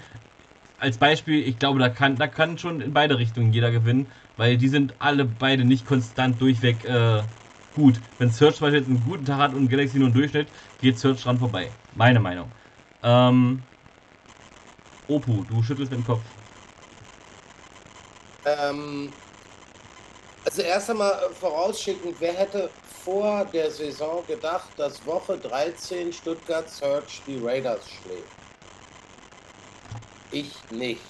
[0.79, 4.07] als Beispiel, ich glaube, da kann, da kann schon in beide Richtungen jeder gewinnen,
[4.37, 7.21] weil die sind alle beide nicht konstant durchweg äh,
[7.75, 7.99] gut.
[8.17, 10.47] Wenn Search zum Beispiel einen guten Tag hat und Galaxy nur einen Durchschnitt,
[10.81, 11.69] geht Search dran vorbei.
[11.95, 12.51] Meine Meinung.
[13.03, 13.61] Ähm,
[15.07, 16.21] Opu, du schüttelst mit dem Kopf.
[18.45, 19.11] Ähm,
[20.45, 22.69] also erst einmal vorausschicken, wer hätte
[23.03, 28.27] vor der Saison gedacht, dass Woche 13 Stuttgart Search die Raiders schlägt?
[30.31, 31.01] Ich nicht.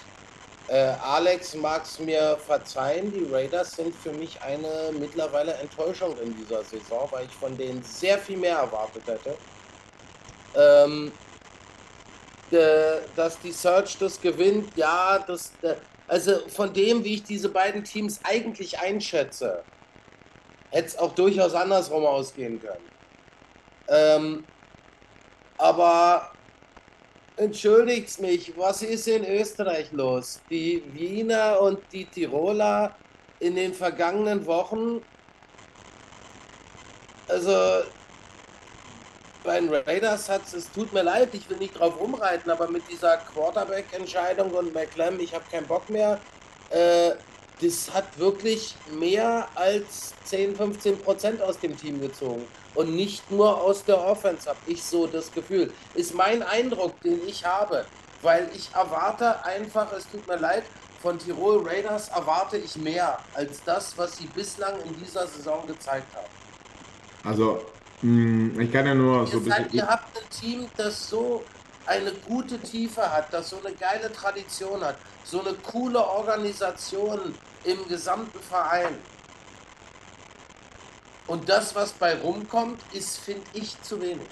[0.68, 6.36] Äh, Alex mag es mir verzeihen, die Raiders sind für mich eine mittlerweile Enttäuschung in
[6.38, 9.36] dieser Saison, weil ich von denen sehr viel mehr erwartet hätte.
[10.56, 11.12] Ähm,
[12.52, 15.76] äh, dass die Search das gewinnt, ja, das, äh,
[16.08, 19.64] also von dem, wie ich diese beiden Teams eigentlich einschätze,
[20.72, 22.90] hätte es auch durchaus andersrum ausgehen können.
[23.88, 24.44] Ähm,
[25.58, 26.32] aber
[27.36, 30.42] entschuldigt mich, was ist in Österreich los?
[30.50, 32.96] Die Wiener und die Tiroler
[33.40, 35.02] in den vergangenen Wochen,
[37.28, 37.84] also
[39.44, 42.84] bei den Raiders hat es, tut mir leid, ich will nicht drauf rumreiten, aber mit
[42.90, 46.20] dieser Quarterback-Entscheidung und McClem, ich habe keinen Bock mehr,
[46.70, 47.12] äh,
[47.62, 53.62] das hat wirklich mehr als 10, 15 Prozent aus dem Team gezogen und nicht nur
[53.62, 55.72] aus der Offense, habe ich so das Gefühl.
[55.94, 57.86] Ist mein Eindruck, den ich habe,
[58.22, 60.64] weil ich erwarte einfach, es tut mir leid,
[61.02, 66.16] von Tirol Raiders erwarte ich mehr als das, was sie bislang in dieser Saison gezeigt
[66.16, 66.28] haben.
[67.24, 67.66] Also,
[68.02, 69.78] mh, hm, ich kann ja nur ihr so ein seid, bisschen.
[69.78, 71.44] Ihr habt ein Team, das so
[71.92, 74.96] eine gute Tiefe hat, das so eine geile Tradition hat,
[75.26, 77.36] so eine coole Organisation
[77.66, 78.96] im gesamten Verein.
[81.28, 84.28] Und das, was bei rumkommt, ist, finde ich, zu wenig.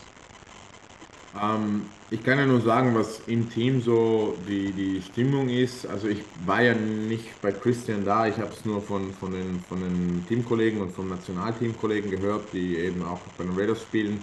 [1.39, 5.85] Ähm, ich kann ja nur sagen, was im Team so die, die Stimmung ist.
[5.85, 9.63] Also ich war ja nicht bei Christian da, ich habe es nur von, von, den,
[9.67, 14.21] von den Teamkollegen und von Nationalteamkollegen gehört, die eben auch bei den Raiders spielen.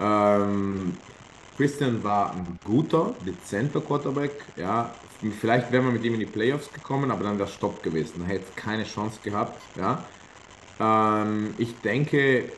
[0.00, 0.96] Ähm,
[1.56, 4.32] Christian war ein guter, dezenter Quarterback.
[4.56, 4.90] Ja,
[5.40, 8.22] vielleicht wäre man mit ihm in die Playoffs gekommen, aber dann wäre Stopp gewesen.
[8.22, 9.60] Er hätte keine Chance gehabt.
[9.76, 10.04] Ja.
[10.80, 12.50] Ähm, ich denke,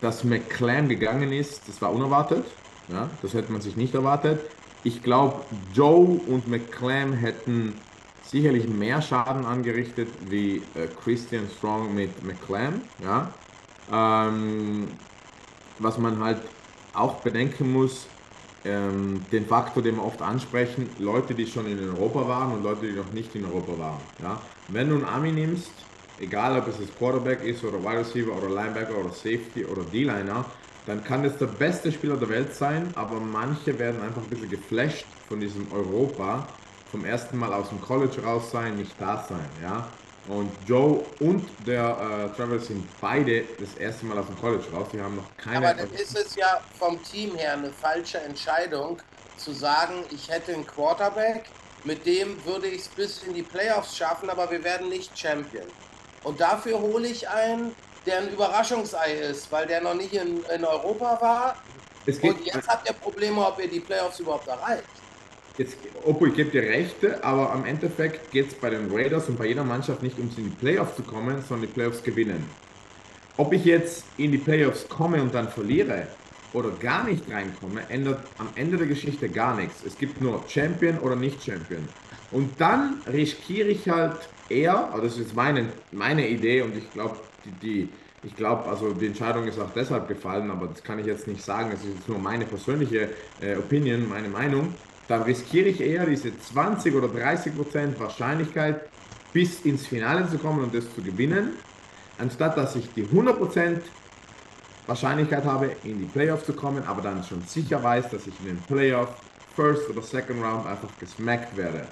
[0.00, 2.44] dass McClam gegangen ist, das war unerwartet.
[2.88, 4.40] Ja, das hätte man sich nicht erwartet.
[4.84, 5.44] Ich glaube,
[5.74, 7.74] Joe und McClam hätten
[8.22, 12.82] sicherlich mehr Schaden angerichtet wie äh, Christian Strong mit McClam.
[13.02, 13.32] Ja.
[13.90, 14.88] Ähm,
[15.78, 16.38] was man halt
[16.92, 18.06] auch bedenken muss,
[18.68, 22.86] ähm, den Faktor, den wir oft ansprechen, Leute, die schon in Europa waren und Leute,
[22.86, 24.00] die noch nicht in Europa waren.
[24.22, 24.40] Ja?
[24.68, 25.72] Wenn du einen Ami nimmst,
[26.20, 30.44] egal ob es das Quarterback ist oder Wide Receiver oder Linebacker oder Safety oder D-Liner,
[30.86, 34.50] dann kann das der beste Spieler der Welt sein, aber manche werden einfach ein bisschen
[34.50, 36.46] geflasht von diesem Europa,
[36.90, 39.48] vom ersten Mal aus dem College raus sein, nicht da sein.
[39.62, 39.86] Ja?
[40.28, 44.88] Und Joe und der äh, Travis sind beide das erste Mal aus dem College raus.
[44.92, 45.68] Die haben noch keine.
[45.68, 49.00] Aber dann ist es ja vom Team her eine falsche Entscheidung,
[49.38, 51.44] zu sagen, ich hätte einen Quarterback,
[51.84, 55.66] mit dem würde ich es bis in die Playoffs schaffen, aber wir werden nicht Champion.
[56.24, 57.74] Und dafür hole ich einen,
[58.04, 61.56] der ein Überraschungsei ist, weil der noch nicht in, in Europa war.
[62.06, 64.84] Und jetzt habt ihr Probleme, ob ihr die Playoffs überhaupt erreicht.
[65.58, 69.46] Jetzt, ich gebe dir Rechte, aber am Endeffekt geht es bei den Raiders und bei
[69.46, 72.48] jeder Mannschaft nicht ums in die Playoffs zu kommen, sondern die Playoffs gewinnen.
[73.36, 76.06] Ob ich jetzt in die Playoffs komme und dann verliere
[76.52, 79.82] oder gar nicht reinkomme, ändert am Ende der Geschichte gar nichts.
[79.84, 81.88] Es gibt nur Champion oder nicht Champion.
[82.30, 84.16] Und dann riskiere ich halt
[84.48, 87.88] eher, aber das ist meine, meine Idee und ich glaube, die, die,
[88.22, 91.42] ich glaube, also die Entscheidung ist auch deshalb gefallen, aber das kann ich jetzt nicht
[91.42, 91.70] sagen.
[91.72, 93.08] Das ist jetzt nur meine persönliche
[93.40, 94.72] äh, Opinion, meine Meinung
[95.08, 98.82] dann riskiere ich eher diese 20 oder 30 Prozent Wahrscheinlichkeit,
[99.32, 101.52] bis ins Finale zu kommen und das zu gewinnen,
[102.18, 103.82] anstatt dass ich die 100 Prozent
[104.86, 108.46] Wahrscheinlichkeit habe, in die Playoffs zu kommen, aber dann schon sicher weiß, dass ich in
[108.46, 109.10] den Playoff
[109.54, 111.86] First oder Second Round einfach gesmackt werde.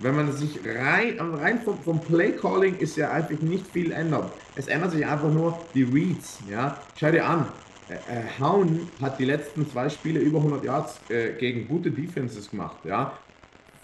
[0.00, 4.32] Wenn man sich rein, rein vom, vom Play Calling ist ja einfach nicht viel ändert.
[4.56, 6.38] Es ändert sich einfach nur die Reads.
[6.50, 6.76] Ja?
[6.98, 7.46] Schau dir an,
[7.92, 12.50] äh, äh, Hauen hat die letzten zwei Spiele über 100 Yards äh, gegen gute Defenses
[12.50, 12.78] gemacht.
[12.84, 13.12] Ja?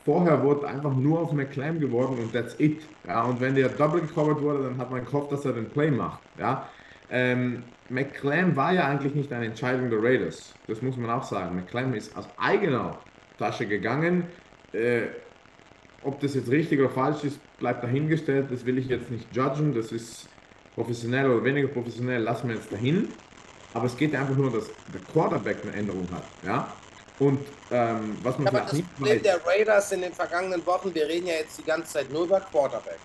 [0.04, 2.82] Vorher wurde einfach nur auf McClam geworden und that's it.
[3.06, 3.24] Ja?
[3.24, 6.20] Und wenn der Double gecovert wurde, dann hat man gehofft, dass er den Play macht.
[6.38, 6.68] Ja?
[7.10, 10.54] Ähm, McClam war ja eigentlich nicht eine Entscheidung der Raiders.
[10.66, 11.56] Das muss man auch sagen.
[11.56, 12.98] McClam ist aus eigener
[13.38, 14.24] Tasche gegangen.
[14.72, 15.02] Äh,
[16.02, 18.46] ob das jetzt richtig oder falsch ist, bleibt dahingestellt.
[18.50, 19.74] Das will ich jetzt nicht judgen.
[19.74, 20.28] Das ist
[20.74, 22.22] professionell oder weniger professionell.
[22.22, 23.08] Lassen wir jetzt dahin.
[23.74, 26.24] Aber es geht einfach nur, dass der Quarterback eine Änderung hat.
[26.44, 26.72] Ja?
[27.18, 30.12] Und ähm, was man Ja, aber vielleicht das nicht Problem weiß, der Raiders in den
[30.12, 32.98] vergangenen Wochen, wir reden ja jetzt die ganze Zeit nur über Quarterback.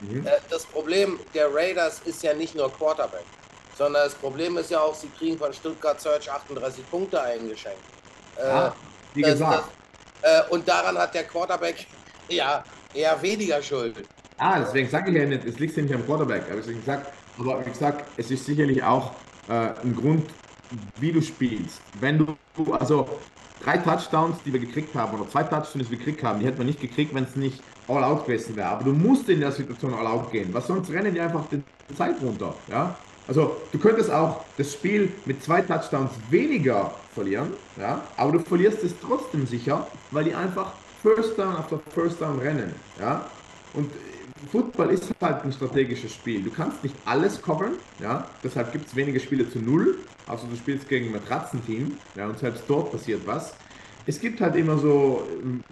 [0.00, 0.26] Mhm.
[0.26, 3.24] Äh, Das Problem der Raiders ist ja nicht nur Quarterback,
[3.76, 7.78] sondern das Problem ist ja auch, sie kriegen von Stuttgart Search 38 Punkte eingeschenkt.
[8.38, 8.74] Äh, ja,
[9.14, 9.64] wie das- gesagt,
[10.22, 11.86] das- äh, und daran hat der Quarterback
[12.28, 12.64] ja
[12.94, 13.96] eher weniger Schuld.
[14.38, 16.42] Ah, deswegen sage ich ja nicht, es liegt ja nicht am Quarterback.
[16.46, 19.12] Aber, deswegen gesagt, aber wie gesagt, es ist sicherlich auch
[19.48, 19.52] äh,
[19.82, 20.24] ein Grund,
[20.98, 21.80] wie du spielst.
[22.00, 22.36] Wenn du,
[22.72, 23.08] also
[23.62, 26.58] drei Touchdowns, die wir gekriegt haben, oder zwei Touchdowns, die wir gekriegt haben, die hätten
[26.58, 28.68] wir nicht gekriegt, wenn es nicht all out gewesen wäre.
[28.68, 31.62] Aber du musst in der Situation all out gehen, weil sonst rennen die einfach die
[31.94, 32.54] Zeit runter.
[32.68, 32.96] Ja?
[33.28, 38.02] Also du könntest auch das Spiel mit zwei Touchdowns weniger verlieren, ja?
[38.16, 42.72] aber du verlierst es trotzdem sicher, weil die einfach First Down after First Down rennen.
[43.00, 43.26] Ja?
[43.74, 43.90] Und
[44.50, 46.42] Football ist halt ein strategisches Spiel.
[46.42, 49.98] Du kannst nicht alles covern, ja, deshalb gibt es wenige Spiele zu null.
[50.26, 53.54] Also du spielst gegen ein Matratzenteam, ja, und selbst dort passiert was.
[54.08, 55.64] Es gibt halt immer so ähm,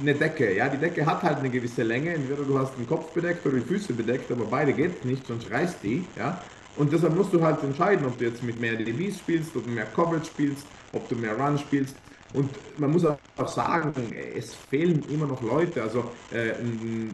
[0.00, 2.14] eine Decke, ja, die Decke hat halt eine gewisse Länge.
[2.14, 5.50] Entweder du hast den Kopf bedeckt oder die Füße bedeckt, aber beide geht nicht, sonst
[5.50, 6.42] reißt die, ja.
[6.76, 9.70] Und deshalb musst du halt entscheiden, ob du jetzt mit mehr DBs spielst, ob du
[9.70, 11.94] mehr Coverage spielst, ob du mehr Run spielst.
[12.34, 13.94] Und man muss auch sagen,
[14.36, 15.82] es fehlen immer noch Leute.
[15.82, 16.52] Also äh,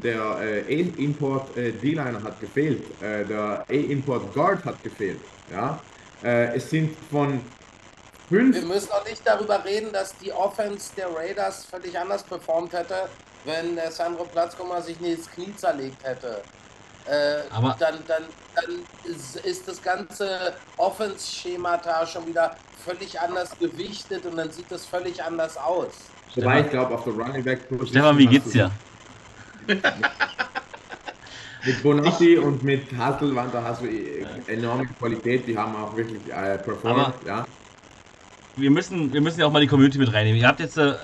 [0.02, 5.20] der äh, A-Import äh, D-Liner hat gefehlt, äh, der A-Import Guard hat gefehlt.
[5.52, 5.78] Ja?
[6.24, 7.40] Äh, es sind von
[8.30, 8.66] Wir fünf.
[8.66, 13.08] müssen auch nicht darüber reden, dass die Offense der Raiders völlig anders performt hätte,
[13.44, 16.40] wenn der Sandro Platzkummer sich nicht ins Knie zerlegt hätte.
[17.06, 18.22] Äh, Aber- dann, dann,
[18.54, 24.86] dann ist, ist das ganze Offense-Schemata schon wieder völlig anders gewichtet und dann sieht das
[24.86, 25.92] völlig anders aus.
[26.36, 28.70] Wobei ich glaube, auf der Running Back Stefan, wie geht's dir?
[31.64, 36.22] Mit Bonatti und mit Hasselwand, da hast du eh enorme Qualität, die haben auch wirklich
[36.32, 36.98] äh, performt.
[36.98, 37.46] Aber- ja.
[38.56, 40.40] wir müssen, wir müssen ja auch mal die Community mit reinnehmen.
[40.40, 40.94] Ihr habt jetzt, äh,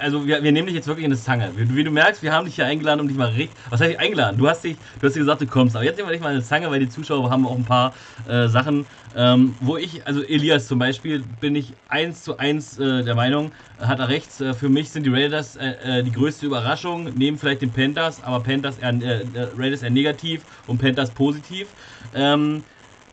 [0.00, 1.52] also wir, wir nehmen dich jetzt wirklich in das Zange.
[1.54, 3.50] Wie, wie du merkst, wir haben dich hier eingeladen, um dich mal richtig.
[3.68, 4.38] Was heißt eingeladen?
[4.38, 5.76] Du hast dich, du hast dir gesagt, du kommst.
[5.76, 7.64] Aber jetzt nehmen wir dich mal in das Zange, weil die Zuschauer haben auch ein
[7.64, 7.94] paar
[8.28, 13.04] äh, Sachen, ähm, wo ich, also Elias zum Beispiel, bin ich eins zu eins äh,
[13.04, 14.40] der Meinung, hat er recht.
[14.40, 18.22] Äh, für mich sind die Raiders äh, äh, die größte Überraschung, neben vielleicht den Panthers,
[18.22, 21.74] aber Panthers eher, äh, äh, Raiders eher negativ und Panthers positiv.
[22.14, 22.64] Ähm,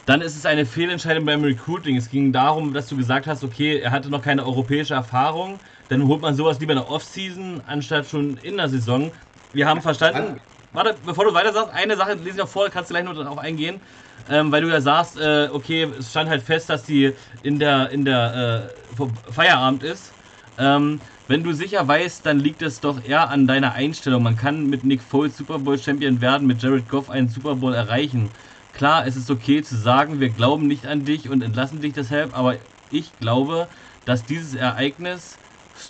[0.08, 1.98] dann ist es eine Fehlentscheidung beim Recruiting.
[1.98, 5.60] Es ging darum, dass du gesagt hast, okay, er hatte noch keine europäische Erfahrung.
[5.88, 9.14] Dann holt man sowas lieber in der Offseason, anstatt schon in der Saison.
[9.52, 10.40] Wir haben verstanden.
[10.74, 13.16] Warte, bevor du weiter sagst, eine Sache lese ich noch vor, kannst du gleich noch
[13.16, 13.82] darauf eingehen.
[14.30, 17.90] Ähm, weil du ja sagst, äh, okay, es stand halt fest, dass die in der,
[17.92, 20.16] in der äh, Feierabend ist.
[20.58, 24.24] Ähm, wenn du sicher weißt, dann liegt es doch eher an deiner Einstellung.
[24.24, 27.74] Man kann mit Nick Foles Super Bowl Champion werden, mit Jared Goff einen Super Bowl
[27.74, 28.34] erreichen.
[28.72, 32.36] Klar, es ist okay zu sagen, wir glauben nicht an dich und entlassen dich deshalb,
[32.36, 32.58] aber
[32.90, 33.70] ich glaube,
[34.06, 35.40] dass dieses Ereignis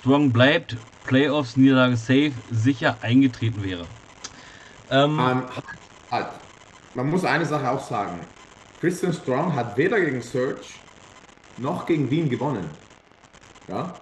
[0.07, 3.85] strong bleibt, Playoffs, Niederlage safe, sicher eingetreten wäre.
[4.89, 5.43] Ähm, Ähm,
[6.09, 6.27] halt.
[6.93, 8.21] Man muss eine Sache auch sagen.
[8.79, 10.79] Christian Strong hat weder gegen Search
[11.57, 12.69] noch gegen Wien gewonnen.
[13.67, 13.95] Ja?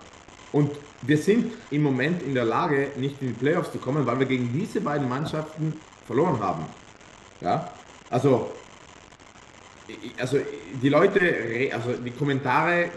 [0.52, 4.20] Und wir sind im Moment in der Lage, nicht in die Playoffs zu kommen, weil
[4.20, 5.74] wir gegen diese beiden Mannschaften
[6.06, 6.66] verloren haben.
[7.42, 7.72] Ja?
[8.12, 8.52] Also,
[10.20, 10.38] also
[10.84, 12.92] die Leute, also die Kommentare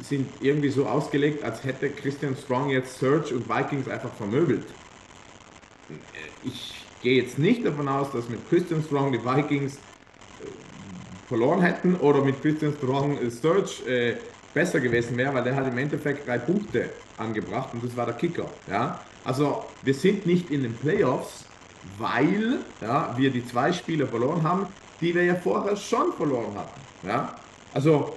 [0.00, 4.66] sind irgendwie so ausgelegt, als hätte Christian Strong jetzt Search und Vikings einfach vermöbelt.
[6.44, 9.78] Ich gehe jetzt nicht davon aus, dass mit Christian Strong die Vikings äh,
[11.28, 14.16] verloren hätten oder mit Christian Strong äh, Search äh,
[14.52, 18.14] besser gewesen wäre, weil der hat im Endeffekt drei Punkte angebracht und das war der
[18.14, 18.46] Kicker.
[18.68, 19.00] Ja?
[19.24, 21.44] Also wir sind nicht in den Playoffs,
[21.98, 24.66] weil ja, wir die zwei Spiele verloren haben,
[25.00, 26.80] die wir ja vorher schon verloren hatten.
[27.06, 27.34] Ja?
[27.74, 28.16] Also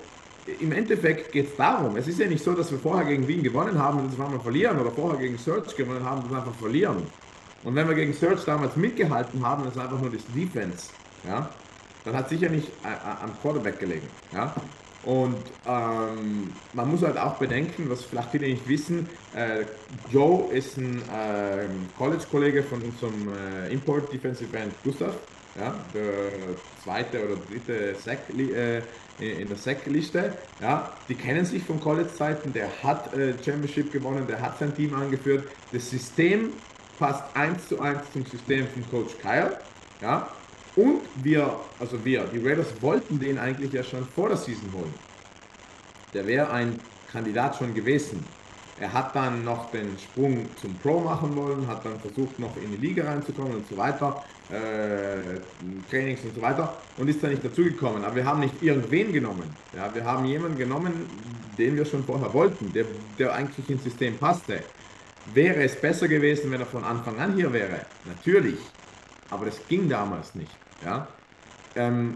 [0.60, 3.44] im Endeffekt geht es darum, es ist ja nicht so, dass wir vorher gegen Wien
[3.44, 6.54] gewonnen haben und das waren wir verlieren oder vorher gegen Search gewonnen haben und einfach
[6.56, 7.04] verlieren.
[7.64, 10.90] Und wenn wir gegen Search damals mitgehalten haben, das ist einfach nur das Defense,
[11.28, 11.50] ja,
[12.06, 14.08] dann hat sicher nicht äh, äh, am Quarterback gelegen.
[14.34, 14.54] Ja?
[15.04, 19.64] Und ähm, man muss halt auch bedenken, was vielleicht viele nicht wissen, äh,
[20.12, 25.14] Joe ist ein ähm, College-Kollege von unserem äh, Import Defensive End Gustav,
[25.56, 28.82] ja, der zweite oder dritte Sack, äh,
[29.20, 30.34] in der Sack-Liste.
[30.62, 34.94] Ja, die kennen sich von College-Zeiten, der hat äh, Championship gewonnen, der hat sein Team
[34.94, 35.46] angeführt.
[35.72, 36.54] Das System
[36.98, 39.58] passt eins zu eins zum System von Coach Kyle.
[40.02, 40.30] Ja,
[40.76, 44.94] und wir, also wir, die Raiders wollten den eigentlich ja schon vor der Season holen.
[46.14, 46.80] Der wäre ein
[47.12, 48.24] Kandidat schon gewesen.
[48.80, 52.72] Er hat dann noch den Sprung zum Pro machen wollen, hat dann versucht, noch in
[52.72, 55.40] die Liga reinzukommen und so weiter, äh,
[55.90, 58.06] Trainings und so weiter und ist dann nicht dazugekommen.
[58.06, 59.54] Aber wir haben nicht irgendwen genommen.
[59.76, 60.94] Ja, wir haben jemanden genommen,
[61.58, 62.86] den wir schon vorher wollten, der,
[63.18, 64.64] der eigentlich ins System passte.
[65.34, 67.86] Wäre es besser gewesen, wenn er von Anfang an hier wäre?
[68.06, 68.60] Natürlich.
[69.30, 70.56] Aber das ging damals nicht.
[70.84, 71.08] Ja?
[71.76, 72.16] Ähm,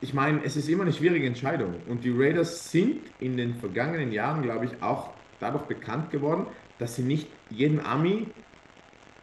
[0.00, 1.76] ich meine, es ist immer eine schwierige Entscheidung.
[1.88, 6.46] Und die Raiders sind in den vergangenen Jahren, glaube ich, auch dadurch bekannt geworden,
[6.78, 8.28] dass sie nicht jeden Ami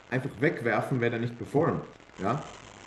[0.09, 1.83] einfach wegwerfen, wenn er nicht performt.
[2.22, 2.42] Ja?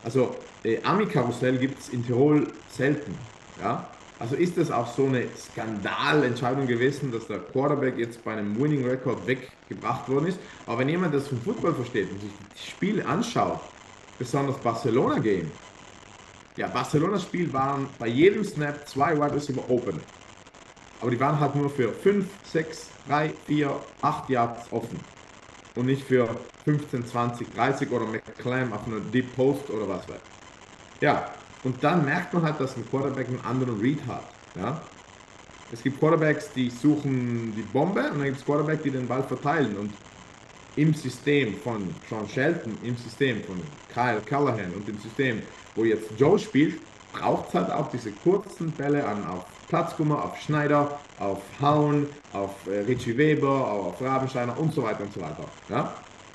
[0.05, 3.17] Also äh, Ami-Karussell gibt es in Tirol selten.
[3.61, 3.89] Ja?
[4.19, 8.87] Also ist das auch so eine Skandalentscheidung gewesen, dass der Quarterback jetzt bei einem Winning
[8.87, 10.39] Record weggebracht worden ist.
[10.67, 13.61] Aber wenn jemand das vom Football versteht und sich das Spiel anschaut,
[14.19, 15.51] besonders Barcelona Game,
[16.57, 20.01] ja, Barcelonas Spiel waren bei jedem Snap zwei Wide Receiver open.
[21.03, 25.01] Aber die waren halt nur für 5, 6, 3, 4, 8 Yards offen.
[25.75, 26.29] Und nicht für
[26.65, 30.21] 15, 20, 30 oder McClam auf einer Deep Post oder was weiß.
[31.01, 31.31] Ja,
[31.65, 34.25] und dann merkt man halt, dass ein Quarterback einen anderen Read hat.
[34.55, 34.81] Ja?
[35.73, 39.23] Es gibt Quarterbacks, die suchen die Bombe und dann gibt es Quarterbacks, die den Ball
[39.23, 39.77] verteilen.
[39.77, 39.93] Und
[40.77, 43.61] im System von Sean Shelton, im System von
[43.93, 45.43] Kyle Callahan und im System,
[45.75, 46.79] wo jetzt Joe spielt,
[47.13, 52.55] braucht es halt auch diese kurzen Bälle an auf Platzgummer, auf Schneider, auf Hauen, auf
[52.67, 55.45] äh, Richie Weber, auf Rabensteiner und so weiter und so weiter.
[55.69, 55.93] Ja?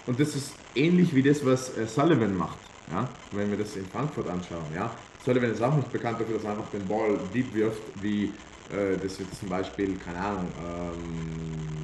[0.08, 2.58] Und das ist ähnlich wie das, was äh, Sullivan macht.
[2.92, 3.08] Ja?
[3.32, 4.66] Wenn wir das in Frankfurt anschauen.
[4.76, 4.92] Ja?
[5.24, 8.98] Sullivan ist auch nicht bekannt dafür, dass er einfach den Ball deep wirft, wie äh,
[9.02, 11.82] das jetzt zum Beispiel, keine Ahnung, ähm,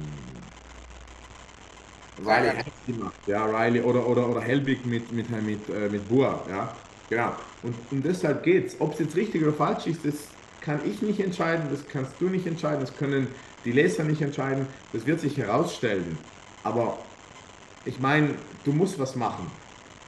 [2.26, 6.74] Riley macht, ja, Riley oder, oder, oder Helbig mit, mit, mit, äh, mit Bua, ja,
[7.08, 7.32] genau.
[7.62, 8.74] Und, und deshalb geht's.
[8.80, 10.14] Ob es jetzt richtig oder falsch ist, das
[10.60, 13.28] kann ich nicht entscheiden, das kannst du nicht entscheiden, das können
[13.64, 16.18] die Leser nicht entscheiden, das wird sich herausstellen.
[16.64, 16.98] Aber
[17.84, 19.50] ich meine, du musst was machen.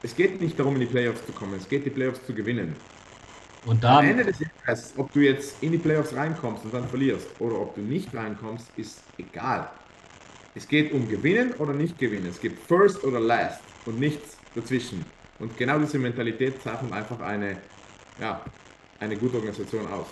[0.03, 2.77] Es geht nicht darum, in die Playoffs zu kommen, es geht die Playoffs zu gewinnen.
[3.67, 6.89] Und dann, Am Ende des Jahres, ob du jetzt in die Playoffs reinkommst und dann
[6.89, 9.71] verlierst oder ob du nicht reinkommst, ist egal.
[10.55, 12.27] Es geht um Gewinnen oder nicht gewinnen.
[12.27, 15.05] Es gibt First oder Last und nichts dazwischen.
[15.39, 17.59] Und genau diese Mentalität zeichnet einfach eine,
[18.19, 18.45] ja,
[18.99, 20.09] eine gute Organisation aus.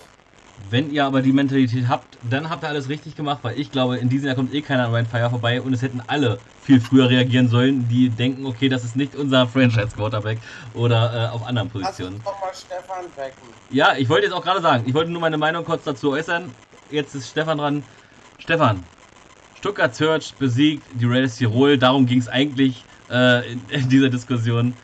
[0.69, 3.97] Wenn ihr aber die Mentalität habt, dann habt ihr alles richtig gemacht, weil ich glaube,
[3.97, 6.79] in diesem Jahr kommt eh keiner an Ryan Fire vorbei und es hätten alle viel
[6.79, 10.39] früher reagieren sollen, die denken, okay, das ist nicht unser Franchise-Quarterback
[10.73, 12.21] oder äh, auf anderen Positionen.
[12.23, 13.47] Lass mal Stefan wecken.
[13.71, 16.51] Ja, ich wollte jetzt auch gerade sagen, ich wollte nur meine Meinung kurz dazu äußern.
[16.91, 17.83] Jetzt ist Stefan dran.
[18.37, 18.83] Stefan,
[19.55, 24.75] Stuttgart Search besiegt die Raiders Tirol, darum ging es eigentlich äh, in, in dieser Diskussion.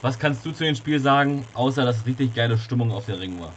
[0.00, 3.40] Was kannst du zu dem Spiel sagen, außer dass richtig geile Stimmung auf der Ring
[3.40, 3.52] war?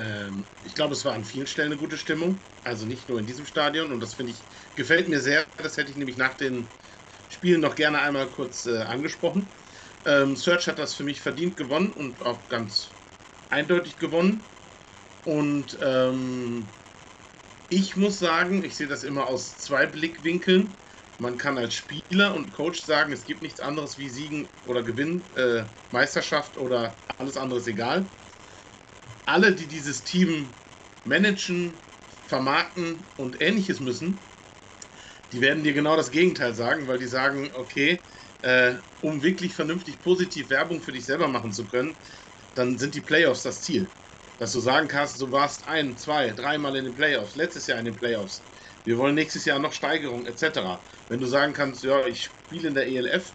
[0.00, 2.44] Ähm, ich glaube, es war an vielen Stellen eine gute Stimmung.
[2.62, 3.92] Also nicht nur in diesem Stadion.
[3.92, 5.48] Und das finde ich, gefällt mir sehr.
[5.56, 6.74] Das hätte ich nämlich nach den
[7.28, 9.54] Spielen noch gerne einmal kurz äh, angesprochen.
[10.04, 12.96] Ähm, Search hat das für mich verdient gewonnen und auch ganz
[13.50, 14.50] eindeutig gewonnen.
[15.24, 16.74] Und ähm,
[17.68, 20.78] ich muss sagen, ich sehe das immer aus zwei Blickwinkeln.
[21.18, 25.30] Man kann als Spieler und Coach sagen, es gibt nichts anderes wie Siegen oder Gewinnen,
[25.34, 28.10] äh, Meisterschaft oder alles andere ist egal
[29.30, 30.56] alle, die dieses Team
[31.04, 31.82] managen,
[32.26, 34.24] vermarkten und ähnliches müssen,
[35.32, 38.02] die werden dir genau das Gegenteil sagen, weil die sagen, okay,
[38.42, 41.96] äh, um wirklich vernünftig positiv Werbung für dich selber machen zu können,
[42.54, 43.92] dann sind die Playoffs das Ziel.
[44.38, 47.84] Dass du sagen kannst, du warst ein, zwei, dreimal in den Playoffs, letztes Jahr in
[47.84, 48.46] den Playoffs.
[48.84, 50.84] Wir wollen nächstes Jahr noch Steigerung etc.
[51.08, 53.34] Wenn du sagen kannst, ja, ich spiele in der ELF,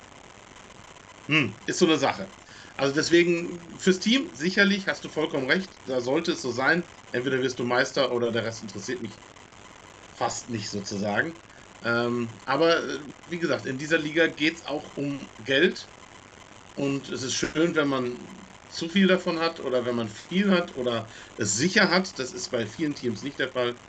[1.30, 2.34] hm, ist so eine Sache.
[2.78, 5.80] Also deswegen fürs Team sicherlich hast du vollkommen recht.
[5.86, 6.84] Da sollte es so sein.
[7.12, 9.22] Entweder wirst du Meister oder der Rest interessiert mich
[10.14, 11.42] fast nicht sozusagen.
[11.84, 15.92] Ähm, aber äh, wie gesagt, in dieser Liga geht es auch um Geld.
[16.76, 20.76] Und es ist schön, wenn man zu viel davon hat oder wenn man viel hat
[20.76, 22.20] oder es sicher hat.
[22.20, 23.80] Das ist bei vielen Teams nicht der Fall.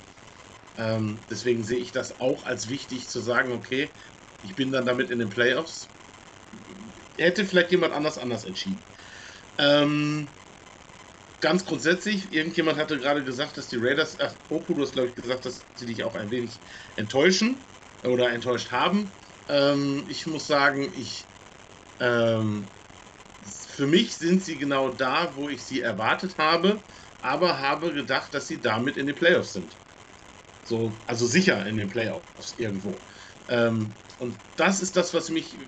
[0.76, 3.94] Ähm, deswegen sehe ich das auch als wichtig zu sagen, okay,
[4.40, 5.92] ich bin dann damit in den Playoffs
[7.18, 8.86] hätte vielleicht jemand anders anders entschieden.
[9.58, 10.36] Ähm,
[11.40, 15.14] ganz grundsätzlich, irgendjemand hatte gerade gesagt, dass die Raiders, ach, Oku, du hast glaube ich
[15.14, 16.62] gesagt, dass sie dich auch ein wenig
[16.96, 17.68] enttäuschen
[18.04, 19.16] oder enttäuscht haben.
[19.48, 21.30] Ähm, ich muss sagen, ich,
[22.00, 22.72] ähm,
[23.68, 26.84] für mich sind sie genau da, wo ich sie erwartet habe,
[27.20, 29.80] aber habe gedacht, dass sie damit in den Playoffs sind.
[30.62, 33.04] So, also sicher in den Playoffs irgendwo.
[33.48, 35.58] Ähm, und das ist das, was mich,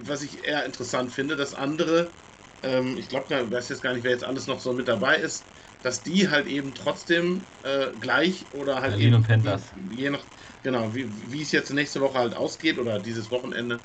[0.00, 1.36] was ich eher interessant finde.
[1.36, 2.14] Das andere,
[2.62, 5.18] ähm, ich glaube, ich weiß jetzt gar nicht, wer jetzt alles noch so mit dabei
[5.18, 5.48] ist.
[5.82, 9.72] dass die halt eben trotzdem äh, gleich oder halt Berlin eben, und Panthers.
[9.74, 10.26] Je nach,
[10.62, 13.84] genau, wie, wie es jetzt nächste Woche halt ausgeht oder dieses Wochenende,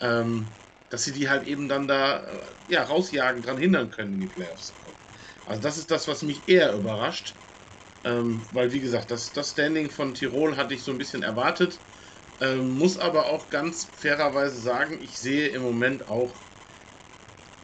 [0.00, 0.56] ähm,
[0.88, 4.28] dass sie die halt eben dann da äh, ja, rausjagen, dran hindern können, in die
[4.28, 4.78] Playoffs.
[5.44, 7.38] Also das ist das, was mich eher überrascht.
[8.04, 11.82] Ähm, weil, wie gesagt, das, das Standing von Tirol hatte ich so ein bisschen erwartet.
[12.40, 16.46] Ähm, muss aber auch ganz fairerweise sagen, ich sehe im Moment auch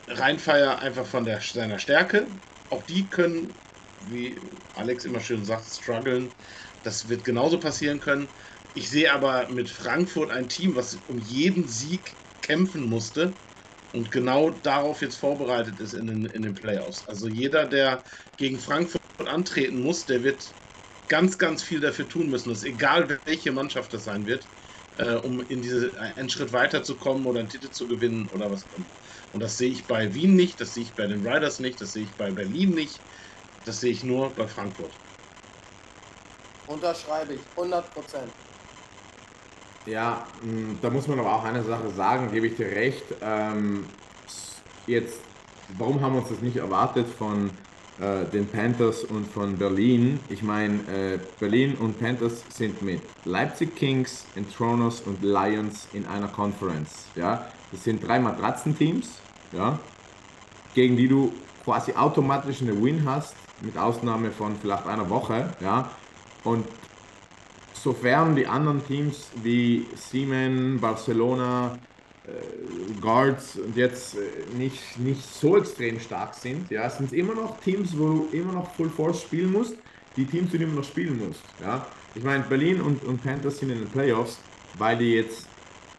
[0.09, 2.41] Rheinfeier einfach von der, seiner Stärke.
[2.69, 3.61] Auch die können,
[3.99, 4.41] wie
[4.73, 6.37] Alex immer schön sagt, strugglen.
[6.83, 8.35] Das wird genauso passieren können.
[8.73, 13.39] Ich sehe aber mit Frankfurt ein Team, was um jeden Sieg kämpfen musste
[13.91, 17.07] und genau darauf jetzt vorbereitet ist in den, in den Playoffs.
[17.07, 18.03] Also jeder, der
[18.37, 20.57] gegen Frankfurt antreten muss, der wird
[21.09, 22.51] ganz, ganz viel dafür tun müssen.
[22.51, 24.49] Es ist egal, welche Mannschaft das sein wird,
[25.03, 28.73] äh, um in diese, einen Schritt weiterzukommen oder einen Titel zu gewinnen oder was auch
[28.75, 28.87] immer.
[29.33, 31.93] Und das sehe ich bei Wien nicht, das sehe ich bei den Riders nicht, das
[31.93, 33.05] sehe ich bei Berlin nicht,
[33.65, 35.01] das sehe ich nur bei Frankfurt.
[36.67, 38.37] Unterschreibe ich, 100 Prozent.
[39.87, 43.17] Ja, mh, da muss man aber auch eine Sache sagen, gebe ich dir recht.
[43.21, 43.99] Ähm,
[44.87, 45.27] jetzt,
[45.69, 47.59] warum haben wir uns das nicht erwartet von
[48.03, 50.19] äh, den Panthers und von Berlin?
[50.29, 56.29] Ich meine, äh, Berlin und Panthers sind mit Leipzig Kings, Intronos und Lions in einer
[56.29, 57.07] Conference.
[57.15, 59.21] Ja, das sind drei Matratzenteams,
[59.53, 59.79] ja,
[60.75, 61.33] gegen die du
[61.65, 65.89] quasi automatisch eine Win hast, mit Ausnahme von vielleicht einer Woche, ja.
[66.43, 66.67] Und
[67.73, 71.79] sofern die anderen Teams wie Siemens, Barcelona,
[73.01, 74.21] Guards und jetzt äh,
[74.57, 78.53] nicht, nicht so extrem stark sind, ja, sind es immer noch Teams, wo du immer
[78.53, 79.75] noch Full Force spielen musst,
[80.17, 81.43] die Teams, die du immer noch spielen musst.
[81.61, 81.87] Ja.
[82.15, 84.39] Ich meine, Berlin und, und Panthers sind in den Playoffs,
[84.79, 85.47] weil die jetzt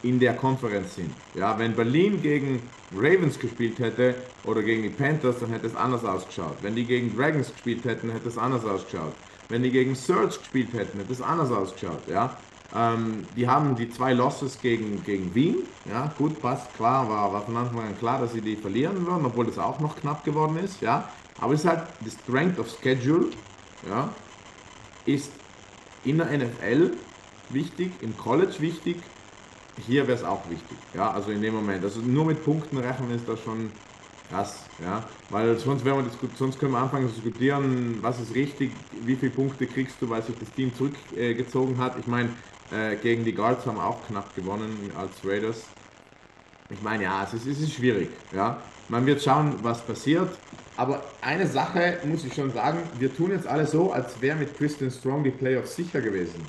[0.04, 1.12] in der Konferenz sind.
[1.34, 2.62] Ja, wenn Berlin gegen
[2.96, 6.58] Ravens gespielt hätte oder gegen die Panthers, dann hätte es anders ausgeschaut.
[6.62, 9.14] Wenn die gegen Dragons gespielt hätten, hätte es anders ausgeschaut.
[9.50, 12.02] Wenn die gegen Surge gespielt hätten, hätte es anders ausgeschaut.
[12.08, 12.38] Ja,
[12.76, 15.58] ähm, die haben die zwei Losses gegen, gegen Wien.
[15.90, 19.26] Ja, gut, passt, klar, war, war von Anfang an klar, dass sie die verlieren würden,
[19.26, 20.82] obwohl es auch noch knapp geworden ist.
[20.82, 21.10] Ja,
[21.40, 23.28] aber es ist halt die Strength of Schedule.
[23.88, 24.10] Ja,
[25.06, 25.32] ist
[26.06, 26.92] in der NFL
[27.50, 28.98] wichtig, im College wichtig
[29.86, 30.78] hier wäre es auch wichtig.
[30.94, 31.84] Ja, also in dem Moment.
[31.84, 33.72] Also nur mit Punkten rechnen ist das schon
[34.30, 34.66] krass.
[34.84, 36.06] Ja, weil sonst, wir
[36.38, 38.72] sonst können wir anfangen zu diskutieren, was ist richtig,
[39.04, 41.98] wie viele Punkte kriegst du, weil sich das Team zurückgezogen äh, hat.
[42.00, 42.30] Ich meine,
[42.74, 45.64] äh, gegen die Guards haben wir auch knapp gewonnen als Raiders.
[46.70, 48.10] Ich meine, ja, es ist, es ist schwierig.
[48.34, 50.30] Ja, man wird schauen, was passiert.
[50.76, 54.58] Aber eine Sache muss ich schon sagen, wir tun jetzt alle so, als wäre mit
[54.58, 56.42] Christian Strong die Playoffs sicher gewesen.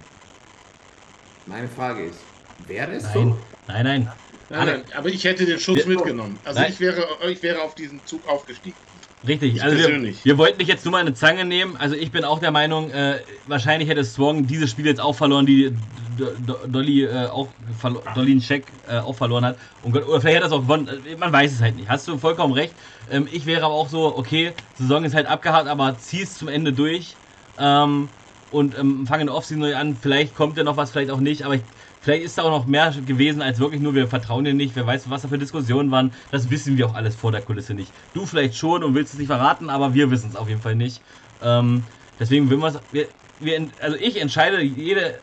[1.46, 2.20] Meine Frage ist,
[2.68, 3.38] Wäre es Nein, so?
[3.66, 4.12] nein, nein.
[4.48, 6.38] Nein, nein, aber ich hätte den Schuss Wir- mitgenommen.
[6.44, 6.70] Also Nein.
[6.70, 8.76] ich wäre, ich wäre auf diesen Zug aufgestiegen.
[9.26, 11.76] Richtig, Ich also wir, wir wollten dich jetzt nur mal eine Zange nehmen.
[11.78, 15.46] Also ich bin auch der Meinung, äh, wahrscheinlich hätte Strong dieses Spiel jetzt auch verloren,
[15.46, 15.74] die
[16.68, 17.48] Dolly äh, auch
[18.14, 19.56] Dolly Check äh, auch verloren hat.
[19.82, 20.88] Und, Gott- oder vielleicht hat er es auch gewonnen.
[21.06, 21.88] Äh, Man weiß es halt nicht.
[21.88, 22.74] Hast du vollkommen recht.
[23.10, 26.48] Ähm, ich wäre aber auch so, okay, Saison ist halt abgehakt, aber zieh es zum
[26.48, 27.16] Ende durch.
[27.58, 28.08] Ähm,
[28.50, 29.96] und ähm, fange in der Offseason neu an.
[30.00, 31.44] Vielleicht kommt ja noch was, vielleicht auch nicht.
[31.44, 31.62] Aber ich,
[32.00, 34.76] vielleicht ist da auch noch mehr gewesen als wirklich nur, wir vertrauen dir nicht.
[34.76, 36.12] Wer weiß, was da für Diskussionen waren.
[36.30, 37.90] Das wissen wir auch alles vor der Kulisse nicht.
[38.12, 40.76] Du vielleicht schon und willst es nicht verraten, aber wir wissen es auf jeden Fall
[40.76, 41.02] nicht.
[41.42, 41.82] Ähm,
[42.20, 43.08] deswegen will wir, wir,
[43.40, 45.18] wir also ich entscheide jede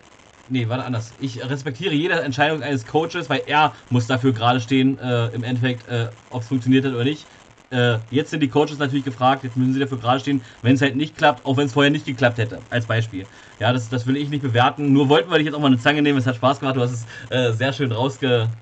[0.47, 1.13] Nee, warte anders.
[1.17, 5.87] Ich respektiere jede Entscheidung eines Coaches, weil er muss dafür gerade stehen, äh, im Endeffekt,
[5.87, 7.29] äh, ob es funktioniert hat oder nicht.
[7.69, 10.81] Äh, jetzt sind die Coaches natürlich gefragt, jetzt müssen sie dafür gerade stehen, wenn es
[10.81, 13.29] halt nicht klappt, auch wenn es vorher nicht geklappt hätte, als Beispiel.
[13.59, 14.91] Ja, das, das will ich nicht bewerten.
[14.91, 16.81] Nur wollten wir dich jetzt auch mal eine Zange nehmen, es hat Spaß gemacht, du
[16.81, 18.57] hast es äh, sehr schön rausge...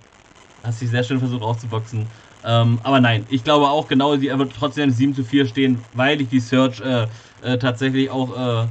[0.63, 2.11] hast dich sehr schön versucht rauszuboxen.
[2.43, 6.21] Ähm, aber nein, ich glaube auch genau, die wird trotzdem 7 zu 4 stehen, weil
[6.21, 7.09] ich die Search äh,
[7.41, 8.69] äh, tatsächlich auch, äh,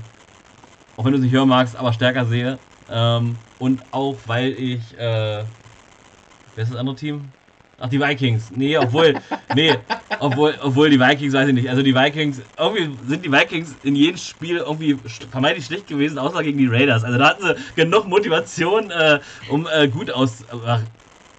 [0.97, 2.61] auch wenn du es nicht hören magst, aber stärker sehe.
[2.89, 4.99] Ähm, und auch weil ich, äh,
[6.55, 7.33] wer ist das andere Team?
[7.81, 8.50] Ach, die Vikings.
[8.50, 9.15] Nee, obwohl,
[9.55, 9.75] nee,
[10.18, 11.70] obwohl, obwohl die Vikings, weiß ich nicht.
[11.70, 14.99] Also die Vikings, irgendwie sind die Vikings in jedem Spiel irgendwie
[15.31, 17.05] vermeintlich schlecht gewesen, außer gegen die Raiders.
[17.05, 20.78] Also da hatten sie genug Motivation, äh, um äh, gut aus, äh,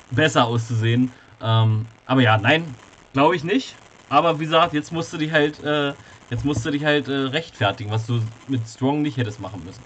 [0.09, 1.13] besser auszusehen.
[1.41, 2.75] Ähm, aber ja, nein,
[3.13, 3.75] glaube ich nicht.
[4.07, 5.93] Aber wie gesagt, jetzt musst du dich halt, äh,
[6.29, 9.83] jetzt musst du dich halt äh, rechtfertigen, was du mit Strong nicht hättest machen müssen.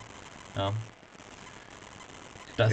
[0.55, 0.73] Ja.
[2.57, 2.71] Das,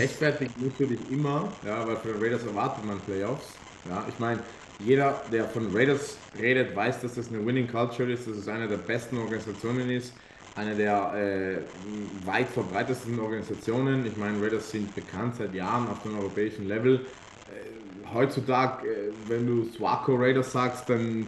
[0.78, 3.54] du dich immer, ja, weil von den Raiders erwartet man Playoffs.
[3.88, 4.40] Ja, ich meine,
[4.84, 8.68] jeder, der von Raiders redet, weiß, dass das eine Winning Culture ist, dass es eine
[8.68, 10.14] der besten Organisationen ist,
[10.56, 14.04] eine der äh, weit verbreitetsten Organisationen.
[14.06, 16.96] Ich meine, Raiders sind bekannt seit Jahren auf dem europäischen Level.
[16.96, 21.26] Äh, heutzutage, äh, wenn du Swaco Raiders sagst, dann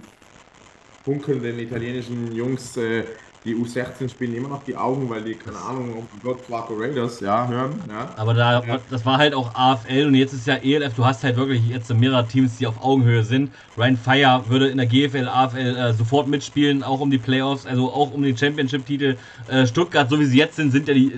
[1.04, 3.04] funkelnden italienischen Jungs, äh,
[3.44, 7.18] die U16 spielen immer noch die Augen, weil die, keine Ahnung, auf Gott Clarko Raiders,
[7.20, 7.72] ja, hören.
[7.88, 8.10] Ja.
[8.16, 8.78] Aber da, ja.
[8.88, 11.92] das war halt auch AFL und jetzt ist ja ELF, du hast halt wirklich jetzt
[11.92, 13.50] mehrere Teams, die auf Augenhöhe sind.
[13.76, 17.92] Ryan Fire würde in der GFL, AFL äh, sofort mitspielen, auch um die Playoffs, also
[17.92, 19.16] auch um den Championship-Titel.
[19.48, 21.12] Äh, Stuttgart, so wie sie jetzt sind, sind ja die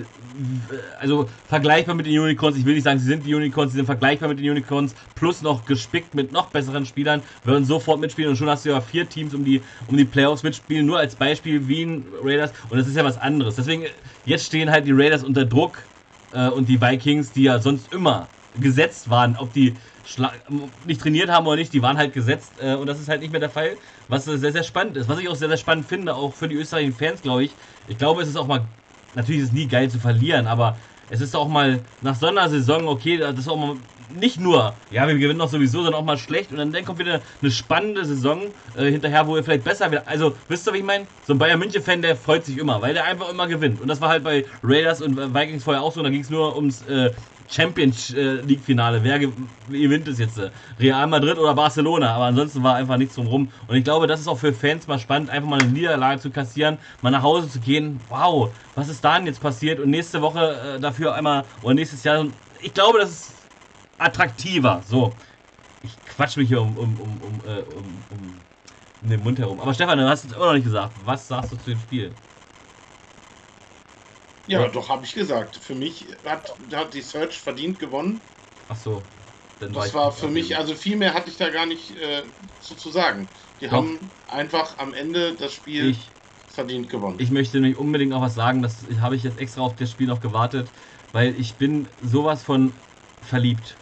[0.99, 2.57] also vergleichbar mit den Unicorns.
[2.57, 5.41] Ich will nicht sagen, sie sind die Unicorns, sie sind vergleichbar mit den Unicorns, plus
[5.41, 9.07] noch gespickt mit noch besseren Spielern, würden sofort mitspielen und schon hast du ja vier
[9.07, 10.85] Teams um die, um die Playoffs mitspielen.
[10.85, 13.55] Nur als Beispiel Wien Raiders und das ist ja was anderes.
[13.55, 13.85] Deswegen,
[14.25, 15.79] jetzt stehen halt die Raiders unter Druck
[16.33, 18.27] äh, und die Vikings, die ja sonst immer
[18.59, 19.75] gesetzt waren, ob die
[20.85, 23.31] nicht trainiert haben oder nicht, die waren halt gesetzt äh, und das ist halt nicht
[23.31, 25.09] mehr der Fall, was sehr, sehr spannend ist.
[25.09, 27.51] Was ich auch sehr, sehr spannend finde, auch für die österreichischen Fans, glaube ich.
[27.87, 28.67] Ich glaube, es ist auch mal
[29.15, 30.77] natürlich ist es nie geil zu verlieren, aber
[31.09, 33.75] es ist auch mal nach so einer Saison, okay, das ist auch mal
[34.19, 36.99] nicht nur, ja, wir gewinnen doch sowieso, sondern auch mal schlecht und dann, dann kommt
[36.99, 38.41] wieder eine spannende Saison
[38.75, 40.07] äh, hinterher, wo ihr vielleicht besser wird.
[40.07, 41.07] Also, wisst ihr, wie ich meine?
[41.25, 43.81] So ein Bayern München-Fan, der freut sich immer, weil der einfach immer gewinnt.
[43.81, 46.03] Und das war halt bei Raiders und Vikings vorher auch so.
[46.03, 47.11] Da ging es nur ums äh,
[47.47, 49.03] Champions äh, League Finale.
[49.03, 50.37] Wer gewinnt es jetzt?
[50.37, 50.49] Äh,
[50.79, 52.15] Real Madrid oder Barcelona?
[52.15, 53.51] Aber ansonsten war einfach nichts drumherum.
[53.67, 56.31] Und ich glaube, das ist auch für Fans mal spannend, einfach mal eine Niederlage zu
[56.31, 57.99] kassieren, mal nach Hause zu gehen.
[58.09, 59.79] Wow, was ist da denn jetzt passiert?
[59.79, 62.25] Und nächste Woche äh, dafür einmal, oder nächstes Jahr.
[62.61, 63.33] Ich glaube, das ist
[63.97, 64.81] attraktiver.
[64.87, 65.13] So.
[65.83, 69.59] Ich quatsch mich hier um, um, um, um, äh, um, um den Mund herum.
[69.59, 70.93] Aber Stefan, du hast es immer noch nicht gesagt.
[71.05, 72.11] Was sagst du zu dem Spiel?
[74.47, 74.67] Ja, ja.
[74.67, 75.55] doch, habe ich gesagt.
[75.57, 78.21] Für mich hat, hat die Search verdient gewonnen.
[78.69, 79.01] Ach so.
[79.59, 82.23] Dann das war, war für mich, also viel mehr hatte ich da gar nicht äh,
[82.61, 83.27] zu, zu sagen.
[83.61, 83.73] Die doch.
[83.73, 86.09] haben einfach am Ende das Spiel ich,
[86.49, 87.17] verdient gewonnen.
[87.19, 90.07] Ich möchte nämlich unbedingt noch was sagen, das habe ich jetzt extra auf das Spiel
[90.07, 90.67] noch gewartet,
[91.13, 92.73] weil ich bin sowas von
[93.23, 93.77] verliebt.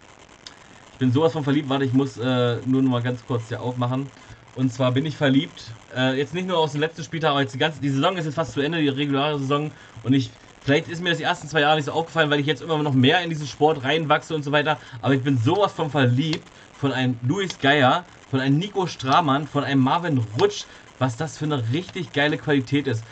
[0.92, 3.60] Ich bin sowas von verliebt, warte, ich muss äh, nur noch mal ganz kurz hier
[3.60, 4.06] aufmachen.
[4.54, 5.64] Und zwar bin ich verliebt,
[5.96, 8.26] äh, jetzt nicht nur aus dem letzten Spieltag, aber jetzt die ganze, die Saison ist
[8.26, 9.72] jetzt fast zu Ende, die reguläre Saison.
[10.04, 10.30] Und ich
[10.64, 12.82] Vielleicht ist mir das die ersten zwei Jahre nicht so aufgefallen, weil ich jetzt immer
[12.82, 14.78] noch mehr in diesen Sport reinwachse und so weiter.
[15.02, 19.62] Aber ich bin sowas von verliebt von einem Luis Geier, von einem Nico Stramann, von
[19.62, 20.64] einem Marvin Rutsch,
[20.98, 23.04] was das für eine richtig geile Qualität ist.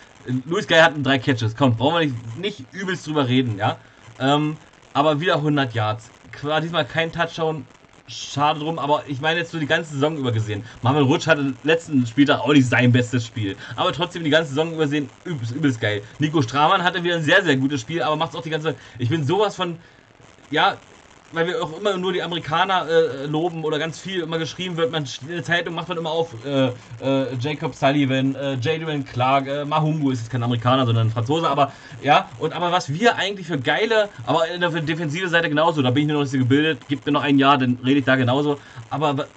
[0.47, 1.55] Luis Geier hat drei Catches.
[1.55, 3.76] Komm, brauchen wir nicht, nicht übelst drüber reden, ja.
[4.18, 4.56] Ähm,
[4.94, 6.10] aber wieder 100 Yards.
[6.40, 7.66] War diesmal kein Touchdown,
[8.08, 10.64] schade drum, aber ich meine jetzt so die ganze Saison über gesehen.
[10.82, 13.56] Marvin Rutsch hatte letzten Spieltag auch nicht sein bestes Spiel.
[13.76, 16.02] Aber trotzdem die ganze Saison übersehen, übelst, übelst geil.
[16.18, 18.76] Nico Stramann hatte wieder ein sehr, sehr gutes Spiel, aber macht auch die ganze.
[18.98, 19.78] Ich bin sowas von.
[20.50, 20.76] Ja,
[21.33, 24.93] weil wir auch immer nur die Amerikaner äh, loben oder ganz viel immer geschrieben wird,
[24.93, 26.69] man in der Zeitung macht man immer auf äh,
[27.01, 31.49] äh, Jacob Sullivan, äh, Jadon Clark, äh, Mahungu ist jetzt kein Amerikaner, sondern ein Franzose,
[31.49, 35.83] aber ja, und aber was wir eigentlich für geile, aber in der defensive Seite genauso,
[35.83, 38.01] da bin ich nur noch nicht so gebildet, gibt mir noch ein Jahr, dann rede
[38.01, 39.28] ich da genauso, aber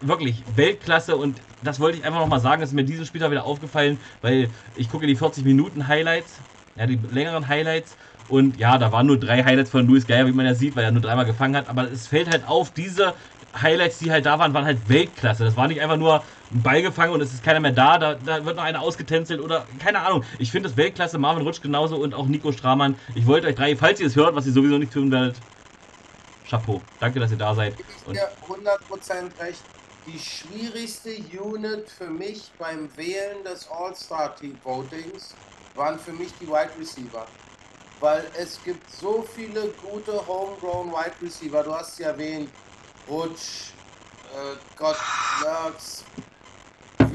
[0.00, 3.44] wirklich Weltklasse und das wollte ich einfach nochmal sagen, das ist mir diesen Spieltag wieder
[3.44, 6.42] aufgefallen, weil ich gucke die 40 Minuten Highlights,
[6.74, 7.96] ja, die längeren Highlights
[8.32, 10.84] und ja, da waren nur drei Highlights von Luis Geier, wie man ja sieht, weil
[10.84, 11.68] er nur dreimal gefangen hat.
[11.68, 13.12] Aber es fällt halt auf, diese
[13.60, 15.44] Highlights, die halt da waren, waren halt Weltklasse.
[15.44, 18.14] Das war nicht einfach nur ein Ball gefangen und es ist keiner mehr da, da,
[18.14, 20.24] da wird noch einer ausgetänzelt oder keine Ahnung.
[20.38, 22.94] Ich finde das Weltklasse, Marvin Rutsch genauso und auch Nico Stramann.
[23.14, 25.36] Ich wollte euch drei, falls ihr es hört, was ihr sowieso nicht tun werdet,
[26.48, 26.80] Chapeau.
[27.00, 27.74] Danke, dass ihr da seid.
[28.06, 29.60] Ich dir 100% recht.
[30.06, 35.34] Die schwierigste Unit für mich beim Wählen des All-Star-Team-Votings
[35.74, 37.26] waren für mich die Wide Receiver
[38.02, 41.62] weil es gibt so viele gute Homegrown Wide Receiver.
[41.62, 42.50] Du hast sie erwähnt,
[43.08, 43.70] Rutsch,
[44.34, 44.96] äh, Gott,
[45.40, 46.04] Lurks,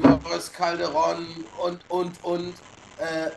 [0.00, 2.54] Flores Calderon und, und, und.
[2.96, 3.30] Äh,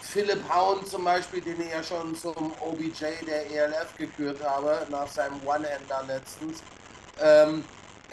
[0.00, 5.08] Philipp Haun zum Beispiel, den ich ja schon zum OBJ der ELF gekürt habe, nach
[5.08, 6.62] seinem One-Hander letztens.
[7.20, 7.64] Ähm,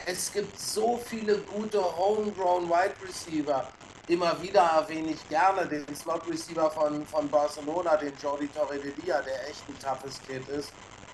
[0.06, 3.68] es gibt so viele gute Homegrown Wide Receiver
[4.08, 9.50] immer wieder erwähne ich gerne den Slot Receiver von, von Barcelona, den Jordi Torredelia, der
[9.50, 10.72] echt ein toughes Kid ist.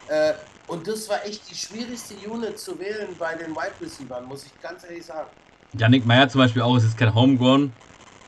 [0.07, 0.33] Äh,
[0.67, 4.61] und das war echt die schwierigste Unit zu wählen bei den Wide Receivers, muss ich
[4.61, 5.29] ganz ehrlich sagen.
[5.73, 7.73] Janik Meyer zum Beispiel auch, es ist kein Homegrown,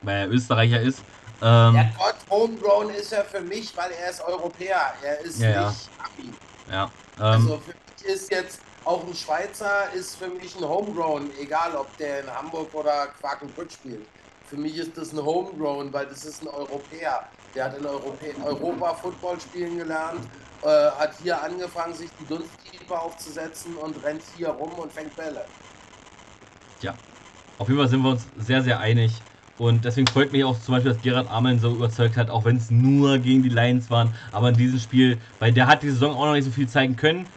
[0.02, 1.00] weil er Österreicher ist.
[1.42, 5.70] Ähm, ja Gott, Homegrown ist er für mich, weil er ist Europäer, er ist ja,
[5.70, 6.34] nicht Ami.
[6.70, 6.92] Ja.
[7.18, 11.76] Ähm, also für mich ist jetzt auch ein Schweizer ist für mich ein Homegrown, egal
[11.76, 14.06] ob der in Hamburg oder Quakenbrück spielt.
[14.50, 17.22] Für mich ist das ein Homegrown, weil das ist ein Europäer.
[17.54, 20.22] Der hat in Europä Europa Football spielen gelernt,
[20.64, 25.46] äh, hat hier angefangen, sich die Dunstkiefer aufzusetzen und rennt hier rum und fängt Bälle.
[26.82, 26.96] Ja,
[27.60, 29.12] auf jeden Fall sind wir uns sehr, sehr einig.
[29.60, 32.58] Und deswegen freut mich auch zum Beispiel, dass Gerard Ameln so überzeugt hat, auch wenn
[32.58, 34.16] es nur gegen die Lions waren.
[34.32, 36.96] Aber in diesem Spiel, weil der hat die Saison auch noch nicht so viel zeigen
[36.96, 37.28] können,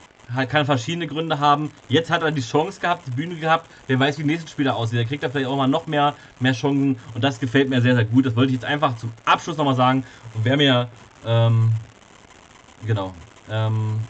[0.49, 1.70] kann verschiedene Gründe haben.
[1.89, 3.70] Jetzt hat er die Chance gehabt, die Bühne gehabt.
[3.86, 4.99] Wer weiß, wie die nächsten Spieler aussehen.
[4.99, 6.97] Da kriegt er vielleicht auch mal noch mehr, mehr Chancen.
[7.15, 8.27] Und das gefällt mir sehr, sehr gut.
[8.27, 10.05] Das wollte ich jetzt einfach zum Abschluss nochmal sagen.
[10.35, 10.89] Und wer mir,
[11.27, 11.73] ähm,
[12.86, 13.12] genau,
[13.51, 14.01] ähm,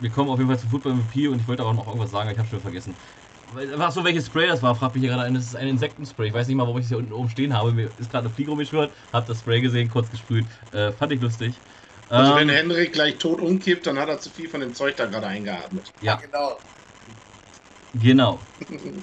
[0.00, 2.30] wir kommen auf jeden Fall zum Football MVP und ich wollte auch noch irgendwas sagen,
[2.30, 2.94] ich habe schon vergessen.
[3.78, 5.34] Ach so, welches Spray das war, fragt mich hier gerade ein.
[5.34, 6.28] Das ist ein Insektenspray.
[6.28, 7.72] Ich weiß nicht mal, warum ich es hier unten oben stehen habe.
[7.72, 10.44] Mir ist gerade eine Fliege rumgeschwört, hab das Spray gesehen, kurz gesprüht.
[10.72, 11.54] Äh, fand ich lustig.
[12.08, 14.96] Also ähm, wenn Henrik gleich tot umkippt, dann hat er zu viel von dem Zeug
[14.96, 15.92] da gerade eingeatmet.
[16.00, 16.58] Ja, genau.
[17.94, 18.40] Genau.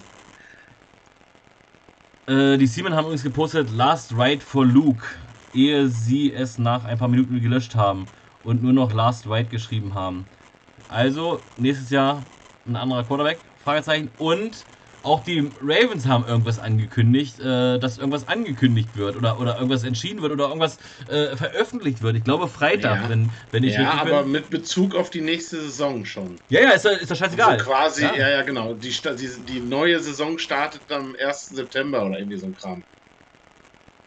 [2.28, 5.06] äh, die Siemen haben übrigens gepostet, Last Ride for Luke,
[5.54, 8.08] ehe sie es nach ein paar Minuten gelöscht haben
[8.44, 10.26] und nur noch Last Ride geschrieben haben.
[10.88, 12.26] Also, nächstes Jahr
[12.66, 13.40] ein anderer Quarterback.
[13.64, 14.12] Fragezeichen.
[14.18, 14.66] Und
[15.06, 20.22] auch die Ravens haben irgendwas angekündigt, äh, dass irgendwas angekündigt wird oder, oder irgendwas entschieden
[20.22, 20.78] wird oder irgendwas
[21.08, 22.16] äh, veröffentlicht wird.
[22.16, 23.10] Ich glaube Freitag, ja.
[23.10, 24.32] wenn, wenn ich Ja, aber bin.
[24.32, 26.42] mit Bezug auf die nächste Saison schon.
[26.50, 27.54] Ja, ja, ist, ist doch scheißegal.
[27.54, 28.16] Also quasi, ja.
[28.16, 28.74] ja, ja, genau.
[28.74, 31.48] Die, die, die neue Saison startet am 1.
[31.56, 32.84] September oder irgendwie so ein Kram.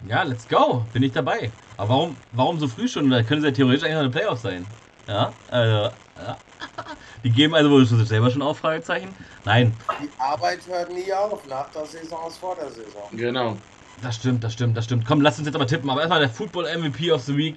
[0.00, 0.88] Ja, let's go.
[0.92, 1.52] Bin ich dabei.
[1.76, 3.10] Aber warum, warum so früh schon?
[3.10, 4.76] Da können sie ja theoretisch eigentlich noch eine Playoff sein.
[5.08, 5.96] Ja, also.
[6.16, 6.47] Ja.
[7.24, 9.14] Die geben also wohl selber schon auf, Fragezeichen?
[9.44, 9.74] Nein.
[10.02, 13.02] Die Arbeit hört nie auf, nach der Saison ist vor der Saison.
[13.12, 13.56] Genau.
[14.02, 15.06] Das stimmt, das stimmt, das stimmt.
[15.06, 15.90] Komm, lass uns jetzt aber tippen.
[15.90, 17.56] Aber erstmal der Football MVP of the Week.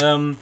[0.00, 0.36] Ähm,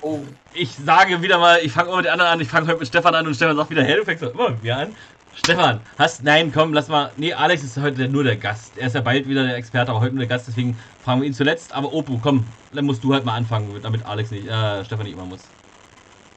[0.00, 0.20] oh.
[0.54, 2.40] Ich sage wieder mal, ich fange immer mit den anderen an.
[2.40, 4.62] Ich fange heute mit Stefan an und Stefan sagt wieder, hey, du fängst immer mit
[4.62, 4.96] mir an.
[5.36, 7.10] Stefan, hast, nein, komm, lass mal.
[7.16, 8.78] Nee, Alex ist heute nur der Gast.
[8.78, 11.26] Er ist ja bald wieder der Experte, aber heute nur der Gast, deswegen fragen wir
[11.26, 11.74] ihn zuletzt.
[11.74, 15.14] Aber Opu, komm, dann musst du halt mal anfangen, damit Alex nicht, äh, Stefan nicht
[15.14, 15.40] immer muss.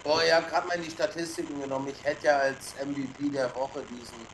[0.08, 1.90] Oh, ihr habt gerade mal in die Statistiken genommen.
[1.90, 4.26] Ich hätte ja als MVP der Woche diesen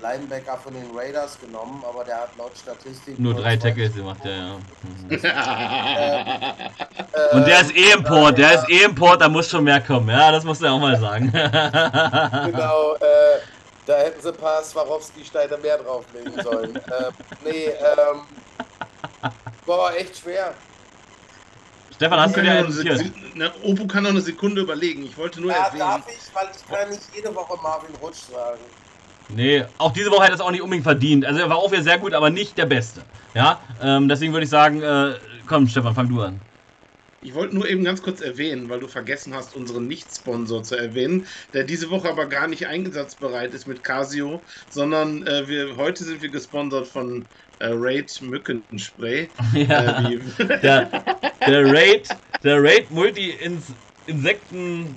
[0.00, 4.30] Linebacker von den Raiders genommen, aber der hat laut Statistik nur drei Tackles gemacht, ja,
[4.30, 4.56] ja.
[7.12, 10.08] äh, Und der ist eh Import, der ist eh Import, da muss schon mehr kommen,
[10.08, 11.30] ja, das musst du ja auch mal sagen.
[11.32, 13.40] genau, äh,
[13.84, 16.76] da hätten sie ein paar Swarovski-Steine mehr drauflegen sollen.
[16.76, 17.10] äh,
[17.44, 18.22] nee, ähm,
[19.66, 20.54] boah, echt schwer.
[22.00, 23.36] Stefan, hast du dir notiert?
[23.36, 25.04] Ne, Opu kann noch eine Sekunde überlegen.
[25.04, 25.80] Ich wollte nur ja, erwähnen.
[25.80, 28.62] darf ich, weil ich kann nicht jede Woche Marvin Rutsch sagen.
[29.28, 31.26] Nee, auch diese Woche hat er es auch nicht unbedingt verdient.
[31.26, 33.02] Also er war auch wieder sehr gut, aber nicht der Beste.
[33.34, 35.12] Ja, ähm, deswegen würde ich sagen, äh,
[35.46, 36.40] komm Stefan, fang du an.
[37.20, 41.26] Ich wollte nur eben ganz kurz erwähnen, weil du vergessen hast, unseren Nicht-Sponsor zu erwähnen,
[41.52, 46.22] der diese Woche aber gar nicht einsatzbereit ist mit Casio, sondern äh, wir, heute sind
[46.22, 47.28] wir gesponsert von
[47.60, 49.30] äh, Raid Mückenspray.
[49.54, 50.18] Ja, äh,
[50.62, 50.90] der,
[51.46, 52.08] der Raid,
[52.42, 54.96] der Raid Multi-Insekten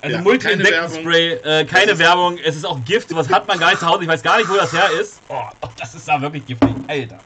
[0.00, 3.80] also ja, Multi-Insektenspray, äh, keine Werbung, es ist auch Gift, was hat man gar nicht
[3.80, 5.18] zu Hause, ich weiß gar nicht, wo das her ist.
[5.28, 5.40] Oh,
[5.78, 7.20] das ist da wirklich giftig, Alter.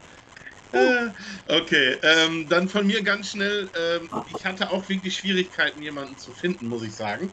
[0.73, 1.09] Äh,
[1.49, 3.69] okay, ähm, dann von mir ganz schnell.
[3.77, 7.33] Ähm, ich hatte auch wirklich Schwierigkeiten, jemanden zu finden, muss ich sagen.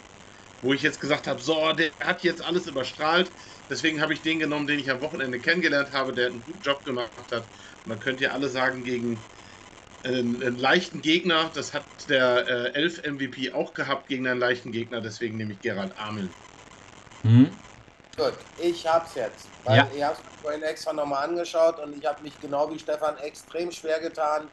[0.61, 3.31] Wo ich jetzt gesagt habe, so, der hat jetzt alles überstrahlt.
[3.69, 6.85] Deswegen habe ich den genommen, den ich am Wochenende kennengelernt habe, der einen guten Job
[6.85, 7.43] gemacht hat.
[7.83, 9.17] Und dann könnt ihr alle sagen, gegen
[10.03, 14.71] einen, einen leichten Gegner, das hat der äh, 11 MVP auch gehabt gegen einen leichten
[14.71, 16.29] Gegner, deswegen nehme ich Gerald Amel.
[17.23, 17.49] Hm?
[18.15, 19.47] Gut, ich hab's jetzt.
[19.63, 19.87] Weil ja.
[19.93, 23.71] ich hab's mir vorhin extra nochmal angeschaut und ich habe mich genau wie Stefan extrem
[23.71, 24.47] schwer getan.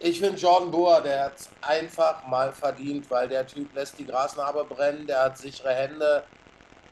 [0.00, 4.64] Ich finde Jordan Boer, der hat einfach mal verdient, weil der Typ lässt die Grasnarbe
[4.64, 6.24] brennen, der hat sichere Hände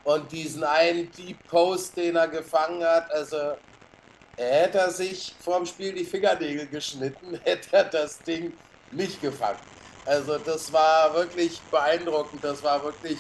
[0.05, 3.55] und diesen einen Deep Post, den er gefangen hat, also
[4.37, 8.53] er hätte sich vor dem Spiel die Fingernägel geschnitten, hätte er das Ding
[8.91, 9.59] nicht gefangen.
[10.05, 13.19] Also das war wirklich beeindruckend, das war wirklich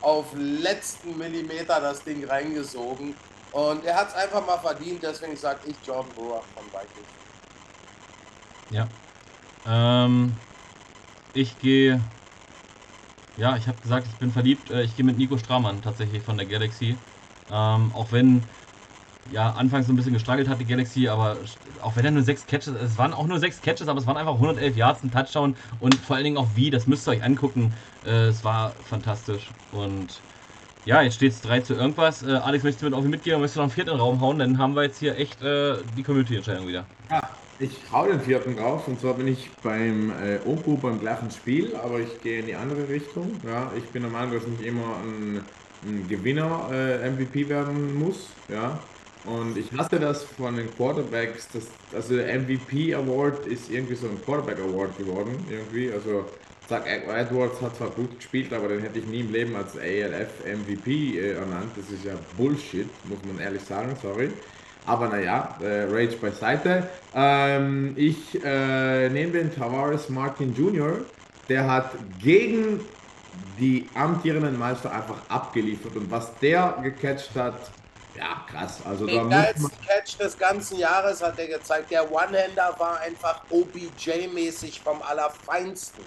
[0.00, 3.14] auf letzten Millimeter das Ding reingesogen.
[3.52, 7.08] Und er hat es einfach mal verdient, deswegen sage ich Jordan Brewer von Vikings.
[8.70, 8.88] Ja.
[9.66, 10.34] Ähm,
[11.32, 12.00] ich gehe.
[13.38, 14.68] Ja, ich habe gesagt, ich bin verliebt.
[14.70, 16.98] Äh, ich gehe mit Nico Stramann tatsächlich von der Galaxy.
[17.48, 18.48] Ähm, auch wenn
[19.24, 21.38] ja anfangs so ein bisschen gestruggelt hat, die Galaxy, aber
[21.80, 24.16] auch wenn er nur sechs Catches, es waren auch nur sechs Catches, aber es waren
[24.18, 27.24] einfach 111 Yards, ein Touchdown und vor allen Dingen auch wie, das müsst ihr euch
[27.24, 27.74] angucken.
[28.04, 30.24] Äh, es war fantastisch und
[30.84, 32.22] ja, jetzt steht es 3 zu irgendwas.
[32.22, 34.38] Äh, Alex, möchtest du mit auf mitgehen möchtest du noch einen vierten Raum hauen?
[34.38, 36.86] Dann haben wir jetzt hier echt äh, die Community-Entscheidung wieder.
[37.10, 37.22] Ja,
[37.58, 41.74] ich hau den vierten drauf und zwar bin ich beim äh, Oku beim gleichen Spiel,
[41.76, 43.40] aber ich gehe in die andere Richtung.
[43.44, 45.44] Ja, ich bin der Meinung, dass nicht immer ein,
[45.84, 48.28] ein Gewinner äh, MVP werden muss.
[48.48, 48.78] Ja,
[49.24, 54.08] und ich hasse das von den Quarterbacks, das, also der MVP Award ist irgendwie so
[54.08, 55.90] ein Quarterback Award geworden, irgendwie.
[55.92, 56.24] Also
[56.68, 60.44] Zach Edwards hat zwar gut gespielt, aber den hätte ich nie im Leben als ALF
[60.44, 61.72] MVP äh, ernannt.
[61.76, 64.30] Das ist ja Bullshit, muss man ehrlich sagen, sorry.
[64.88, 66.88] Aber naja, äh, Rage beiseite.
[67.14, 71.00] Ähm, ich äh, nehme den Tavares Martin Jr.,
[71.48, 71.90] der hat
[72.22, 72.80] gegen
[73.58, 75.94] die amtierenden Meister einfach abgeliefert.
[75.96, 77.70] Und was der gecatcht hat,
[78.16, 78.80] ja, krass.
[78.84, 81.90] Also da man, geilsten Catch des ganzen Jahres hat er gezeigt.
[81.90, 86.02] Der One-Hander war einfach OBJ-mäßig vom Allerfeinsten.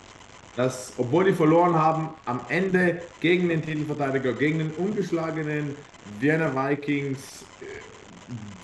[0.58, 5.78] dass, obwohl die verloren haben, am Ende gegen den Titelverteidiger, gegen den ungeschlagenen
[6.20, 7.41] Vienna Vikings,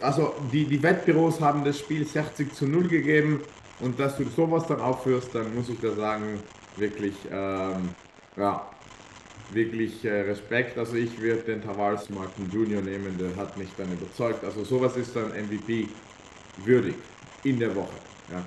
[0.02, 3.42] also die, die Wettbüros haben das Spiel 60 zu 0 gegeben
[3.80, 6.40] und dass du sowas dann aufführst, dann muss ich da sagen,
[6.76, 7.90] wirklich, ähm,
[8.36, 8.70] ja,
[9.52, 10.78] wirklich äh, Respekt.
[10.78, 12.82] Also ich würde den Tavares Martin Jr.
[12.82, 14.44] nehmen, der hat mich dann überzeugt.
[14.44, 15.88] Also sowas ist dann MVP
[16.66, 16.96] würdig
[17.44, 17.96] in der Woche.
[18.32, 18.44] Ja.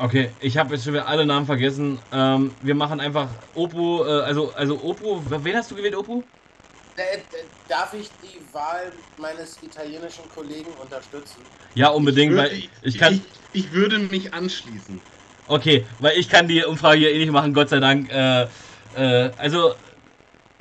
[0.00, 1.98] Okay, ich habe jetzt schon wieder alle Namen vergessen.
[2.12, 6.22] Ähm, wir machen einfach Oppo, äh, also, also Oppo, wen hast du gewählt, Oppo?
[6.98, 7.20] Äh, äh,
[7.68, 11.42] Darf ich die Wahl meines italienischen Kollegen unterstützen?
[11.74, 13.20] Ja, unbedingt, würde- weil ich kann.
[13.52, 15.00] Ich, ich würde mich anschließen.
[15.46, 18.10] Okay, weil ich kann die Umfrage hier eh nicht machen, Gott sei Dank.
[18.12, 18.46] Äh,
[18.96, 19.74] äh, also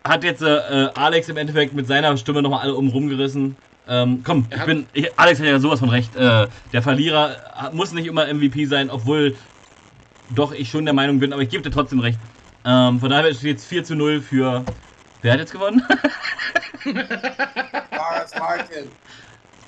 [0.04, 3.58] hat jetzt äh, Alex im Endeffekt mit seiner Stimme nochmal alle um rumgerissen.
[3.90, 4.86] Ähm, komm, ich bin.
[4.94, 6.16] Ich, Alex hat ja sowas von recht.
[6.16, 9.36] Äh, der Verlierer muss nicht immer MVP sein, obwohl
[10.30, 12.20] doch ich schon der Meinung bin, aber ich gebe dir trotzdem recht.
[12.66, 14.66] Ähm, von daher ist es jetzt 4 zu 0 für.
[15.22, 15.86] Wer hat jetzt gewonnen?
[16.84, 18.92] Tavares Martin.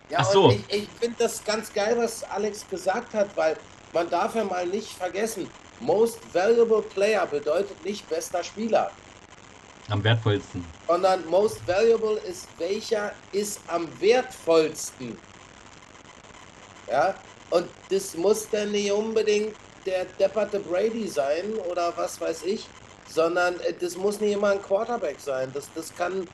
[0.09, 0.51] Ja, Ach so.
[0.51, 3.57] ich, ich finde das ganz geil, was Alex gesagt hat, weil
[3.93, 8.91] man darf ja mal nicht vergessen, Most Valuable Player bedeutet nicht bester Spieler,
[9.89, 10.65] Am wertvollsten.
[10.87, 15.17] sondern Most Valuable ist welcher ist am wertvollsten.
[16.89, 17.15] Ja,
[17.51, 19.55] und das muss dann nicht unbedingt
[19.85, 22.67] der depperte Brady sein oder was weiß ich,
[23.09, 25.51] sondern äh, das muss nicht immer ein Quarterback sein.
[25.53, 26.27] Das, das kann,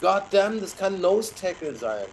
[0.00, 2.06] goddamn, das kann Nose Tackle sein.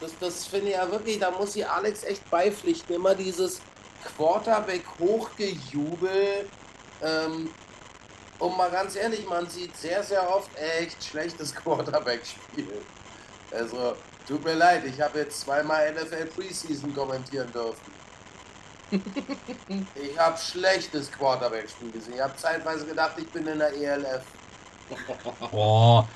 [0.00, 2.94] Das, das finde ich ja wirklich, da muss ich Alex echt beipflichten.
[2.94, 3.60] Immer dieses
[4.16, 6.48] Quarterback hochgejubel.
[7.02, 7.50] Ähm,
[8.38, 12.80] und mal ganz ehrlich, man sieht sehr, sehr oft echt schlechtes Quarterback-Spiel.
[13.50, 17.99] Also, tut mir leid, ich habe jetzt zweimal NFL Preseason kommentieren dürfen.
[19.94, 22.14] ich habe schlechtes Quarterback-Spiel gesehen.
[22.14, 24.22] Ich habe zeitweise gedacht, ich bin in der E ELF.
[25.50, 26.08] Boah.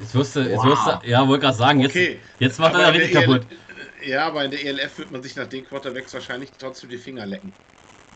[0.00, 0.66] Jetzt wusste, jetzt Wow.
[0.66, 2.20] wusste, ja, wollte gerade sagen, jetzt, Okay.
[2.38, 3.46] jetzt macht er Aber ja richtig kaputt.
[4.00, 6.98] EL Ja, aber in der ELF wird man sich nach den Quarterbacks wahrscheinlich trotzdem die
[6.98, 7.52] Finger lecken.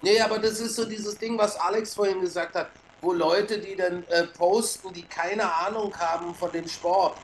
[0.02, 2.70] Nee, aber das ist so dieses Ding, was Alex vorhin gesagt hat,
[3.00, 7.16] wo Leute, die dann äh, posten, die keine Ahnung haben von dem Sport.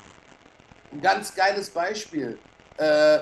[0.93, 2.39] Ein ganz geiles Beispiel.
[2.79, 3.21] Äh,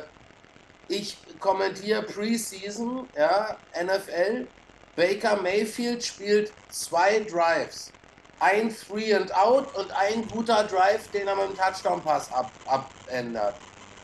[0.88, 4.46] ich kommentiere Preseason, ja, NFL.
[4.94, 7.92] Baker Mayfield spielt zwei Drives.
[8.38, 13.54] Ein Three and Out und ein guter Drive, den er mit dem Touchdown-Pass ab, abändert.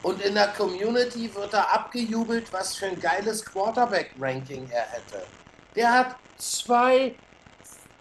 [0.02, 5.24] Und in der Community wird er abgejubelt, was für ein geiles Quarterback-Ranking er hätte.
[5.76, 7.14] Der hat zwei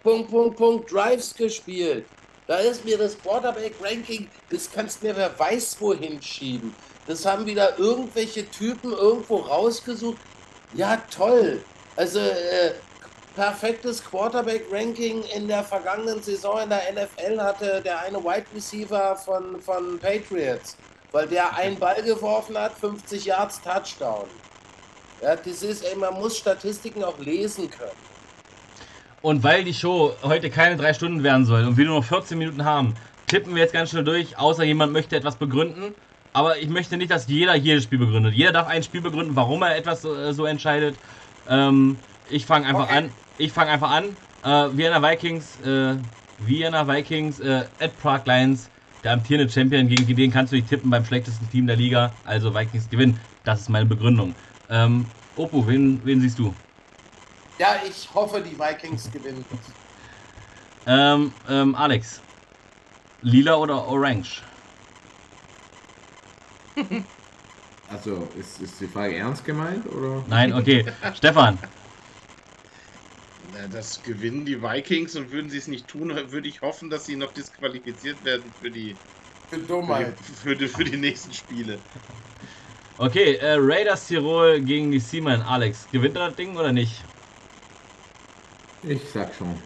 [0.01, 2.05] Punkt, Punkt, Punkt Drives gespielt.
[2.47, 6.75] Da ist mir das Quarterback-Ranking, das kannst mir wer weiß wohin schieben.
[7.07, 10.17] Das haben wieder irgendwelche Typen irgendwo rausgesucht.
[10.73, 11.61] Ja, toll.
[11.95, 12.71] Also, äh,
[13.35, 19.61] perfektes Quarterback-Ranking in der vergangenen Saison in der NFL hatte der eine Wide Receiver von,
[19.61, 20.77] von Patriots,
[21.11, 24.27] weil der einen Ball geworfen hat, 50 Yards Touchdown.
[25.21, 27.91] Ja, das ist, ey, man muss Statistiken auch lesen können.
[29.21, 32.37] Und weil die Show heute keine drei Stunden werden soll und wir nur noch 14
[32.37, 32.95] Minuten haben,
[33.27, 35.93] tippen wir jetzt ganz schnell durch, außer jemand möchte etwas begründen.
[36.33, 38.33] Aber ich möchte nicht, dass jeder jedes Spiel begründet.
[38.33, 40.95] Jeder darf ein Spiel begründen, warum er etwas äh, so entscheidet.
[41.49, 41.97] Ähm,
[42.29, 42.97] ich fange einfach Okay.
[42.97, 43.09] an.
[43.37, 44.15] Ich fange einfach an.
[44.43, 45.95] Äh, Vienna Vikings, äh,
[46.39, 48.69] Vienna Vikings, äh, at Prague Lions,
[49.03, 52.11] der amtierende Champion, gegen den kannst du nicht tippen beim schlechtesten Team der Liga.
[52.25, 53.19] Also Vikings gewinnen.
[53.43, 54.33] Das ist meine Begründung.
[54.69, 56.53] Ähm, Opo, wen, wen siehst du?
[57.59, 59.43] Ja, ich hoffe, die Vikings gewinnen.
[60.87, 62.21] Ähm, ähm, Alex.
[63.21, 64.41] Lila oder Orange?
[67.87, 70.23] Also ist, ist die Frage ernst gemeint oder?
[70.27, 70.85] Nein, okay.
[71.13, 71.59] Stefan.
[73.39, 77.05] Na, Das gewinnen die Vikings und würden sie es nicht tun, würde ich hoffen, dass
[77.05, 79.01] sie noch disqualifiziert werden für die,
[79.49, 80.17] Für für Dummheit.
[80.17, 81.85] die, für die, für die nächsten Spiele.
[82.97, 85.41] Okay, äh, Raiders Tirol gegen die Seaman.
[85.41, 87.05] Alex, gewinnt er das Ding oder nicht?
[88.83, 89.59] Ich sag schon.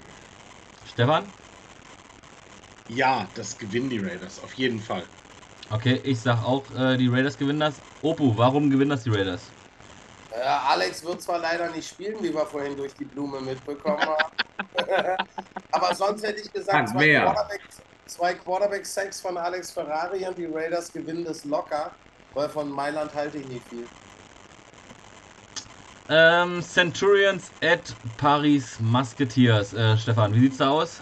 [0.85, 1.34] Stefan?
[2.88, 5.08] Ja, das gewinnen die Raiders, auf jeden Fall.
[5.72, 7.76] Okay, ich sag auch, äh, die Raiders gewinnen das.
[8.02, 9.42] Opu, warum gewinnen das die Raiders?
[10.32, 14.32] Äh, Alex wird zwar leider nicht spielen, wie wir vorhin durch die Blume mitbekommen haben.
[15.72, 17.24] Aber sonst hätte ich gesagt, Sag zwei mehr.
[17.24, 21.92] Quarterbacks, zwei Quarterback-Sacks von Alex Ferrari und die Raiders gewinnen das locker,
[22.34, 23.88] weil von Mailand halte ich nicht viel.
[26.10, 29.74] Ähm, Centurions at Paris Musketeers.
[29.74, 31.02] Äh, Stefan, wie sieht's da aus?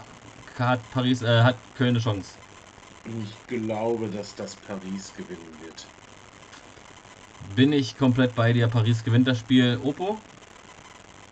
[0.58, 2.30] Hat Paris, äh, hat Köln eine Chance?
[3.04, 5.86] Ich glaube, dass das Paris gewinnen wird.
[7.54, 8.68] Bin ich komplett bei dir.
[8.68, 9.78] Paris gewinnt das Spiel.
[9.82, 10.18] Opo?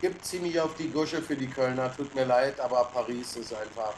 [0.00, 1.94] Gibt ziemlich auf die Gusche für die Kölner.
[1.96, 3.94] Tut mir leid, aber Paris ist einfach.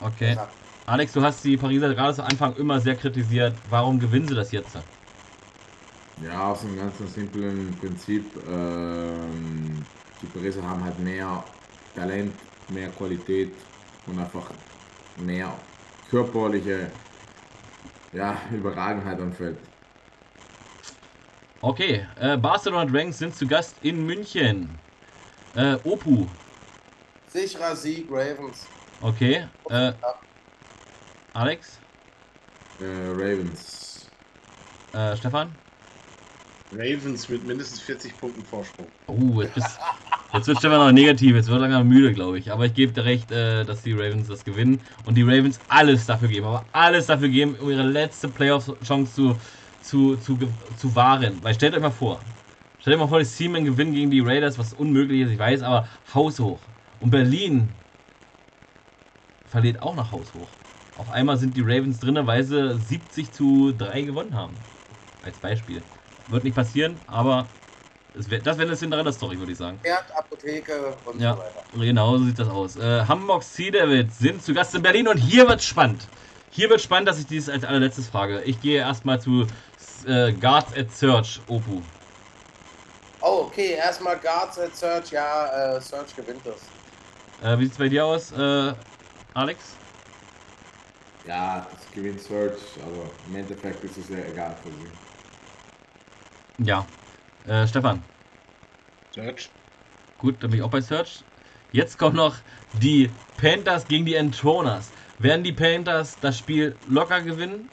[0.00, 0.34] Okay.
[0.34, 0.48] Ja.
[0.86, 3.54] Alex, du hast die Pariser gerade zu Anfang immer sehr kritisiert.
[3.68, 4.78] Warum gewinnen sie das jetzt?
[6.24, 8.24] Ja, aus einem ganz simplen Prinzip.
[8.48, 9.84] Ähm,
[10.22, 11.44] die Pariser haben halt mehr
[11.94, 12.32] Talent,
[12.68, 13.52] mehr Qualität
[14.06, 14.50] und einfach
[15.18, 15.52] mehr
[16.10, 16.90] körperliche
[18.12, 19.58] ja, Überragenheit am Feld.
[21.60, 24.78] Okay, äh, Barcelona Dragons sind zu Gast in München.
[25.56, 26.26] Äh, Opu,
[27.26, 28.66] Sicherer Sieg, Ravens.
[29.00, 29.46] okay.
[29.70, 29.92] Äh,
[31.34, 31.78] Alex,
[32.80, 34.06] Äh, Ravens.
[34.92, 35.54] äh, Stefan?
[36.72, 38.86] Ravens mit mindestens 40 Punkten Vorsprung.
[39.06, 39.78] Oh, jetzt, bist,
[40.34, 42.52] jetzt wird Stefan noch negativ, jetzt wird langsam müde, glaube ich.
[42.52, 46.06] Aber ich gebe dir recht, äh, dass die Ravens das gewinnen und die Ravens alles
[46.06, 49.36] dafür geben, aber alles dafür geben, um ihre letzte Playoff-Chance zu,
[49.82, 50.38] zu, zu,
[50.76, 51.38] zu wahren.
[51.42, 52.20] Weil stellt euch mal vor,
[52.80, 55.62] stellt euch mal vor, die Seamen gewinnen gegen die Raiders, was unmöglich ist, ich weiß,
[55.62, 56.58] aber haushoch.
[57.00, 57.68] Und Berlin
[59.46, 60.48] verliert auch noch haushoch.
[60.98, 64.54] Auf einmal sind die Ravens drinne, weil sie 70 zu 3 gewonnen haben.
[65.24, 65.82] Als Beispiel.
[66.28, 67.46] Wird nicht passieren, aber
[68.14, 69.78] das wäre eine Cinderella-Story, würde ich sagen.
[69.82, 71.34] Pferd, Apotheke und Ja.
[71.34, 71.62] so weiter.
[71.84, 72.76] Genau so sieht das aus.
[72.76, 76.08] Äh, Hamburg Sea Devils sind zu Gast in Berlin und hier wird spannend.
[76.50, 78.42] Hier wird spannend, dass ich dies als allerletztes frage.
[78.42, 79.46] Ich gehe erstmal zu
[80.06, 81.82] äh, Guards at Search, Opu.
[83.20, 83.72] Oh, okay.
[83.72, 85.10] Erstmal Guards at Search.
[85.10, 86.62] Ja, äh, Search gewinnt das.
[87.42, 88.72] Äh, wie sieht es bei dir aus, äh,
[89.34, 89.76] Alex?
[91.26, 96.64] Ja, das gewinnt Search, aber im Endeffekt ist es ja egal für sie.
[96.64, 96.86] Ja.
[97.48, 98.02] Äh, Stefan.
[99.14, 99.50] Search.
[100.18, 101.24] Gut, dann bin ich auch bei Search.
[101.72, 102.36] Jetzt kommen noch
[102.80, 104.92] die Panthers gegen die Entroners.
[105.18, 107.70] Werden die Panthers das Spiel locker gewinnen?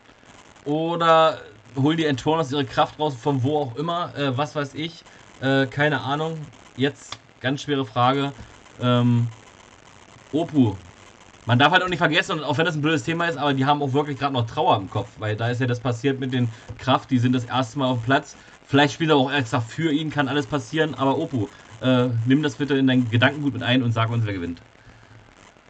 [0.64, 1.42] Oder
[1.76, 4.14] holen die Entroners ihre Kraft raus, von wo auch immer?
[4.18, 5.04] Äh, was weiß ich?
[5.42, 6.38] Äh, keine Ahnung.
[6.78, 8.32] Jetzt ganz schwere Frage.
[8.82, 9.28] Ähm,
[10.32, 10.76] Opu.
[11.46, 13.54] Man darf halt auch nicht vergessen, und auch wenn das ein blödes Thema ist, aber
[13.54, 16.20] die haben auch wirklich gerade noch Trauer im Kopf, weil da ist ja das passiert
[16.20, 18.36] mit den Kraft, die sind das erste Mal auf dem Platz.
[18.68, 21.48] Vielleicht spielt er auch extra für ihn, kann alles passieren, aber Opu,
[21.82, 24.62] äh, nimm das bitte in dein Gedankengut mit ein und sag uns, wer gewinnt.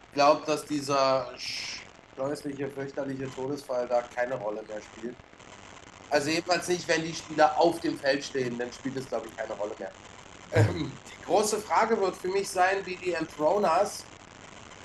[0.08, 1.28] Ich glaube, dass dieser
[2.16, 5.14] scheußliche, fürchterliche Todesfall da keine Rolle mehr spielt.
[6.08, 9.36] Also jedenfalls nicht, wenn die Spieler auf dem Feld stehen, dann spielt es, glaube ich,
[9.36, 9.90] keine Rolle mehr.
[10.52, 14.04] Ähm, die große Frage wird für mich sein, wie die Enthroners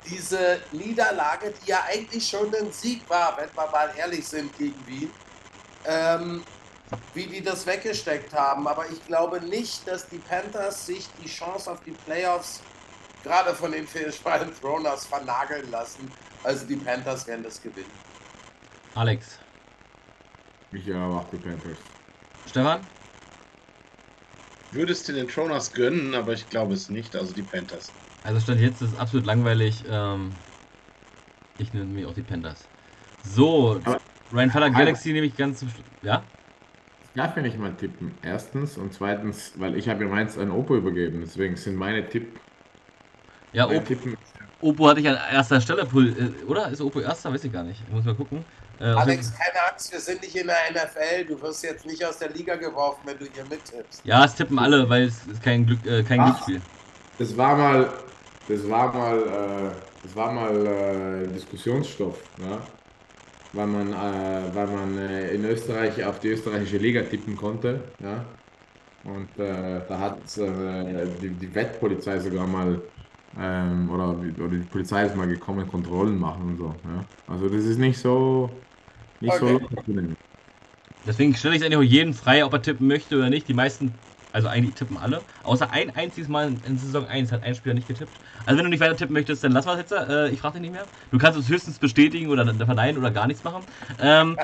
[0.09, 4.87] diese Niederlage, die ja eigentlich schon ein Sieg war, wenn wir mal ehrlich sind gegen
[4.87, 5.11] Wien,
[5.85, 6.43] ähm,
[7.13, 8.67] wie die das weggesteckt haben.
[8.67, 12.61] Aber ich glaube nicht, dass die Panthers sich die Chance auf die Playoffs
[13.23, 16.11] gerade von den Fishbein Throners vernageln lassen.
[16.43, 17.91] Also die Panthers werden das gewinnen.
[18.95, 19.39] Alex,
[20.71, 21.77] Ich erwarte die Panthers.
[22.49, 22.81] Stefan?
[24.71, 27.15] Würde es den Troners gönnen, aber ich glaube es nicht.
[27.15, 27.91] Also die Panthers.
[28.23, 29.83] Also stand jetzt ist absolut langweilig.
[29.89, 30.31] Ähm,
[31.57, 32.65] ich nehme mir auch die Panthers.
[33.23, 33.99] So, Aber-
[34.33, 35.83] Ryan Feller Galaxy nehme ich ganz zum Schluss.
[36.01, 36.23] Ja?
[37.15, 38.13] Darf ich nicht mal tippen.
[38.21, 42.39] Erstens und zweitens, weil ich habe ja meins an Oppo übergeben, deswegen sind meine Tipp.
[43.51, 44.17] Ja, meine Op Tippen.
[44.61, 46.69] Oppo hatte ich an erster Stelle, äh, oder?
[46.69, 47.33] Ist Oppo erster?
[47.33, 47.81] Weiß ich gar nicht.
[47.85, 48.45] Ich muss mal gucken.
[48.79, 51.25] Äh, Alex, keine Angst, wir sind nicht in der NFL.
[51.25, 54.01] Du wirst jetzt nicht aus der Liga geworfen, wenn du hier mittippst.
[54.05, 56.45] ja, es tippen alle, weil es ist kein, Glück, äh, kein Was?
[56.45, 56.61] Glücksspiel.
[57.19, 57.89] Das war mal,
[58.47, 59.71] das war mal, äh,
[60.03, 62.59] das war mal äh, Diskussionsstoff, ja?
[63.51, 68.39] Weil man, äh, weil man äh, in Österreich auf die österreichische Liga tippen konnte, ja.
[69.03, 72.91] Und äh, da hat äh, die, die Wettpolizei sogar mal
[73.37, 76.81] ähm, oder, oder die Polizei ist mal gekommen, Kontrollen machen und so.
[76.85, 77.09] Ja?
[77.27, 78.67] Also das ist nicht so,
[79.19, 79.53] nicht so Okay.
[79.53, 80.15] locker zu nehmen.
[81.05, 83.47] Deswegen stelle ich es eigentlich auch jeden frei, ob er tippen möchte oder nicht.
[83.47, 83.99] Die meisten,
[84.33, 85.21] also eigentlich tippen alle.
[85.43, 88.11] Außer ein einziges Mal in, Saison 1 hat ein Spieler nicht getippt.
[88.45, 89.91] Also wenn du nicht weiter tippen möchtest, dann lass was jetzt.
[89.91, 90.85] Äh, ich frage dich nicht mehr.
[91.11, 93.63] Du kannst es höchstens bestätigen oder verneinen oder gar nichts machen.
[93.99, 94.37] Ähm,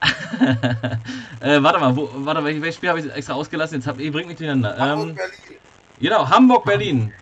[1.40, 3.76] äh, warte mal, wo, warte, welches, welches Spiel habe ich extra ausgelassen?
[3.76, 4.76] Jetzt hab, ich bringe mich durcheinander.
[4.78, 5.60] Hamburg, Ähm, Berlin.
[6.00, 7.12] Genau, Hamburg-Berlin.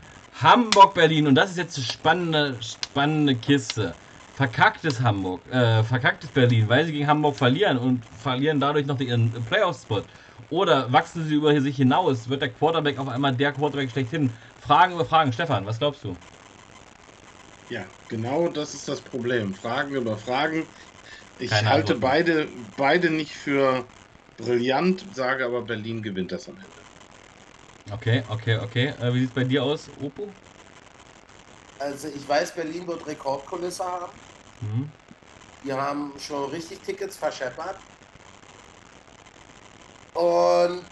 [0.42, 1.26] Hamburg-Berlin.
[1.26, 3.94] Und das ist jetzt eine spannende, spannende Kiste.
[4.34, 9.30] Verkacktes Hamburg, äh, verkacktes Berlin, weil sie gegen Hamburg verlieren und verlieren dadurch noch ihren
[9.44, 10.02] Playoff-Spot.
[10.52, 12.28] Oder wachsen sie über sich hinaus?
[12.28, 14.30] Wird der Quarterback auf einmal der Quarterback schlechthin?
[14.60, 15.32] Fragen über Fragen.
[15.32, 16.14] Stefan, was glaubst du?
[17.70, 19.54] Ja, genau das ist das Problem.
[19.54, 20.66] Fragen über Fragen.
[21.38, 22.00] Ich Keine halte Antworten.
[22.02, 23.82] beide, beide nicht für
[24.36, 26.68] brillant, sage aber Berlin gewinnt das am Ende.
[27.94, 28.92] Okay, okay, okay.
[29.00, 30.28] Äh, wie sieht es bei dir aus, Opo?
[31.78, 34.12] Also ich weiß, Berlin wird Rekordkulisse haben.
[34.60, 34.90] Mhm.
[35.64, 37.76] Die haben schon richtig Tickets verscheppert.
[40.14, 40.84] Und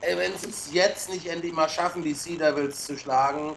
[0.00, 3.54] ey, wenn sie es jetzt nicht endlich mal schaffen, die Sea Devils zu schlagen,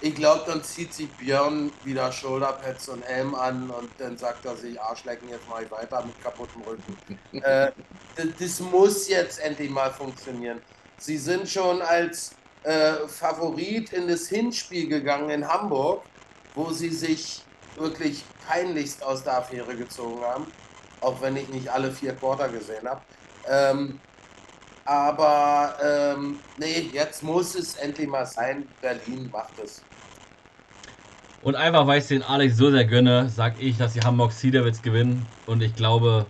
[0.00, 4.56] ich glaube, dann zieht sich Björn wieder Schulterpads und Helm an und dann sagt er
[4.56, 6.96] sich, Arschlecken, jetzt mache ich weiter mit kaputtem Rücken.
[7.42, 7.72] äh,
[8.14, 10.62] das, das muss jetzt endlich mal funktionieren.
[10.98, 16.04] Sie sind schon als äh, Favorit in das Hinspiel gegangen in Hamburg,
[16.54, 17.42] wo sie sich
[17.76, 20.46] wirklich peinlichst aus der Affäre gezogen haben,
[21.00, 23.00] auch wenn ich nicht alle vier Quarter gesehen habe.
[23.48, 24.00] Ähm,
[24.84, 28.66] aber ähm, nee, jetzt muss es endlich mal sein.
[28.80, 29.82] Berlin macht es.
[31.42, 34.82] Und einfach, weil ich den Alex so sehr gönne, sag ich, dass die Hamburg Devils
[34.82, 35.24] gewinnen.
[35.46, 36.26] Und ich glaube,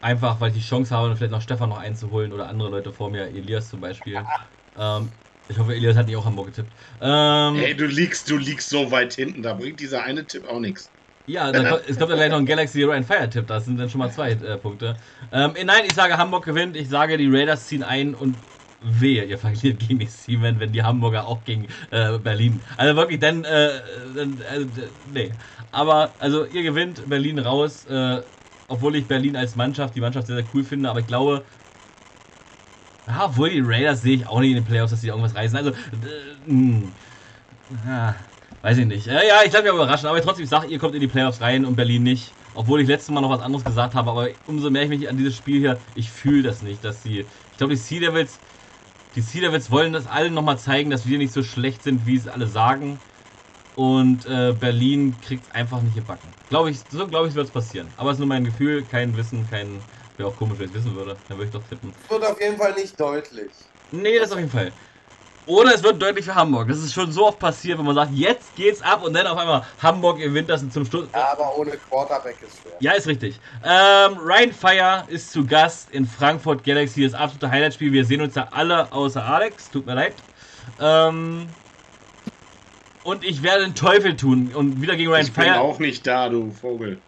[0.00, 3.10] einfach, weil ich die Chance habe, vielleicht noch Stefan noch einzuholen oder andere Leute vor
[3.10, 4.20] mir, Elias zum Beispiel.
[4.80, 5.10] Ähm,
[5.48, 6.70] ich hoffe, Elias hat nicht auch Hamburg getippt.
[7.00, 10.60] Ähm, Ey, du liegst, du liegst so weit hinten, da bringt dieser eine Tipp auch
[10.60, 10.88] nichts.
[11.28, 13.76] Ja, dann, kommt- es kommt ja gleich noch ein Galaxy Ryan Fire Tipp, das sind
[13.78, 14.96] dann schon mal zwei äh, Punkte.
[15.30, 18.44] Ähm, äh, nein, ich sage Hamburg gewinnt, ich sage die Raiders ziehen ein und
[18.80, 22.62] wehe, ihr verliert gegen die Seamen, wenn die Hamburger auch gegen äh, Berlin.
[22.78, 23.68] Also wirklich, dann, äh,
[24.14, 24.66] dann äh,
[25.04, 25.34] nee.
[25.70, 28.22] Aber, also ihr gewinnt, Berlin raus, äh,
[28.66, 31.44] obwohl ich Berlin als Mannschaft, die Mannschaft sehr, sehr cool finde, aber ich glaube,
[33.06, 35.56] ja, obwohl die Raiders sehe ich auch nicht in den Playoffs, dass die irgendwas reißen.
[35.56, 35.74] Also, äh,
[36.44, 36.92] mh.
[37.86, 38.16] ja,
[38.62, 39.06] weiß ich nicht.
[39.06, 41.40] Ja, ja ich glaube, wir überraschen, aber trotzdem, ich sage, ihr kommt in die Playoffs
[41.40, 42.32] rein und Berlin nicht.
[42.54, 45.16] Obwohl ich letztes Mal noch was anderes gesagt habe, aber umso mehr ich mich an
[45.16, 48.38] dieses Spiel hier, ich fühle das nicht, dass die, ich glaube, die Sea Devils,
[49.14, 52.16] die Sea Devils wollen das allen nochmal zeigen, dass wir nicht so schlecht sind, wie
[52.16, 52.98] es alle sagen.
[53.76, 56.28] Und äh, Berlin kriegt es einfach nicht gebacken.
[56.48, 57.86] Glaube ich, so glaube ich, wird es passieren.
[57.96, 59.80] Aber es ist nur mein Gefühl, kein Wissen, kein.
[60.16, 61.16] Wäre auch komisch, wenn ich es wissen würde.
[61.28, 61.92] Dann würde ich doch tippen.
[62.08, 63.52] Wird auf jeden Fall nicht deutlich.
[63.92, 64.72] Nee, das auf jeden Fall.
[65.48, 66.68] Oder es wird deutlich für Hamburg.
[66.68, 69.38] Das ist schon so oft passiert, wenn man sagt, jetzt geht's ab und dann auf
[69.38, 71.08] einmal Hamburg gewinnt das zum Schluss.
[71.14, 72.72] Ja, aber ohne Quarterback ist schwer.
[72.80, 73.40] Ja, ist richtig.
[73.64, 77.02] Ähm, Ryan Fire ist zu Gast in Frankfurt Galaxy.
[77.02, 77.92] Das absolute Highlight-Spiel.
[77.92, 79.70] Wir sehen uns ja alle außer Alex.
[79.70, 80.22] Tut mir leid.
[80.78, 81.48] Ähm,
[83.02, 85.60] und ich werde den Teufel tun und wieder gegen Ryan Ich bin Fire.
[85.60, 87.00] auch nicht da, du Vogel.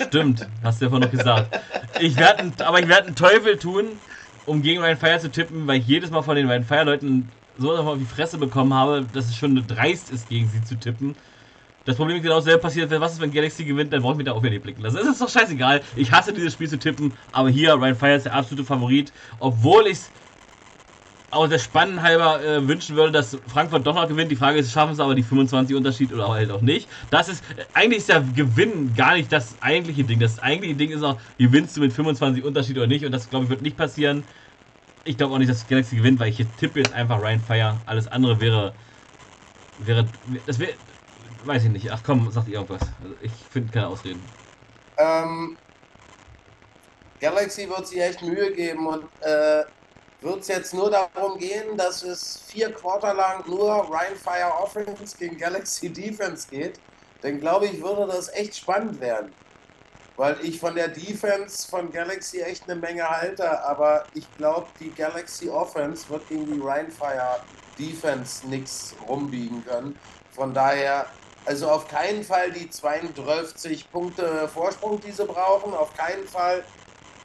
[0.00, 1.60] Stimmt, hast du ja vorhin noch gesagt.
[2.00, 4.00] Ich werde, aber ich werde einen Teufel tun,
[4.46, 7.28] um gegen Ryan Fire zu tippen, weil ich jedes Mal von den Ryan Fire Leuten
[7.58, 11.14] so auf die Fresse bekommen habe, dass es schon dreist ist, gegen sie zu tippen.
[11.84, 14.32] Das Problem ist genau dasselbe passiert, was ist, wenn Galaxy gewinnt, dann ich mir da
[14.32, 14.98] auch wieder nicht blicken lassen.
[14.98, 15.82] Es ist doch scheißegal.
[15.96, 19.86] Ich hasse dieses Spiel zu tippen, aber hier Ryan Fire ist der absolute Favorit, obwohl
[19.86, 20.12] ich es
[21.32, 24.30] aus der Spannen halber äh, wünschen würde, dass Frankfurt doch noch gewinnt.
[24.30, 26.88] Die Frage ist, schaffen sie aber die 25 Unterschied oder halt auch nicht.
[27.10, 30.20] Das ist, äh, eigentlich ist der Gewinn gar nicht das eigentliche Ding.
[30.20, 33.04] Das eigentliche Ding ist auch, gewinnst du mit 25 Unterschied oder nicht.
[33.06, 34.24] Und das, glaube ich, wird nicht passieren.
[35.04, 37.76] Ich glaube auch nicht, dass Galaxy gewinnt, weil ich jetzt tippe jetzt einfach Ryan Fire.
[37.86, 38.74] Alles andere wäre,
[39.78, 40.06] wäre,
[40.46, 40.74] das wäre,
[41.44, 41.90] weiß ich nicht.
[41.90, 42.82] Ach komm, sagt ihr irgendwas.
[43.02, 44.20] Also ich finde keine Ausreden.
[44.98, 45.56] Ähm,
[47.20, 49.64] Galaxy wird sich echt Mühe geben und äh,
[50.22, 55.16] wird es jetzt nur darum gehen, dass es vier Quarter lang nur Ryan Fire Offense
[55.16, 56.78] gegen Galaxy Defense geht,
[57.22, 59.32] dann glaube ich, würde das echt spannend werden.
[60.16, 64.90] Weil ich von der Defense von Galaxy echt eine Menge halte, aber ich glaube, die
[64.90, 67.40] Galaxy Offense wird gegen die Ryan Fire
[67.78, 69.98] Defense nichts rumbiegen können.
[70.30, 71.06] Von daher,
[71.46, 76.62] also auf keinen Fall die 32 Punkte Vorsprung, die sie brauchen, auf keinen Fall.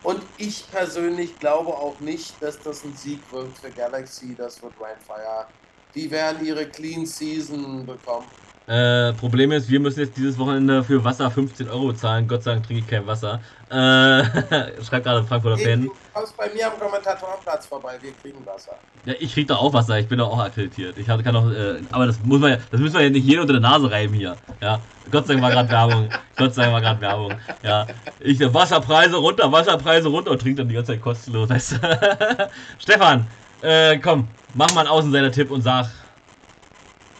[0.03, 4.35] Und ich persönlich glaube auch nicht, dass das ein Sieg wird für Galaxy.
[4.35, 5.47] Das wird Ryan Fire.
[5.95, 8.27] Die werden ihre Clean Season bekommen.
[8.67, 12.27] Äh, Problem ist, wir müssen jetzt dieses Wochenende für Wasser 15 Euro zahlen.
[12.27, 13.39] Gott sei Dank trinke ich kein Wasser.
[13.69, 13.73] Äh,
[14.83, 15.83] schreibt gerade Frankfurter Fan.
[15.83, 17.97] du kommst bei mir am Kommentatorenplatz vorbei.
[18.01, 18.73] Wir kriegen Wasser.
[19.05, 20.97] Ja, ich krieg doch auch Wasser, ich bin doch auch akkreditiert.
[20.97, 23.25] Ich hab- kann doch, äh, aber das muss man ja, das müssen wir ja nicht
[23.25, 24.35] jeder unter der Nase reiben hier.
[24.59, 24.81] Ja,
[25.11, 26.09] Gott sei Dank war gerade Werbung.
[26.35, 27.33] Gott sei Dank war gerade Werbung.
[27.63, 27.87] Ja,
[28.19, 31.49] ich Wasserpreise runter, Wasserpreise runter und trink dann die ganze Zeit kostenlos.
[31.49, 32.49] Weißt du?
[32.79, 33.25] Stefan,
[33.61, 35.85] äh, komm, mach mal einen Außenseiter-Tipp und sag.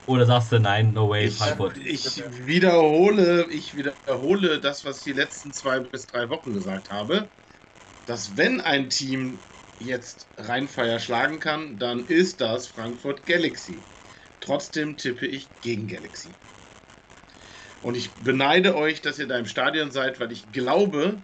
[0.07, 1.77] Oder sagst du nein, no way, Ich, Frankfurt.
[1.77, 7.31] ich wiederhole, ich wiederhole das, was ich die letzten zwei bis drei Wochen gesagt habe,
[8.05, 9.45] dass wenn ein Team
[9.79, 13.87] jetzt Rheinfeier schlagen kann, dann ist das Frankfurt Galaxy.
[14.41, 16.37] Trotzdem tippe ich gegen Galaxy.
[17.81, 21.23] Und ich beneide euch, dass ihr da im Stadion seid, weil ich glaube,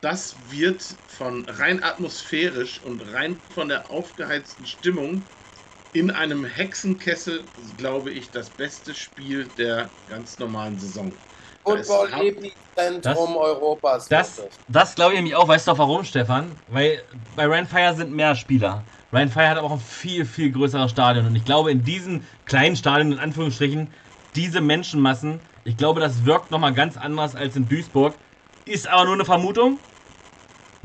[0.00, 5.28] das wird von rein atmosphärisch und rein von der aufgeheizten Stimmung
[5.98, 11.12] in einem Hexenkessel, glaube ich, das beste Spiel der ganz normalen Saison.
[11.64, 14.08] Football-Epizentrum Europas.
[14.08, 15.48] Das, das glaube ich nämlich auch.
[15.48, 16.60] Weißt du warum, Stefan?
[16.68, 17.02] Weil
[17.34, 18.84] bei Ryan Fire sind mehr Spieler.
[19.12, 21.26] Ryan Fire hat aber auch ein viel, viel größeres Stadion.
[21.26, 23.92] Und ich glaube, in diesen kleinen Stadien, in Anführungsstrichen,
[24.34, 28.18] diese Menschenmassen, ich glaube, das wirkt nochmal ganz anders als in Duisburg.
[28.64, 29.80] Ist aber nur eine Vermutung.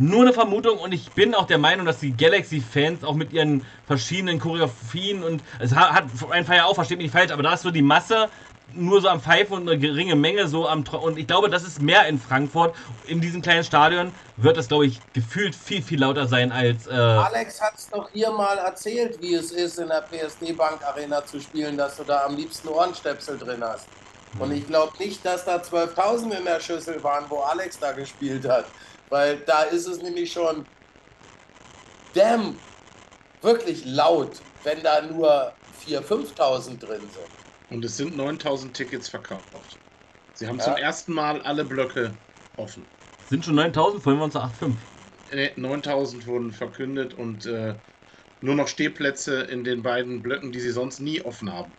[0.01, 3.63] Nur eine Vermutung und ich bin auch der Meinung, dass die Galaxy-Fans auch mit ihren
[3.85, 7.69] verschiedenen Choreografien und es hat Ryan Fire auch, versteht mich falsch, aber da ist so
[7.69, 8.27] die Masse
[8.73, 11.83] nur so am Pfeifen und eine geringe Menge so am und ich glaube, das ist
[11.83, 12.73] mehr in Frankfurt.
[13.05, 16.87] In diesem kleinen Stadion wird es, glaube ich, gefühlt viel, viel lauter sein als.
[16.87, 20.83] Äh Alex hat es doch hier mal erzählt, wie es ist, in der PSD Bank
[20.83, 23.85] Arena zu spielen, dass du da am liebsten Ohrenstöpsel drin hast.
[24.39, 28.47] Und ich glaube nicht, dass da 12.000 in der Schüssel waren, wo Alex da gespielt
[28.47, 28.65] hat.
[29.11, 30.65] Weil da ist es nämlich schon
[32.13, 32.57] damn
[33.41, 35.53] wirklich laut, wenn da nur
[35.85, 37.11] 4.000, 5.000 drin sind.
[37.69, 39.43] Und es sind 9000 Tickets verkauft.
[40.33, 40.63] Sie haben ja.
[40.63, 42.13] zum ersten Mal alle Blöcke
[42.55, 42.85] offen.
[43.29, 44.01] Sind schon 9000?
[44.01, 44.75] Vorhin waren es 8,5.
[45.33, 47.75] Ne, 9000 wurden verkündet und äh,
[48.39, 51.71] nur noch Stehplätze in den beiden Blöcken, die sie sonst nie offen haben.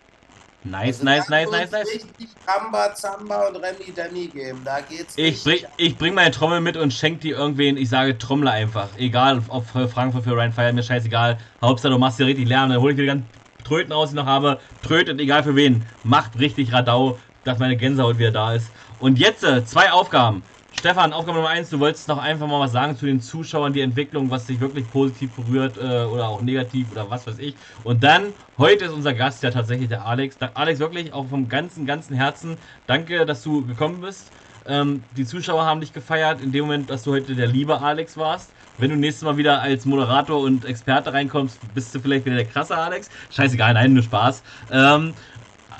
[0.65, 1.89] Nice, also nice, nice, nice, nice.
[1.89, 4.63] Richtig Kamba, Zamba und Remy Danny geben.
[4.65, 7.77] Da geht's ich bring, ich bring meine Trommel mit und schenk die irgendwen.
[7.77, 8.89] Ich sage Trommler einfach.
[8.97, 11.39] Egal, ob für Frankfurt, für Ryan Fire, mir scheißegal.
[11.61, 12.71] Hauptsache, du machst dir richtig Lärm.
[12.71, 13.25] Dann hol ich dir ganz
[13.65, 14.61] Tröten aus, die ich noch habe.
[14.83, 15.85] Trötet, egal für wen.
[16.05, 18.71] Macht richtig Radau, dass meine Gänsehaut wieder da ist.
[19.01, 20.43] Und jetzt äh, zwei Aufgaben.
[20.79, 23.83] Stefan, Aufgabe Nummer eins, du wolltest noch einfach mal was sagen zu den Zuschauern, die
[23.83, 27.55] Entwicklung, was dich wirklich positiv berührt äh, oder auch negativ oder was weiß ich.
[27.85, 30.39] Und dann, heute ist unser Gast ja tatsächlich der Alex.
[30.39, 34.33] Da, Alex, wirklich auch vom ganzen, ganzen Herzen, danke, dass du gekommen bist.
[34.67, 38.17] Ähm, die Zuschauer haben dich gefeiert in dem Moment, dass du heute der liebe Alex
[38.17, 38.51] warst.
[38.79, 42.47] Wenn du nächstes Mal wieder als Moderator und Experte reinkommst, bist du vielleicht wieder der
[42.47, 43.11] krasse Alex.
[43.31, 44.43] Scheißegal, nein, nur Spaß.
[44.71, 45.15] Ähm,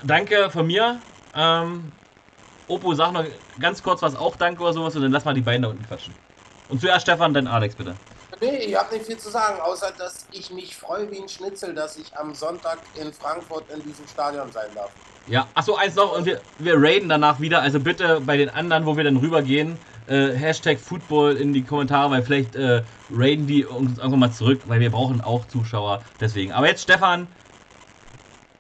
[0.05, 1.01] danke von mir.
[1.35, 1.93] Ähm,
[2.69, 3.25] Opo, sag noch
[3.61, 5.87] ganz kurz was, auch danke oder sowas, und dann lass mal die beiden da unten
[5.87, 6.15] quatschen.
[6.69, 7.95] Und zuerst Stefan, dann Alex, bitte.
[8.41, 11.75] Nee, ich habe nicht viel zu sagen, außer dass ich mich freue wie ein Schnitzel,
[11.75, 14.91] dass ich am Sonntag in Frankfurt in diesem Stadion sein darf.
[15.29, 18.87] Ja, achso, eins noch, und wir, wir raiden danach wieder, also bitte bei den anderen,
[18.87, 22.83] wo wir dann rübergehen, äh, Hashtag Football in die Kommentare, weil vielleicht äh,
[23.13, 26.03] raiden die uns irgendwann mal zurück, weil wir brauchen auch Zuschauer.
[26.21, 26.53] Deswegen.
[26.53, 27.29] Aber jetzt Stefan,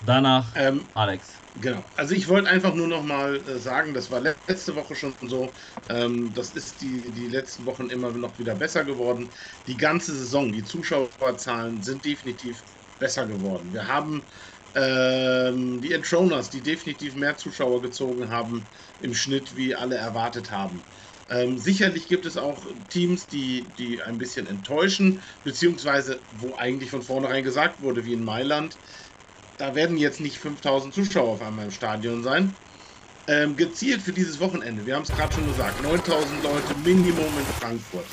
[0.06, 1.32] danach ähm, Alex.
[1.54, 1.84] Genau.
[1.96, 5.52] Also ich wollte einfach nur noch mal äh, sagen, das war letzte Woche schon so.
[5.86, 9.32] Ähm, das ist die, die letzten Wochen immer noch wieder besser geworden.
[9.66, 12.64] Die ganze Saison, die Zuschauerzahlen sind definitiv
[12.98, 13.72] besser geworden.
[13.74, 14.28] Wir haben
[14.74, 20.86] ähm, die Entroners, die definitiv mehr Zuschauer gezogen haben im Schnitt, wie alle erwartet haben.
[21.28, 27.02] Ähm, sicherlich gibt es auch Teams, die, die ein bisschen enttäuschen, beziehungsweise wo eigentlich von
[27.02, 28.80] vornherein gesagt wurde, wie in Mailand,
[29.62, 32.52] da werden jetzt nicht 5000 Zuschauer auf einmal im Stadion sein.
[33.28, 37.46] Ähm, gezielt für dieses Wochenende, wir haben es gerade schon gesagt, 9000 Leute Minimum in
[37.60, 38.04] Frankfurt.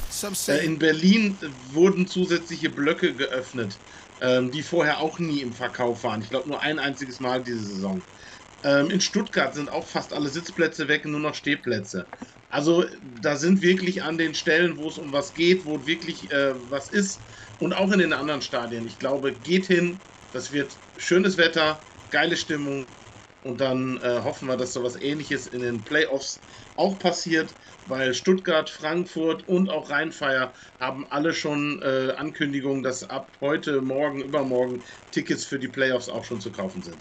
[0.47, 1.35] Äh, in Berlin
[1.73, 3.79] wurden zusätzliche Blöcke geöffnet,
[4.21, 6.21] ähm, die vorher auch nie im Verkauf waren.
[6.21, 7.99] Ich glaube nur ein einziges Mal diese Saison.
[8.63, 12.05] Ähm, in Stuttgart sind auch fast alle Sitzplätze weg, nur noch Stehplätze.
[12.51, 12.85] Also
[13.23, 16.89] da sind wirklich an den Stellen, wo es um was geht, wo wirklich äh, was
[16.89, 17.19] ist
[17.59, 18.85] und auch in den anderen Stadien.
[18.85, 19.97] Ich glaube, geht hin,
[20.33, 21.79] das wird schönes Wetter,
[22.11, 22.85] geile Stimmung
[23.43, 26.39] und dann äh, hoffen wir, dass so was ähnliches in den Playoffs
[26.75, 27.53] auch passiert,
[27.87, 34.21] weil Stuttgart, Frankfurt und auch Rheinfeier haben alle schon äh, Ankündigungen, dass ab heute, morgen,
[34.21, 36.97] übermorgen Tickets für die Playoffs auch schon zu kaufen sind.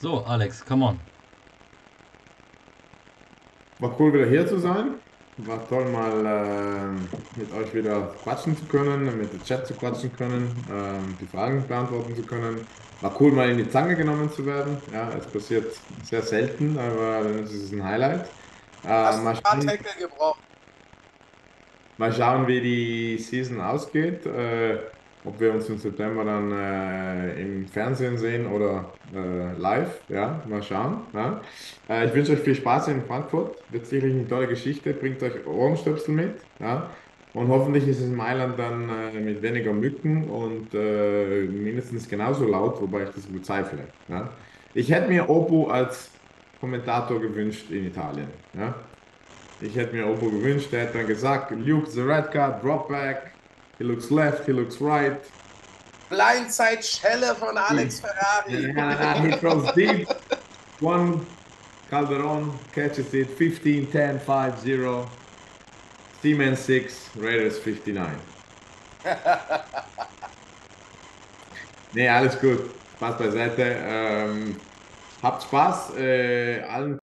[0.00, 1.00] So, Alex, come on.
[3.78, 4.94] War cool, wieder hier zu sein.
[5.46, 10.14] War toll, mal äh, mit euch wieder quatschen zu können, mit dem Chat zu quatschen
[10.16, 12.66] können, äh, die Fragen beantworten zu können.
[13.00, 14.76] War cool, mal in die Zange genommen zu werden.
[14.92, 18.28] Ja, es passiert sehr selten, aber es ist ein Highlight.
[18.84, 19.70] Äh, mal, schauen,
[21.96, 24.26] mal schauen, wie die Season ausgeht.
[24.26, 24.78] Äh,
[25.24, 30.00] ob wir uns im September dann äh, im Fernsehen sehen oder äh, live.
[30.08, 31.02] Ja, mal schauen.
[31.12, 31.40] Ja.
[31.88, 33.56] Äh, ich wünsche euch viel Spaß in Frankfurt.
[33.70, 34.94] Wird sicherlich eine tolle Geschichte.
[34.94, 36.36] Bringt euch Ohrenstöpsel mit.
[36.58, 36.90] Ja.
[37.32, 42.44] Und hoffentlich ist es in Mailand dann äh, mit weniger Mücken und äh, mindestens genauso
[42.44, 43.84] laut, wobei ich das bezweifle.
[44.08, 44.30] Ja.
[44.74, 46.10] Ich hätte mir Opu als
[46.60, 48.28] Kommentator gewünscht in Italien.
[48.54, 48.74] Ja.
[49.60, 53.29] Ich hätte mir Opu gewünscht, der hätte dann gesagt, Luke the Red Card, Drop Back,
[53.80, 55.18] He looks left, he looks right.
[56.10, 58.74] Blindside Schelle von Alex Ferrari.
[58.76, 60.06] Yeah, he throws deep.
[60.80, 61.24] One
[61.88, 65.08] Calderon catches it 15, 10, 5, 0.
[66.20, 68.20] Seaman 6, Raiders 59.
[71.94, 72.70] nee, alles gut.
[72.96, 73.76] Spaß beiseite.
[73.82, 74.56] Ähm,
[75.22, 75.96] habt Spaß.
[75.96, 76.98] Äh, allen